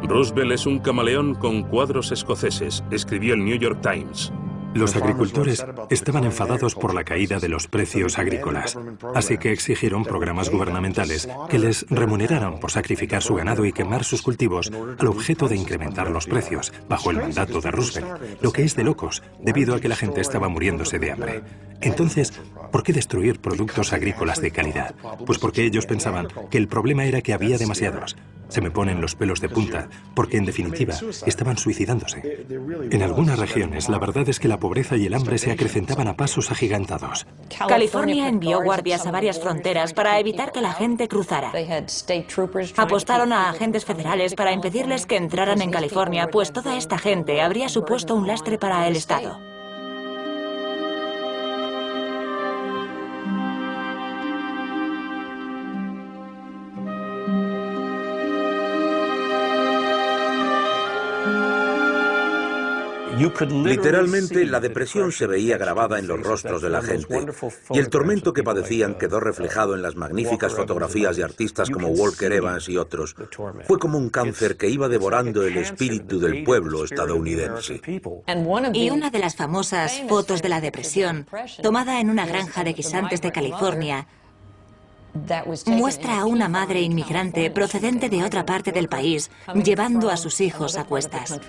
Roosevelt 0.03 0.51
es 0.51 0.65
un 0.65 0.79
camaleón 0.79 1.35
con 1.35 1.63
cuadros 1.63 2.11
escoceses, 2.11 2.83
escribió 2.91 3.35
el 3.35 3.45
New 3.45 3.57
York 3.57 3.79
Times. 3.81 4.33
Los 4.73 4.95
agricultores 4.95 5.65
estaban 5.89 6.23
enfadados 6.23 6.75
por 6.75 6.93
la 6.93 7.03
caída 7.03 7.39
de 7.39 7.49
los 7.49 7.67
precios 7.67 8.17
agrícolas, 8.17 8.77
así 9.13 9.37
que 9.37 9.51
exigieron 9.51 10.03
programas 10.03 10.49
gubernamentales 10.49 11.27
que 11.49 11.59
les 11.59 11.85
remuneraran 11.89 12.59
por 12.59 12.71
sacrificar 12.71 13.21
su 13.21 13.35
ganado 13.35 13.65
y 13.65 13.73
quemar 13.73 14.03
sus 14.03 14.21
cultivos 14.21 14.71
al 14.97 15.07
objeto 15.07 15.47
de 15.47 15.57
incrementar 15.57 16.09
los 16.09 16.25
precios, 16.25 16.71
bajo 16.87 17.11
el 17.11 17.17
mandato 17.17 17.59
de 17.59 17.71
Roosevelt, 17.71 18.41
lo 18.41 18.51
que 18.53 18.63
es 18.63 18.75
de 18.75 18.83
locos, 18.83 19.21
debido 19.41 19.75
a 19.75 19.79
que 19.79 19.89
la 19.89 19.95
gente 19.95 20.21
estaba 20.21 20.47
muriéndose 20.47 20.99
de 20.99 21.11
hambre. 21.11 21.43
Entonces, 21.81 22.31
¿por 22.71 22.83
qué 22.83 22.93
destruir 22.93 23.39
productos 23.39 23.91
agrícolas 23.91 24.39
de 24.39 24.51
calidad? 24.51 24.95
Pues 25.25 25.37
porque 25.37 25.65
ellos 25.65 25.85
pensaban 25.85 26.27
que 26.49 26.57
el 26.57 26.67
problema 26.67 27.05
era 27.05 27.21
que 27.21 27.33
había 27.33 27.57
demasiados. 27.57 28.15
Se 28.49 28.59
me 28.59 28.69
ponen 28.69 28.99
los 28.99 29.15
pelos 29.15 29.39
de 29.39 29.47
punta, 29.47 29.87
porque 30.13 30.35
en 30.35 30.43
definitiva 30.43 30.93
estaban 31.25 31.57
suicidándose. 31.57 32.45
En 32.91 33.01
algunas 33.01 33.39
regiones, 33.39 33.87
la 33.87 33.97
verdad 33.97 34.27
es 34.27 34.41
que 34.41 34.49
la 34.49 34.59
pobreza 34.61 34.95
y 34.95 35.05
el 35.05 35.13
hambre 35.13 35.37
se 35.37 35.51
acrecentaban 35.51 36.07
a 36.07 36.15
pasos 36.15 36.49
agigantados. 36.51 37.27
California 37.67 38.29
envió 38.29 38.63
guardias 38.63 39.05
a 39.05 39.11
varias 39.11 39.41
fronteras 39.41 39.93
para 39.93 40.17
evitar 40.19 40.53
que 40.53 40.61
la 40.61 40.71
gente 40.71 41.09
cruzara. 41.09 41.51
Apostaron 42.77 43.33
a 43.33 43.49
agentes 43.49 43.83
federales 43.83 44.35
para 44.35 44.53
impedirles 44.53 45.05
que 45.05 45.17
entraran 45.17 45.61
en 45.61 45.71
California, 45.71 46.29
pues 46.31 46.53
toda 46.53 46.77
esta 46.77 46.97
gente 46.97 47.41
habría 47.41 47.67
supuesto 47.67 48.15
un 48.15 48.25
lastre 48.25 48.57
para 48.57 48.87
el 48.87 48.95
Estado. 48.95 49.50
Literalmente, 63.63 64.45
la 64.45 64.59
depresión 64.59 65.11
se 65.11 65.27
veía 65.27 65.57
grabada 65.57 65.99
en 65.99 66.07
los 66.07 66.21
rostros 66.21 66.61
de 66.61 66.69
la 66.69 66.81
gente 66.81 67.25
y 67.69 67.77
el 67.77 67.89
tormento 67.89 68.33
que 68.33 68.43
padecían 68.43 68.95
quedó 68.95 69.19
reflejado 69.19 69.75
en 69.75 69.81
las 69.81 69.95
magníficas 69.95 70.53
fotografías 70.53 71.17
de 71.17 71.23
artistas 71.23 71.69
como 71.69 71.89
Walker 71.89 72.31
Evans 72.31 72.67
y 72.69 72.77
otros. 72.77 73.15
Fue 73.67 73.79
como 73.79 73.97
un 73.97 74.09
cáncer 74.09 74.57
que 74.57 74.69
iba 74.69 74.87
devorando 74.87 75.43
el 75.43 75.57
espíritu 75.57 76.19
del 76.19 76.43
pueblo 76.43 76.83
estadounidense. 76.83 77.81
Y 78.73 78.89
una 78.89 79.09
de 79.09 79.19
las 79.19 79.35
famosas 79.35 80.01
fotos 80.07 80.41
de 80.41 80.49
la 80.49 80.61
depresión, 80.61 81.27
tomada 81.61 81.99
en 81.99 82.09
una 82.09 82.25
granja 82.25 82.63
de 82.63 82.73
guisantes 82.73 83.21
de 83.21 83.31
California, 83.31 84.07
muestra 85.67 86.19
a 86.19 86.25
una 86.25 86.47
madre 86.47 86.81
inmigrante 86.81 87.51
procedente 87.51 88.09
de 88.09 88.23
otra 88.23 88.45
parte 88.45 88.71
del 88.71 88.87
país 88.87 89.29
llevando 89.63 90.09
a 90.09 90.17
sus 90.17 90.39
hijos 90.41 90.77
a 90.77 90.85
cuestas. 90.85 91.39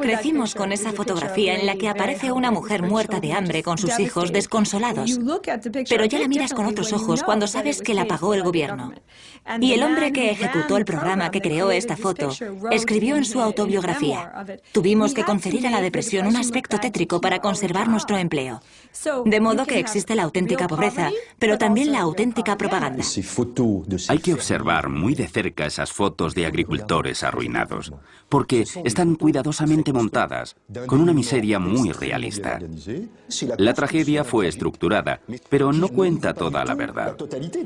Crecimos 0.00 0.54
con 0.54 0.72
esa 0.72 0.92
fotografía 0.92 1.58
en 1.58 1.66
la 1.66 1.76
que 1.76 1.88
aparece 1.88 2.32
una 2.32 2.50
mujer 2.50 2.82
muerta 2.82 3.20
de 3.20 3.32
hambre 3.32 3.62
con 3.62 3.78
sus 3.78 3.98
hijos 3.98 4.32
desconsolados. 4.32 5.18
Pero 5.88 6.04
ya 6.04 6.18
la 6.18 6.28
miras 6.28 6.54
con 6.54 6.66
otros 6.66 6.92
ojos. 6.92 7.22
Cuando 7.22 7.46
sabes 7.46 7.82
que 7.82 7.94
la 7.94 8.06
pagó 8.06 8.34
el 8.34 8.42
gobierno. 8.42 8.92
Y 9.60 9.72
el 9.72 9.82
hombre 9.82 10.12
que 10.12 10.30
ejecutó 10.30 10.76
el 10.76 10.84
programa 10.84 11.30
que 11.30 11.40
creó 11.40 11.70
esta 11.70 11.96
foto 11.96 12.30
escribió 12.70 13.16
en 13.16 13.24
su 13.24 13.40
autobiografía, 13.40 14.44
tuvimos 14.72 15.14
que 15.14 15.24
conferir 15.24 15.66
a 15.66 15.70
la 15.70 15.80
depresión 15.80 16.26
un 16.26 16.36
aspecto 16.36 16.78
tétrico 16.78 17.20
para 17.20 17.40
conservar 17.40 17.88
nuestro 17.88 18.16
empleo. 18.16 18.60
De 19.24 19.40
modo 19.40 19.66
que 19.66 19.78
existe 19.78 20.14
la 20.14 20.24
auténtica 20.24 20.68
pobreza, 20.68 21.10
pero 21.38 21.58
también 21.58 21.92
la 21.92 22.00
auténtica 22.00 22.56
propaganda. 22.56 23.04
Hay 24.08 24.18
que 24.18 24.34
observar 24.34 24.88
muy 24.88 25.14
de 25.14 25.28
cerca 25.28 25.66
esas 25.66 25.92
fotos 25.92 26.34
de 26.34 26.46
agricultores 26.46 27.22
arruinados, 27.22 27.92
porque 28.28 28.64
están 28.84 29.14
cuidadosamente 29.14 29.89
montadas, 29.92 30.56
con 30.86 31.00
una 31.00 31.12
miseria 31.12 31.58
muy 31.58 31.92
realista. 31.92 32.58
La 33.58 33.74
tragedia 33.74 34.24
fue 34.24 34.48
estructurada, 34.48 35.20
pero 35.48 35.72
no 35.72 35.88
cuenta 35.88 36.34
toda 36.34 36.64
la 36.64 36.74
verdad. 36.74 37.16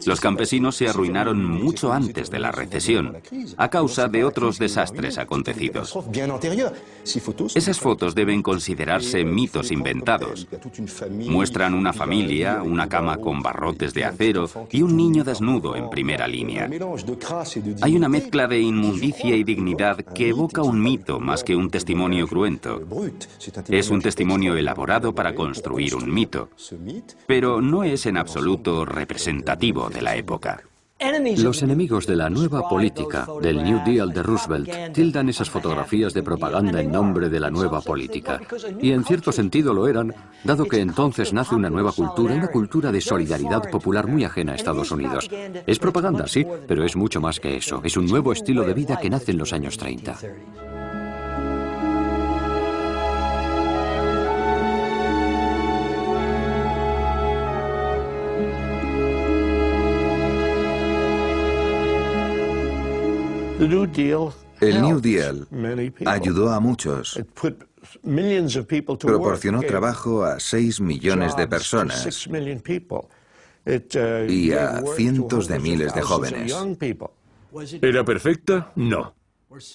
Los 0.06 0.20
campesinos 0.20 0.76
se 0.76 0.88
arruinaron 0.88 1.44
mucho 1.44 1.92
antes 1.92 2.30
de 2.30 2.38
la 2.38 2.52
recesión, 2.52 3.16
a 3.56 3.68
causa 3.68 4.08
de 4.08 4.24
otros 4.24 4.58
desastres 4.58 5.18
acontecidos. 5.18 5.96
Esas 7.54 7.80
fotos 7.80 8.14
deben 8.14 8.42
considerarse 8.42 9.24
mitos 9.24 9.70
inventados. 9.70 10.46
Muestran 11.10 11.74
una 11.74 11.92
familia, 11.92 12.62
una 12.62 12.88
cama 12.88 13.18
con 13.18 13.42
barrotes 13.42 13.94
de 13.94 14.04
acero 14.04 14.48
y 14.70 14.82
un 14.82 14.96
niño 14.96 15.24
desnudo 15.24 15.76
en 15.76 15.90
primera 15.90 16.26
línea. 16.26 16.68
Hay 17.80 17.96
una 17.96 18.08
mezcla 18.08 18.46
de 18.46 18.60
inmundicia 18.60 19.36
y 19.36 19.44
dignidad 19.44 19.96
que 19.96 20.28
evoca 20.28 20.62
un 20.62 20.80
mito 20.82 21.20
más 21.20 21.42
que 21.44 21.56
un 21.56 21.70
testimonio 21.70 22.13
Es 23.68 23.90
un 23.90 24.00
testimonio 24.00 24.56
elaborado 24.56 25.14
para 25.14 25.34
construir 25.34 25.94
un 25.94 26.12
mito, 26.12 26.50
pero 27.26 27.60
no 27.60 27.84
es 27.84 28.06
en 28.06 28.16
absoluto 28.16 28.84
representativo 28.84 29.88
de 29.88 30.02
la 30.02 30.16
época. 30.16 30.62
Los 31.38 31.62
enemigos 31.62 32.06
de 32.06 32.16
la 32.16 32.30
nueva 32.30 32.68
política, 32.68 33.26
del 33.42 33.62
New 33.62 33.82
Deal 33.84 34.10
de 34.12 34.22
Roosevelt, 34.22 34.92
tildan 34.92 35.28
esas 35.28 35.50
fotografías 35.50 36.14
de 36.14 36.22
propaganda 36.22 36.80
en 36.80 36.92
nombre 36.92 37.28
de 37.28 37.40
la 37.40 37.50
nueva 37.50 37.80
política. 37.80 38.40
Y 38.80 38.92
en 38.92 39.04
cierto 39.04 39.32
sentido 39.32 39.74
lo 39.74 39.88
eran, 39.88 40.14
dado 40.44 40.64
que 40.64 40.80
entonces 40.80 41.32
nace 41.32 41.54
una 41.54 41.68
nueva 41.68 41.92
cultura, 41.92 42.34
una 42.34 42.48
cultura 42.48 42.92
de 42.92 43.00
solidaridad 43.00 43.68
popular 43.70 44.06
muy 44.06 44.24
ajena 44.24 44.52
a 44.52 44.56
Estados 44.56 44.92
Unidos. 44.92 45.28
Es 45.66 45.78
propaganda, 45.78 46.26
sí, 46.26 46.46
pero 46.66 46.84
es 46.84 46.96
mucho 46.96 47.20
más 47.20 47.40
que 47.40 47.56
eso. 47.56 47.80
Es 47.84 47.96
un 47.96 48.06
nuevo 48.06 48.32
estilo 48.32 48.62
de 48.62 48.74
vida 48.74 48.98
que 48.98 49.10
nace 49.10 49.32
en 49.32 49.38
los 49.38 49.52
años 49.52 49.76
30. 49.76 50.16
El 63.58 64.82
New 64.82 65.00
Deal 65.00 65.46
ayudó 66.06 66.50
a 66.50 66.58
muchos. 66.58 67.20
Proporcionó 69.00 69.62
trabajo 69.62 70.24
a 70.24 70.40
6 70.40 70.80
millones 70.80 71.36
de 71.36 71.46
personas 71.46 72.28
y 74.28 74.52
a 74.52 74.82
cientos 74.96 75.48
de 75.48 75.58
miles 75.60 75.94
de 75.94 76.02
jóvenes. 76.02 76.54
¿Era 77.80 78.04
perfecta? 78.04 78.72
No. 78.74 79.14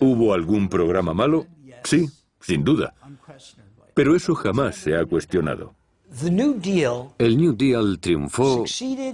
¿Hubo 0.02 0.34
algún 0.34 0.68
programa 0.68 1.14
malo? 1.14 1.48
Sí, 1.84 2.10
sin 2.42 2.64
duda. 2.66 2.94
Pero 3.94 4.16
eso 4.16 4.36
jamás 4.36 4.76
se 4.76 4.96
ha 4.96 5.06
cuestionado. 5.06 5.74
El 7.18 7.38
New 7.38 7.56
Deal 7.56 8.00
triunfó 8.00 8.66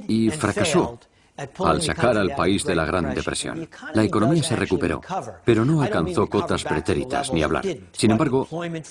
y 0.07 0.31
fracasó 0.31 0.99
al 1.37 1.81
sacar 1.81 2.17
al 2.17 2.33
país 2.35 2.63
de 2.63 2.75
la 2.75 2.85
Gran 2.85 3.13
Depresión. 3.13 3.67
La 3.93 4.03
economía 4.03 4.41
se 4.41 4.55
recuperó, 4.55 5.01
pero 5.43 5.65
no 5.65 5.81
alcanzó 5.81 6.27
cotas 6.27 6.63
pretéritas 6.63 7.33
ni 7.33 7.43
hablar. 7.43 7.65
Sin 7.91 8.11
embargo, 8.11 8.47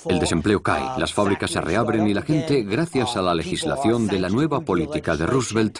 el 0.08 0.18
desempleo 0.18 0.62
cae, 0.62 0.98
las 0.98 1.12
fábricas 1.12 1.50
se 1.50 1.60
reabren 1.60 2.06
y 2.06 2.14
la 2.14 2.22
gente, 2.22 2.62
gracias 2.62 3.16
a 3.16 3.22
la 3.22 3.34
legislación 3.34 4.06
de 4.06 4.20
la 4.20 4.28
nueva 4.28 4.60
política 4.60 5.16
de 5.16 5.26
Roosevelt, 5.26 5.78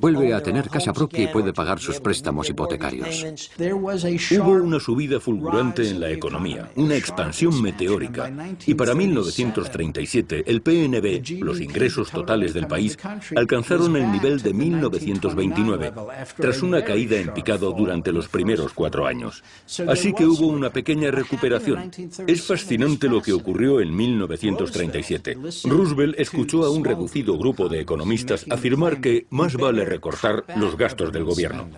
vuelve 0.00 0.34
a 0.34 0.42
tener 0.42 0.68
casa 0.68 0.92
propia 0.92 1.24
y 1.24 1.28
puede 1.28 1.52
pagar 1.52 1.78
sus 1.78 2.00
préstamos 2.00 2.48
hipotecarios. 2.50 3.50
Hubo 3.58 4.52
una 4.52 4.80
subida 4.80 5.18
fulgurante 5.18 5.88
en 5.88 6.00
la 6.00 6.10
economía, 6.10 6.70
una 6.76 6.96
expansión 6.96 7.60
meteórica, 7.62 8.30
y 8.66 8.74
para 8.74 8.94
1937 8.94 10.44
el 10.46 10.60
PNB, 10.60 11.42
los 11.42 11.60
ingresos 11.60 12.10
totales 12.10 12.52
del 12.52 12.66
país, 12.66 12.98
alcanzaron 13.34 13.96
el 13.96 14.12
nivel 14.12 14.42
de 14.42 14.52
1929 14.52 15.92
tras 16.36 16.62
una 16.62 16.82
caída 16.84 17.16
en 17.16 17.32
picado 17.32 17.72
durante 17.72 18.12
los 18.12 18.28
primeros 18.28 18.72
cuatro 18.72 19.06
años. 19.06 19.42
Así 19.88 20.12
que 20.12 20.26
hubo 20.26 20.46
una 20.46 20.70
pequeña 20.70 21.10
recuperación. 21.10 21.90
Es 22.26 22.42
fascinante 22.42 23.08
lo 23.08 23.22
que 23.22 23.32
ocurrió 23.32 23.80
en 23.80 23.94
1937. 23.94 25.36
Roosevelt 25.64 26.18
escuchó 26.18 26.64
a 26.64 26.70
un 26.70 26.84
reducido 26.84 27.38
grupo 27.38 27.68
de 27.68 27.80
economistas 27.80 28.46
afirmar 28.50 29.00
que 29.00 29.26
más 29.30 29.56
vale 29.56 29.84
recortar 29.84 30.44
los 30.56 30.76
gastos 30.76 31.12
del 31.12 31.24
gobierno. 31.24 31.68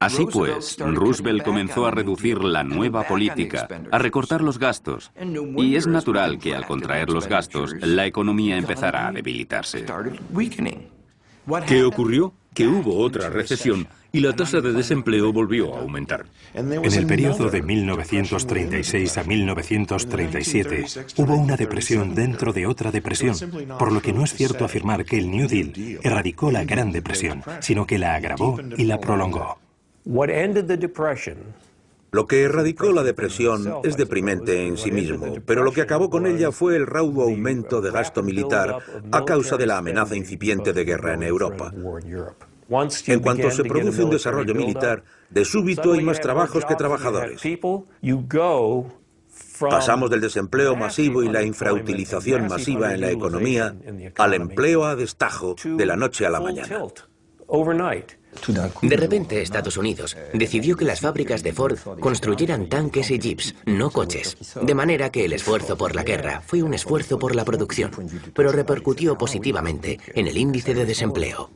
Así 0.00 0.24
pues, 0.24 0.78
Roosevelt 0.78 1.42
comenzó 1.42 1.84
a 1.84 1.90
reducir 1.90 2.42
la 2.42 2.64
nueva 2.64 3.06
política, 3.06 3.68
a 3.90 3.98
recortar 3.98 4.40
los 4.40 4.58
gastos, 4.58 5.12
y 5.58 5.76
es 5.76 5.86
natural 5.86 6.38
que 6.38 6.54
al 6.54 6.66
contraer 6.66 7.10
los 7.10 7.28
gastos, 7.28 7.74
la 7.82 8.06
economía 8.06 8.56
empezara 8.56 9.08
a 9.08 9.12
debilitarse. 9.12 9.84
¿Qué 11.66 11.84
ocurrió? 11.84 12.32
Que 12.54 12.66
hubo 12.66 12.98
otra 12.98 13.30
recesión 13.30 13.86
y 14.12 14.20
la 14.20 14.34
tasa 14.34 14.60
de 14.60 14.72
desempleo 14.72 15.32
volvió 15.32 15.74
a 15.74 15.80
aumentar. 15.80 16.26
En 16.54 16.72
el 16.72 17.06
periodo 17.06 17.48
de 17.48 17.62
1936 17.62 19.18
a 19.18 19.24
1937 19.24 20.84
hubo 21.16 21.34
una 21.36 21.56
depresión 21.56 22.14
dentro 22.14 22.52
de 22.52 22.66
otra 22.66 22.90
depresión, 22.90 23.36
por 23.78 23.92
lo 23.92 24.02
que 24.02 24.12
no 24.12 24.24
es 24.24 24.34
cierto 24.34 24.64
afirmar 24.64 25.04
que 25.04 25.18
el 25.18 25.30
New 25.30 25.48
Deal 25.48 26.00
erradicó 26.02 26.50
la 26.50 26.64
Gran 26.64 26.90
Depresión, 26.90 27.42
sino 27.60 27.86
que 27.86 27.98
la 27.98 28.14
agravó 28.14 28.58
y 28.76 28.84
la 28.84 28.98
prolongó. 28.98 29.58
Lo 32.12 32.26
que 32.26 32.42
erradicó 32.42 32.92
la 32.92 33.04
depresión 33.04 33.72
es 33.84 33.96
deprimente 33.96 34.66
en 34.66 34.76
sí 34.76 34.90
mismo, 34.90 35.36
pero 35.46 35.62
lo 35.62 35.72
que 35.72 35.80
acabó 35.80 36.10
con 36.10 36.26
ella 36.26 36.50
fue 36.50 36.76
el 36.76 36.86
raudo 36.86 37.22
aumento 37.22 37.80
de 37.80 37.90
gasto 37.90 38.22
militar 38.22 38.78
a 39.12 39.24
causa 39.24 39.56
de 39.56 39.66
la 39.66 39.78
amenaza 39.78 40.16
incipiente 40.16 40.72
de 40.72 40.84
guerra 40.84 41.14
en 41.14 41.22
Europa. 41.22 41.72
En 43.06 43.20
cuanto 43.20 43.50
se 43.50 43.64
produce 43.64 44.02
un 44.02 44.10
desarrollo 44.10 44.54
militar, 44.54 45.04
de 45.28 45.44
súbito 45.44 45.92
hay 45.92 46.02
más 46.02 46.20
trabajos 46.20 46.64
que 46.64 46.74
trabajadores. 46.74 47.40
Pasamos 49.58 50.10
del 50.10 50.20
desempleo 50.20 50.74
masivo 50.74 51.22
y 51.22 51.28
la 51.28 51.42
infrautilización 51.42 52.48
masiva 52.48 52.94
en 52.94 53.00
la 53.00 53.10
economía 53.10 53.74
al 54.16 54.34
empleo 54.34 54.84
a 54.84 54.96
destajo 54.96 55.54
de 55.62 55.86
la 55.86 55.96
noche 55.96 56.26
a 56.26 56.30
la 56.30 56.40
mañana. 56.40 56.84
De 58.82 58.96
repente, 58.96 59.42
Estados 59.42 59.76
Unidos 59.76 60.16
decidió 60.32 60.76
que 60.76 60.84
las 60.84 61.00
fábricas 61.00 61.42
de 61.42 61.52
Ford 61.52 61.78
construyeran 62.00 62.68
tanques 62.68 63.10
y 63.10 63.18
jeeps, 63.18 63.54
no 63.66 63.90
coches. 63.90 64.36
De 64.60 64.74
manera 64.74 65.10
que 65.10 65.24
el 65.24 65.32
esfuerzo 65.32 65.76
por 65.76 65.94
la 65.94 66.02
guerra 66.02 66.42
fue 66.46 66.62
un 66.62 66.74
esfuerzo 66.74 67.18
por 67.18 67.34
la 67.34 67.44
producción, 67.44 67.90
pero 68.34 68.52
repercutió 68.52 69.16
positivamente 69.18 69.98
en 70.14 70.26
el 70.26 70.36
índice 70.36 70.74
de 70.74 70.86
desempleo. 70.86 71.50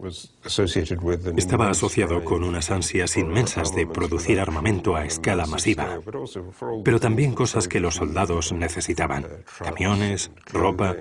Estaba 1.36 1.70
asociado 1.70 2.24
con 2.24 2.44
unas 2.44 2.70
ansias 2.70 3.16
inmensas 3.16 3.74
de 3.74 3.86
producir 3.86 4.40
armamento 4.40 4.96
a 4.96 5.04
escala 5.04 5.46
masiva, 5.46 6.00
pero 6.84 7.00
también 7.00 7.34
cosas 7.34 7.68
que 7.68 7.80
los 7.80 7.96
soldados 7.96 8.52
necesitaban, 8.52 9.26
camiones, 9.58 10.30
ropa, 10.52 10.96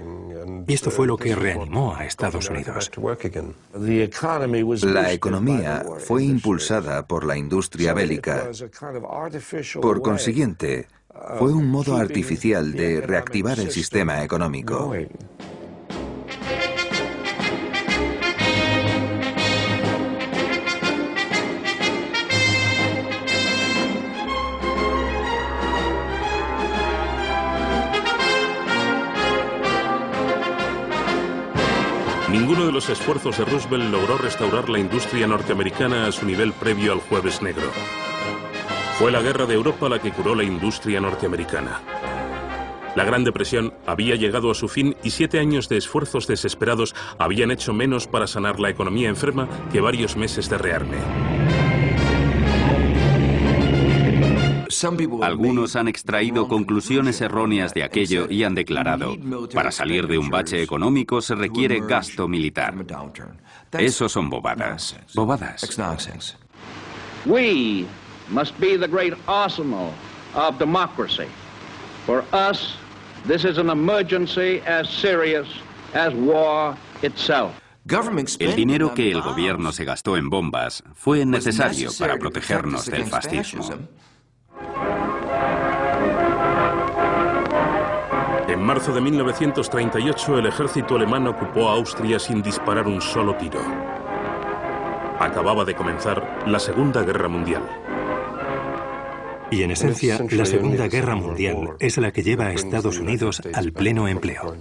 y 0.68 0.74
esto 0.74 0.92
fue 0.92 1.08
lo 1.08 1.18
que 1.18 1.36
reanimó 1.36 1.96
a 1.96 2.06
Estados 2.06 2.50
Unidos. 2.50 2.92
La 4.84 5.12
economía 5.14 5.63
fue 6.00 6.24
impulsada 6.24 7.06
por 7.08 7.26
la 7.26 7.38
industria 7.38 7.94
bélica. 7.94 8.50
Por 9.82 10.02
consiguiente, 10.02 10.88
fue 11.38 11.54
un 11.54 11.70
modo 11.70 11.98
artificial 11.98 12.74
de 12.74 13.02
reactivar 13.02 13.60
el 13.60 13.72
sistema 13.72 14.24
económico. 14.24 14.94
Ninguno 32.34 32.66
de 32.66 32.72
los 32.72 32.90
esfuerzos 32.90 33.38
de 33.38 33.46
Roosevelt 33.46 33.92
logró 33.92 34.18
restaurar 34.18 34.68
la 34.68 34.80
industria 34.80 35.28
norteamericana 35.28 36.08
a 36.08 36.12
su 36.12 36.26
nivel 36.26 36.52
previo 36.52 36.92
al 36.92 37.00
Jueves 37.00 37.44
Negro. 37.44 37.72
Fue 38.98 39.12
la 39.12 39.22
guerra 39.22 39.46
de 39.46 39.54
Europa 39.54 39.88
la 39.88 40.00
que 40.00 40.12
curó 40.12 40.34
la 40.34 40.44
industria 40.44 41.00
norteamericana. 41.00 41.80
La 42.96 43.04
Gran 43.04 43.24
Depresión 43.24 43.76
había 43.86 44.16
llegado 44.16 44.50
a 44.50 44.56
su 44.56 44.68
fin 44.68 44.96
y 45.04 45.12
siete 45.12 45.38
años 45.38 45.70
de 45.70 45.78
esfuerzos 45.78 46.26
desesperados 46.26 46.96
habían 47.20 47.52
hecho 47.52 47.72
menos 47.72 48.08
para 48.08 48.26
sanar 48.26 48.60
la 48.60 48.72
economía 48.72 49.10
enferma 49.10 49.48
que 49.72 49.80
varios 49.80 50.18
meses 50.18 50.50
de 50.50 50.58
rearme. 50.58 51.73
Algunos 55.22 55.76
han 55.76 55.88
extraído 55.88 56.48
conclusiones 56.48 57.22
erróneas 57.22 57.74
de 57.74 57.84
aquello 57.84 58.28
y 58.30 58.44
han 58.44 58.56
declarado, 58.56 59.16
para 59.54 59.72
salir 59.72 60.08
de 60.08 60.18
un 60.18 60.30
bache 60.30 60.62
económico 60.62 61.22
se 61.22 61.36
requiere 61.36 61.82
gasto 61.82 62.28
militar. 62.28 62.74
Eso 63.74 64.10
son 64.10 64.30
bobadas. 64.30 64.96
Bobadas. 65.14 66.38
We 67.26 67.86
must 68.30 68.60
be 68.60 68.78
the 68.78 68.88
great 68.88 69.14
arsenal 69.28 69.92
of 70.36 70.58
democracy. 70.60 71.28
For 72.06 72.24
us, 72.34 72.76
this 73.26 73.46
is 73.46 73.58
an 73.58 73.70
emergency 73.70 74.62
as 74.68 74.90
serious 74.90 75.48
as 75.94 76.14
war 76.14 76.76
itself. 77.02 77.54
El 78.40 78.56
dinero 78.56 78.94
que 78.94 79.12
el 79.12 79.22
gobierno 79.22 79.74
se 79.74 79.84
gastó 79.84 80.16
en 80.16 80.30
bombas 80.30 80.84
fue 80.94 81.26
necesario 81.26 81.92
para 82.00 82.18
protegernos 82.18 82.86
del 82.86 83.06
fascismo. 83.06 83.64
En 88.48 88.62
marzo 88.62 88.94
de 88.94 89.02
1938 89.02 90.38
el 90.38 90.46
ejército 90.46 90.96
alemán 90.96 91.28
ocupó 91.28 91.70
Austria 91.70 92.20
sin 92.20 92.42
disparar 92.42 92.88
un 92.88 93.02
solo 93.02 93.36
tiro. 93.36 93.60
Acababa 95.20 95.66
de 95.66 95.74
comenzar 95.74 96.44
la 96.46 96.60
Segunda 96.60 97.04
Guerra 97.04 97.28
Mundial. 97.28 97.64
Y 99.50 99.62
en 99.62 99.72
esencia, 99.72 100.20
la 100.32 100.46
Segunda 100.46 100.88
Guerra 100.88 101.16
Mundial 101.16 101.76
es 101.80 101.98
la 101.98 102.12
que 102.12 102.24
lleva 102.24 102.48
a 102.48 102.54
Estados 102.54 102.98
Unidos 102.98 103.42
al 103.54 103.72
pleno 103.72 104.08
empleo. 104.08 104.56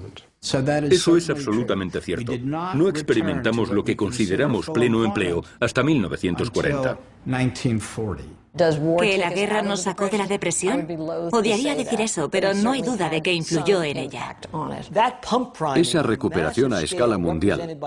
Eso 0.91 1.17
es 1.17 1.31
absolutamente 1.31 2.01
cierto. 2.01 2.33
No 2.39 2.89
experimentamos 2.89 3.71
lo 3.71 3.85
que 3.85 3.97
consideramos 3.97 4.69
pleno 4.71 5.05
empleo 5.05 5.43
hasta 5.61 5.83
1940. 5.83 6.99
¿Que 8.99 9.17
la 9.17 9.31
guerra 9.31 9.63
nos 9.63 9.83
sacó 9.83 10.09
de 10.09 10.19
la 10.19 10.27
depresión? 10.27 10.87
Odiaría 11.33 11.75
decir 11.75 12.03
eso, 12.03 12.29
pero 12.29 12.53
no 12.53 12.73
hay 12.73 12.83
duda 12.83 13.09
de 13.09 13.23
que 13.23 13.33
influyó 13.33 13.83
en 13.83 13.97
ella. 13.97 14.37
Esa 15.77 16.03
recuperación 16.03 16.75
a 16.75 16.83
escala 16.83 17.17
mundial, 17.17 17.79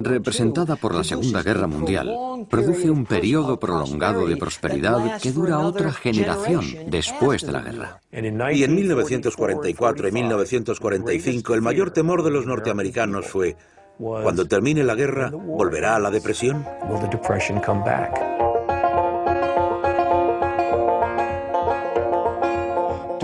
representada 0.00 0.76
por 0.76 0.94
la 0.94 1.04
Segunda 1.04 1.42
Guerra 1.42 1.66
Mundial, 1.66 2.46
produce 2.48 2.90
un 2.90 3.04
periodo 3.04 3.60
prolongado 3.60 4.26
de 4.26 4.36
prosperidad 4.38 5.20
que 5.20 5.30
dura 5.30 5.58
otra 5.58 5.92
generación 5.92 6.64
después 6.86 7.44
de 7.44 7.52
la 7.52 7.60
guerra. 7.60 8.00
Y 8.10 8.64
en 8.64 8.74
1944 8.74 10.08
y 10.08 10.12
1945 10.12 11.54
el 11.54 11.60
mayor 11.60 11.90
temor 11.90 12.22
de 12.22 12.30
los 12.30 12.46
norteamericanos 12.46 13.26
fue, 13.26 13.56
cuando 13.98 14.46
termine 14.46 14.82
la 14.84 14.94
guerra, 14.94 15.30
¿volverá 15.30 15.96
a 15.96 15.98
la 15.98 16.10
depresión? 16.10 16.64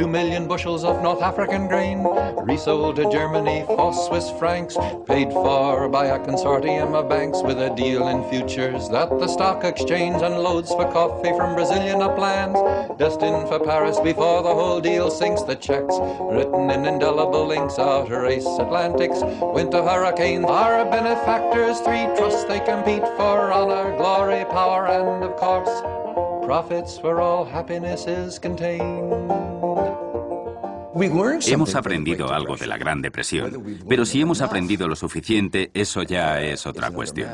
Two 0.00 0.08
million 0.08 0.48
bushels 0.48 0.82
of 0.82 1.02
North 1.02 1.20
African 1.20 1.68
grain, 1.68 2.02
resold 2.42 2.96
to 2.96 3.10
Germany 3.12 3.64
for 3.66 3.92
Swiss 3.92 4.30
francs, 4.38 4.74
paid 5.06 5.30
for 5.30 5.90
by 5.90 6.06
a 6.06 6.18
consortium 6.18 6.94
of 6.94 7.06
banks 7.06 7.42
with 7.42 7.58
a 7.58 7.68
deal 7.76 8.08
in 8.08 8.26
futures 8.30 8.88
that 8.88 9.10
the 9.10 9.28
stock 9.28 9.62
exchange 9.62 10.22
unloads 10.22 10.70
for 10.70 10.90
coffee 10.90 11.36
from 11.36 11.54
Brazilian 11.54 12.00
uplands, 12.00 12.58
destined 12.98 13.46
for 13.46 13.60
Paris 13.60 14.00
before 14.00 14.42
the 14.42 14.54
whole 14.54 14.80
deal 14.80 15.10
sinks. 15.10 15.42
The 15.42 15.54
checks, 15.54 15.94
written 16.32 16.70
in 16.70 16.86
indelible 16.86 17.52
inks, 17.52 17.78
outer 17.78 18.22
race 18.22 18.46
Atlantics, 18.58 19.20
winter 19.52 19.82
hurricanes, 19.82 20.46
our 20.46 20.82
benefactors, 20.86 21.78
three 21.80 22.06
trusts 22.16 22.44
they 22.44 22.60
compete 22.60 23.04
for 23.18 23.52
honor, 23.52 23.94
glory, 23.98 24.46
power, 24.46 24.86
and 24.86 25.24
of 25.24 25.36
course, 25.36 25.82
profits 26.46 27.02
where 27.02 27.20
all 27.20 27.44
happiness 27.44 28.06
is 28.06 28.38
contained. 28.38 29.39
Hemos 31.46 31.74
aprendido 31.74 32.32
algo 32.32 32.56
de 32.56 32.66
la 32.66 32.76
Gran 32.76 33.00
Depresión, 33.00 33.78
pero 33.88 34.04
si 34.04 34.20
hemos 34.20 34.40
aprendido 34.40 34.88
lo 34.88 34.96
suficiente, 34.96 35.70
eso 35.74 36.02
ya 36.02 36.42
es 36.42 36.66
otra 36.66 36.90
cuestión. 36.90 37.30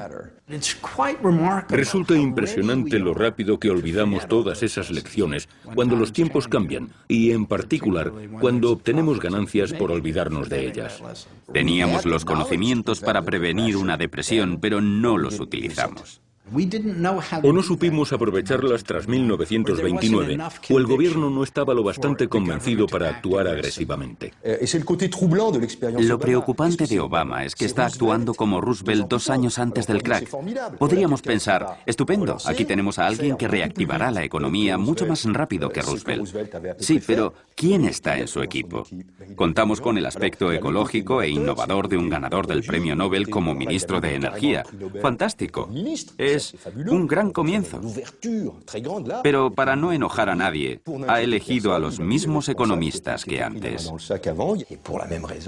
Resulta 1.68 2.14
impresionante 2.14 2.98
lo 2.98 3.14
rápido 3.14 3.59
que 3.59 3.70
olvidamos 3.70 4.28
todas 4.28 4.62
esas 4.62 4.90
lecciones 4.90 5.48
cuando 5.74 5.97
los 5.97 6.12
tiempos 6.12 6.48
cambian 6.48 6.90
y, 7.09 7.32
en 7.32 7.47
particular, 7.47 8.12
cuando 8.40 8.70
obtenemos 8.70 9.20
ganancias 9.20 9.72
por 9.72 9.90
olvidarnos 9.90 10.48
de 10.48 10.66
ellas. 10.66 11.02
Teníamos 11.52 12.05
los 12.05 12.24
conocimientos 12.24 13.01
para 13.01 13.22
prevenir 13.22 13.76
una 13.76 13.97
depresión, 13.97 14.59
pero 14.60 14.80
no 14.80 15.18
los 15.18 15.40
utilizamos. 15.40 16.20
O 17.43 17.52
no 17.52 17.62
supimos 17.62 18.12
aprovecharlas 18.12 18.85
tras 18.85 19.09
1929, 19.09 20.39
o 20.70 20.78
el 20.78 20.86
gobierno 20.86 21.28
no 21.28 21.43
estaba 21.43 21.74
lo 21.74 21.82
bastante 21.82 22.28
convencido 22.28 22.86
para 22.86 23.09
actuar 23.09 23.48
agresivamente. 23.48 24.32
Lo 25.98 26.18
preocupante 26.18 26.86
de 26.86 27.01
Obama 27.01 27.44
es 27.44 27.55
que 27.55 27.64
está 27.64 27.86
actuando 27.86 28.35
como 28.35 28.60
Roosevelt 28.60 29.09
dos 29.09 29.28
años 29.28 29.59
antes 29.59 29.89
del 29.89 30.02
crack. 30.02 30.31
Podríamos 30.78 31.20
pensar, 31.20 31.78
estupendo, 31.85 32.36
aquí 32.44 32.64
tenemos 32.64 33.01
a 33.01 33.06
alguien 33.06 33.36
que 33.36 33.48
reactivará 33.48 34.12
la 34.12 34.23
economía 34.31 34.78
mucho 34.78 35.05
más 35.06 35.24
rápido 35.24 35.70
que 35.70 35.82
Roosevelt. 35.82 36.28
Sí, 36.78 37.01
pero 37.05 37.35
¿quién 37.56 37.86
está 37.86 38.18
en 38.18 38.28
su 38.28 38.43
equipo? 38.43 38.86
Contamos 39.35 39.81
con 39.81 39.98
el 39.98 40.06
aspecto 40.06 40.52
ecológico 40.52 41.23
e 41.23 41.28
innovador 41.28 41.89
de 41.89 41.97
un 41.97 42.09
ganador 42.09 42.47
del 42.47 42.62
premio 42.62 42.94
Nobel 42.94 43.28
como 43.28 43.55
ministro 43.55 44.01
de 44.01 44.14
Energía. 44.14 44.64
Fantástico 45.02 45.68
un 46.88 47.06
gran 47.06 47.30
comienzo. 47.32 47.80
Pero 49.22 49.52
para 49.52 49.76
no 49.76 49.92
enojar 49.92 50.28
a 50.28 50.34
nadie, 50.34 50.80
ha 51.08 51.20
elegido 51.20 51.74
a 51.74 51.78
los 51.78 52.00
mismos 52.00 52.48
economistas 52.48 53.24
que 53.24 53.42
antes. 53.42 53.90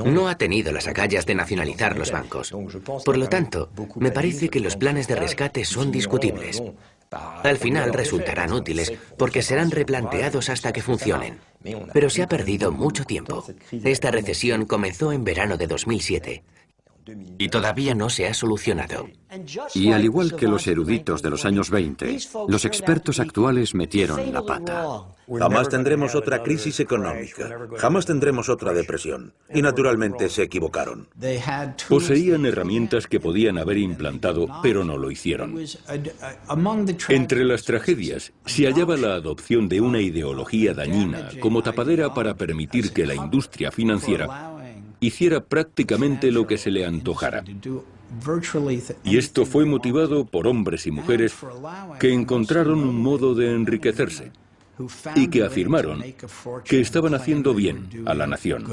No 0.04 0.28
ha 0.28 0.36
tenido 0.36 0.72
las 0.72 0.86
agallas 0.88 1.26
de 1.26 1.34
nacionalizar 1.34 1.96
los 1.96 2.12
bancos. 2.12 2.54
Por 3.04 3.16
lo 3.16 3.28
tanto, 3.28 3.70
me 3.96 4.10
parece 4.10 4.48
que 4.48 4.60
los 4.60 4.76
planes 4.76 5.08
de 5.08 5.16
rescate 5.16 5.64
son 5.64 5.90
discutibles. 5.90 6.62
Al 7.10 7.56
final 7.56 7.92
resultarán 7.92 8.52
útiles 8.52 8.92
porque 9.16 9.42
serán 9.42 9.70
replanteados 9.70 10.50
hasta 10.50 10.72
que 10.72 10.82
funcionen. 10.82 11.38
Pero 11.92 12.10
se 12.10 12.22
ha 12.22 12.28
perdido 12.28 12.70
mucho 12.70 13.04
tiempo. 13.04 13.44
Esta 13.72 14.10
recesión 14.10 14.66
comenzó 14.66 15.12
en 15.12 15.24
verano 15.24 15.56
de 15.56 15.66
2007 15.66 16.42
y 17.38 17.48
todavía 17.48 17.94
no 17.94 18.10
se 18.10 18.26
ha 18.26 18.34
solucionado. 18.34 19.08
Y 19.74 19.92
al 19.92 20.04
igual 20.04 20.34
que 20.34 20.48
los 20.48 20.66
eruditos 20.66 21.22
de 21.22 21.30
los 21.30 21.44
años 21.44 21.70
20, 21.70 22.18
los 22.48 22.64
expertos 22.64 23.20
actuales 23.20 23.74
metieron 23.74 24.32
la 24.32 24.42
pata. 24.42 25.04
Jamás 25.38 25.68
tendremos 25.68 26.14
otra 26.14 26.42
crisis 26.42 26.80
económica, 26.80 27.50
jamás 27.76 28.06
tendremos 28.06 28.48
otra 28.48 28.72
depresión. 28.72 29.34
Y 29.52 29.60
naturalmente 29.60 30.30
se 30.30 30.44
equivocaron. 30.44 31.08
Poseían 31.88 32.46
herramientas 32.46 33.06
que 33.06 33.20
podían 33.20 33.58
haber 33.58 33.76
implantado, 33.76 34.48
pero 34.62 34.84
no 34.84 34.96
lo 34.96 35.10
hicieron. 35.10 35.58
Entre 37.08 37.44
las 37.44 37.64
tragedias 37.64 38.32
se 38.46 38.64
hallaba 38.64 38.96
la 38.96 39.14
adopción 39.14 39.68
de 39.68 39.82
una 39.82 40.00
ideología 40.00 40.72
dañina 40.72 41.28
como 41.40 41.62
tapadera 41.62 42.14
para 42.14 42.34
permitir 42.34 42.92
que 42.92 43.06
la 43.06 43.14
industria 43.14 43.70
financiera 43.70 44.57
hiciera 45.00 45.44
prácticamente 45.44 46.30
lo 46.30 46.46
que 46.46 46.58
se 46.58 46.70
le 46.70 46.84
antojara. 46.84 47.44
Y 49.04 49.18
esto 49.18 49.44
fue 49.44 49.64
motivado 49.64 50.24
por 50.24 50.46
hombres 50.46 50.86
y 50.86 50.90
mujeres 50.90 51.34
que 52.00 52.12
encontraron 52.12 52.80
un 52.80 53.00
modo 53.00 53.34
de 53.34 53.54
enriquecerse 53.54 54.32
y 55.14 55.28
que 55.28 55.42
afirmaron 55.42 56.02
que 56.64 56.80
estaban 56.80 57.14
haciendo 57.14 57.54
bien 57.54 57.88
a 58.06 58.14
la 58.14 58.26
nación. 58.26 58.64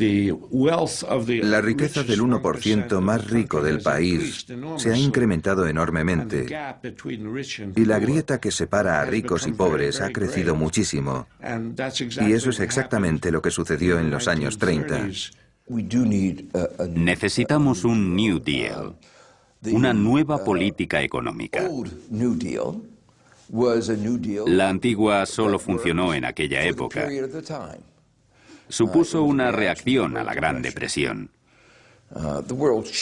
La 0.00 1.60
riqueza 1.60 2.02
del 2.02 2.20
1% 2.22 3.00
más 3.00 3.30
rico 3.30 3.60
del 3.60 3.80
país 3.80 4.46
se 4.76 4.92
ha 4.92 4.96
incrementado 4.96 5.66
enormemente 5.66 6.46
y 7.76 7.84
la 7.84 7.98
grieta 7.98 8.40
que 8.40 8.50
separa 8.50 9.00
a 9.00 9.04
ricos 9.04 9.46
y 9.46 9.52
pobres 9.52 10.00
ha 10.00 10.10
crecido 10.10 10.54
muchísimo. 10.54 11.26
Y 12.20 12.32
eso 12.32 12.50
es 12.50 12.60
exactamente 12.60 13.30
lo 13.30 13.42
que 13.42 13.50
sucedió 13.50 13.98
en 13.98 14.10
los 14.10 14.26
años 14.26 14.58
30. 14.58 15.08
Necesitamos 16.94 17.84
un 17.84 18.16
New 18.16 18.40
Deal, 18.40 18.96
una 19.70 19.92
nueva 19.92 20.42
política 20.42 21.02
económica. 21.02 21.68
La 24.46 24.68
antigua 24.68 25.26
solo 25.26 25.58
funcionó 25.58 26.14
en 26.14 26.24
aquella 26.24 26.62
época 26.62 27.08
supuso 28.70 29.22
una 29.22 29.52
reacción 29.52 30.16
a 30.16 30.24
la 30.24 30.34
Gran 30.34 30.62
Depresión. 30.62 31.30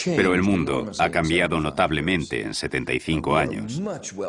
Pero 0.05 0.35
el 0.35 0.43
mundo 0.43 0.91
ha 0.99 1.09
cambiado 1.09 1.59
notablemente 1.59 2.41
en 2.41 2.53
75 2.53 3.37
años. 3.37 3.81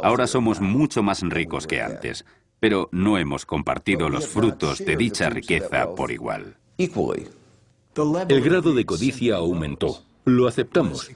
Ahora 0.03 0.27
somos 0.27 0.61
mucho 0.61 1.03
más 1.03 1.21
ricos 1.23 1.67
que 1.67 1.83
antes. 1.83 2.25
pero 2.61 2.91
no 2.93 3.17
hemos 3.17 3.47
compartido 3.47 4.11
los 4.11 4.27
frutos 4.27 4.85
de 4.85 4.95
dicha 4.95 5.31
riqueza 5.31 5.95
por 5.95 6.13
igual. 6.13 6.59
El 6.77 8.41
grado 8.43 8.75
de 8.75 8.85
codicia 8.85 9.37
aumentó. 9.37 10.05
Lo 10.25 10.47
aceptamos. 10.47 11.11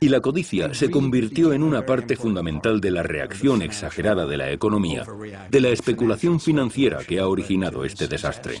Y 0.00 0.08
la 0.08 0.20
codicia 0.20 0.74
se 0.74 0.90
convirtió 0.90 1.52
en 1.52 1.62
una 1.62 1.84
parte 1.84 2.16
fundamental 2.16 2.80
de 2.80 2.90
la 2.90 3.02
reacción 3.02 3.62
exagerada 3.62 4.26
de 4.26 4.36
la 4.36 4.50
economía, 4.52 5.04
de 5.50 5.60
la 5.60 5.70
especulación 5.70 6.40
financiera 6.40 6.98
que 7.04 7.18
ha 7.18 7.28
originado 7.28 7.84
este 7.84 8.06
desastre. 8.06 8.60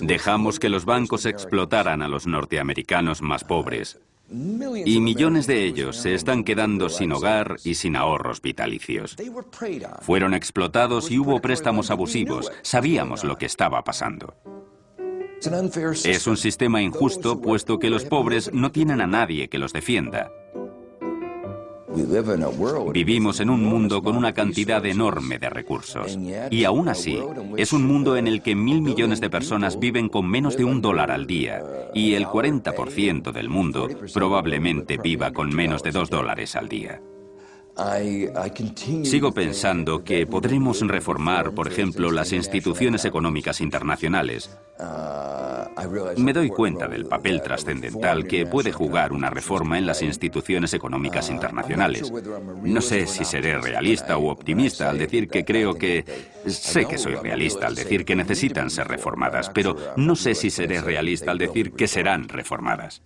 Dejamos 0.00 0.58
que 0.60 0.68
los 0.68 0.84
bancos 0.84 1.26
explotaran 1.26 2.02
a 2.02 2.08
los 2.08 2.26
norteamericanos 2.26 3.22
más 3.22 3.44
pobres. 3.44 3.98
Y 4.30 5.00
millones 5.00 5.46
de 5.46 5.64
ellos 5.64 5.96
se 5.96 6.14
están 6.14 6.44
quedando 6.44 6.88
sin 6.88 7.12
hogar 7.12 7.56
y 7.62 7.74
sin 7.74 7.94
ahorros 7.94 8.40
vitalicios. 8.40 9.16
Fueron 10.00 10.34
explotados 10.34 11.10
y 11.10 11.18
hubo 11.18 11.40
préstamos 11.40 11.90
abusivos. 11.90 12.50
Sabíamos 12.62 13.22
lo 13.22 13.36
que 13.36 13.46
estaba 13.46 13.82
pasando. 13.84 14.34
Es 16.04 16.26
un 16.26 16.36
sistema 16.36 16.82
injusto 16.82 17.40
puesto 17.40 17.78
que 17.78 17.90
los 17.90 18.04
pobres 18.04 18.52
no 18.52 18.70
tienen 18.70 19.00
a 19.00 19.06
nadie 19.06 19.48
que 19.48 19.58
los 19.58 19.72
defienda. 19.72 20.30
Vivimos 22.92 23.38
en 23.38 23.50
un 23.50 23.64
mundo 23.64 24.02
con 24.02 24.16
una 24.16 24.32
cantidad 24.32 24.84
enorme 24.84 25.38
de 25.38 25.48
recursos. 25.48 26.18
Y 26.50 26.64
aún 26.64 26.88
así, 26.88 27.20
es 27.56 27.72
un 27.72 27.86
mundo 27.86 28.16
en 28.16 28.26
el 28.26 28.42
que 28.42 28.54
mil 28.54 28.82
millones 28.82 29.20
de 29.20 29.30
personas 29.30 29.78
viven 29.78 30.08
con 30.08 30.28
menos 30.28 30.56
de 30.56 30.64
un 30.64 30.80
dólar 30.80 31.10
al 31.12 31.26
día. 31.26 31.62
Y 31.94 32.14
el 32.14 32.26
40% 32.26 33.32
del 33.32 33.48
mundo 33.48 33.88
probablemente 34.12 34.98
viva 34.98 35.32
con 35.32 35.54
menos 35.54 35.82
de 35.82 35.92
dos 35.92 36.10
dólares 36.10 36.56
al 36.56 36.68
día. 36.68 37.00
Sigo 39.02 39.32
pensando 39.32 40.04
que 40.04 40.26
podremos 40.26 40.80
reformar, 40.80 41.52
por 41.52 41.66
ejemplo, 41.66 42.12
las 42.12 42.32
instituciones 42.32 43.04
económicas 43.04 43.60
internacionales. 43.60 44.56
Me 46.18 46.32
doy 46.32 46.50
cuenta 46.50 46.86
del 46.86 47.06
papel 47.06 47.42
trascendental 47.42 48.26
que 48.26 48.46
puede 48.46 48.70
jugar 48.70 49.12
una 49.12 49.28
reforma 49.28 49.76
en 49.76 49.86
las 49.86 50.02
instituciones 50.02 50.72
económicas 50.72 51.30
internacionales. 51.30 52.12
No 52.62 52.80
sé 52.80 53.06
si 53.08 53.24
seré 53.24 53.58
realista 53.58 54.18
o 54.18 54.30
optimista 54.30 54.90
al 54.90 54.98
decir 54.98 55.28
que 55.28 55.44
creo 55.44 55.74
que... 55.74 56.04
Sé 56.46 56.86
que 56.86 56.98
soy 56.98 57.14
realista 57.16 57.66
al 57.66 57.74
decir 57.74 58.04
que 58.04 58.14
necesitan 58.14 58.70
ser 58.70 58.86
reformadas, 58.86 59.50
pero 59.50 59.76
no 59.96 60.14
sé 60.14 60.34
si 60.34 60.50
seré 60.50 60.80
realista 60.80 61.32
al 61.32 61.38
decir 61.38 61.72
que 61.72 61.88
serán 61.88 62.28
reformadas. 62.28 63.02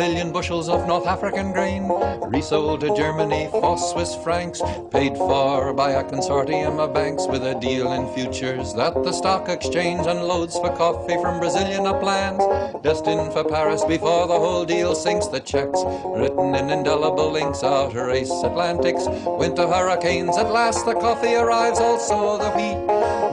Million 0.00 0.32
bushels 0.32 0.70
of 0.70 0.86
North 0.88 1.06
African 1.06 1.52
grain, 1.52 1.86
resold 2.32 2.80
to 2.80 2.96
Germany 2.96 3.48
for 3.50 3.76
Swiss 3.76 4.14
francs, 4.24 4.62
paid 4.90 5.14
for 5.14 5.74
by 5.74 5.90
a 5.90 6.02
consortium 6.02 6.78
of 6.78 6.94
banks 6.94 7.26
with 7.26 7.42
a 7.42 7.60
deal 7.60 7.92
in 7.92 8.08
futures 8.14 8.72
that 8.72 8.94
the 8.94 9.12
stock 9.12 9.50
exchange 9.50 10.06
unloads 10.06 10.56
for 10.58 10.74
coffee 10.74 11.20
from 11.20 11.38
Brazilian 11.38 11.84
uplands, 11.86 12.42
destined 12.82 13.30
for 13.34 13.44
Paris 13.44 13.84
before 13.84 14.26
the 14.26 14.40
whole 14.44 14.64
deal 14.64 14.94
sinks. 14.94 15.26
The 15.26 15.40
checks 15.40 15.82
written 16.16 16.54
in 16.54 16.70
indelible 16.70 17.36
inks 17.36 17.62
out 17.62 17.92
race 17.92 18.32
Atlantics, 18.42 19.04
winter 19.26 19.68
hurricanes. 19.68 20.38
At 20.38 20.50
last 20.50 20.86
the 20.86 20.94
coffee 20.94 21.34
arrives, 21.34 21.78
also 21.78 22.38
the 22.38 22.50
wheat. 22.56 22.80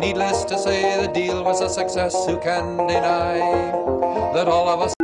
Needless 0.06 0.44
to 0.44 0.60
say, 0.60 1.02
the 1.02 1.14
deal 1.14 1.45
was 1.45 1.61
a 1.61 1.69
success. 1.69 2.14
Who 2.26 2.38
can 2.41 2.76
deny 2.88 3.38
that 4.34 4.49
all 4.49 4.68
of 4.68 4.81
us 4.81 4.97